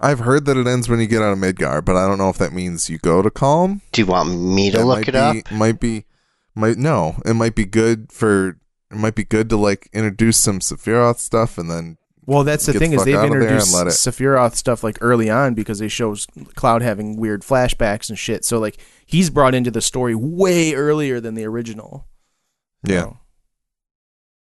I've 0.00 0.20
heard 0.20 0.46
that 0.46 0.56
it 0.56 0.66
ends 0.66 0.88
when 0.88 1.00
you 1.00 1.06
get 1.06 1.22
out 1.22 1.32
of 1.32 1.38
Midgar, 1.38 1.84
but 1.84 1.96
I 1.96 2.06
don't 2.08 2.18
know 2.18 2.28
if 2.28 2.38
that 2.38 2.52
means 2.52 2.90
you 2.90 2.98
go 2.98 3.22
to 3.22 3.30
Kalm. 3.30 3.80
Do 3.92 4.00
you 4.02 4.06
want 4.06 4.30
me 4.30 4.70
to 4.70 4.78
That 4.78 4.84
look 4.86 4.98
might 4.98 5.08
it 5.08 5.14
up? 5.14 5.50
Might 5.52 5.80
be, 5.80 6.06
might 6.54 6.76
no. 6.76 7.16
It 7.24 7.34
might 7.34 7.54
be 7.54 7.64
good 7.64 8.10
for 8.10 8.58
it 8.90 8.96
might 8.98 9.14
be 9.14 9.24
good 9.24 9.48
to 9.50 9.56
like 9.56 9.88
introduce 9.92 10.36
some 10.38 10.58
Sephiroth 10.58 11.18
stuff 11.18 11.56
and 11.56 11.70
then 11.70 11.98
Well, 12.26 12.42
that's 12.44 12.66
the 12.66 12.72
thing 12.74 12.90
the 12.90 12.96
is 12.98 13.04
they've 13.04 13.14
out 13.16 13.26
of 13.26 13.30
there 13.30 13.42
and 13.42 13.50
introduced 13.60 13.74
it- 14.06 14.10
Sephiroth 14.10 14.56
stuff 14.56 14.82
like 14.82 14.98
early 15.00 15.30
on 15.30 15.54
because 15.54 15.78
they 15.78 15.88
show 15.88 16.14
Cloud 16.56 16.82
having 16.82 17.16
weird 17.16 17.42
flashbacks 17.42 18.08
and 18.08 18.18
shit. 18.18 18.44
So 18.44 18.58
like 18.58 18.78
he's 19.06 19.30
brought 19.30 19.54
into 19.54 19.70
the 19.70 19.80
story 19.80 20.14
way 20.16 20.74
earlier 20.74 21.20
than 21.20 21.34
the 21.34 21.44
original. 21.44 22.06
Yeah. 22.84 23.02
So, 23.02 23.18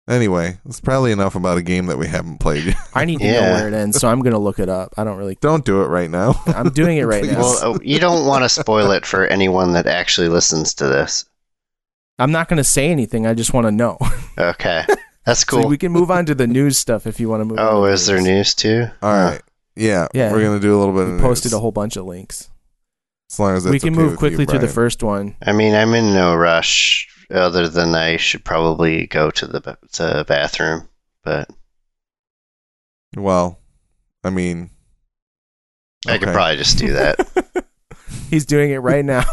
Anyway, 0.07 0.59
it's 0.67 0.81
probably 0.83 1.13
enough 1.13 1.35
about 1.35 1.57
a 1.57 1.63
game 1.63 1.87
that 1.87 1.97
we 1.97 2.07
haven't 2.07 2.39
played 2.39 2.65
yet. 2.67 2.77
I 2.95 3.07
need 3.07 3.21
to 3.21 3.25
know 3.25 3.33
Yeah. 3.33 3.53
where 3.55 3.69
it 3.69 3.73
ends, 3.75 3.99
so 3.99 4.07
I'm 4.09 4.21
gonna 4.21 4.39
look 4.39 4.59
it 4.59 4.69
up. 4.69 4.93
I 4.99 5.05
don't 5.05 5.17
really. 5.17 5.39
Don't 5.41 5.65
do 5.65 5.81
it 5.83 5.87
right 5.87 6.11
now. 6.11 6.39
I'm 6.47 6.69
doing 6.71 6.99
it 6.99 7.05
right 7.05 7.23
Please. 7.25 7.33
now. 7.33 7.39
Well, 7.41 7.75
uh, 7.77 7.79
you 7.83 7.99
don't 7.99 8.27
want 8.27 8.45
to 8.45 8.51
spoil 8.51 8.91
it 8.91 9.07
for 9.07 9.27
anyone 9.27 9.73
that 9.73 9.87
actually 9.87 10.29
listens 10.29 10.75
to 10.75 10.87
this. 10.89 11.25
I'm 12.19 12.33
not 12.33 12.49
gonna 12.49 12.65
say 12.65 12.91
anything. 12.91 13.27
I 13.27 13.33
just 13.33 13.55
want 13.55 13.67
to 13.67 13.73
know. 13.73 13.97
Okay, 14.37 14.85
that's 15.25 15.41
So 15.41 15.61
cool. 15.63 15.69
we 15.71 15.79
can 15.79 15.91
move 15.91 16.11
on 16.11 16.27
to 16.27 16.35
the 16.35 16.47
news 16.47 16.77
stuff 16.77 17.07
if 17.07 17.19
you 17.19 17.31
want 17.31 17.41
to 17.41 17.45
move. 17.47 17.59
on 17.59 17.67
oh, 17.67 17.87
to 17.87 17.93
is 17.93 18.07
there 18.07 18.21
news 18.21 18.55
too? 18.55 18.87
All 19.01 19.11
right. 19.13 19.41
Yeah, 19.75 20.09
Yeah. 20.13 20.33
we're 20.33 20.43
gonna 20.43 20.61
do 20.61 20.77
a 20.77 20.79
little 20.79 20.93
bit. 20.95 21.07
We 21.09 21.15
of 21.15 21.21
posted 21.23 21.53
news, 21.53 21.57
a 21.57 21.61
whole 21.61 21.73
bunch 21.73 21.97
of 21.97 22.05
links. 22.05 22.51
As 23.33 23.41
long 23.41 23.57
as 23.57 23.65
we 23.65 23.71
that's 23.73 23.85
can 23.85 23.95
okay 23.95 24.03
move 24.03 24.11
with 24.13 24.19
quickly 24.19 24.43
you, 24.43 24.47
through 24.47 24.59
the 24.59 24.67
Brian. 24.67 24.75
first 24.75 25.03
one. 25.03 25.37
I 25.41 25.53
mean, 25.53 25.75
I'm 25.75 25.95
in 25.95 26.13
no 26.13 26.35
rush. 26.37 27.09
Other 27.31 27.69
than 27.69 27.95
I 27.95 28.17
should 28.17 28.45
probably 28.45 29.07
go 29.07 29.31
to 29.31 29.47
the 29.47 29.79
to 29.93 30.25
bathroom, 30.27 30.89
but 31.23 31.51
Well, 33.17 33.59
I 34.23 34.31
mean, 34.31 34.71
I 36.07 36.19
could 36.19 36.29
probably 36.29 36.57
just 36.57 36.79
do 36.79 36.93
that. 36.93 37.67
He's 38.31 38.47
doing 38.47 38.71
it 38.71 38.79
right 38.79 39.05
now. 39.05 39.25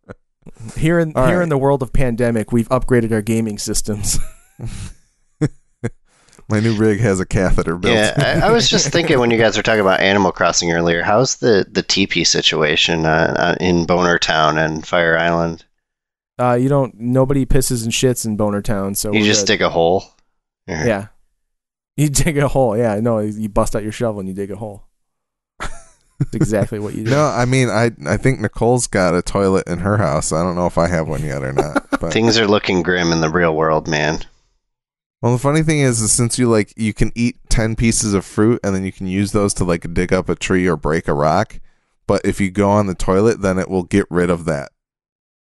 Here 0.76 0.98
in 0.98 1.12
All 1.14 1.26
here 1.26 1.38
right. 1.38 1.42
in 1.42 1.48
the 1.48 1.58
world 1.58 1.82
of 1.82 1.92
pandemic, 1.92 2.52
we've 2.52 2.68
upgraded 2.68 3.12
our 3.12 3.22
gaming 3.22 3.58
systems. 3.58 4.18
My 6.51 6.61
new 6.61 6.74
rig 6.74 7.01
has 7.01 7.20
a 7.20 7.26
catheter 7.26 7.76
built. 7.76 7.94
yeah, 7.94 8.40
I, 8.42 8.48
I 8.48 8.51
was 8.51 8.68
just 8.68 8.88
thinking 8.90 9.18
when 9.20 9.30
you 9.30 9.38
guys 9.38 9.57
were 9.57 9.62
talking 9.62 9.80
about 9.80 10.01
Animal 10.01 10.32
Crossing 10.32 10.72
earlier, 10.72 11.03
how's 11.03 11.36
the 11.36 11.66
the 11.70 11.82
teepee 11.82 12.24
situation 12.24 13.07
uh, 13.07 13.34
uh, 13.38 13.55
in 13.61 13.86
Boner 13.86 14.18
Town 14.18 14.59
and 14.59 14.86
Fire 14.86 15.16
Island? 15.16 15.64
Uh, 16.38 16.55
you 16.55 16.68
don't. 16.68 16.98
Nobody 16.98 17.46
pisses 17.46 17.84
and 17.84 17.92
shits 17.92 18.24
in 18.26 18.36
Boner 18.36 18.62
Town, 18.62 18.94
so 18.94 19.12
you 19.12 19.24
just 19.24 19.42
good. 19.46 19.55
dig 19.55 19.62
a 19.62 19.70
hole. 19.70 20.05
Or- 20.68 20.74
Yeah, 20.84 21.07
you 21.96 22.09
dig 22.09 22.38
a 22.38 22.48
hole. 22.48 22.76
Yeah, 22.76 22.98
no, 23.01 23.18
you 23.20 23.48
bust 23.48 23.76
out 23.76 23.82
your 23.82 23.92
shovel 23.92 24.20
and 24.20 24.28
you 24.28 24.34
dig 24.34 24.51
a 24.51 24.57
hole. 24.57 24.84
That's 25.61 26.34
exactly 26.34 26.78
what 26.78 26.94
you 26.94 27.05
do. 27.05 27.11
No, 27.11 27.24
I 27.26 27.44
mean, 27.44 27.68
I 27.70 27.92
I 28.07 28.16
think 28.16 28.40
Nicole's 28.40 28.86
got 28.86 29.14
a 29.14 29.22
toilet 29.22 29.66
in 29.66 29.78
her 29.78 29.96
house. 29.98 30.32
I 30.32 30.42
don't 30.42 30.55
know 30.57 30.66
if 30.66 30.76
I 30.78 30.86
have 30.88 31.09
one 31.09 31.22
yet 31.24 31.42
or 31.42 31.53
not. 31.53 31.86
But 32.01 32.14
Things 32.14 32.38
are 32.38 32.48
looking 32.48 32.82
grim 32.82 33.12
in 33.12 33.20
the 33.20 33.28
real 33.28 33.55
world, 33.55 33.86
man. 33.86 34.20
Well, 35.22 35.32
the 35.32 35.38
funny 35.38 35.62
thing 35.62 35.80
is, 35.80 36.00
is 36.00 36.12
since 36.12 36.38
you 36.38 36.48
like 36.48 36.72
you 36.76 36.94
can 36.94 37.12
eat 37.14 37.36
ten 37.48 37.76
pieces 37.76 38.14
of 38.14 38.24
fruit 38.24 38.60
and 38.64 38.74
then 38.74 38.84
you 38.84 38.92
can 38.92 39.06
use 39.06 39.32
those 39.32 39.54
to 39.54 39.64
like 39.64 39.92
dig 39.94 40.12
up 40.12 40.28
a 40.28 40.34
tree 40.34 40.66
or 40.66 40.76
break 40.76 41.08
a 41.08 41.14
rock. 41.14 41.60
But 42.06 42.22
if 42.24 42.40
you 42.40 42.50
go 42.50 42.70
on 42.70 42.86
the 42.86 42.94
toilet, 42.94 43.40
then 43.40 43.58
it 43.58 43.68
will 43.68 43.84
get 43.84 44.06
rid 44.10 44.30
of 44.30 44.44
that. 44.46 44.70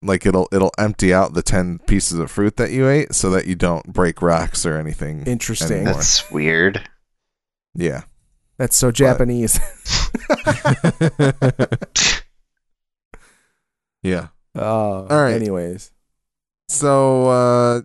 Like 0.03 0.27
it'll 0.27 0.49
it'll 0.53 0.73
empty 0.79 1.15
out 1.15 1.35
the 1.35 1.43
ten 1.43 1.79
pieces 1.81 2.19
of 2.19 2.31
fruit 2.31 2.57
that 2.57 2.71
you 2.71 2.89
ate, 2.89 3.15
so 3.15 3.31
that 3.31 3.47
you 3.47 3.55
don't 3.55 3.93
break 3.93 4.21
rocks 4.21 4.67
or 4.67 4.77
anything. 4.77 5.25
Interesting. 5.27 5.79
anymore. 5.79 5.95
That's 5.95 6.31
weird. 6.31 6.89
Yeah. 7.75 8.03
That's 8.59 8.77
so 8.77 8.93
Japanese. 8.93 9.59
yeah. 14.03 14.29
Oh, 14.55 15.07
All 15.09 15.23
right. 15.23 15.35
Anyways, 15.35 15.91
So, 16.69 17.29
uh, 17.29 17.83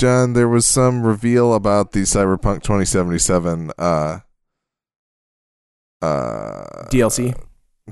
John, 0.00 0.32
there 0.32 0.48
was 0.48 0.64
some 0.64 1.02
reveal 1.02 1.52
about 1.52 1.92
the 1.92 2.00
Cyberpunk 2.04 2.62
2077 2.62 3.70
uh, 3.78 4.20
uh, 6.00 6.88
DLC. 6.90 7.38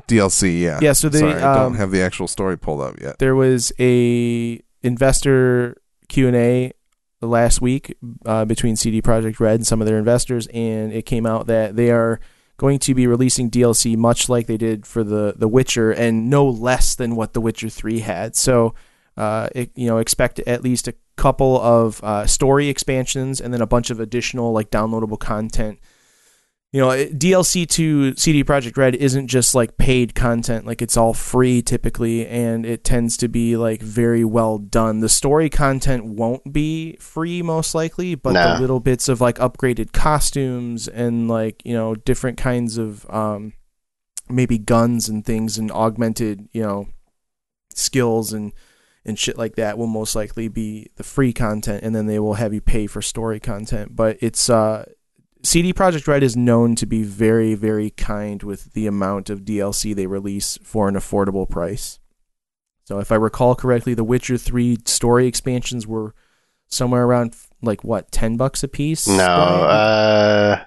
DLC, 0.09 0.59
yeah. 0.59 0.79
Yeah, 0.81 0.95
so 0.95 1.11
they, 1.11 1.19
Sorry, 1.19 1.35
I 1.35 1.55
don't 1.57 1.67
um, 1.67 1.75
have 1.75 1.91
the 1.91 2.01
actual 2.01 2.27
story 2.27 2.57
pulled 2.57 2.81
up 2.81 2.99
yet. 2.99 3.19
there 3.19 3.35
was 3.35 3.73
a 3.79 4.59
investor 4.83 5.77
Q 6.09 6.29
and 6.29 6.37
A 6.37 6.73
last 7.21 7.61
week 7.61 7.95
uh, 8.25 8.47
between 8.47 8.77
CD 8.77 9.03
Projekt 9.03 9.39
Red 9.39 9.57
and 9.57 9.67
some 9.67 9.83
of 9.83 9.87
their 9.87 9.99
investors, 9.99 10.47
and 10.47 10.95
it 10.95 11.05
came 11.05 11.27
out 11.27 11.47
that 11.49 11.77
they 11.77 11.91
are 11.91 12.21
going 12.57 12.79
to 12.79 12.95
be 12.95 13.07
releasing 13.07 13.51
DLC 13.51 13.99
much 13.99 14.31
like 14.31 14.47
they 14.47 14.57
did 14.57 14.87
for 14.87 15.05
the 15.05 15.35
The 15.37 15.47
Witcher, 15.47 15.91
and 15.91 16.31
no 16.31 16.49
less 16.49 16.95
than 16.95 17.17
what 17.17 17.35
The 17.35 17.43
Witcher 17.43 17.69
Three 17.69 17.99
had. 17.99 18.35
So, 18.35 18.75
uh, 19.19 19.49
it, 19.55 19.71
you 19.75 19.87
know, 19.89 19.99
expect 19.99 20.39
at 20.41 20.63
least 20.63 20.89
a 20.89 20.95
couple 21.17 21.61
of 21.61 22.03
uh, 22.05 22.25
story 22.27 22.69
expansions 22.69 23.41
and 23.41 23.53
then 23.53 23.61
a 23.61 23.67
bunch 23.67 23.91
of 23.91 23.99
additional 24.01 24.53
like 24.53 24.71
downloadable 24.71 25.19
content. 25.19 25.79
You 26.71 26.81
know, 26.83 26.89
DLC 26.91 27.67
to 27.71 28.15
CD 28.17 28.45
Projekt 28.45 28.77
Red 28.77 28.95
isn't 28.95 29.29
just 29.29 29.55
like 29.55 29.79
paid 29.79 30.15
content; 30.15 30.67
like 30.67 30.83
it's 30.83 30.99
all 30.99 31.15
free 31.15 31.63
typically, 31.63 32.27
and 32.27 32.67
it 32.67 32.85
tends 32.85 33.17
to 33.17 33.29
be 33.29 33.57
like 33.57 33.81
very 33.81 34.23
well 34.23 34.59
done. 34.59 35.01
The 35.01 35.09
story 35.09 35.49
content 35.49 36.05
won't 36.05 36.53
be 36.53 36.97
free 37.01 37.41
most 37.41 37.75
likely, 37.75 38.15
but 38.17 38.35
No. 38.35 38.53
the 38.55 38.61
little 38.61 38.81
bits 38.81 39.09
of 39.09 39.19
like 39.21 39.39
upgraded 39.39 39.93
costumes 39.93 40.87
and 40.89 41.27
like 41.27 41.63
you 41.65 41.73
know 41.73 41.95
different 41.95 42.37
kinds 42.37 42.77
of 42.77 43.09
um, 43.09 43.55
maybe 44.29 44.59
guns 44.59 45.09
and 45.09 45.25
things 45.25 45.57
and 45.57 45.73
augmented 45.73 46.51
you 46.53 46.63
know 46.63 46.87
skills 47.75 48.33
and 48.33 48.53
and 49.09 49.19
shit 49.19 49.37
like 49.37 49.57
that 49.57 49.77
will 49.79 49.87
most 49.89 50.15
likely 50.15 50.47
be 50.47 50.89
the 50.97 51.03
free 51.03 51.33
content 51.33 51.83
and 51.83 51.97
then 51.97 52.07
they 52.07 52.19
will 52.21 52.35
have 52.35 52.55
you 52.55 52.61
pay 52.61 52.87
for 52.87 53.03
story 53.03 53.41
content 53.41 53.97
but 53.97 54.17
it's 54.21 54.49
uh 54.49 54.85
CD 55.43 55.73
Projekt 55.73 56.07
Red 56.07 56.23
is 56.23 56.37
known 56.37 56.75
to 56.77 56.87
be 56.87 57.03
very 57.03 57.55
very 57.55 57.91
kind 57.91 58.43
with 58.43 58.73
the 58.75 58.87
amount 58.87 59.31
of 59.31 59.41
DLC 59.41 59.95
they 59.95 60.07
release 60.07 60.59
for 60.63 60.89
an 60.89 60.95
affordable 60.95 61.49
price 61.49 61.99
so 62.85 62.99
if 63.01 63.11
i 63.11 63.15
recall 63.17 63.55
correctly 63.55 63.95
the 63.95 64.05
Witcher 64.05 64.37
3 64.39 64.79
story 64.85 65.27
expansions 65.27 65.87
were 65.87 66.15
somewhere 66.69 67.05
around 67.05 67.35
like 67.63 67.83
what 67.83 68.13
10 68.13 68.37
bucks 68.37 68.63
a 68.63 68.69
piece 68.69 69.09
No, 69.09 69.25
uh, 69.25 70.65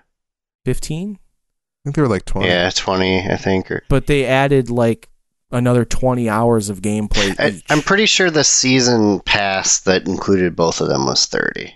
15 0.66 1.20
I 1.20 1.84
think 1.84 1.96
they 1.96 2.02
were 2.04 2.08
like 2.08 2.26
20. 2.26 2.48
yeah, 2.48 2.70
twenty, 2.70 3.28
I 3.28 3.38
think. 3.38 3.72
Or 3.72 3.82
but 3.90 4.06
they 4.06 4.24
added 4.26 4.70
like 4.70 5.10
another 5.52 5.86
20 5.86 6.30
hours 6.30 6.70
of 6.70 6.82
gameplay 6.82 7.36
I. 7.40 7.62
I'm 7.70 7.82
pretty 7.82 8.06
sure 8.06 8.30
the 8.30 8.44
season 8.44 9.20
pass 9.22 9.82
that 9.82 10.08
included 10.08 10.56
both 10.56 10.82
of 10.82 10.88
them 10.88 11.06
was 11.06 11.26
thirty. 11.26 11.74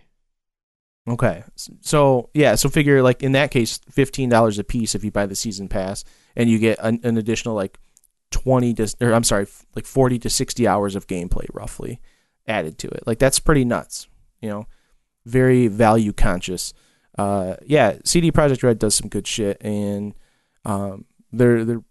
Okay. 1.07 1.43
So, 1.81 2.29
yeah, 2.33 2.55
so 2.55 2.69
figure 2.69 3.03
like 3.03 3.21
in 3.21 3.33
that 3.33 3.51
case 3.51 3.79
$15 3.91 4.59
a 4.59 4.63
piece 4.63 4.95
if 4.95 5.03
you 5.03 5.11
buy 5.11 5.25
the 5.27 5.35
season 5.35 5.67
pass 5.67 6.03
and 6.35 6.49
you 6.49 6.57
get 6.57 6.79
an, 6.81 6.99
an 7.03 7.17
additional 7.17 7.53
like 7.53 7.77
20 8.31 8.73
to 8.75 8.95
or 9.01 9.13
I'm 9.13 9.23
sorry, 9.23 9.45
like 9.75 9.85
40 9.85 10.19
to 10.19 10.29
60 10.29 10.67
hours 10.67 10.95
of 10.95 11.07
gameplay 11.07 11.45
roughly 11.53 12.01
added 12.47 12.79
to 12.79 12.87
it. 12.87 13.05
Like 13.05 13.19
that's 13.19 13.39
pretty 13.39 13.65
nuts, 13.65 14.07
you 14.41 14.49
know. 14.49 14.67
Very 15.25 15.67
value 15.67 16.11
conscious. 16.11 16.73
Uh 17.17 17.55
yeah, 17.65 17.97
CD 18.03 18.31
Projekt 18.31 18.63
Red 18.63 18.79
does 18.79 18.95
some 18.95 19.09
good 19.09 19.27
shit 19.27 19.57
and 19.61 20.15
um 20.65 21.05
they're 21.31 21.63
they're 21.63 21.83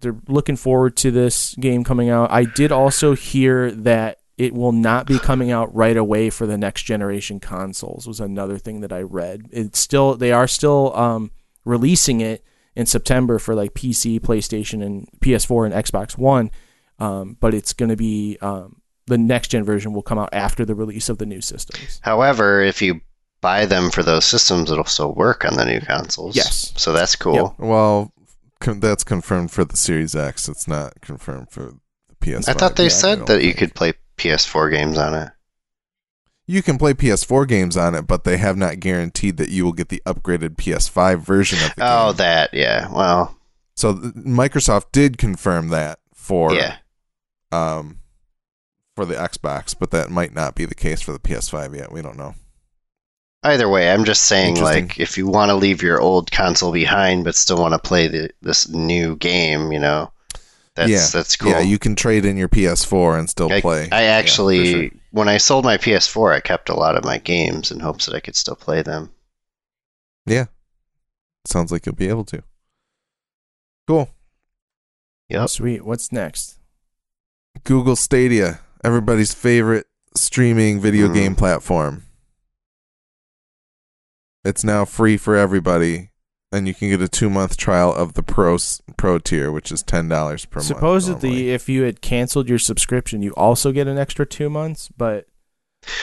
they're 0.00 0.16
looking 0.28 0.56
forward 0.56 0.96
to 0.98 1.10
this 1.10 1.54
game 1.56 1.84
coming 1.84 2.10
out. 2.10 2.30
I 2.30 2.44
did 2.44 2.72
also 2.72 3.14
hear 3.14 3.70
that 3.70 4.18
it 4.40 4.54
will 4.54 4.72
not 4.72 5.06
be 5.06 5.18
coming 5.18 5.50
out 5.50 5.74
right 5.74 5.96
away 5.96 6.30
for 6.30 6.46
the 6.46 6.56
next 6.56 6.84
generation 6.84 7.40
consoles 7.40 8.06
was 8.06 8.20
another 8.20 8.56
thing 8.56 8.80
that 8.80 8.92
I 8.92 9.02
read. 9.02 9.48
It's 9.52 9.78
still 9.78 10.14
they 10.14 10.32
are 10.32 10.48
still 10.48 10.96
um, 10.96 11.30
releasing 11.64 12.22
it 12.22 12.42
in 12.74 12.86
September 12.86 13.38
for 13.38 13.54
like 13.54 13.74
PC, 13.74 14.18
PlayStation, 14.20 14.82
and 14.82 15.08
PS4 15.20 15.66
and 15.66 15.74
Xbox 15.74 16.16
One, 16.16 16.50
um, 16.98 17.36
but 17.38 17.52
it's 17.52 17.74
going 17.74 17.90
to 17.90 17.96
be 17.96 18.38
um, 18.40 18.80
the 19.06 19.18
next 19.18 19.48
gen 19.48 19.64
version 19.64 19.92
will 19.92 20.02
come 20.02 20.18
out 20.18 20.30
after 20.32 20.64
the 20.64 20.74
release 20.74 21.10
of 21.10 21.18
the 21.18 21.26
new 21.26 21.42
systems. 21.42 22.00
However, 22.02 22.62
if 22.62 22.80
you 22.80 23.02
buy 23.42 23.66
them 23.66 23.90
for 23.90 24.02
those 24.02 24.24
systems, 24.24 24.70
it'll 24.70 24.84
still 24.84 25.12
work 25.12 25.44
on 25.44 25.56
the 25.56 25.64
new 25.66 25.80
consoles. 25.80 26.34
Yes. 26.34 26.72
So 26.76 26.92
that's 26.92 27.16
cool. 27.16 27.54
Well, 27.58 28.12
con- 28.60 28.80
that's 28.80 29.04
confirmed 29.04 29.50
for 29.50 29.64
the 29.64 29.76
Series 29.76 30.14
X. 30.14 30.48
It's 30.48 30.68
not 30.68 31.00
confirmed 31.00 31.50
for 31.50 31.62
the 32.08 32.14
PS5. 32.20 32.48
I 32.48 32.52
thought 32.52 32.76
they 32.76 32.84
yet, 32.84 32.92
said 32.92 33.26
that 33.26 33.42
you 33.42 33.54
could 33.54 33.74
play 33.74 33.94
PS4 34.16 34.70
games 34.70 34.98
on 34.98 35.14
it. 35.14 35.30
You 36.46 36.62
can 36.62 36.78
play 36.78 36.94
PS4 36.94 37.46
games 37.46 37.76
on 37.76 37.94
it, 37.94 38.06
but 38.08 38.24
they 38.24 38.36
have 38.36 38.56
not 38.56 38.80
guaranteed 38.80 39.36
that 39.36 39.50
you 39.50 39.64
will 39.64 39.72
get 39.72 39.88
the 39.88 40.02
upgraded 40.04 40.56
PS5 40.56 41.20
version 41.20 41.58
of 41.64 41.74
the 41.76 41.82
Oh, 41.86 42.08
game. 42.10 42.16
that, 42.18 42.50
yeah. 42.52 42.88
Well, 42.92 43.36
So 43.76 43.94
th- 43.96 44.14
Microsoft 44.14 44.86
did 44.92 45.16
confirm 45.16 45.68
that 45.68 46.00
for 46.14 46.52
yeah. 46.52 46.76
um 47.52 47.98
for 48.96 49.04
the 49.06 49.14
Xbox, 49.14 49.74
but 49.78 49.92
that 49.92 50.10
might 50.10 50.34
not 50.34 50.54
be 50.56 50.64
the 50.64 50.74
case 50.74 51.00
for 51.00 51.12
the 51.12 51.18
PS5 51.20 51.76
yet. 51.76 51.92
We 51.92 52.02
don't 52.02 52.18
know. 52.18 52.34
Either 53.42 53.68
way, 53.68 53.90
I'm 53.90 54.04
just 54.04 54.22
saying, 54.24 54.60
like, 54.60 55.00
if 55.00 55.16
you 55.16 55.26
want 55.26 55.48
to 55.48 55.54
leave 55.54 55.80
your 55.82 55.98
old 56.00 56.30
console 56.30 56.72
behind 56.72 57.24
but 57.24 57.34
still 57.34 57.56
want 57.58 57.72
to 57.72 57.78
play 57.78 58.06
the, 58.06 58.30
this 58.42 58.68
new 58.68 59.16
game, 59.16 59.72
you 59.72 59.78
know, 59.78 60.12
That's 60.74 60.90
yeah, 60.90 61.06
that's 61.10 61.36
cool. 61.36 61.50
Yeah, 61.50 61.60
you 61.60 61.78
can 61.78 61.96
trade 61.96 62.26
in 62.26 62.36
your 62.36 62.48
PS4 62.50 63.18
and 63.18 63.30
still 63.30 63.50
I, 63.50 63.62
play. 63.62 63.88
I 63.90 64.02
actually, 64.04 64.72
for 64.72 64.78
sure. 64.94 65.00
when 65.12 65.28
I 65.28 65.38
sold 65.38 65.64
my 65.64 65.78
PS4, 65.78 66.34
I 66.34 66.40
kept 66.40 66.68
a 66.68 66.74
lot 66.74 66.96
of 66.96 67.04
my 67.04 67.16
games 67.16 67.70
in 67.70 67.80
hopes 67.80 68.04
that 68.06 68.14
I 68.14 68.20
could 68.20 68.36
still 68.36 68.56
play 68.56 68.82
them. 68.82 69.10
yeah, 70.26 70.46
sounds 71.46 71.72
like 71.72 71.86
you'll 71.86 71.94
be 71.94 72.08
able 72.08 72.24
to. 72.26 72.42
Cool. 73.88 74.10
Yep. 75.30 75.48
Sweet. 75.48 75.84
What's 75.84 76.12
next? 76.12 76.58
Google 77.64 77.96
Stadia, 77.96 78.60
everybody's 78.84 79.32
favorite 79.32 79.86
streaming 80.14 80.78
video 80.80 81.08
Mhm. 81.08 81.14
game 81.14 81.34
platform. 81.36 82.04
It's 84.44 84.64
now 84.64 84.84
free 84.84 85.16
for 85.16 85.36
everybody, 85.36 86.10
and 86.50 86.66
you 86.66 86.74
can 86.74 86.88
get 86.88 87.02
a 87.02 87.08
two 87.08 87.28
month 87.30 87.56
trial 87.56 87.92
of 87.94 88.14
the 88.14 88.22
pro 88.22 88.56
pro 88.96 89.18
tier, 89.18 89.52
which 89.52 89.70
is 89.70 89.82
ten 89.82 90.08
dollars 90.08 90.44
per 90.46 90.60
month. 90.60 90.66
Supposedly, 90.66 91.50
if 91.50 91.68
you 91.68 91.82
had 91.82 92.00
canceled 92.00 92.48
your 92.48 92.58
subscription, 92.58 93.22
you 93.22 93.32
also 93.32 93.70
get 93.72 93.86
an 93.86 93.98
extra 93.98 94.24
two 94.24 94.48
months. 94.48 94.88
But 94.96 95.26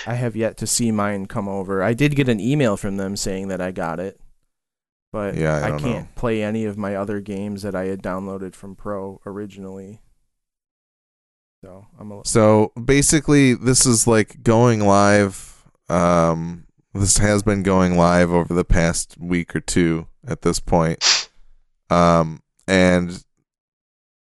I 0.05 0.13
have 0.15 0.35
yet 0.35 0.57
to 0.57 0.67
see 0.67 0.91
mine 0.91 1.25
come 1.25 1.47
over. 1.47 1.81
I 1.81 1.93
did 1.93 2.15
get 2.15 2.29
an 2.29 2.39
email 2.39 2.77
from 2.77 2.97
them 2.97 3.15
saying 3.15 3.47
that 3.47 3.61
I 3.61 3.71
got 3.71 3.99
it, 3.99 4.19
but 5.11 5.35
Yeah, 5.35 5.55
I 5.57 5.67
I, 5.75 5.79
can't 5.79 5.81
know. 5.81 6.07
play 6.15 6.43
any 6.43 6.65
of 6.65 6.77
my 6.77 6.95
other 6.95 7.19
games 7.19 7.63
that 7.63 7.75
I 7.75 7.85
had 7.85 8.03
downloaded 8.03 8.53
from 8.55 8.75
Pro 8.75 9.19
originally. 9.25 9.99
So 11.63 11.87
I'm 11.99 12.11
a 12.11 12.21
So 12.25 12.71
basically, 12.81 13.55
this 13.55 13.85
is 13.87 14.05
like 14.05 14.43
going 14.43 14.79
live. 14.81 15.63
Um, 15.89 16.65
this 16.97 17.17
has 17.17 17.43
been 17.43 17.63
going 17.63 17.95
live 17.95 18.31
over 18.31 18.53
the 18.53 18.65
past 18.65 19.15
week 19.19 19.55
or 19.55 19.59
two 19.59 20.07
at 20.27 20.41
this 20.41 20.59
point. 20.59 21.29
Um, 21.89 22.41
and 22.67 23.23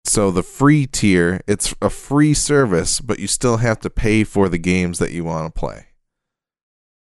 so 0.04 0.32
the 0.32 0.44
free 0.44 0.86
tier, 0.86 1.42
it's 1.48 1.74
a 1.82 1.90
free 1.90 2.34
service, 2.34 3.00
but 3.00 3.20
you 3.20 3.28
still 3.28 3.58
have 3.58 3.80
to 3.82 3.90
pay 3.90 4.24
for 4.24 4.48
the 4.50 4.58
games 4.58 5.00
that 5.00 5.12
you 5.12 5.24
want 5.24 5.54
to 5.54 5.60
play. 5.60 5.88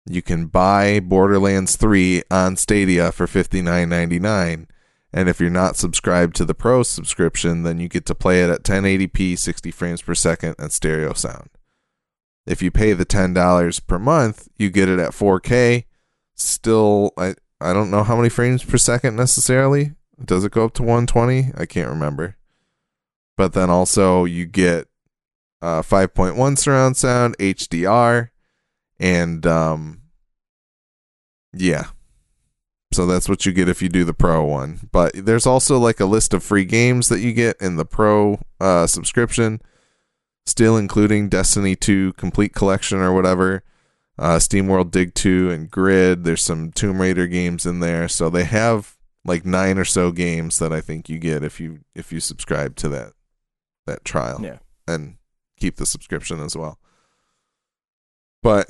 You 0.07 0.21
can 0.21 0.47
buy 0.47 0.99
Borderlands 0.99 1.75
3 1.75 2.23
on 2.29 2.55
Stadia 2.57 3.11
for 3.11 3.25
fifty 3.25 3.61
nine 3.61 3.89
ninety 3.89 4.19
nine. 4.19 4.67
And 5.11 5.29
if 5.29 5.39
you're 5.39 5.49
not 5.49 5.77
subscribed 5.77 6.35
to 6.35 6.45
the 6.45 6.53
Pro 6.53 6.83
subscription, 6.83 7.63
then 7.63 7.79
you 7.79 7.87
get 7.87 8.05
to 8.07 8.15
play 8.15 8.43
it 8.43 8.49
at 8.49 8.63
1080p, 8.63 9.37
60 9.39 9.71
frames 9.71 10.01
per 10.01 10.13
second, 10.13 10.55
and 10.59 10.73
stereo 10.73 11.13
sound. 11.13 11.49
If 12.45 12.61
you 12.61 12.71
pay 12.71 12.93
the 12.93 13.05
$10 13.05 13.87
per 13.87 13.99
month, 13.99 14.47
you 14.57 14.69
get 14.69 14.89
it 14.89 14.99
at 14.99 15.11
4K. 15.11 15.85
Still, 16.35 17.11
I, 17.17 17.35
I 17.59 17.73
don't 17.73 17.89
know 17.89 18.03
how 18.03 18.15
many 18.15 18.29
frames 18.29 18.63
per 18.63 18.77
second 18.77 19.15
necessarily. 19.15 19.93
Does 20.23 20.43
it 20.43 20.51
go 20.51 20.65
up 20.65 20.73
to 20.75 20.83
120? 20.83 21.51
I 21.57 21.65
can't 21.65 21.89
remember. 21.89 22.37
But 23.37 23.53
then 23.53 23.69
also, 23.69 24.25
you 24.25 24.45
get 24.45 24.87
uh, 25.61 25.81
5.1 25.81 26.57
surround 26.57 26.95
sound, 26.95 27.37
HDR, 27.37 28.29
and 28.99 29.45
um, 29.45 30.01
yeah. 31.53 31.87
So 32.93 33.05
that's 33.05 33.27
what 33.27 33.45
you 33.45 33.51
get 33.51 33.67
if 33.67 33.81
you 33.81 33.89
do 33.89 34.05
the 34.05 34.13
pro 34.13 34.43
one. 34.43 34.87
But 34.91 35.13
there's 35.15 35.45
also 35.45 35.77
like 35.77 35.99
a 35.99 36.05
list 36.05 36.33
of 36.33 36.43
free 36.43 36.63
games 36.63 37.09
that 37.09 37.19
you 37.19 37.33
get 37.33 37.57
in 37.59 37.75
the 37.75 37.85
pro 37.85 38.39
uh, 38.61 38.87
subscription, 38.87 39.61
still 40.45 40.77
including 40.77 41.29
Destiny 41.29 41.75
2 41.75 42.13
Complete 42.13 42.53
Collection 42.53 42.99
or 42.99 43.13
whatever, 43.13 43.63
uh, 44.17 44.37
SteamWorld 44.37 44.91
Dig 44.91 45.13
2 45.13 45.49
and 45.49 45.69
Grid. 45.71 46.23
There's 46.23 46.41
some 46.43 46.71
Tomb 46.71 47.01
Raider 47.01 47.27
games 47.27 47.65
in 47.65 47.79
there. 47.79 48.07
So 48.07 48.29
they 48.29 48.43
have 48.45 48.95
like 49.25 49.45
nine 49.45 49.77
or 49.77 49.85
so 49.85 50.11
games 50.11 50.59
that 50.59 50.71
I 50.71 50.81
think 50.81 51.09
you 51.09 51.17
get 51.17 51.43
if 51.43 51.59
you 51.59 51.79
if 51.95 52.13
you 52.13 52.19
subscribe 52.19 52.75
to 52.77 52.89
that 52.89 53.13
that 53.87 54.05
trial 54.05 54.39
Yeah. 54.41 54.59
and 54.87 55.17
keep 55.59 55.77
the 55.77 55.85
subscription 55.85 56.39
as 56.39 56.55
well. 56.55 56.77
But 58.43 58.67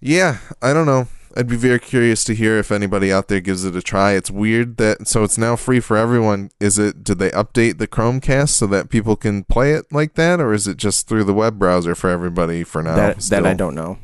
yeah, 0.00 0.38
I 0.62 0.72
don't 0.72 0.86
know. 0.86 1.08
I'd 1.36 1.48
be 1.48 1.56
very 1.56 1.78
curious 1.78 2.24
to 2.24 2.34
hear 2.34 2.58
if 2.58 2.70
anybody 2.70 3.12
out 3.12 3.28
there 3.28 3.40
gives 3.40 3.64
it 3.64 3.76
a 3.76 3.82
try. 3.82 4.12
It's 4.12 4.30
weird 4.30 4.76
that 4.76 5.08
so 5.08 5.24
it's 5.24 5.38
now 5.38 5.56
free 5.56 5.80
for 5.80 5.96
everyone. 5.96 6.50
Is 6.60 6.78
it 6.78 7.02
did 7.02 7.18
they 7.18 7.30
update 7.30 7.78
the 7.78 7.88
Chromecast 7.88 8.50
so 8.50 8.66
that 8.68 8.90
people 8.90 9.16
can 9.16 9.44
play 9.44 9.72
it 9.72 9.86
like 9.90 10.14
that 10.14 10.40
or 10.40 10.52
is 10.52 10.66
it 10.66 10.76
just 10.76 11.08
through 11.08 11.24
the 11.24 11.34
web 11.34 11.58
browser 11.58 11.94
for 11.94 12.10
everybody 12.10 12.64
for 12.64 12.82
now? 12.82 12.96
that 12.96 13.18
that 13.20 13.46
I 13.46 13.54
don't 13.54 13.74
know. 13.74 13.98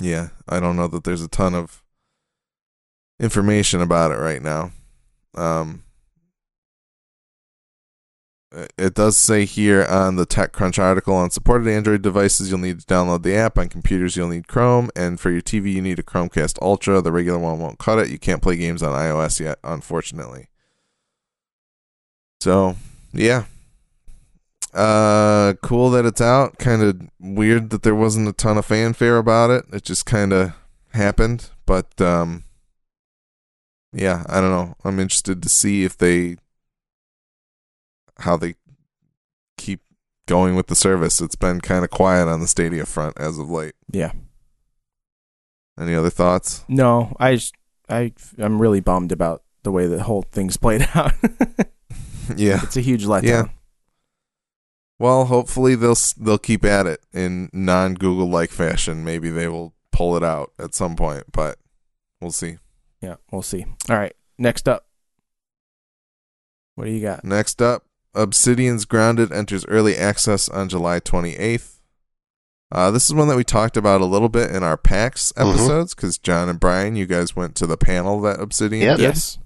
Yeah, 0.00 0.28
I 0.48 0.60
don't 0.60 0.76
know 0.76 0.86
that 0.88 1.04
there's 1.04 1.22
a 1.22 1.28
ton 1.28 1.54
of 1.54 1.82
information 3.18 3.80
about 3.80 4.12
it 4.12 4.18
right 4.18 4.42
now. 4.42 4.70
Um, 5.34 5.82
it- 8.78 8.94
does 8.94 9.16
say 9.16 9.44
here 9.44 9.84
on 9.84 10.16
the 10.16 10.26
TechCrunch 10.26 10.78
article 10.78 11.14
on 11.14 11.30
supported 11.30 11.68
Android 11.68 12.02
devices, 12.02 12.50
you'll 12.50 12.58
need 12.58 12.80
to 12.80 12.86
download 12.86 13.22
the 13.22 13.34
app. 13.34 13.58
On 13.58 13.68
computers, 13.68 14.16
you'll 14.16 14.28
need 14.28 14.48
Chrome, 14.48 14.90
and 14.96 15.20
for 15.20 15.30
your 15.30 15.40
TV, 15.40 15.72
you 15.72 15.82
need 15.82 15.98
a 15.98 16.02
Chromecast 16.02 16.60
Ultra. 16.60 17.00
The 17.00 17.12
regular 17.12 17.38
one 17.38 17.58
won't 17.58 17.78
cut 17.78 17.98
it. 17.98 18.10
You 18.10 18.18
can't 18.18 18.42
play 18.42 18.56
games 18.56 18.82
on 18.82 18.92
iOS 18.92 19.40
yet, 19.40 19.58
unfortunately. 19.62 20.48
So, 22.40 22.76
yeah. 23.12 23.44
Uh, 24.74 25.54
cool 25.62 25.90
that 25.90 26.04
it's 26.04 26.20
out. 26.20 26.58
Kind 26.58 26.82
of 26.82 27.00
weird 27.18 27.70
that 27.70 27.82
there 27.82 27.94
wasn't 27.94 28.28
a 28.28 28.32
ton 28.32 28.58
of 28.58 28.66
fanfare 28.66 29.16
about 29.16 29.50
it. 29.50 29.64
It 29.72 29.84
just 29.84 30.06
kind 30.06 30.32
of 30.32 30.52
happened, 30.92 31.50
but 31.66 32.00
um, 32.00 32.44
yeah, 33.92 34.24
I 34.28 34.40
don't 34.40 34.50
know. 34.50 34.74
I'm 34.84 35.00
interested 35.00 35.42
to 35.42 35.48
see 35.48 35.84
if 35.84 35.96
they 35.96 36.36
how 38.20 38.36
they 38.36 38.54
keep 39.56 39.80
going 40.26 40.54
with 40.54 40.68
the 40.68 40.74
service. 40.74 41.20
It's 41.20 41.36
been 41.36 41.60
kind 41.60 41.84
of 41.84 41.90
quiet 41.90 42.28
on 42.28 42.40
the 42.40 42.46
Stadia 42.46 42.86
front 42.86 43.18
as 43.18 43.38
of 43.38 43.50
late. 43.50 43.74
Yeah. 43.90 44.12
Any 45.78 45.94
other 45.94 46.10
thoughts? 46.10 46.64
No, 46.68 47.16
I 47.20 47.36
just, 47.36 47.54
I 47.88 48.12
I'm 48.38 48.60
really 48.60 48.80
bummed 48.80 49.12
about 49.12 49.42
the 49.62 49.72
way 49.72 49.86
the 49.86 50.02
whole 50.02 50.22
thing's 50.22 50.56
played 50.58 50.88
out. 50.94 51.12
yeah. 52.36 52.60
it's 52.62 52.76
a 52.76 52.80
huge 52.80 53.04
letdown. 53.04 53.24
Yeah. 53.24 53.44
Well, 54.98 55.26
hopefully 55.26 55.76
they'll 55.76 55.96
they'll 56.16 56.38
keep 56.38 56.64
at 56.64 56.86
it 56.86 57.00
in 57.12 57.50
non 57.52 57.94
Google 57.94 58.28
like 58.28 58.50
fashion. 58.50 59.04
Maybe 59.04 59.30
they 59.30 59.46
will 59.46 59.74
pull 59.92 60.16
it 60.16 60.24
out 60.24 60.52
at 60.58 60.74
some 60.74 60.96
point, 60.96 61.24
but 61.32 61.58
we'll 62.20 62.32
see. 62.32 62.58
Yeah, 63.00 63.16
we'll 63.30 63.42
see. 63.42 63.64
All 63.88 63.96
right, 63.96 64.14
next 64.38 64.68
up. 64.68 64.86
What 66.74 66.86
do 66.86 66.90
you 66.90 67.00
got? 67.00 67.24
Next 67.24 67.62
up, 67.62 67.84
Obsidian's 68.14 68.84
Grounded 68.84 69.32
enters 69.32 69.64
early 69.66 69.96
access 69.96 70.48
on 70.48 70.68
July 70.68 71.00
28th. 71.00 71.76
Uh, 72.70 72.90
this 72.90 73.08
is 73.08 73.14
one 73.14 73.28
that 73.28 73.36
we 73.36 73.44
talked 73.44 73.76
about 73.76 74.00
a 74.00 74.06
little 74.06 74.28
bit 74.28 74.50
in 74.50 74.62
our 74.62 74.76
PAX 74.76 75.32
Mhm. 75.36 75.50
episodes 75.52 75.94
because 75.94 76.18
John 76.18 76.48
and 76.48 76.60
Brian, 76.60 76.96
you 76.96 77.06
guys 77.06 77.34
went 77.34 77.54
to 77.56 77.66
the 77.66 77.76
panel 77.78 78.20
that 78.22 78.40
Obsidian 78.40 78.82
Yep. 78.82 78.96
did. 78.98 79.02
Yes. 79.04 79.38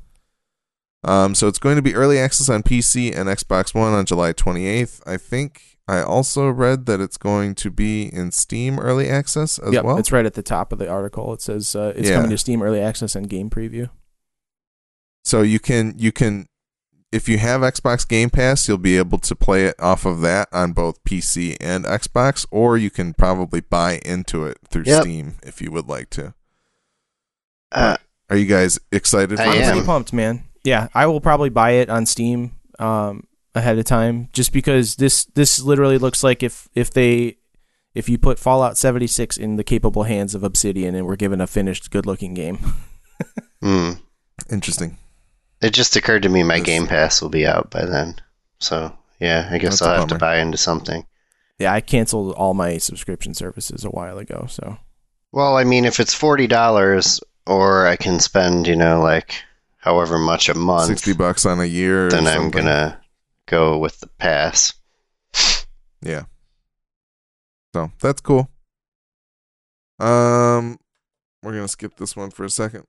Um, 1.05 1.35
so 1.35 1.49
it's 1.49 1.59
going 1.59 1.77
to 1.77 1.83
be 1.83 1.95
early 1.95 2.19
access 2.19 2.49
on 2.49 2.63
PC 2.63 3.13
and 3.13 3.29
Xbox 3.29 3.75
One 3.75 3.93
on 3.93 4.07
July 4.07 4.33
28th. 4.33 5.01
I 5.07 5.17
think 5.17 5.79
I 5.89 6.01
also 6.01 6.49
read 6.49 6.87
that 6.87 7.01
it's 7.01 7.17
going 7.17 7.55
to 7.57 7.71
be 7.71 8.05
in 8.13 8.31
Steam 8.31 8.79
early 8.79 9.09
access 9.09 9.59
as 9.59 9.73
yep, 9.73 9.85
well. 9.85 9.99
it's 9.99 10.13
right 10.13 10.25
at 10.27 10.35
the 10.35 10.43
top 10.43 10.73
of 10.73 10.79
the 10.79 10.89
article. 10.89 11.33
It 11.33 11.43
says 11.43 11.75
uh, 11.75 11.93
it's 11.97 12.09
Yeah. 12.09 12.17
coming 12.17 12.31
to 12.31 12.39
Steam 12.39 12.63
Early 12.63 12.81
Access 12.81 13.17
and 13.17 13.29
Game 13.29 13.51
Preview. 13.51 13.91
So 15.25 15.43
you 15.43 15.59
can 15.61 15.95
you 15.99 16.13
can 16.13 16.47
if 17.13 17.29
you 17.29 17.39
have 17.39 17.61
Xbox 17.61 18.09
Game 18.09 18.31
Pass, 18.31 18.67
you'll 18.67 18.79
be 18.79 18.97
able 18.97 19.19
to 19.19 19.37
play 19.37 19.67
it 19.67 19.79
off 19.79 20.07
of 20.07 20.23
that 20.23 20.49
on 20.51 20.73
both 20.73 21.05
PC 21.05 21.57
and 21.61 21.85
Xbox, 21.85 22.47
or 22.51 22.79
you 22.79 22.91
can 22.91 23.13
probably 23.13 23.61
buy 23.61 24.01
into 24.05 24.47
it 24.47 24.59
through 24.69 24.85
Yep. 24.87 25.03
Steam 25.03 25.35
if 25.43 25.61
you 25.61 25.71
would 25.71 25.89
like 25.89 26.09
to. 26.11 26.35
Uh, 27.71 27.97
Are 28.31 28.37
you 28.37 28.47
guys 28.47 28.79
excited 28.91 29.37
for 29.37 29.43
I 29.43 29.57
I'm 29.57 29.71
pretty 29.73 29.87
pumped, 29.87 30.13
man. 30.13 30.45
Yeah, 30.65 30.89
I 30.95 31.07
will 31.07 31.21
probably 31.21 31.51
buy 31.51 31.73
it 31.73 31.91
on 31.91 32.07
Steam 32.07 32.53
um, 32.79 33.27
ahead 33.55 33.79
of 33.79 33.85
time, 33.85 34.29
just 34.33 34.53
because 34.53 34.97
this 34.97 35.25
this 35.27 35.61
literally 35.61 35.99
looks 35.99 36.25
like 36.25 36.43
if 36.43 36.69
if 36.75 36.91
they 36.91 37.39
if 37.95 38.09
you 38.09 38.17
put 38.17 38.39
Fallout 38.39 38.79
76 38.79 39.37
in 39.37 39.57
the 39.57 39.65
capable 39.65 40.05
hands 40.05 40.35
of 40.35 40.43
Obsidian 40.43 40.95
and 40.95 41.07
we're 41.07 41.17
given 41.17 41.43
a 41.43 41.47
finished, 41.47 41.91
good 41.91 42.07
looking 42.07 42.33
game. 42.33 42.59
hmm. 43.63 43.93
Interesting. 44.51 44.97
It 45.63 45.73
just 45.73 45.97
occurred 45.97 46.23
to 46.25 46.29
me 46.29 46.43
my 46.43 46.61
Game 46.61 46.87
Pass 46.87 47.23
will 47.23 47.29
be 47.29 47.47
out 47.47 47.71
by 47.71 47.85
then. 47.85 48.17
So, 48.59 48.97
yeah, 49.21 49.49
I 49.51 49.59
guess 49.59 49.79
That's 49.79 49.83
I'll 49.83 50.01
have 50.01 50.09
to 50.09 50.19
buy 50.19 50.39
into 50.39 50.59
something. 50.59 51.07
yeah, 51.59 51.73
I 51.73 51.81
canceled 51.81 52.35
all 52.35 52.53
my 52.55 52.79
subscription 52.79 53.33
services 53.35 53.85
a 53.85 53.91
while 53.91 54.19
ago, 54.19 54.47
so 54.49 54.79
Well, 55.31 55.57
I 55.57 55.65
mean, 55.65 55.85
if 55.85 56.01
it's 56.01 56.19
$40 56.19 57.21
or 57.47 57.87
I 57.87 57.97
can 57.97 58.19
spend, 58.21 58.67
you 58.67 58.77
know, 58.77 59.01
like 59.01 59.35
however 59.79 60.19
much 60.19 60.49
a 60.49 60.55
month, 60.55 60.89
Sixty 60.89 61.13
bucks 61.13 61.47
on 61.47 61.61
a 61.61 61.65
year. 61.65 62.07
or 62.07 62.11
then 62.11 62.27
I'm 62.27 62.51
going 62.51 62.67
to 62.67 62.99
go 63.47 63.79
with 63.79 64.01
the 64.01 64.09
pass. 64.09 64.75
Yeah. 66.03 66.25
So 67.75 67.91
that's 68.01 68.21
cool. 68.21 68.51
Um, 69.99 70.79
we're 71.43 71.53
gonna 71.53 71.69
skip 71.69 71.97
this 71.97 72.17
one 72.17 72.31
for 72.31 72.45
a 72.45 72.51
second. 72.51 72.85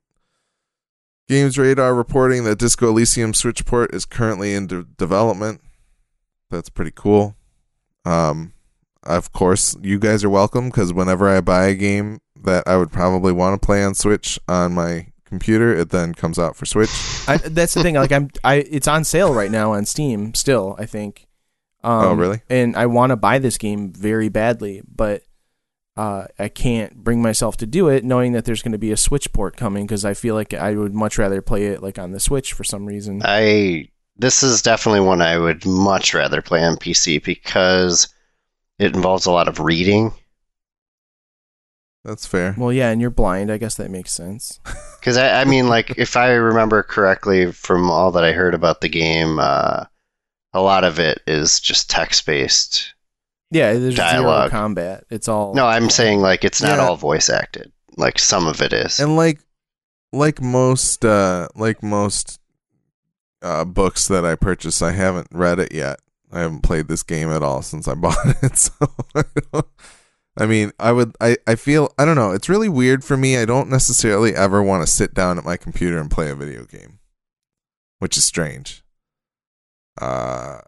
Games 1.27 1.57
Radar 1.57 1.93
reporting 1.95 2.43
that 2.43 2.59
Disco 2.59 2.89
Elysium 2.89 3.33
Switch 3.33 3.65
port 3.65 3.93
is 3.93 4.05
currently 4.05 4.53
in 4.53 4.67
de- 4.67 4.83
development. 4.83 5.61
that's 6.49 6.69
pretty 6.69 6.91
cool. 6.93 7.35
Um, 8.05 8.53
of 9.03 9.31
course, 9.31 9.75
you 9.81 9.99
guys 9.99 10.23
are 10.23 10.29
welcome 10.29 10.69
because 10.69 10.93
whenever 10.93 11.27
I 11.29 11.41
buy 11.41 11.65
a 11.67 11.75
game 11.75 12.19
that 12.43 12.65
I 12.67 12.77
would 12.77 12.91
probably 12.91 13.31
want 13.31 13.59
to 13.59 13.65
play 13.65 13.83
on 13.83 13.95
Switch 13.95 14.37
on 14.47 14.73
my 14.73 15.07
computer, 15.25 15.73
it 15.73 15.89
then 15.89 16.13
comes 16.13 16.37
out 16.37 16.55
for 16.55 16.65
Switch. 16.65 16.89
I, 17.27 17.37
that's 17.37 17.73
the 17.73 17.81
thing. 17.83 17.95
Like 17.95 18.11
I'm, 18.11 18.29
I 18.43 18.55
it's 18.55 18.87
on 18.87 19.03
sale 19.03 19.33
right 19.33 19.49
now 19.51 19.73
on 19.73 19.85
Steam. 19.85 20.33
Still, 20.35 20.75
I 20.77 20.85
think. 20.85 21.27
Um, 21.83 21.91
Oh, 22.05 22.13
really? 22.13 22.41
And 22.49 22.75
I 22.77 22.85
want 22.85 23.09
to 23.11 23.15
buy 23.17 23.39
this 23.39 23.57
game 23.57 23.91
very 23.91 24.29
badly, 24.29 24.81
but 24.87 25.23
uh, 25.95 26.25
I 26.39 26.49
can't 26.49 27.03
bring 27.03 27.21
myself 27.21 27.57
to 27.57 27.65
do 27.67 27.87
it, 27.87 28.03
knowing 28.03 28.33
that 28.33 28.45
there's 28.45 28.61
going 28.61 28.71
to 28.71 28.77
be 28.77 28.91
a 28.91 28.97
Switch 28.97 29.31
port 29.31 29.55
coming 29.55 29.85
because 29.85 30.03
I 30.05 30.13
feel 30.13 30.35
like 30.35 30.53
I 30.53 30.73
would 30.73 30.93
much 30.93 31.17
rather 31.17 31.41
play 31.41 31.67
it 31.67 31.83
like 31.83 31.99
on 31.99 32.11
the 32.11 32.19
Switch 32.19 32.53
for 32.53 32.63
some 32.63 32.85
reason. 32.85 33.21
I 33.23 33.89
this 34.17 34.43
is 34.43 34.61
definitely 34.61 35.01
one 35.01 35.21
I 35.21 35.37
would 35.37 35.65
much 35.65 36.13
rather 36.13 36.41
play 36.41 36.63
on 36.63 36.77
PC 36.77 37.23
because 37.23 38.07
it 38.79 38.95
involves 38.95 39.25
a 39.25 39.31
lot 39.31 39.47
of 39.47 39.59
reading. 39.59 40.13
That's 42.03 42.27
fair. 42.27 42.53
well, 42.57 42.73
yeah, 42.73 42.89
and 42.89 42.99
you're 42.99 43.09
blind. 43.09 43.49
I 43.49 43.57
guess 43.57 43.75
that 43.75 43.91
makes 43.91 44.11
sense. 44.11 44.59
Because 45.03 45.17
I, 45.17 45.41
I 45.41 45.43
mean, 45.43 45.67
like 45.67 45.97
if 45.97 46.15
I 46.15 46.31
remember 46.31 46.81
correctly 46.81 47.51
from 47.51 47.91
all 47.91 48.13
that 48.13 48.23
I 48.23 48.31
heard 48.31 48.53
about 48.53 48.79
the 48.79 48.87
game, 48.87 49.37
uh, 49.37 49.83
a 50.53 50.61
lot 50.61 50.85
of 50.85 50.97
it 50.97 51.21
is 51.27 51.59
just 51.59 51.89
text 51.89 52.25
based. 52.25 52.92
Yeah, 53.53 53.73
there's 53.73 53.95
zero 53.95 54.49
combat. 54.49 55.05
It's 55.09 55.27
all 55.27 55.53
No, 55.53 55.65
I'm 55.67 55.89
saying 55.89 56.19
like 56.19 56.43
it's 56.43 56.61
not 56.61 56.77
Yeah. 56.77 56.87
all 56.87 56.95
voice 56.97 57.29
acted. 57.29 57.71
Like 57.97 58.17
some 58.19 58.47
of 58.47 58.61
it 58.61 58.73
is. 58.73 58.99
And 58.99 59.15
like, 59.15 59.39
like 60.11 60.41
most, 60.41 61.05
uh, 61.05 61.47
like 61.55 61.83
most 61.83 62.39
uh, 63.41 63.63
books 63.65 64.07
that 64.07 64.25
I 64.25 64.35
purchase, 64.35 64.81
I 64.81 64.91
haven't 64.91 65.27
read 65.31 65.59
it 65.59 65.71
yet. 65.71 65.99
I 66.31 66.39
haven't 66.39 66.61
played 66.63 66.87
this 66.87 67.03
game 67.03 67.29
at 67.29 67.43
all 67.43 67.61
since 67.61 67.87
I 67.87 67.93
bought 68.05 68.17
it. 68.41 68.57
So, 68.57 68.73
I, 69.15 69.23
don't, 69.51 69.67
I 70.35 70.45
mean, 70.47 70.71
I 70.79 70.91
would, 70.91 71.15
I, 71.21 71.37
I 71.45 71.53
feel, 71.53 71.93
I 71.99 72.05
don't 72.05 72.15
know. 72.15 72.31
It's 72.31 72.49
really 72.49 72.69
weird 72.69 73.03
for 73.03 73.15
me. 73.17 73.37
I 73.37 73.45
don't 73.45 73.69
necessarily 73.69 74.33
ever 74.35 74.63
want 74.63 74.83
to 74.83 74.91
sit 74.91 75.13
down 75.13 75.37
at 75.37 75.45
my 75.45 75.57
computer 75.57 75.99
and 75.99 76.09
play 76.09 76.31
a 76.31 76.35
video 76.35 76.65
game, 76.65 76.97
which 77.99 78.17
is 78.17 78.25
strange. 78.25 78.83
Uh, 80.01 80.59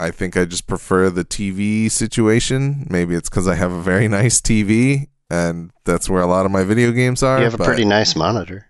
I 0.00 0.10
think 0.10 0.36
I 0.36 0.44
just 0.44 0.66
prefer 0.66 1.10
the 1.10 1.24
TV 1.24 1.90
situation. 1.90 2.86
Maybe 2.88 3.14
it's 3.14 3.28
because 3.28 3.46
I 3.46 3.54
have 3.54 3.72
a 3.72 3.82
very 3.82 4.08
nice 4.20 4.40
TV, 4.40 5.08
and 5.28 5.70
that's 5.84 6.08
where 6.08 6.22
a 6.22 6.26
lot 6.26 6.46
of 6.46 6.52
my 6.52 6.64
video 6.64 6.90
games 6.92 7.22
are. 7.22 7.38
you 7.38 7.44
have 7.44 7.60
a 7.60 7.64
pretty 7.64 7.84
nice 7.84 8.16
monitor, 8.16 8.66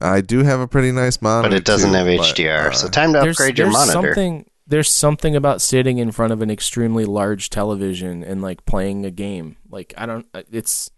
I 0.00 0.20
do 0.20 0.42
have 0.42 0.60
a 0.60 0.68
pretty 0.68 0.92
nice 0.92 1.22
monitor, 1.22 1.50
but 1.50 1.56
it 1.56 1.64
doesn't 1.64 1.90
too, 1.90 1.96
have 1.96 2.06
but, 2.06 2.36
HDR. 2.36 2.66
uh, 2.66 2.72
so 2.72 2.88
time 2.88 3.12
to 3.12 3.20
there's, 3.20 3.36
upgrade 3.36 3.58
your 3.58 3.66
there's 3.66 3.74
monitor. 3.74 4.14
something 4.14 4.50
there's 4.66 4.92
something 4.92 5.36
about 5.36 5.60
sitting 5.60 5.98
in 5.98 6.10
front 6.10 6.32
of 6.32 6.40
an 6.40 6.50
extremely 6.50 7.04
large 7.04 7.50
television 7.50 8.24
and 8.24 8.40
like 8.40 8.64
playing 8.64 9.04
a 9.04 9.10
game. 9.10 9.56
Like 9.68 9.92
I 9.96 10.06
don't, 10.06 10.26
uh, 10.32 10.42
it's 10.50 10.90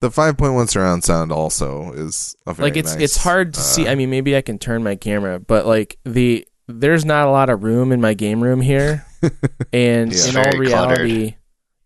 the 0.00 0.10
5.1 0.10 0.68
surround 0.68 1.02
sound 1.02 1.32
also 1.32 1.92
is 1.92 2.36
a 2.46 2.52
very 2.52 2.70
like 2.70 2.76
it's 2.76 2.94
nice, 2.94 3.02
it's 3.02 3.16
hard 3.16 3.54
to 3.54 3.60
see. 3.60 3.86
uh, 3.86 3.92
I 3.92 3.94
mean, 3.94 4.10
maybe 4.10 4.36
I 4.36 4.42
can 4.42 4.58
turn 4.58 4.82
my 4.82 4.96
camera, 4.96 5.40
but 5.40 5.66
like 5.66 5.98
the 6.04 6.46
there's 6.66 7.04
not 7.04 7.26
a 7.26 7.30
lot 7.30 7.50
of 7.50 7.62
room 7.64 7.92
in 7.92 8.00
my 8.00 8.14
game 8.14 8.42
room 8.42 8.60
here, 8.60 9.04
and 9.72 10.12
Yeah. 10.12 10.28
in 10.28 10.36
all 10.36 10.58
reality, 10.58 11.36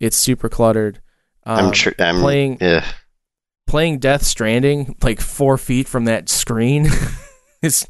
it's 0.00 0.16
super 0.16 0.48
cluttered. 0.48 1.00
Um, 1.44 1.66
I'm, 1.66 1.72
tr- 1.72 1.90
I'm 1.98 2.20
playing- 2.20 2.59
Yeah, 2.60 2.84
playing 3.66 3.98
Death 3.98 4.22
Stranding 4.24 4.96
like 5.02 5.20
four 5.20 5.59
feet 5.59 5.88
from 5.88 6.05
that 6.06 6.28
screen 6.28 6.86
is 7.62 7.86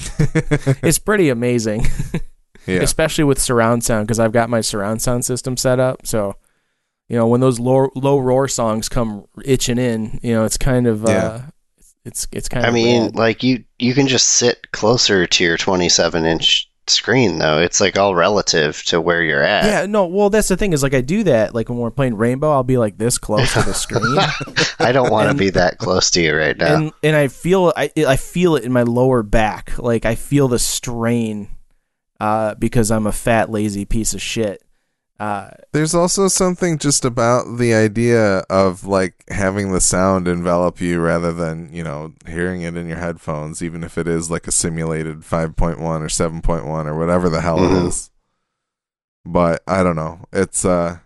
it's 0.82 0.98
pretty 0.98 1.28
amazing. 1.28 1.86
yeah. 2.66 2.80
especially 2.82 3.24
with 3.24 3.40
surround 3.40 3.82
sound 3.84 4.06
because 4.06 4.20
I've 4.20 4.32
got 4.32 4.50
my 4.50 4.60
surround 4.60 5.00
sound 5.02 5.24
system 5.24 5.56
set 5.56 5.80
up. 5.80 6.06
So, 6.06 6.34
you 7.08 7.16
know, 7.16 7.26
when 7.26 7.40
those 7.40 7.58
low 7.58 7.88
low 7.94 8.18
roar 8.18 8.46
songs 8.48 8.88
come 8.88 9.24
itching 9.44 9.78
in, 9.78 10.20
you 10.22 10.32
know, 10.34 10.44
it's 10.44 10.58
kind 10.58 10.86
of 10.86 11.04
uh, 11.06 11.40
it's 12.04 12.28
it's 12.32 12.48
kind 12.48 12.64
I 12.66 12.68
of 12.68 12.74
mean, 12.74 13.02
rad. 13.06 13.16
like 13.16 13.42
you 13.42 13.64
you 13.78 13.94
can 13.94 14.06
just 14.06 14.28
sit 14.28 14.70
closer 14.72 15.26
to 15.26 15.44
your 15.44 15.56
27 15.56 16.24
inch 16.26 16.67
screen 16.90 17.38
though. 17.38 17.58
It's 17.58 17.80
like 17.80 17.96
all 17.98 18.14
relative 18.14 18.82
to 18.84 19.00
where 19.00 19.22
you're 19.22 19.42
at. 19.42 19.64
yeah, 19.64 19.86
no, 19.86 20.06
well, 20.06 20.30
that's 20.30 20.48
the 20.48 20.56
thing 20.56 20.72
is 20.72 20.82
like 20.82 20.94
I 20.94 21.00
do 21.00 21.22
that 21.24 21.54
like 21.54 21.68
when 21.68 21.78
we're 21.78 21.90
playing 21.90 22.16
Rainbow, 22.16 22.50
I'll 22.50 22.62
be 22.64 22.78
like 22.78 22.98
this 22.98 23.18
close 23.18 23.52
to 23.54 23.62
the 23.62 23.74
screen, 23.74 24.16
I 24.78 24.92
don't 24.92 25.10
want 25.10 25.30
to 25.30 25.36
be 25.36 25.50
that 25.50 25.78
close 25.78 26.10
to 26.12 26.22
you 26.22 26.36
right 26.36 26.56
now. 26.56 26.74
and 26.74 26.92
and 27.02 27.16
I 27.16 27.28
feel 27.28 27.72
I 27.76 27.90
I 27.96 28.16
feel 28.16 28.56
it 28.56 28.64
in 28.64 28.72
my 28.72 28.82
lower 28.82 29.22
back, 29.22 29.78
like 29.78 30.04
I 30.04 30.14
feel 30.14 30.48
the 30.48 30.58
strain, 30.58 31.48
uh, 32.20 32.54
because 32.54 32.90
I'm 32.90 33.06
a 33.06 33.12
fat 33.12 33.50
lazy 33.50 33.84
piece 33.84 34.14
of 34.14 34.22
shit. 34.22 34.62
Uh, 35.20 35.50
There's 35.72 35.96
also 35.96 36.28
something 36.28 36.78
just 36.78 37.04
about 37.04 37.56
the 37.58 37.74
idea 37.74 38.38
of 38.48 38.84
like 38.84 39.24
having 39.28 39.72
the 39.72 39.80
sound 39.80 40.28
envelop 40.28 40.80
you 40.80 41.00
rather 41.00 41.32
than, 41.32 41.72
you 41.72 41.82
know, 41.82 42.14
hearing 42.26 42.62
it 42.62 42.76
in 42.76 42.86
your 42.86 42.98
headphones, 42.98 43.60
even 43.60 43.82
if 43.82 43.98
it 43.98 44.06
is 44.06 44.30
like 44.30 44.46
a 44.46 44.52
simulated 44.52 45.22
5.1 45.22 45.78
or 45.80 46.08
7.1 46.08 46.86
or 46.86 46.96
whatever 46.96 47.28
the 47.28 47.40
hell 47.40 47.58
Mhm. 47.58 47.82
it 47.84 47.88
is. 47.88 48.10
But 49.24 49.62
I 49.66 49.82
don't 49.82 49.96
know. 49.96 50.20
It's, 50.32 50.64
uh, 50.64 50.98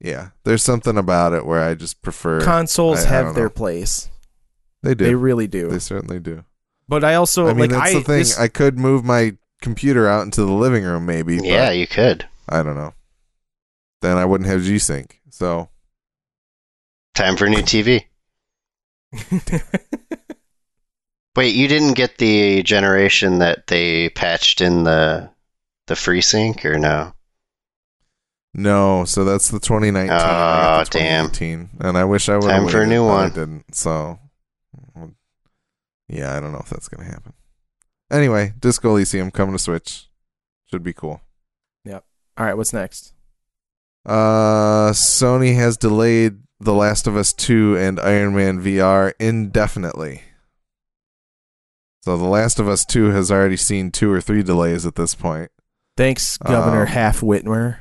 yeah, 0.00 0.30
there's 0.44 0.64
something 0.64 0.98
about 0.98 1.32
it 1.32 1.46
where 1.46 1.62
I 1.62 1.74
just 1.76 2.02
prefer. 2.02 2.40
consoles 2.40 3.00
I- 3.00 3.02
I 3.04 3.12
have 3.12 3.24
don't 3.26 3.34
their 3.34 3.44
know. 3.44 3.50
place. 3.50 4.08
they 4.82 4.94
do. 4.94 5.04
They 5.04 5.14
really 5.14 5.46
do. 5.46 5.68
They 5.68 5.78
certainly 5.78 6.18
do. 6.18 6.42
But 6.88 7.04
I 7.04 7.14
also 7.14 7.44
I 7.46 7.50
mean, 7.52 7.58
like 7.58 7.70
that's 7.70 7.90
I 7.90 7.94
the 7.94 8.00
thing. 8.00 8.18
this- 8.18 8.38
I 8.38 8.48
could 8.48 8.76
move 8.78 9.04
my 9.04 9.36
computer 9.62 10.08
out 10.08 10.24
into 10.24 10.42
the 10.44 10.52
living 10.52 10.82
room, 10.84 11.06
maybe. 11.06 11.36
yeah, 11.42 11.70
you 11.70 11.86
could. 11.86 12.26
I 12.48 12.62
don't 12.64 12.74
know. 12.76 12.94
Then 14.00 14.16
I 14.16 14.24
wouldn't 14.24 14.48
have 14.48 14.62
G 14.62 14.78
Sync. 14.78 15.20
So 15.30 15.68
Time 17.14 17.36
for 17.36 17.46
a 17.46 17.50
new 17.50 17.58
TV. 17.58 18.04
Wait, 21.36 21.54
you 21.54 21.68
didn't 21.68 21.94
get 21.94 22.18
the 22.18 22.62
generation 22.62 23.38
that 23.38 23.66
they 23.66 24.08
patched 24.10 24.60
in 24.60 24.84
the 24.84 25.30
the 25.86 25.94
FreeSync 25.94 26.64
or 26.64 26.78
no? 26.78 27.12
no. 28.54 29.04
So 29.04 29.24
that's 29.24 29.48
the 29.48 29.58
2019. 29.60 30.10
I 30.10 30.18
got 30.18 30.90
the 30.90 30.98
Oh, 30.98 31.28
damn. 31.28 31.70
And 31.80 31.98
I 31.98 32.04
wish 32.04 32.28
I 32.28 32.36
would. 32.36 32.42
Time 32.42 32.68
for 32.68 32.82
a 32.82 32.86
new 32.86 33.04
one. 33.04 33.30
I 33.30 33.34
didn't. 33.34 33.74
So 33.74 34.18
yeah, 36.08 36.36
I 36.36 36.40
don't 36.40 36.52
know 36.52 36.60
if 36.60 36.68
that's 36.70 36.88
gonna 36.88 37.08
happen. 37.08 37.32
Anyway, 38.10 38.54
Disco 38.58 38.90
Elysium 38.90 39.30
coming 39.30 39.54
to 39.54 39.58
Switch. 39.58 40.08
Should 40.70 40.82
be 40.82 40.92
cool. 40.92 41.20
Yep. 41.84 42.04
All 42.36 42.46
right, 42.46 42.56
what's 42.56 42.72
next? 42.72 43.12
Uh, 44.10 44.90
Sony 44.92 45.54
has 45.54 45.76
delayed 45.76 46.38
The 46.58 46.74
Last 46.74 47.06
of 47.06 47.16
Us 47.16 47.32
2 47.32 47.76
and 47.76 48.00
Iron 48.00 48.34
Man 48.34 48.60
VR 48.60 49.12
indefinitely. 49.20 50.22
So 52.02 52.16
The 52.16 52.24
Last 52.24 52.58
of 52.58 52.68
Us 52.68 52.84
2 52.84 53.10
has 53.10 53.30
already 53.30 53.56
seen 53.56 53.92
two 53.92 54.10
or 54.10 54.20
three 54.20 54.42
delays 54.42 54.84
at 54.84 54.96
this 54.96 55.14
point. 55.14 55.52
Thanks, 55.96 56.38
Governor 56.38 56.82
Um, 56.82 56.86
Half 56.88 57.20
Whitmer. 57.20 57.76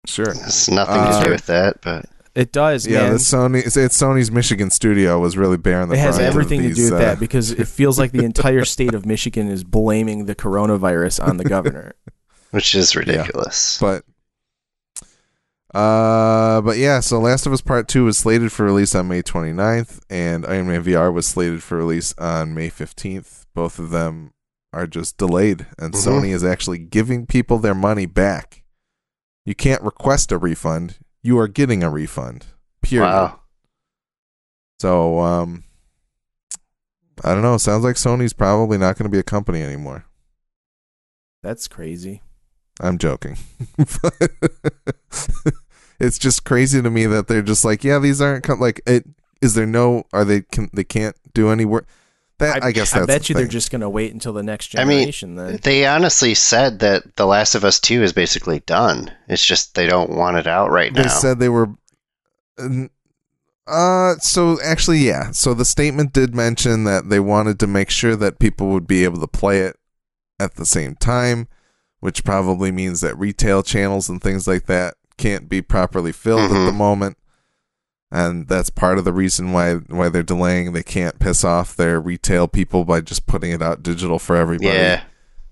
Sure. 0.06 0.30
It's 0.30 0.68
nothing 0.68 0.96
Uh, 0.96 1.18
to 1.20 1.24
do 1.26 1.30
with 1.32 1.46
that, 1.46 1.80
but 1.82 2.06
It 2.34 2.52
does, 2.52 2.86
Yeah, 2.86 3.02
man. 3.02 3.12
the 3.14 3.18
Sony 3.18 3.66
it's, 3.66 3.76
it's 3.76 4.00
Sony's 4.00 4.30
Michigan 4.30 4.70
studio 4.70 5.18
was 5.18 5.36
really 5.36 5.56
bearing 5.56 5.88
the 5.88 5.94
it 5.96 5.98
has 5.98 6.16
brunt 6.16 6.28
of 6.28 6.34
everything 6.34 6.62
to 6.62 6.72
do 6.72 6.84
with 6.84 6.92
uh, 6.92 6.98
that 6.98 7.18
because 7.20 7.50
it 7.50 7.66
feels 7.78 7.98
like 7.98 8.12
the 8.12 8.24
entire 8.24 8.64
state 8.64 8.94
of 8.94 9.04
Michigan 9.04 9.48
is 9.48 9.64
blaming 9.64 10.26
the 10.26 10.34
coronavirus 10.36 11.26
on 11.26 11.36
the 11.38 11.44
governor. 11.44 11.94
which 12.52 12.74
is 12.74 12.94
ridiculous. 12.94 13.78
But 13.80 14.04
uh 15.74 16.60
but 16.62 16.78
yeah, 16.78 16.98
so 17.00 17.18
Last 17.20 17.46
of 17.46 17.52
Us 17.52 17.60
Part 17.60 17.86
2 17.88 18.04
was 18.04 18.18
slated 18.18 18.50
for 18.50 18.64
release 18.64 18.94
on 18.94 19.06
May 19.08 19.22
29th 19.22 20.00
and 20.10 20.44
Iron 20.46 20.66
Man 20.66 20.82
VR 20.82 21.12
was 21.12 21.26
slated 21.26 21.62
for 21.62 21.78
release 21.78 22.12
on 22.18 22.54
May 22.54 22.70
15th. 22.70 23.46
Both 23.54 23.78
of 23.78 23.90
them 23.90 24.32
are 24.72 24.86
just 24.88 25.16
delayed 25.16 25.66
and 25.78 25.94
Mhm. 25.94 26.04
Sony 26.06 26.28
is 26.34 26.42
actually 26.44 26.78
giving 26.78 27.24
people 27.26 27.58
their 27.58 27.74
money 27.74 28.06
back. 28.06 28.64
You 29.46 29.54
can't 29.54 29.82
request 29.82 30.32
a 30.32 30.38
refund. 30.38 30.98
You 31.22 31.38
are 31.38 31.48
getting 31.48 31.82
a 31.82 31.90
refund. 31.90 32.46
Period. 32.82 33.06
Wow. 33.06 33.40
So 34.80 35.20
um 35.20 35.64
I 37.22 37.34
don't 37.34 37.42
know, 37.42 37.58
sounds 37.58 37.84
like 37.84 37.96
Sony's 37.96 38.32
probably 38.32 38.78
not 38.78 38.96
going 38.96 39.04
to 39.04 39.12
be 39.12 39.18
a 39.18 39.22
company 39.22 39.62
anymore. 39.62 40.06
That's 41.42 41.68
crazy. 41.68 42.22
I'm 42.80 42.98
joking. 42.98 43.36
But 43.76 44.14
it's 46.00 46.18
just 46.18 46.44
crazy 46.44 46.80
to 46.80 46.90
me 46.90 47.06
that 47.06 47.28
they're 47.28 47.42
just 47.42 47.64
like, 47.64 47.84
yeah, 47.84 47.98
these 47.98 48.20
aren't 48.20 48.44
com- 48.44 48.60
like 48.60 48.80
it. 48.86 49.06
Is 49.42 49.54
there 49.54 49.66
no? 49.66 50.04
Are 50.12 50.24
they? 50.24 50.42
Can, 50.42 50.70
they 50.72 50.84
can't 50.84 51.16
do 51.34 51.50
any 51.50 51.64
work. 51.64 51.86
That 52.40 52.64
I, 52.64 52.72
guess 52.72 52.94
I 52.94 52.98
that's 53.00 53.06
bet 53.06 53.22
the 53.22 53.28
you 53.28 53.34
they're 53.36 53.46
just 53.46 53.70
going 53.70 53.80
to 53.82 53.88
wait 53.88 54.12
until 54.12 54.32
the 54.32 54.42
next 54.42 54.76
I 54.76 54.84
mean, 54.84 54.98
generation. 54.98 55.34
then 55.36 55.58
They 55.62 55.86
honestly 55.86 56.34
said 56.34 56.80
that 56.80 57.16
The 57.16 57.26
Last 57.26 57.54
of 57.54 57.64
Us 57.64 57.78
2 57.80 58.02
is 58.02 58.12
basically 58.12 58.60
done. 58.60 59.12
It's 59.28 59.44
just 59.44 59.74
they 59.74 59.86
don't 59.86 60.10
want 60.10 60.36
it 60.36 60.46
out 60.46 60.70
right 60.70 60.92
They 60.92 61.02
now. 61.02 61.08
They 61.08 61.14
said 61.14 61.38
they 61.38 61.48
were. 61.48 61.68
Uh, 63.66 64.14
so 64.16 64.58
actually, 64.62 64.98
yeah. 64.98 65.30
So 65.30 65.54
the 65.54 65.64
statement 65.64 66.12
did 66.12 66.34
mention 66.34 66.84
that 66.84 67.08
they 67.08 67.20
wanted 67.20 67.60
to 67.60 67.66
make 67.66 67.90
sure 67.90 68.16
that 68.16 68.38
people 68.38 68.68
would 68.68 68.86
be 68.86 69.04
able 69.04 69.20
to 69.20 69.28
play 69.28 69.60
it 69.60 69.76
at 70.40 70.54
the 70.56 70.66
same 70.66 70.96
time, 70.96 71.46
which 72.00 72.24
probably 72.24 72.72
means 72.72 73.00
that 73.02 73.16
retail 73.18 73.62
channels 73.62 74.08
and 74.08 74.20
things 74.20 74.48
like 74.48 74.66
that 74.66 74.94
can't 75.16 75.48
be 75.48 75.62
properly 75.62 76.12
filled 76.12 76.50
at 76.50 76.64
the 76.64 76.72
Mhm. 76.72 76.76
moment. 76.76 77.16
And 78.12 78.48
that's 78.48 78.70
part 78.70 78.98
of 78.98 79.04
the 79.04 79.12
reason 79.12 79.52
why 79.52 79.74
why 79.74 80.08
they're 80.08 80.22
delaying. 80.22 80.72
They 80.72 80.82
can't 80.82 81.20
piss 81.20 81.44
off 81.44 81.76
their 81.76 82.00
retail 82.00 82.48
people 82.48 82.84
by 82.84 83.00
just 83.02 83.26
putting 83.26 83.52
it 83.52 83.62
out 83.62 83.82
digital 83.82 84.18
for 84.18 84.34
everybody. 84.34 84.76
Yeah. 84.76 85.02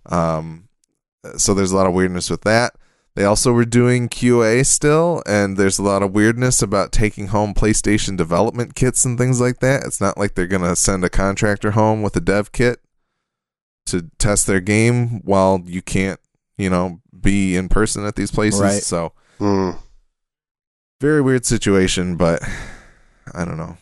Um, 0.07 0.69
so 1.37 1.55
there's 1.55 1.73
a 1.73 1.77
lot 1.77 1.87
of 1.87 1.93
weirdness 1.95 2.31
with 2.31 2.43
that. 2.43 2.75
They 3.15 3.25
also 3.25 3.53
were 3.53 3.65
doing 3.65 4.09
QA 4.09 4.65
still, 4.65 5.23
and 5.27 5.57
there's 5.57 5.79
a 5.79 5.83
lot 5.83 6.03
of 6.03 6.13
weirdness 6.13 6.63
about 6.63 6.93
taking 6.93 7.29
home 7.29 7.53
PlayStation 7.53 8.17
development 8.17 8.75
kits 8.75 9.05
and 9.05 9.19
things 9.19 9.41
like 9.41 9.59
that. 9.59 9.85
It's 9.85 10.01
not 10.01 10.19
like 10.19 10.35
they're 10.35 10.47
gonna 10.47 10.77
send 10.77 11.05
a 11.05 11.11
contractor 11.11 11.73
home 11.73 12.03
with 12.03 12.17
a 12.17 12.21
dev 12.21 12.53
kit 12.53 12.81
to 13.87 14.11
test 14.19 14.47
their 14.47 14.61
game 14.61 15.21
while 15.25 15.63
you 15.65 15.83
can't, 15.83 16.21
you 16.57 16.71
know, 16.71 17.01
be 17.21 17.57
in 17.57 17.69
person 17.69 18.05
at 18.05 18.17
these 18.17 18.31
places. 18.31 18.61
Right. 18.61 18.83
So 18.83 19.13
Hmm. 19.39 19.71
Very 21.01 21.21
weird 21.23 21.45
situation, 21.47 22.17
but 22.17 22.43
I 23.35 23.45
don't 23.45 23.57
know. 23.57 23.77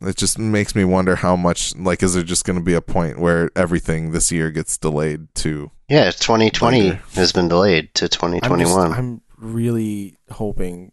It 0.00 0.16
just 0.16 0.38
makes 0.38 0.74
me 0.74 0.84
wonder 0.84 1.14
how 1.16 1.36
much 1.36 1.76
like 1.76 2.02
is 2.02 2.14
there 2.14 2.24
just 2.24 2.44
going 2.44 2.58
to 2.58 2.64
be 2.64 2.74
a 2.74 2.80
point 2.80 3.20
where 3.20 3.50
everything 3.54 4.10
this 4.10 4.32
year 4.32 4.50
gets 4.50 4.76
delayed 4.76 5.32
to 5.36 5.70
Yeah, 5.88 6.10
2020 6.10 6.80
Later. 6.82 7.02
has 7.14 7.30
been 7.32 7.46
delayed 7.48 7.94
to 7.94 8.04
I'm, 8.06 8.08
just- 8.08 8.42
2021. 8.42 8.92
I'm 8.92 9.20
really 9.38 10.16
hoping 10.32 10.90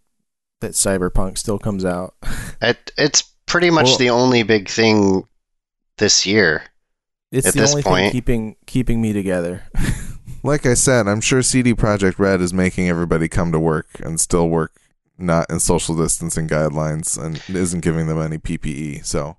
that 0.61 0.71
Cyberpunk 0.71 1.37
still 1.37 1.59
comes 1.59 1.85
out. 1.85 2.15
It, 2.61 2.91
it's 2.97 3.21
pretty 3.45 3.69
much 3.69 3.85
Well- 3.85 3.97
the 3.97 4.09
only 4.09 4.43
big 4.43 4.67
thing 4.69 5.23
this 5.97 6.25
year. 6.27 6.63
It's 7.31 7.47
At 7.47 7.53
the 7.53 7.61
this 7.61 7.71
only 7.71 7.83
point- 7.83 8.03
thing 8.03 8.11
keeping 8.11 8.55
keeping 8.67 9.01
me 9.01 9.11
together. 9.13 9.63
Like 10.41 10.65
I 10.65 10.73
said, 10.73 11.05
I'm 11.09 11.19
sure 11.19 11.41
CD 11.41 11.73
Projekt 11.73 12.17
Red 12.17 12.39
is 12.39 12.53
making 12.53 12.87
everybody 12.87 13.27
come 13.27 13.51
to 13.51 13.59
work 13.59 13.87
and 14.01 14.17
still 14.21 14.47
work 14.47 14.78
not 15.19 15.49
in 15.49 15.59
social 15.59 15.95
distancing 15.95 16.47
guidelines 16.47 17.21
and 17.21 17.41
isn't 17.55 17.81
giving 17.81 18.07
them 18.07 18.19
any 18.21 18.37
PPE. 18.37 19.05
So 19.05 19.37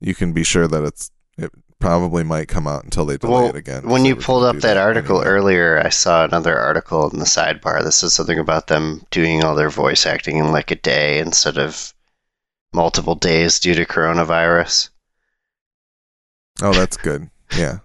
you 0.00 0.14
can 0.14 0.32
be 0.32 0.44
sure 0.44 0.66
that 0.68 0.84
it's 0.84 1.10
it 1.36 1.50
probably 1.78 2.24
might 2.24 2.48
come 2.48 2.66
out 2.66 2.82
until 2.82 3.04
they 3.06 3.16
delay 3.16 3.32
Well, 3.32 3.46
it 3.50 3.56
again. 3.56 3.88
when 3.88 4.00
So 4.02 4.06
you 4.08 4.16
pulled 4.16 4.44
up 4.44 4.54
do 4.56 4.60
that 4.62 4.76
article 4.76 5.18
anyway. 5.20 5.30
earlier, 5.32 5.82
I 5.84 5.90
saw 5.90 6.24
another 6.24 6.58
article 6.58 7.08
in 7.10 7.18
the 7.20 7.24
sidebar 7.24 7.82
that 7.84 7.92
said 7.92 8.10
something 8.10 8.38
about 8.38 8.66
them 8.66 9.02
doing 9.12 9.44
all 9.44 9.54
their 9.54 9.70
voice 9.70 10.04
acting 10.04 10.38
in 10.38 10.50
like 10.50 10.70
a 10.72 10.76
day 10.76 11.20
instead 11.20 11.56
of 11.58 11.94
multiple 12.72 13.14
days 13.14 13.60
due 13.60 13.74
to 13.74 13.84
coronavirus. 13.86 14.88
Oh, 16.60 16.72
that's 16.72 16.96
good. 16.96 17.30
Yeah. 17.56 17.78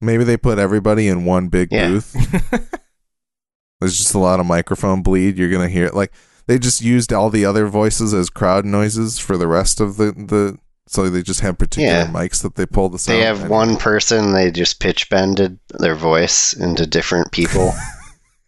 Maybe 0.00 0.22
they 0.24 0.36
put 0.36 0.58
everybody 0.60 1.08
in 1.08 1.24
one 1.24 1.48
big 1.48 1.72
Yeah. 1.72 1.88
booth. 1.88 2.12
There's 3.80 3.96
just 3.98 4.14
a 4.14 4.18
lot 4.18 4.40
of 4.40 4.46
microphone 4.46 5.02
bleed. 5.02 5.36
You're 5.38 5.50
gonna 5.50 5.68
hear 5.68 5.86
it. 5.86 5.94
Like 5.94 6.12
they 6.50 6.58
just 6.58 6.82
used 6.82 7.12
all 7.12 7.30
the 7.30 7.44
other 7.44 7.68
voices 7.68 8.12
as 8.12 8.28
crowd 8.28 8.64
noises 8.64 9.20
for 9.20 9.36
the 9.36 9.46
rest 9.46 9.80
of 9.80 9.96
the 9.98 10.10
the. 10.10 10.58
So 10.88 11.08
they 11.08 11.22
just 11.22 11.38
have 11.42 11.56
particular 11.56 12.00
Yeah. 12.00 12.06
mics 12.08 12.42
that 12.42 12.56
they 12.56 12.66
pull 12.66 12.88
the 12.88 12.98
sound. 12.98 13.20
They 13.20 13.24
have 13.24 13.48
one 13.48 13.76
person, 13.76 14.32
they 14.32 14.50
just 14.50 14.80
pitch 14.80 15.08
bended 15.08 15.60
their 15.78 15.94
voice 15.94 16.52
into 16.52 16.84
different 16.86 17.30
people. 17.30 17.72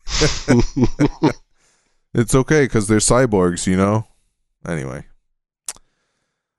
It's 2.14 2.34
okay 2.34 2.64
because 2.64 2.88
they're 2.88 2.98
cyborgs, 2.98 3.66
you 3.66 3.76
know. 3.76 4.06
Anyway, 4.66 5.06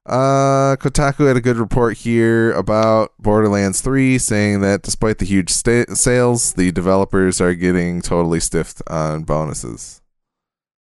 uh, 0.06 0.76
Kotaku 0.78 1.28
had 1.28 1.38
a 1.38 1.42
good 1.42 1.58
report 1.58 1.98
here 1.98 2.52
about 2.54 3.12
Borderlands 3.20 3.80
3, 3.82 4.18
saying 4.18 4.62
that 4.62 4.82
despite 4.82 5.20
the 5.20 5.26
huge 5.26 5.52
sta- 5.52 5.94
sales, 5.94 6.54
the 6.54 6.72
developers 6.72 7.40
are 7.40 7.54
getting 7.54 8.02
totally 8.02 8.40
stiffed 8.40 8.82
on 8.88 9.24
bonuses. 9.26 10.02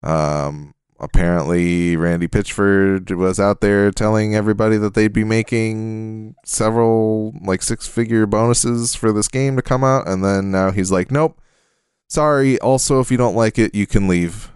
Um, 0.04 0.74
apparently, 1.00 1.96
Randy 1.96 2.28
Pitchford 2.28 3.16
was 3.16 3.40
out 3.40 3.62
there 3.62 3.92
telling 3.92 4.36
everybody 4.36 4.78
that 4.78 4.94
they'd 4.94 5.14
be 5.14 5.24
making 5.24 6.36
several 6.46 7.34
like 7.42 7.62
six-figure 7.62 8.26
bonuses 8.26 8.96
for 8.96 9.12
this 9.12 9.28
game 9.28 9.56
to 9.56 9.62
come 9.62 9.84
out, 9.84 10.08
and 10.08 10.24
then 10.24 10.52
now 10.52 10.72
he's 10.72 10.92
like, 10.92 11.12
"Nope." 11.12 11.40
Sorry. 12.10 12.60
Also, 12.60 13.00
if 13.00 13.10
you 13.10 13.18
don't 13.18 13.36
like 13.36 13.58
it, 13.58 13.74
you 13.74 13.88
can 13.88 14.08
leave. 14.08 14.52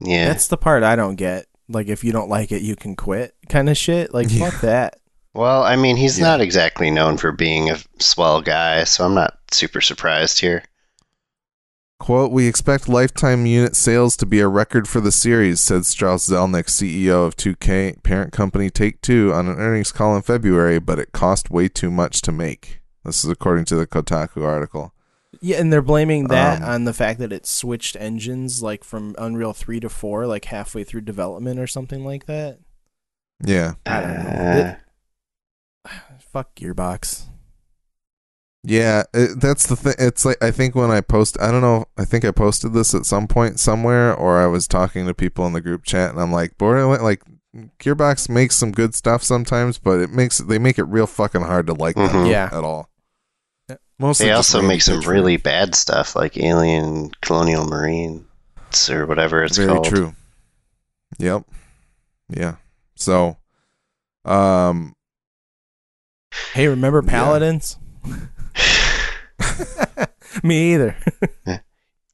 yeah. 0.00 0.26
That's 0.28 0.48
the 0.48 0.56
part 0.56 0.82
I 0.82 0.96
don't 0.96 1.16
get. 1.16 1.46
Like, 1.68 1.88
if 1.88 2.02
you 2.04 2.10
don't 2.12 2.28
like 2.28 2.52
it, 2.52 2.62
you 2.62 2.74
can 2.76 2.96
quit, 2.96 3.34
kind 3.48 3.68
of 3.70 3.76
shit. 3.76 4.12
Like, 4.12 4.26
Yeah. 4.30 4.50
fuck 4.50 4.60
that. 4.62 4.96
Well, 5.34 5.62
I 5.62 5.76
mean, 5.76 5.96
he's 5.96 6.18
Yeah. 6.18 6.24
not 6.26 6.40
exactly 6.40 6.90
known 6.90 7.16
for 7.16 7.30
being 7.32 7.70
a 7.70 7.76
swell 8.00 8.42
guy, 8.42 8.84
so 8.84 9.04
I'm 9.04 9.14
not 9.14 9.38
super 9.52 9.80
surprised 9.80 10.40
here. 10.40 10.62
Quote, 12.00 12.32
we 12.32 12.48
expect 12.48 12.88
lifetime 12.88 13.44
unit 13.44 13.76
sales 13.76 14.16
to 14.16 14.24
be 14.24 14.40
a 14.40 14.48
record 14.48 14.88
for 14.88 15.02
the 15.02 15.12
series, 15.12 15.60
said 15.60 15.84
Strauss 15.84 16.30
Zelnick, 16.30 16.64
CEO 16.64 17.26
of 17.26 17.36
2K, 17.36 18.02
parent 18.02 18.32
company 18.32 18.70
Take 18.70 19.02
Two, 19.02 19.34
on 19.34 19.48
an 19.48 19.58
earnings 19.58 19.92
call 19.92 20.16
in 20.16 20.22
February, 20.22 20.78
but 20.78 20.98
it 20.98 21.12
cost 21.12 21.50
way 21.50 21.68
too 21.68 21.90
much 21.90 22.22
to 22.22 22.32
make. 22.32 22.80
This 23.04 23.22
is 23.22 23.28
according 23.28 23.66
to 23.66 23.76
the 23.76 23.86
Kotaku 23.86 24.42
article. 24.42 24.94
Yeah, 25.42 25.58
and 25.58 25.70
they're 25.70 25.82
blaming 25.82 26.28
that 26.28 26.62
Um, 26.62 26.68
on 26.70 26.84
the 26.84 26.94
fact 26.94 27.18
that 27.20 27.34
it 27.34 27.44
switched 27.44 27.96
engines, 27.96 28.62
like 28.62 28.82
from 28.82 29.14
Unreal 29.18 29.52
3 29.52 29.78
to 29.80 29.90
4, 29.90 30.26
like 30.26 30.46
halfway 30.46 30.84
through 30.84 31.02
development 31.02 31.60
or 31.60 31.66
something 31.66 32.02
like 32.02 32.24
that. 32.24 32.60
Yeah. 33.44 33.74
I 33.84 34.00
don't 34.00 34.24
know. 34.24 34.76
Uh, 35.84 35.90
Fuck 36.32 36.54
Gearbox. 36.54 37.26
Yeah, 38.62 39.04
it, 39.14 39.40
that's 39.40 39.66
the 39.66 39.76
thing. 39.76 39.94
It's 39.98 40.24
like, 40.24 40.36
I 40.42 40.50
think 40.50 40.74
when 40.74 40.90
I 40.90 41.00
post, 41.00 41.40
I 41.40 41.50
don't 41.50 41.62
know, 41.62 41.86
I 41.96 42.04
think 42.04 42.24
I 42.24 42.30
posted 42.30 42.72
this 42.74 42.94
at 42.94 43.06
some 43.06 43.26
point 43.26 43.58
somewhere, 43.58 44.14
or 44.14 44.38
I 44.38 44.46
was 44.46 44.68
talking 44.68 45.06
to 45.06 45.14
people 45.14 45.46
in 45.46 45.54
the 45.54 45.62
group 45.62 45.84
chat, 45.84 46.10
and 46.10 46.20
I'm 46.20 46.30
like, 46.32 46.58
Borderlands, 46.58 47.02
like, 47.02 47.22
Gearbox 47.80 48.28
makes 48.28 48.56
some 48.56 48.70
good 48.70 48.94
stuff 48.94 49.22
sometimes, 49.22 49.78
but 49.78 49.98
it 50.00 50.10
makes, 50.10 50.38
they 50.38 50.58
make 50.58 50.78
it 50.78 50.84
real 50.84 51.06
fucking 51.06 51.40
hard 51.40 51.66
to 51.68 51.72
like 51.74 51.96
them 51.96 52.08
Mhm. 52.08 52.30
Yeah. 52.30 52.48
at 52.52 52.62
all. 52.62 52.90
Yeah. 53.68 53.76
Mostly 53.98 54.26
they 54.26 54.32
just 54.32 54.54
also 54.54 54.66
make 54.66 54.82
some 54.82 55.00
Pitchford. 55.00 55.06
really 55.08 55.36
bad 55.36 55.74
stuff 55.74 56.14
like 56.14 56.36
Alien 56.36 57.10
Colonial 57.22 57.64
Marines 57.66 58.22
or 58.90 59.06
whatever 59.06 59.42
it's 59.42 59.56
Very 59.56 59.68
called. 59.72 59.84
true. 59.86 60.14
Yep. 61.18 61.44
Yeah. 62.28 62.56
So, 62.94 63.38
um, 64.24 64.94
Hey, 66.52 66.68
remember 66.68 67.02
Yeah. 67.04 67.58
Paladins? 69.64 70.42
Me 70.44 70.74
either. 70.74 70.96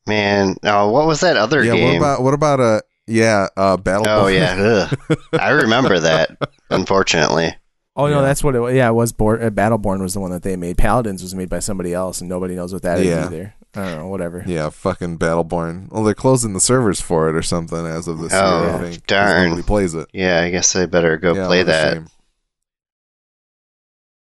Man, 0.06 0.56
oh, 0.62 0.90
what 0.90 1.06
was 1.06 1.20
that 1.20 1.36
other 1.36 1.62
yeah. 1.64 1.72
What 1.72 1.78
game? 1.78 2.00
about 2.00 2.22
what 2.22 2.34
about 2.34 2.60
a 2.60 2.82
yeah 3.08 3.48
uh 3.56 3.76
battle? 3.76 4.04
oh 4.08 4.26
yeah. 4.28 4.88
I 5.32 5.50
remember 5.50 5.98
that. 5.98 6.36
Unfortunately, 6.70 7.54
Oh 7.96 8.06
no, 8.06 8.16
Yeah. 8.16 8.22
that's 8.22 8.44
what 8.44 8.54
it 8.54 8.60
was. 8.60 8.74
Yeah, 8.74 8.88
it 8.88 8.92
was. 8.92 9.12
Bor- 9.12 9.42
uh, 9.42 9.50
Battleborn 9.50 10.00
was 10.00 10.14
the 10.14 10.20
one 10.20 10.30
that 10.30 10.42
they 10.42 10.54
made. 10.56 10.78
Paladins 10.78 11.22
was 11.22 11.34
made 11.34 11.48
by 11.48 11.58
somebody 11.60 11.92
else, 11.92 12.20
and 12.20 12.28
nobody 12.28 12.54
knows 12.54 12.72
what 12.72 12.82
that 12.82 12.98
is 13.00 13.06
Yeah. 13.06 13.26
either. 13.26 13.54
I 13.74 13.84
don't 13.84 13.96
know. 13.98 14.06
Whatever. 14.08 14.44
Yeah, 14.46 14.70
fucking 14.70 15.18
Battleborn. 15.18 15.90
Well, 15.90 16.04
they're 16.04 16.14
closing 16.14 16.52
the 16.52 16.60
servers 16.60 17.00
for 17.00 17.28
it 17.28 17.34
or 17.34 17.42
something 17.42 17.84
as 17.86 18.06
of 18.08 18.20
this 18.20 18.32
Oh, 18.32 18.62
year. 18.62 18.70
I 18.70 18.78
think 18.78 18.94
'cause 18.94 19.02
darn. 19.06 19.48
Nobody 19.50 19.66
plays 19.66 19.94
it. 19.94 20.08
yeah, 20.14 20.40
I 20.42 20.50
guess 20.50 20.74
I 20.76 20.86
better 20.86 21.16
go 21.16 21.34
Yeah, 21.34 21.46
play 21.46 21.62
that. 21.64 21.92
shame. 21.94 22.06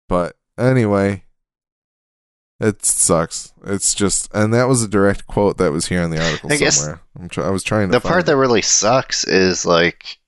But 0.09 0.37
anyway, 0.59 1.25
it 2.63 2.85
sucks. 2.85 3.53
It's 3.65 3.95
just, 3.95 4.29
and 4.35 4.53
that 4.55 4.69
was 4.69 4.83
a 4.83 4.89
direct 4.89 5.27
quote 5.27 5.59
that 5.59 5.73
was 5.73 5.87
here 5.89 6.03
in 6.03 6.11
the 6.11 6.23
article 6.25 6.53
I 6.53 6.57
guess 6.57 6.77
somewhere. 6.79 7.01
I'm 7.19 7.29
try- 7.29 7.47
I 7.47 7.51
was 7.51 7.63
trying 7.65 7.89
to. 7.89 7.93
The 7.93 8.01
find 8.01 8.11
part 8.13 8.23
it. 8.25 8.27
that 8.27 8.37
really 8.37 8.63
sucks 8.63 9.25
is 9.25 9.67
like 9.67 10.19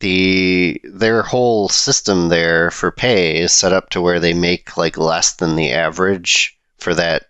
the 0.00 0.80
their 0.84 1.22
whole 1.22 1.68
system 1.68 2.28
there 2.28 2.70
for 2.70 2.90
pay 2.92 3.38
is 3.40 3.52
set 3.52 3.72
up 3.72 3.88
to 3.90 4.00
where 4.00 4.20
they 4.20 4.34
make 4.34 4.76
like 4.76 4.98
less 4.98 5.34
than 5.36 5.56
the 5.56 5.72
average 5.72 6.56
for 6.78 6.94
that 6.94 7.24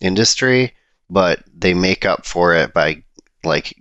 industry, 0.00 0.74
but 1.08 1.42
they 1.54 1.72
make 1.72 2.04
up 2.04 2.26
for 2.26 2.54
it 2.54 2.74
by 2.74 3.02
like 3.44 3.74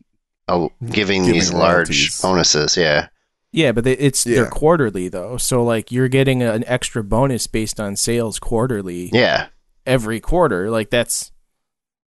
uh, 0.48 0.68
giving, 0.92 1.24
Giving 1.24 1.24
these 1.34 1.52
large 1.52 1.90
royalties. 1.90 2.22
bonuses. 2.22 2.78
Yeah, 2.78 3.08
Yeah, 3.52 3.72
but 3.74 3.84
they, 3.84 3.94
it's 3.98 4.26
Yeah. 4.26 4.36
they're 4.36 4.50
quarterly 4.50 5.10
though, 5.10 5.36
so 5.38 5.64
like 5.64 5.92
you're 5.92 6.08
getting 6.08 6.42
an 6.42 6.64
extra 6.68 7.04
bonus 7.04 7.48
based 7.48 7.80
on 7.80 7.96
sales 7.98 8.40
quarterly 8.40 9.10
yeah, 9.12 9.48
every 9.86 10.20
quarter. 10.20 10.70
Like 10.70 10.90
that's, 10.90 11.32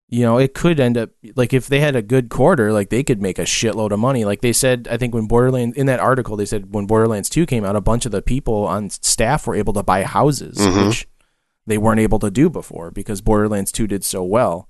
you 0.09 0.23
know, 0.23 0.39
it 0.39 0.55
could 0.55 0.79
end 0.81 0.97
up 0.97 1.11
like 1.37 1.53
if 1.53 1.67
they 1.67 1.81
had 1.81 1.97
a 1.97 2.03
good 2.03 2.29
quarter, 2.29 2.73
like 2.73 2.91
they 2.91 3.03
could 3.03 3.21
make 3.23 3.39
a 3.39 3.43
shitload 3.45 3.91
of 3.91 3.99
money. 3.99 4.25
Like 4.25 4.41
they 4.43 4.53
said, 4.53 4.87
I 4.91 4.97
think 4.97 5.15
when 5.15 5.27
Borderlands 5.27 5.77
in 5.77 5.87
that 5.87 6.01
article, 6.01 6.37
they 6.37 6.45
said 6.47 6.73
when 6.75 6.87
Borderlands 6.87 7.29
Two 7.29 7.47
came 7.47 7.65
out, 7.65 7.77
a 7.77 7.81
bunch 7.81 8.07
of 8.07 8.13
the 8.13 8.23
people 8.23 8.65
on 8.67 8.91
staff 8.91 9.47
were 9.47 9.55
able 9.55 9.73
to 9.73 9.83
buy 9.83 10.03
houses, 10.05 10.59
Mhm. 10.59 10.89
which 10.89 11.09
they 11.67 11.79
weren't 11.79 12.01
able 12.01 12.19
to 12.19 12.31
do 12.31 12.51
before 12.51 12.91
because 12.91 13.21
Borderlands 13.23 13.73
Two 13.73 13.87
did 13.87 14.05
so 14.05 14.23
well. 14.23 14.69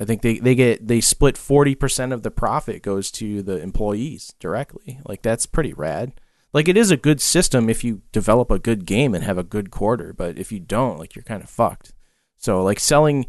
I 0.00 0.04
think 0.04 0.22
they, 0.22 0.38
they 0.38 0.54
get 0.54 0.86
they 0.86 1.00
split 1.00 1.36
forty 1.36 1.74
percent 1.74 2.12
of 2.12 2.22
the 2.22 2.30
profit 2.30 2.82
goes 2.82 3.10
to 3.12 3.42
the 3.42 3.60
employees 3.60 4.32
directly. 4.38 5.00
Like 5.04 5.22
that's 5.22 5.44
pretty 5.46 5.72
rad. 5.72 6.12
like 6.54 6.68
it 6.68 6.76
is 6.78 6.90
a 6.92 6.96
good 6.96 7.20
system 7.20 7.68
if 7.68 7.82
you 7.84 8.00
develop 8.12 8.50
a 8.50 8.58
good 8.60 8.86
game 8.86 9.12
and 9.14 9.22
have 9.24 9.36
a 9.38 9.42
good 9.42 9.70
quarter, 9.72 10.14
but 10.16 10.38
if 10.38 10.50
you 10.52 10.60
don't, 10.60 10.98
like 10.98 11.14
you're 11.16 11.24
kind 11.24 11.42
of 11.42 11.50
fucked. 11.50 11.92
So 12.38 12.62
like 12.62 12.80
selling 12.80 13.26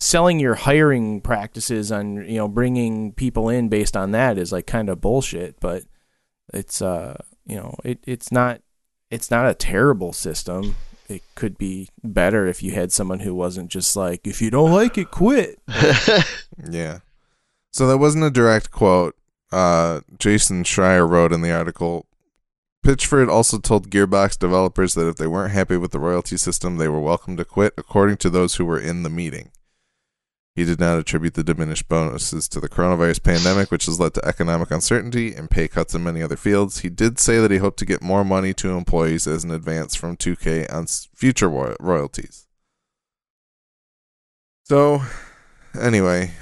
selling 0.00 0.40
your 0.40 0.54
hiring 0.54 1.20
practices 1.20 1.92
on 1.92 2.16
you 2.28 2.38
know 2.38 2.48
bringing 2.48 3.12
people 3.12 3.48
in 3.48 3.68
based 3.68 3.96
on 3.96 4.10
that 4.12 4.38
is 4.38 4.52
like 4.52 4.66
kind 4.66 4.88
of 4.88 5.00
bullshit. 5.00 5.60
But 5.60 5.84
it's 6.52 6.80
uh 6.80 7.16
you 7.46 7.56
know 7.56 7.74
it 7.84 7.98
it's 8.04 8.32
not 8.32 8.60
it's 9.10 9.30
not 9.30 9.48
a 9.48 9.54
terrible 9.54 10.12
system. 10.12 10.76
It 11.08 11.22
could 11.34 11.58
be 11.58 11.90
better 12.02 12.46
if 12.46 12.62
you 12.62 12.72
had 12.72 12.90
someone 12.90 13.20
who 13.20 13.34
wasn't 13.34 13.70
just 13.70 13.94
like 13.94 14.26
if 14.26 14.40
you 14.40 14.50
don't 14.50 14.72
like 14.72 14.96
it, 14.98 15.10
quit. 15.10 15.60
Yeah. 16.70 17.00
So 17.72 17.88
that 17.88 17.98
wasn't 17.98 18.24
a 18.24 18.30
direct 18.30 18.70
quote. 18.70 19.16
Uh, 19.50 20.00
Jason 20.18 20.64
Schreier 20.64 21.08
wrote 21.08 21.32
in 21.32 21.42
the 21.42 21.50
article 21.52 22.06
Pitchford 22.84 23.30
also 23.30 23.58
told 23.58 23.88
Gearbox 23.88 24.38
developers 24.38 24.92
that 24.92 25.08
if 25.08 25.16
they 25.16 25.26
weren't 25.26 25.52
happy 25.54 25.78
with 25.78 25.90
the 25.90 25.98
royalty 25.98 26.36
system, 26.36 26.76
they 26.76 26.86
were 26.86 27.00
welcome 27.00 27.34
to 27.38 27.44
quit, 27.44 27.72
according 27.78 28.18
to 28.18 28.28
those 28.28 28.56
who 28.56 28.66
were 28.66 28.78
in 28.78 29.02
the 29.02 29.08
meeting. 29.10 29.50
He 30.54 30.64
did 30.64 30.78
not 30.78 30.98
attribute 30.98 31.32
the 31.32 31.42
diminished 31.42 31.88
bonuses 31.88 32.46
to 32.48 32.60
the 32.60 32.68
coronavirus 32.68 33.22
pandemic, 33.22 33.70
which 33.70 33.86
has 33.86 33.98
led 33.98 34.12
to 34.14 34.24
economic 34.24 34.70
uncertainty 34.70 35.34
and 35.34 35.50
pay 35.50 35.66
cuts 35.66 35.94
in 35.94 36.04
many 36.04 36.22
other 36.22 36.36
fields. 36.36 36.80
He 36.80 36.90
did 36.90 37.18
say 37.18 37.40
that 37.40 37.50
he 37.50 37.56
hoped 37.56 37.78
to 37.78 37.86
get 37.86 38.02
more 38.02 38.22
money 38.22 38.52
to 38.54 38.76
employees 38.76 39.26
as 39.26 39.44
an 39.44 39.50
advance 39.50 39.94
from 39.94 40.16
2K 40.16 40.72
on 40.72 40.86
future 40.86 41.48
roy- 41.48 41.74
royalties. 41.80 42.46
So, 44.64 45.02
anyway, 45.78 46.32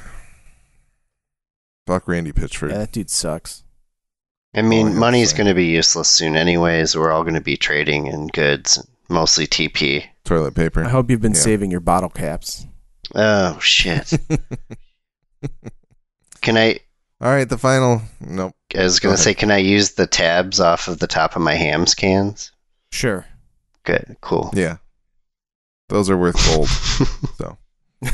fuck 1.86 2.06
Randy 2.06 2.32
Pitchford. 2.32 2.70
Yeah, 2.70 2.78
that 2.78 2.92
dude 2.92 3.10
sucks. 3.10 3.62
I 4.54 4.62
mean, 4.62 4.88
yeah, 4.88 4.92
money's 4.94 5.30
sorry. 5.30 5.38
going 5.38 5.48
to 5.48 5.54
be 5.54 5.66
useless 5.66 6.08
soon, 6.08 6.36
anyways. 6.36 6.96
We're 6.96 7.12
all 7.12 7.22
going 7.22 7.34
to 7.34 7.40
be 7.40 7.56
trading 7.56 8.06
in 8.06 8.26
goods, 8.28 8.84
mostly 9.08 9.46
TP. 9.46 10.04
Toilet 10.24 10.54
paper. 10.54 10.84
I 10.84 10.88
hope 10.90 11.10
you've 11.10 11.20
been 11.22 11.32
Yeah. 11.34 11.40
saving 11.40 11.70
your 11.70 11.80
bottle 11.80 12.10
caps. 12.10 12.66
Oh 13.14 13.58
shit! 13.60 14.12
can 16.40 16.56
I? 16.56 16.78
All 17.20 17.30
right, 17.30 17.48
the 17.48 17.58
final. 17.58 18.02
Nope. 18.20 18.54
I 18.76 18.82
was 18.84 19.00
going 19.00 19.14
to 19.16 19.20
say, 19.20 19.34
can 19.34 19.50
I 19.50 19.58
use 19.58 19.92
the 19.92 20.06
tabs 20.06 20.60
off 20.60 20.88
of 20.88 20.98
the 20.98 21.06
top 21.06 21.36
of 21.36 21.42
my 21.42 21.54
hams 21.54 21.94
cans? 21.94 22.52
Sure. 22.90 23.26
Good, 23.84 24.16
cool. 24.20 24.50
Yeah. 24.54 24.78
Those 25.88 26.08
are 26.10 26.16
worth 26.16 26.36
gold. 26.46 26.68
so. 27.38 27.58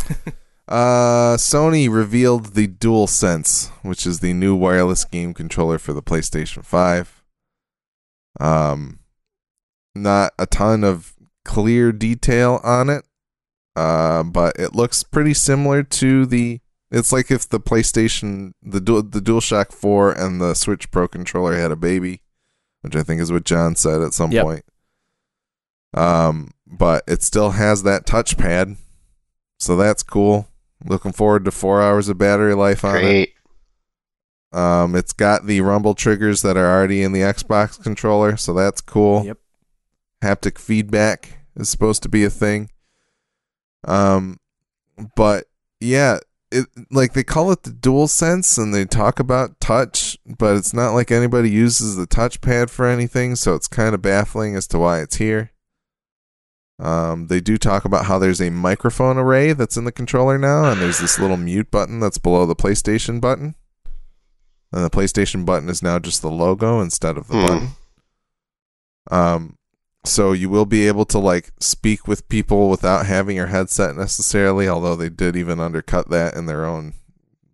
Uh, 0.69 1.37
Sony 1.39 1.91
revealed 1.91 2.55
the 2.55 2.69
DualSense, 2.69 3.71
which 3.83 4.07
is 4.07 4.21
the 4.21 4.35
new 4.35 4.55
wireless 4.55 5.05
game 5.05 5.33
controller 5.33 5.79
for 5.79 5.95
the 5.95 6.03
PlayStation 6.03 6.63
5. 6.65 7.23
Um, 8.39 8.99
not 9.95 10.33
a 10.39 10.45
ton 10.47 10.85
of 10.85 11.15
clear 11.45 11.91
detail 11.91 12.61
on 12.63 12.91
it, 12.91 13.05
uh, 13.77 14.23
but 14.25 14.57
it 14.59 14.75
looks 14.75 15.03
pretty 15.03 15.35
similar 15.35 15.83
to 15.83 16.27
the. 16.27 16.61
It's 16.91 17.13
like 17.13 17.31
if 17.31 17.49
the 17.49 17.61
PlayStation, 17.61 18.53
the 18.63 18.81
dual, 18.81 19.03
the 19.03 19.21
DualShock 19.21 19.73
4 19.73 20.13
and 20.13 20.41
the 20.41 20.55
Switch 20.55 20.91
Pro 20.91 21.07
controller 21.09 21.57
had 21.57 21.71
a 21.71 21.77
baby, 21.77 22.23
which 22.83 22.97
I 22.97 23.03
think 23.03 23.21
is 23.21 23.31
what 23.33 23.45
John 23.45 23.75
said 23.77 24.01
at 24.03 24.15
some 24.15 24.33
Yep. 24.33 24.45
point. 24.45 24.65
Um, 25.95 26.51
but 26.67 27.05
it 27.07 27.23
still 27.23 27.51
has 27.53 27.83
that 27.83 28.07
touchpad, 28.07 28.77
so 29.59 29.77
that's 29.77 30.03
cool. 30.03 30.49
Looking 30.85 31.13
forward 31.13 31.45
to 31.45 31.51
four 31.51 31.83
hours 31.83 32.09
of 32.09 32.19
battery 32.19 32.55
life 32.55 32.85
on 32.85 32.97
it. 32.97 33.01
Great. 33.01 33.35
Um, 34.53 34.95
it's 34.95 35.13
got 35.13 35.47
the 35.47 35.61
rumble 35.61 35.95
triggers 35.95 36.43
that 36.43 36.57
are 36.57 36.71
already 36.71 37.03
in 37.03 37.13
the 37.13 37.21
Xbox 37.21 37.83
controller, 37.83 38.37
so 38.37 38.55
that's 38.55 38.81
cool. 38.81 39.25
Yep. 39.25 39.39
Haptic 40.23 40.59
feedback 40.59 41.41
is 41.57 41.69
supposed 41.69 42.03
to 42.05 42.09
be 42.09 42.25
a 42.25 42.31
thing. 42.31 42.71
Um, 43.85 44.41
but 45.17 45.47
yeah, 45.81 46.19
it 46.51 46.67
like 46.91 47.13
they 47.13 47.25
call 47.25 47.53
it 47.53 47.63
the 47.63 47.71
dual 47.71 48.09
sense 48.09 48.57
and 48.57 48.75
they 48.75 48.85
talk 48.85 49.21
about 49.21 49.61
touch, 49.61 50.17
but 50.27 50.57
it's 50.57 50.73
not 50.73 50.93
like 50.93 51.11
anybody 51.11 51.51
uses 51.51 51.97
the 51.97 52.07
touchpad 52.07 52.71
for 52.71 52.87
anything, 52.87 53.37
so 53.37 53.55
it's 53.55 53.69
kind 53.69 53.95
of 53.95 54.03
baffling 54.03 54.57
as 54.57 54.67
to 54.69 54.79
why 54.79 55.01
it's 55.01 55.17
here. 55.17 55.53
Um, 56.81 57.27
they 57.27 57.41
do 57.41 57.59
talk 57.59 57.85
about 57.85 58.05
how 58.07 58.19
there's 58.19 58.41
a 58.41 58.51
microphone 58.51 59.19
array 59.19 59.53
that's 59.53 59.77
in 59.77 59.85
the 59.85 59.93
controller 59.93 60.39
now, 60.39 60.71
and 60.71 60.81
there's 60.81 60.99
this 60.99 61.19
little 61.19 61.37
mute 61.37 61.71
button 61.71 61.99
that's 61.99 62.19
below 62.19 62.47
the 62.47 62.55
PlayStation 62.55 63.21
button. 63.21 63.55
And 64.73 64.85
the 64.85 64.91
PlayStation 64.91 65.45
button 65.45 65.69
is 65.69 65.83
now 65.83 65.99
just 65.99 66.23
the 66.23 66.31
logo 66.31 66.81
instead 66.81 67.17
of 67.17 67.27
the 67.29 67.35
Hmm. 67.35 67.47
button. 67.47 67.69
Um, 69.11 69.59
so 70.05 70.33
you 70.33 70.49
will 70.49 70.67
be 70.67 70.87
able 70.87 71.05
to 71.07 71.19
like 71.19 71.51
speak 71.61 72.07
with 72.07 72.29
people 72.29 72.71
without 72.71 73.07
having 73.07 73.37
your 73.37 73.47
headset 73.49 73.97
necessarily, 73.97 74.69
although 74.69 74.95
they 74.97 75.09
did 75.09 75.37
even 75.37 75.61
undercut 75.61 76.11
that 76.11 76.35
in 76.35 76.47
their 76.47 76.65
own 76.65 76.95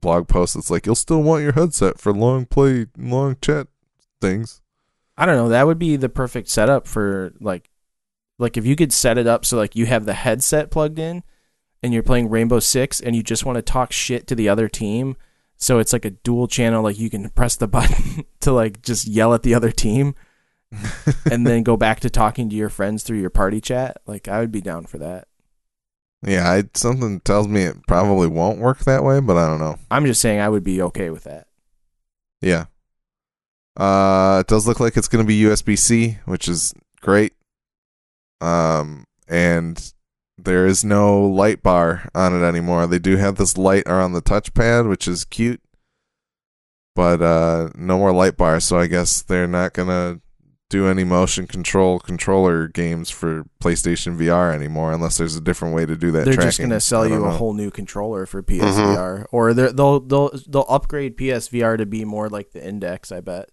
blog 0.01 0.29
post. 0.29 0.55
It's 0.57 0.71
like 0.71 0.85
you'll 0.87 0.95
still 0.95 1.23
want 1.23 1.43
your 1.43 1.53
headset 1.53 1.99
for 1.99 2.13
long 2.13 2.45
play, 2.45 2.87
long 2.99 3.37
chat 3.41 3.69
things. 4.21 4.61
I 5.17 5.25
don't 5.27 5.37
know. 5.37 5.49
That 5.49 5.67
would 5.67 5.79
be 5.79 5.97
the 5.97 6.09
perfect 6.09 6.49
setup 6.49 6.87
for 6.87 7.33
like, 7.41 7.71
like 8.39 8.57
if 8.57 8.67
you 8.67 8.77
could 8.77 8.93
set 8.93 9.19
it 9.19 9.27
up 9.27 9.45
so 9.45 9.57
like 9.57 9.77
you 9.77 9.87
have 9.87 10.05
the 10.05 10.15
headset 10.15 10.71
plugged 10.71 10.99
in, 10.99 11.23
and 11.83 11.93
you're 11.93 12.03
playing 12.03 12.31
Rainbow 12.31 12.61
Six, 12.61 13.01
and 13.01 13.15
you 13.15 13.23
just 13.23 13.45
want 13.45 13.57
to 13.57 13.63
talk 13.63 13.93
shit 13.93 14.27
to 14.29 14.35
the 14.35 14.49
other 14.49 14.69
team. 14.69 15.17
So 15.57 15.79
it's 15.79 15.93
like 15.93 16.05
a 16.05 16.11
dual 16.11 16.49
channel. 16.49 16.83
Like 16.83 16.99
you 16.99 17.11
can 17.11 17.29
press 17.31 17.57
the 17.57 17.69
button 17.69 18.25
to 18.41 18.53
like 18.53 18.83
just 18.83 19.07
yell 19.07 19.35
at 19.35 19.43
the 19.43 19.55
other 19.55 19.71
team, 19.71 20.15
and 21.31 21.47
then 21.47 21.63
go 21.63 21.77
back 21.77 22.01
to 22.01 22.11
talking 22.11 22.49
to 22.49 22.57
your 22.57 22.71
friends 22.71 23.03
through 23.03 23.21
your 23.21 23.31
party 23.31 23.61
chat. 23.61 23.99
Like 24.07 24.29
I 24.29 24.41
would 24.41 24.53
be 24.53 24.61
down 24.61 24.87
for 24.87 24.99
that. 24.99 25.29
Yeah, 26.27 26.51
I, 26.51 26.65
something 26.75 27.21
tells 27.21 27.49
me 27.49 27.65
it 27.65 27.77
probably 27.87 28.29
won't 28.29 28.59
work 28.59 28.79
that 28.81 29.05
way, 29.05 29.21
but 29.21 29.37
I 29.37 29.47
don't 29.47 29.61
know. 29.61 29.77
I'm 29.91 30.07
just 30.07 30.23
saying 30.23 30.41
I 30.41 30.49
would 30.49 30.65
be 30.65 30.81
okay 30.81 31.11
with 31.11 31.25
that. 31.25 31.49
Yeah. 32.41 32.67
Uh, 33.77 34.39
it 34.41 34.47
does 34.47 34.67
look 34.67 34.81
like 34.81 34.97
it's 34.97 35.09
going 35.09 35.23
to 35.23 35.29
be 35.29 35.43
USB 35.43 35.79
C, 35.79 36.19
which 36.25 36.49
is 36.49 36.73
great. 37.03 37.35
Um, 38.41 39.05
and 39.29 39.93
there 40.37 40.67
is 40.67 40.85
no 40.85 41.23
light 41.23 41.63
bar 41.63 42.09
on 42.15 42.35
it 42.35 42.45
anymore. 42.47 42.87
They 42.87 42.99
do 42.99 43.17
have 43.17 43.37
this 43.37 43.57
light 43.57 43.85
around 43.87 44.13
the 44.13 44.23
touchpad, 44.23 44.89
which 44.89 45.07
is 45.09 45.25
cute, 45.25 45.61
but 46.95 47.23
uh, 47.23 47.71
no 47.75 47.99
more 47.99 48.13
light 48.13 48.37
bar. 48.37 48.61
So 48.61 48.79
I 48.79 48.87
guess 48.87 49.23
they're 49.23 49.47
not 49.47 49.73
going 49.73 49.89
to 49.89 50.21
do 50.71 50.89
any 50.89 51.05
motion 51.05 51.47
control 51.47 52.01
controller 52.01 52.67
games 52.69 53.11
for 53.11 53.45
PlayStation 53.63 54.19
VR 54.19 54.53
anymore, 54.53 54.93
unless 54.93 55.19
there's 55.19 55.37
a 55.37 55.41
different 55.41 55.75
way 55.75 55.87
to 55.87 55.95
do 55.95 56.11
that. 56.13 56.25
They're 56.25 56.35
just 56.35 56.59
going 56.59 56.71
to 56.71 56.81
sell 56.81 57.03
I 57.03 57.09
don't 57.11 57.19
you 57.21 57.25
a 57.27 57.31
whole 57.39 57.53
new 57.55 57.71
controller 57.71 58.27
for 58.27 58.43
PSVR, 58.43 59.27
or 59.31 59.55
they're- 59.55 59.73
they'll 59.73 60.01
they'll 60.01 60.31
they'll 60.49 60.67
upgrade 60.69 61.17
PSVR 61.17 61.77
to 61.79 61.87
be 61.87 62.05
more 62.05 62.29
like 62.29 62.51
the 62.53 62.67
Index. 62.67 63.13
I 63.13 63.21
bet, 63.21 63.51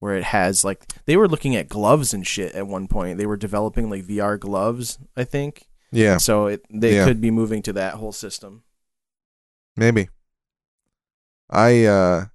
where 0.00 0.16
it 0.16 0.24
has 0.24 0.64
like 0.64 0.84
they 1.06 1.16
were 1.16 1.28
looking 1.28 1.54
at 1.54 1.68
gloves 1.68 2.12
and 2.12 2.26
shit 2.26 2.54
at 2.54 2.66
one 2.66 2.88
point. 2.88 3.16
They 3.18 3.26
were 3.26 3.36
developing 3.36 3.88
like 3.88 4.04
VR 4.04 4.38
gloves, 4.38 4.98
I 5.16 5.24
think. 5.24 5.66
Yeah, 5.92 6.18
So 6.18 6.46
it 6.46 6.64
they 6.70 6.96
Yeah. 6.96 7.04
could 7.04 7.20
be 7.20 7.30
moving 7.30 7.62
to 7.62 7.72
that 7.74 7.94
whole 7.94 8.12
system. 8.12 8.62
Maybe. 9.76 10.08
I 11.48 11.84
uh 11.84 12.26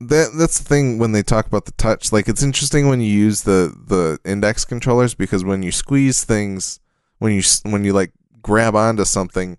that 0.00 0.32
that's 0.38 0.58
the 0.58 0.64
thing 0.64 0.98
when 0.98 1.12
they 1.12 1.22
talk 1.22 1.46
about 1.46 1.64
the 1.64 1.72
touch. 1.72 2.12
Like 2.12 2.28
it's 2.28 2.42
interesting 2.42 2.88
when 2.88 3.00
you 3.00 3.10
use 3.10 3.42
the 3.42 3.74
the 3.86 4.18
index 4.30 4.64
controllers 4.64 5.14
because 5.14 5.44
when 5.44 5.62
you 5.62 5.72
squeeze 5.72 6.24
things, 6.24 6.80
when 7.18 7.32
you 7.32 7.42
when 7.64 7.84
you 7.84 7.92
like 7.92 8.12
grab 8.42 8.74
onto 8.74 9.04
something, 9.04 9.58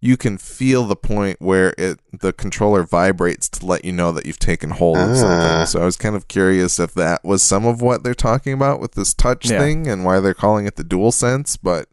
you 0.00 0.16
can 0.16 0.38
feel 0.38 0.84
the 0.84 0.94
point 0.96 1.40
where 1.40 1.74
it 1.76 1.98
the 2.12 2.32
controller 2.32 2.84
vibrates 2.84 3.48
to 3.48 3.66
let 3.66 3.84
you 3.84 3.92
know 3.92 4.12
that 4.12 4.26
you've 4.26 4.38
taken 4.38 4.70
hold 4.70 4.96
of 4.96 5.10
Ah. 5.10 5.14
something. 5.14 5.66
So 5.66 5.82
I 5.82 5.84
was 5.84 5.96
kind 5.96 6.14
of 6.14 6.28
curious 6.28 6.78
if 6.78 6.94
that 6.94 7.24
was 7.24 7.42
some 7.42 7.66
of 7.66 7.82
what 7.82 8.04
they're 8.04 8.14
talking 8.14 8.52
about 8.52 8.78
with 8.80 8.92
this 8.92 9.12
touch 9.12 9.50
Yeah. 9.50 9.58
thing 9.58 9.88
and 9.88 10.04
why 10.04 10.20
they're 10.20 10.34
calling 10.34 10.66
it 10.66 10.76
the 10.76 10.84
dual 10.84 11.10
sense, 11.10 11.56
but 11.56 11.88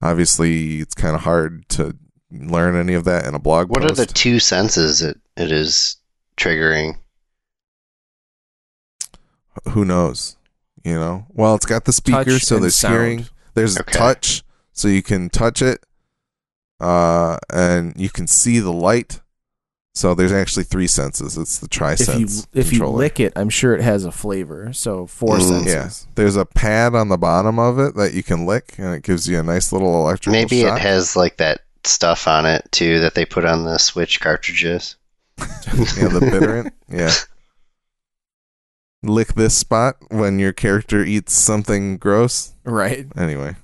obviously 0.00 0.78
it's 0.80 0.94
kind 0.94 1.16
of 1.16 1.22
hard 1.22 1.68
to 1.70 1.96
learn 2.30 2.76
any 2.76 2.94
of 2.94 3.04
that 3.04 3.26
in 3.26 3.34
a 3.34 3.38
blog 3.38 3.68
What 3.68 3.84
are 3.84 3.90
the 3.94 4.06
two 4.06 4.38
senses 4.38 5.02
it, 5.02 5.18
it 5.36 5.50
is 5.50 5.96
triggering? 6.36 6.96
Who 9.70 9.84
knows? 9.84 10.36
You 10.84 10.94
know. 10.94 11.26
Well, 11.30 11.54
it's 11.54 11.66
got 11.66 11.84
the 11.84 11.92
speaker, 11.92 12.24
Touch 12.24 12.44
so 12.44 12.58
there's 12.58 12.74
sound. 12.76 12.94
hearing. 12.94 13.26
There's 13.54 13.78
Okay. 13.78 13.92
touch, 13.92 14.42
so 14.72 14.88
you 14.88 15.02
can 15.02 15.28
touch 15.28 15.60
it, 15.62 15.84
uh, 16.82 17.38
and 17.50 17.94
you 17.96 18.10
can 18.10 18.26
see 18.26 18.58
the 18.58 18.72
light. 18.72 19.20
So 19.94 20.14
there's 20.14 20.32
actually 20.32 20.64
three 20.64 20.86
senses. 20.86 21.36
It's 21.36 21.58
the 21.58 21.66
If 21.66 21.70
trisense 21.70 22.18
you 22.54 22.60
if 22.60 22.72
you 22.72 22.86
lick 22.86 23.20
it, 23.20 23.32
I'm 23.36 23.50
sure 23.50 23.74
it 23.74 23.82
has 23.82 24.06
a 24.06 24.10
flavor. 24.12 24.72
So 24.72 25.06
four 25.06 25.36
Mm. 25.36 25.48
senses. 25.48 26.06
yeah, 26.06 26.12
there's 26.14 26.36
a 26.36 26.46
pad 26.46 26.94
on 26.94 27.08
the 27.10 27.18
bottom 27.18 27.58
of 27.58 27.78
it 27.78 27.94
that 27.96 28.14
you 28.14 28.22
can 28.22 28.46
lick, 28.46 28.74
and 28.78 28.94
it 28.94 29.02
gives 29.02 29.28
you 29.28 29.38
a 29.38 29.42
nice 29.42 29.70
little 29.70 29.94
electrical 29.94 30.32
Maybe 30.32 30.62
shock. 30.62 30.78
it 30.78 30.82
has 30.82 31.14
like 31.14 31.36
that 31.36 31.60
stuff 31.84 32.26
on 32.26 32.46
it 32.46 32.66
too 32.72 33.00
that 33.00 33.14
they 33.14 33.26
put 33.26 33.44
on 33.44 33.64
the 33.64 33.76
Switch 33.76 34.18
cartridges. 34.20 34.96
yeah, 35.38 36.08
the 36.08 36.20
bitterant. 36.30 36.72
Yeah. 36.88 37.12
lick 39.02 39.34
this 39.34 39.56
spot 39.58 39.96
when 40.08 40.38
your 40.38 40.52
character 40.52 41.02
eats 41.04 41.34
something 41.36 41.98
gross. 41.98 42.54
Right. 42.64 43.06
Anyway, 43.16 43.56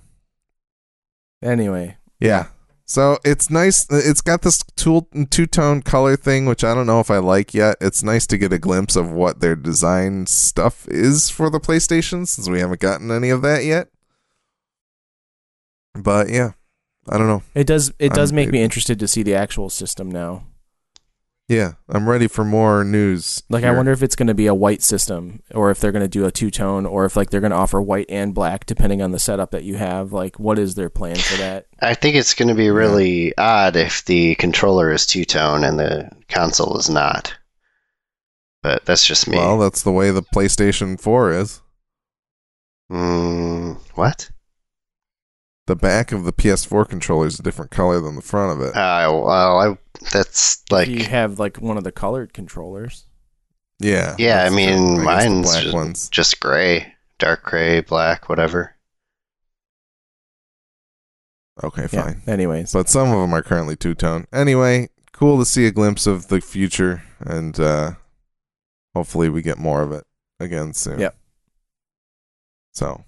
Anyway, 1.42 1.96
yeah. 2.20 2.48
So 2.90 3.18
it's 3.22 3.50
nice. 3.50 3.86
It's 3.90 4.22
got 4.22 4.40
this 4.40 4.62
tool 4.74 5.08
two 5.28 5.44
tone 5.46 5.82
color 5.82 6.16
thing, 6.16 6.46
which 6.46 6.64
I 6.64 6.74
don't 6.74 6.86
know 6.86 7.00
if 7.00 7.10
I 7.10 7.18
like 7.18 7.52
yet. 7.52 7.76
It's 7.82 8.02
nice 8.02 8.26
to 8.28 8.38
get 8.38 8.50
a 8.52 8.58
glimpse 8.58 8.96
of 8.96 9.12
what 9.12 9.40
their 9.40 9.54
design 9.54 10.26
stuff 10.26 10.88
is 10.88 11.28
for 11.28 11.50
the 11.50 11.60
PlayStation, 11.60 12.26
since 12.26 12.48
we 12.48 12.60
haven't 12.60 12.80
gotten 12.80 13.10
any 13.10 13.28
of 13.28 13.42
that 13.42 13.64
yet. 13.66 13.88
But 15.94 16.30
yeah, 16.30 16.52
I 17.08 17.18
don't 17.18 17.26
know. 17.26 17.42
it 17.54 17.66
does 17.66 17.92
it 17.98 18.14
does 18.14 18.30
I'm- 18.30 18.36
make 18.36 18.50
me 18.50 18.62
interested 18.62 18.98
to 19.00 19.08
see 19.08 19.22
the 19.22 19.34
actual 19.34 19.68
system 19.68 20.10
now. 20.10 20.46
Yeah, 21.48 21.72
I'm 21.88 22.06
ready 22.06 22.28
for 22.28 22.44
more 22.44 22.84
news. 22.84 23.42
Like 23.48 23.64
I 23.64 23.70
wonder 23.70 23.90
if 23.90 24.02
it's 24.02 24.14
going 24.14 24.26
to 24.26 24.34
be 24.34 24.46
a 24.46 24.54
white 24.54 24.82
system 24.82 25.42
or 25.54 25.70
if 25.70 25.80
they're 25.80 25.92
going 25.92 26.04
to 26.04 26.08
do 26.08 26.26
a 26.26 26.30
two 26.30 26.50
tone 26.50 26.84
or 26.84 27.06
if 27.06 27.16
like 27.16 27.30
they're 27.30 27.40
going 27.40 27.52
to 27.52 27.56
offer 27.56 27.80
white 27.80 28.04
and 28.10 28.34
black 28.34 28.66
depending 28.66 29.00
on 29.00 29.12
the 29.12 29.18
setup 29.18 29.50
that 29.52 29.64
you 29.64 29.76
have. 29.76 30.12
Like 30.12 30.38
what 30.38 30.58
is 30.58 30.74
their 30.74 30.90
plan 30.90 31.16
for 31.16 31.38
that? 31.38 31.66
I 31.80 31.94
think 31.94 32.16
it's 32.16 32.34
going 32.34 32.48
to 32.48 32.54
be 32.54 32.68
really 32.68 33.32
odd 33.38 33.76
if 33.76 34.04
the 34.04 34.34
controller 34.34 34.92
is 34.92 35.06
two 35.06 35.24
tone 35.24 35.64
and 35.64 35.78
the 35.78 36.10
console 36.28 36.76
is 36.76 36.90
not. 36.90 37.34
But 38.62 38.84
that's 38.84 39.06
just 39.06 39.26
me. 39.26 39.38
Well, 39.38 39.58
that's 39.58 39.82
the 39.82 39.92
way 39.92 40.10
the 40.10 40.22
PlayStation 40.22 41.00
4 41.00 41.32
is. 41.32 41.62
mm, 42.92 43.78
what? 43.94 44.30
The 45.66 45.76
back 45.76 46.12
of 46.12 46.24
the 46.24 46.32
PS4 46.32 46.88
controller 46.88 47.26
is 47.26 47.38
a 47.38 47.42
different 47.42 47.70
color 47.70 48.00
than 48.00 48.16
the 48.16 48.22
front 48.22 48.60
of 48.60 48.66
it. 48.66 48.74
Uh, 48.74 49.12
well, 49.12 49.60
I, 49.60 49.78
that's 50.12 50.62
like 50.70 50.88
you 50.88 51.04
have 51.04 51.38
like 51.38 51.58
one 51.58 51.76
of 51.76 51.84
the 51.84 51.92
colored 51.92 52.32
controllers. 52.32 53.04
Yeah. 53.80 54.16
Yeah, 54.18 54.44
I 54.44 54.50
mean, 54.50 54.96
true. 54.96 55.04
guess 55.04 55.24
the 55.24 55.30
mine's 55.30 55.46
black 55.46 55.62
just- 55.62 55.74
ones. 55.74 56.08
just 56.08 56.40
gray, 56.40 56.94
dark 57.18 57.42
gray, 57.44 57.80
black, 57.80 58.28
whatever. 58.28 58.74
Okay, 61.62 61.88
Yeah. 61.92 62.02
fine. 62.04 62.22
Anyways, 62.26 62.72
But 62.72 62.88
some 62.88 63.10
of 63.10 63.20
them 63.20 63.34
are 63.34 63.42
currently 63.42 63.76
two 63.76 63.94
tone. 63.94 64.26
Anyway, 64.32 64.90
cool 65.12 65.38
to 65.38 65.44
see 65.44 65.66
a 65.66 65.72
glimpse 65.72 66.06
of 66.06 66.28
the 66.28 66.40
future, 66.40 67.02
and 67.20 67.58
uh, 67.58 67.92
hopefully 68.94 69.28
we 69.28 69.42
get 69.42 69.58
more 69.58 69.82
of 69.82 69.90
it 69.92 70.06
again 70.38 70.72
soon. 70.72 71.00
Yep. 71.00 71.16
So, 72.74 73.04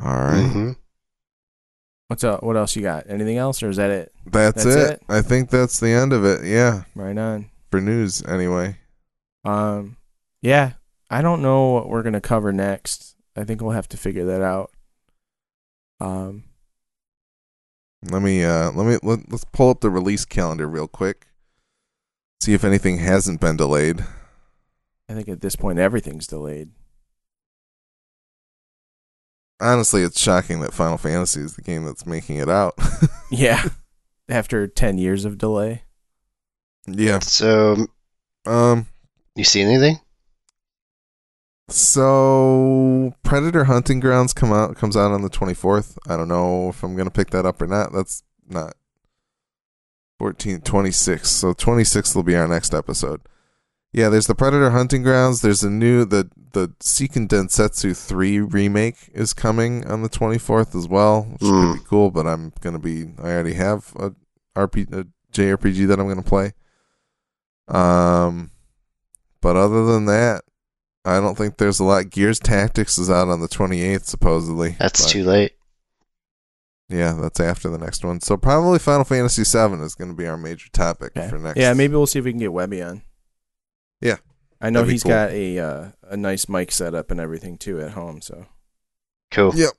all 0.00 0.16
right, 0.16 0.48
Mhm. 0.52 0.76
What's 2.10 2.24
up? 2.24 2.42
What 2.42 2.56
else 2.56 2.74
you 2.74 2.82
got? 2.82 3.08
Anything 3.08 3.36
else 3.36 3.62
or 3.62 3.68
is 3.70 3.76
that 3.76 3.90
it? 3.90 4.12
that's, 4.26 4.64
That's 4.64 4.76
it. 4.76 4.90
it? 4.94 5.02
I 5.08 5.22
think 5.22 5.48
that's 5.48 5.78
the 5.78 5.90
end 5.90 6.12
of 6.12 6.24
it. 6.24 6.44
Yeah, 6.44 6.82
Right 6.96 7.16
on. 7.16 7.48
for 7.70 7.80
news 7.80 8.20
anyway. 8.24 8.78
Um, 9.44 9.96
yeah, 10.42 10.72
I 11.08 11.22
don't 11.22 11.40
know 11.40 11.70
what 11.70 11.88
we're 11.88 12.02
gonna 12.02 12.20
cover 12.20 12.52
next. 12.52 13.14
I 13.36 13.44
think 13.44 13.60
we'll 13.62 13.70
have 13.70 13.88
to 13.90 13.96
figure 13.96 14.24
that 14.26 14.42
out. 14.42 14.72
Um, 16.00 16.42
Let 18.10 18.22
me 18.22 18.42
uh, 18.44 18.72
let 18.72 18.86
me 18.86 18.98
let, 19.04 19.30
let's 19.30 19.44
pull 19.52 19.70
up 19.70 19.80
the 19.80 19.88
release 19.90 20.24
calendar 20.24 20.66
real 20.68 20.88
quick. 20.88 21.28
See 22.40 22.54
if 22.54 22.64
anything 22.64 22.98
hasn't 22.98 23.40
been 23.40 23.56
delayed. 23.56 24.04
I 25.08 25.14
think 25.14 25.28
at 25.28 25.42
this 25.42 25.54
point 25.56 25.78
everything's 25.78 26.26
delayed. 26.26 26.70
Honestly, 29.60 30.02
it's 30.02 30.18
shocking 30.20 30.60
that 30.60 30.72
Final 30.72 30.96
Fantasy 30.98 31.40
is 31.40 31.54
the 31.56 31.62
game 31.62 31.84
that's 31.84 32.06
making 32.06 32.36
it 32.36 32.48
out. 32.48 32.74
Yeah, 33.32 33.68
after 34.28 34.66
ten 34.66 34.98
years 34.98 35.24
of 35.24 35.38
delay. 35.38 35.84
yeah. 36.88 37.20
So, 37.20 37.86
Um. 38.44 38.86
you 39.36 39.44
see 39.44 39.60
anything? 39.62 40.00
So 41.68 43.14
Predator 43.22 43.64
Hunting 43.64 44.00
Grounds 44.00 44.32
come 44.32 44.52
out 44.52 44.74
comes 44.76 44.96
out 44.96 45.12
on 45.12 45.22
the 45.22 45.30
24th. 45.30 45.96
I 46.08 46.16
don't 46.16 46.26
know 46.28 46.68
if 46.70 46.82
I'm 46.82 46.96
going 46.96 47.06
to 47.06 47.12
pick 47.12 47.30
that 47.30 47.46
up 47.46 47.62
or 47.62 47.68
not. 47.68 47.92
That's 47.92 48.24
not 48.48 48.74
14 50.18 50.60
26. 50.62 51.30
So 51.30 51.52
26th 51.54 52.16
will 52.16 52.24
be 52.24 52.34
our 52.34 52.48
next 52.48 52.74
episode. 52.74 53.20
Yeah, 53.92 54.08
there's 54.08 54.28
the 54.28 54.34
Predator 54.36 54.70
Hunting 54.70 55.02
Grounds. 55.02 55.40
There's 55.42 55.64
a 55.64 55.70
new 55.70 56.04
the 56.04 56.30
the 56.52 56.68
Seiken 56.80 57.28
Densetsu 57.28 57.96
3 57.96 58.40
remake 58.40 58.96
is 59.14 59.32
coming 59.32 59.86
on 59.86 60.02
the 60.02 60.08
24th 60.08 60.74
as 60.76 60.88
well, 60.88 61.22
which 61.22 61.40
Hmm. 61.42 61.72
could 61.72 61.74
be 61.78 61.84
cool, 61.88 62.10
but 62.10 62.26
I'm 62.26 62.52
going 62.60 62.72
to 62.74 62.78
be 62.80 63.12
I 63.22 63.30
already 63.32 63.54
have 63.54 63.92
a 63.96 64.12
RP 64.56 64.92
a 64.92 65.06
JRPG 65.32 65.86
that 65.88 65.98
I'm 66.00 66.06
going 66.06 66.22
to 66.22 66.28
play. 66.28 66.52
Um 67.68 68.50
but 69.40 69.56
other 69.56 69.86
than 69.86 70.04
that, 70.06 70.42
I 71.04 71.18
don't 71.18 71.36
think 71.38 71.56
there's 71.56 71.80
a 71.80 71.84
lot. 71.84 72.10
Gears 72.10 72.38
Tactics 72.38 72.98
is 72.98 73.08
out 73.10 73.28
on 73.28 73.40
the 73.40 73.48
28th, 73.48 74.04
supposedly. 74.04 74.76
That's 74.78 75.02
but- 75.02 75.10
too 75.10 75.24
late. 75.24 75.52
Yeah, 76.88 77.12
that's 77.12 77.38
after 77.38 77.68
the 77.70 77.78
next 77.78 78.04
one. 78.04 78.20
So 78.20 78.36
probably 78.36 78.80
Final 78.80 79.04
Fantasy 79.04 79.44
VII 79.44 79.74
is 79.84 79.94
going 79.94 80.10
to 80.10 80.16
be 80.16 80.26
our 80.26 80.36
major 80.36 80.68
topic 80.72 81.12
Okay. 81.16 81.28
for 81.28 81.38
next. 81.38 81.56
Yeah, 81.58 81.72
maybe 81.72 81.94
we'll 81.94 82.08
see 82.08 82.18
if 82.18 82.24
we 82.24 82.32
can 82.32 82.40
get 82.40 82.52
Webby 82.52 82.82
on. 82.82 83.02
Yeah. 84.00 84.16
I 84.60 84.70
know 84.70 84.80
That'd 84.80 84.88
be 84.88 84.92
he's 84.94 85.02
cool. 85.02 85.10
got 85.12 85.30
a 85.30 85.58
uh, 85.58 85.88
a 86.02 86.16
nice 86.16 86.48
mic 86.48 86.70
setup 86.72 87.10
and 87.10 87.18
everything 87.20 87.56
too 87.58 87.80
at 87.80 87.92
home. 87.92 88.20
So, 88.20 88.46
Cool. 89.30 89.54
Yep. 89.54 89.72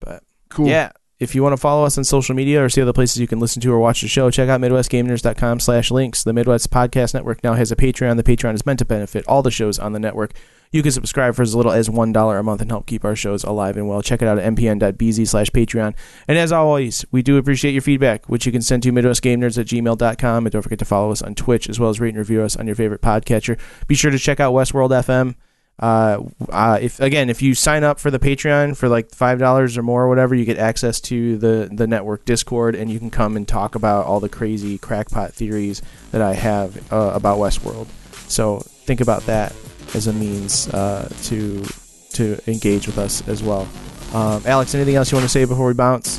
but 0.00 0.22
Cool. 0.50 0.68
yeah, 0.68 0.92
if 1.20 1.34
you 1.34 1.42
want 1.42 1.52
to 1.52 1.58
follow 1.58 1.84
us 1.84 1.98
on 1.98 2.04
social 2.04 2.34
media 2.34 2.64
or 2.64 2.70
see 2.70 2.80
other 2.80 2.94
places 2.94 3.18
you 3.18 3.26
can 3.26 3.38
listen 3.38 3.60
to 3.60 3.70
or 3.70 3.78
watch 3.78 4.00
the 4.00 4.08
show, 4.08 4.30
check 4.30 4.48
out 4.48 4.60
MidwestGameNerds.com 4.60 5.60
slash 5.60 5.90
links. 5.90 6.24
The 6.24 6.32
Midwest 6.32 6.70
Podcast 6.70 7.12
Network 7.12 7.44
now 7.44 7.52
has 7.52 7.70
a 7.70 7.76
Patreon. 7.76 8.16
The 8.16 8.22
Patreon 8.22 8.54
is 8.54 8.64
meant 8.64 8.78
to 8.78 8.86
benefit 8.86 9.26
all 9.28 9.42
the 9.42 9.50
shows 9.50 9.78
on 9.78 9.92
the 9.92 10.00
network. 10.00 10.32
You 10.72 10.82
can 10.82 10.92
subscribe 10.92 11.34
for 11.34 11.42
as 11.42 11.54
little 11.54 11.72
as 11.72 11.88
$1 11.88 12.40
a 12.40 12.42
month 12.42 12.60
and 12.62 12.70
help 12.70 12.86
keep 12.86 13.04
our 13.04 13.16
shows 13.16 13.44
alive 13.44 13.76
and 13.76 13.86
well. 13.86 14.02
Check 14.02 14.22
it 14.22 14.28
out 14.28 14.38
at 14.38 14.54
mpn.bz 14.54 15.28
slash 15.28 15.50
Patreon. 15.50 15.94
And 16.26 16.38
as 16.38 16.52
always, 16.52 17.04
we 17.10 17.22
do 17.22 17.36
appreciate 17.36 17.72
your 17.72 17.82
feedback, 17.82 18.28
which 18.28 18.46
you 18.46 18.52
can 18.52 18.62
send 18.62 18.84
to 18.84 18.92
MidwestGameNerds 18.92 19.58
at 19.58 19.66
gmail.com. 19.66 20.46
And 20.46 20.52
don't 20.52 20.62
forget 20.62 20.78
to 20.78 20.84
follow 20.84 21.10
us 21.10 21.20
on 21.22 21.34
Twitch 21.34 21.68
as 21.68 21.78
well 21.78 21.90
as 21.90 22.00
rate 22.00 22.10
and 22.10 22.18
review 22.18 22.40
us 22.42 22.56
on 22.56 22.66
your 22.66 22.76
favorite 22.76 23.02
podcatcher. 23.02 23.58
Be 23.88 23.94
sure 23.94 24.10
to 24.10 24.18
check 24.18 24.40
out 24.40 24.54
Westworld 24.54 24.90
FM. 24.90 25.34
Uh, 25.80 26.22
uh, 26.50 26.78
if 26.80 27.00
again, 27.00 27.30
if 27.30 27.40
you 27.40 27.54
sign 27.54 27.84
up 27.84 27.98
for 27.98 28.10
the 28.10 28.18
Patreon 28.18 28.76
for 28.76 28.86
like 28.88 29.10
five 29.14 29.38
dollars 29.38 29.78
or 29.78 29.82
more 29.82 30.04
or 30.04 30.08
whatever, 30.10 30.34
you 30.34 30.44
get 30.44 30.58
access 30.58 31.00
to 31.00 31.38
the 31.38 31.70
the 31.72 31.86
network 31.86 32.26
Discord, 32.26 32.74
and 32.74 32.90
you 32.90 32.98
can 32.98 33.10
come 33.10 33.34
and 33.34 33.48
talk 33.48 33.74
about 33.74 34.04
all 34.04 34.20
the 34.20 34.28
crazy 34.28 34.76
crackpot 34.76 35.32
theories 35.32 35.80
that 36.12 36.20
I 36.20 36.34
have 36.34 36.92
uh, 36.92 37.12
about 37.14 37.38
Westworld. 37.38 37.86
So 38.30 38.58
think 38.60 39.00
about 39.00 39.22
that 39.22 39.54
as 39.94 40.06
a 40.06 40.12
means 40.12 40.68
uh, 40.68 41.08
to 41.24 41.64
to 42.12 42.38
engage 42.46 42.86
with 42.86 42.98
us 42.98 43.26
as 43.26 43.42
well. 43.42 43.66
Um, 44.12 44.42
Alex, 44.44 44.74
anything 44.74 44.96
else 44.96 45.10
you 45.10 45.16
want 45.16 45.24
to 45.24 45.28
say 45.30 45.46
before 45.46 45.66
we 45.66 45.72
bounce? 45.74 46.18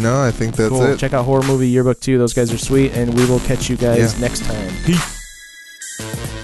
No, 0.00 0.22
I 0.22 0.30
think 0.30 0.56
that's 0.56 0.70
cool. 0.70 0.82
it. 0.82 0.98
Check 0.98 1.12
out 1.12 1.24
Horror 1.24 1.42
Movie 1.42 1.68
Yearbook 1.68 2.00
2. 2.00 2.18
Those 2.18 2.32
guys 2.34 2.52
are 2.52 2.58
sweet, 2.58 2.92
and 2.92 3.12
we 3.14 3.24
will 3.26 3.40
catch 3.40 3.68
you 3.68 3.76
guys 3.76 4.14
Yeah. 4.14 4.20
next 4.20 4.44
time. 4.44 4.72
Peace. 4.84 6.35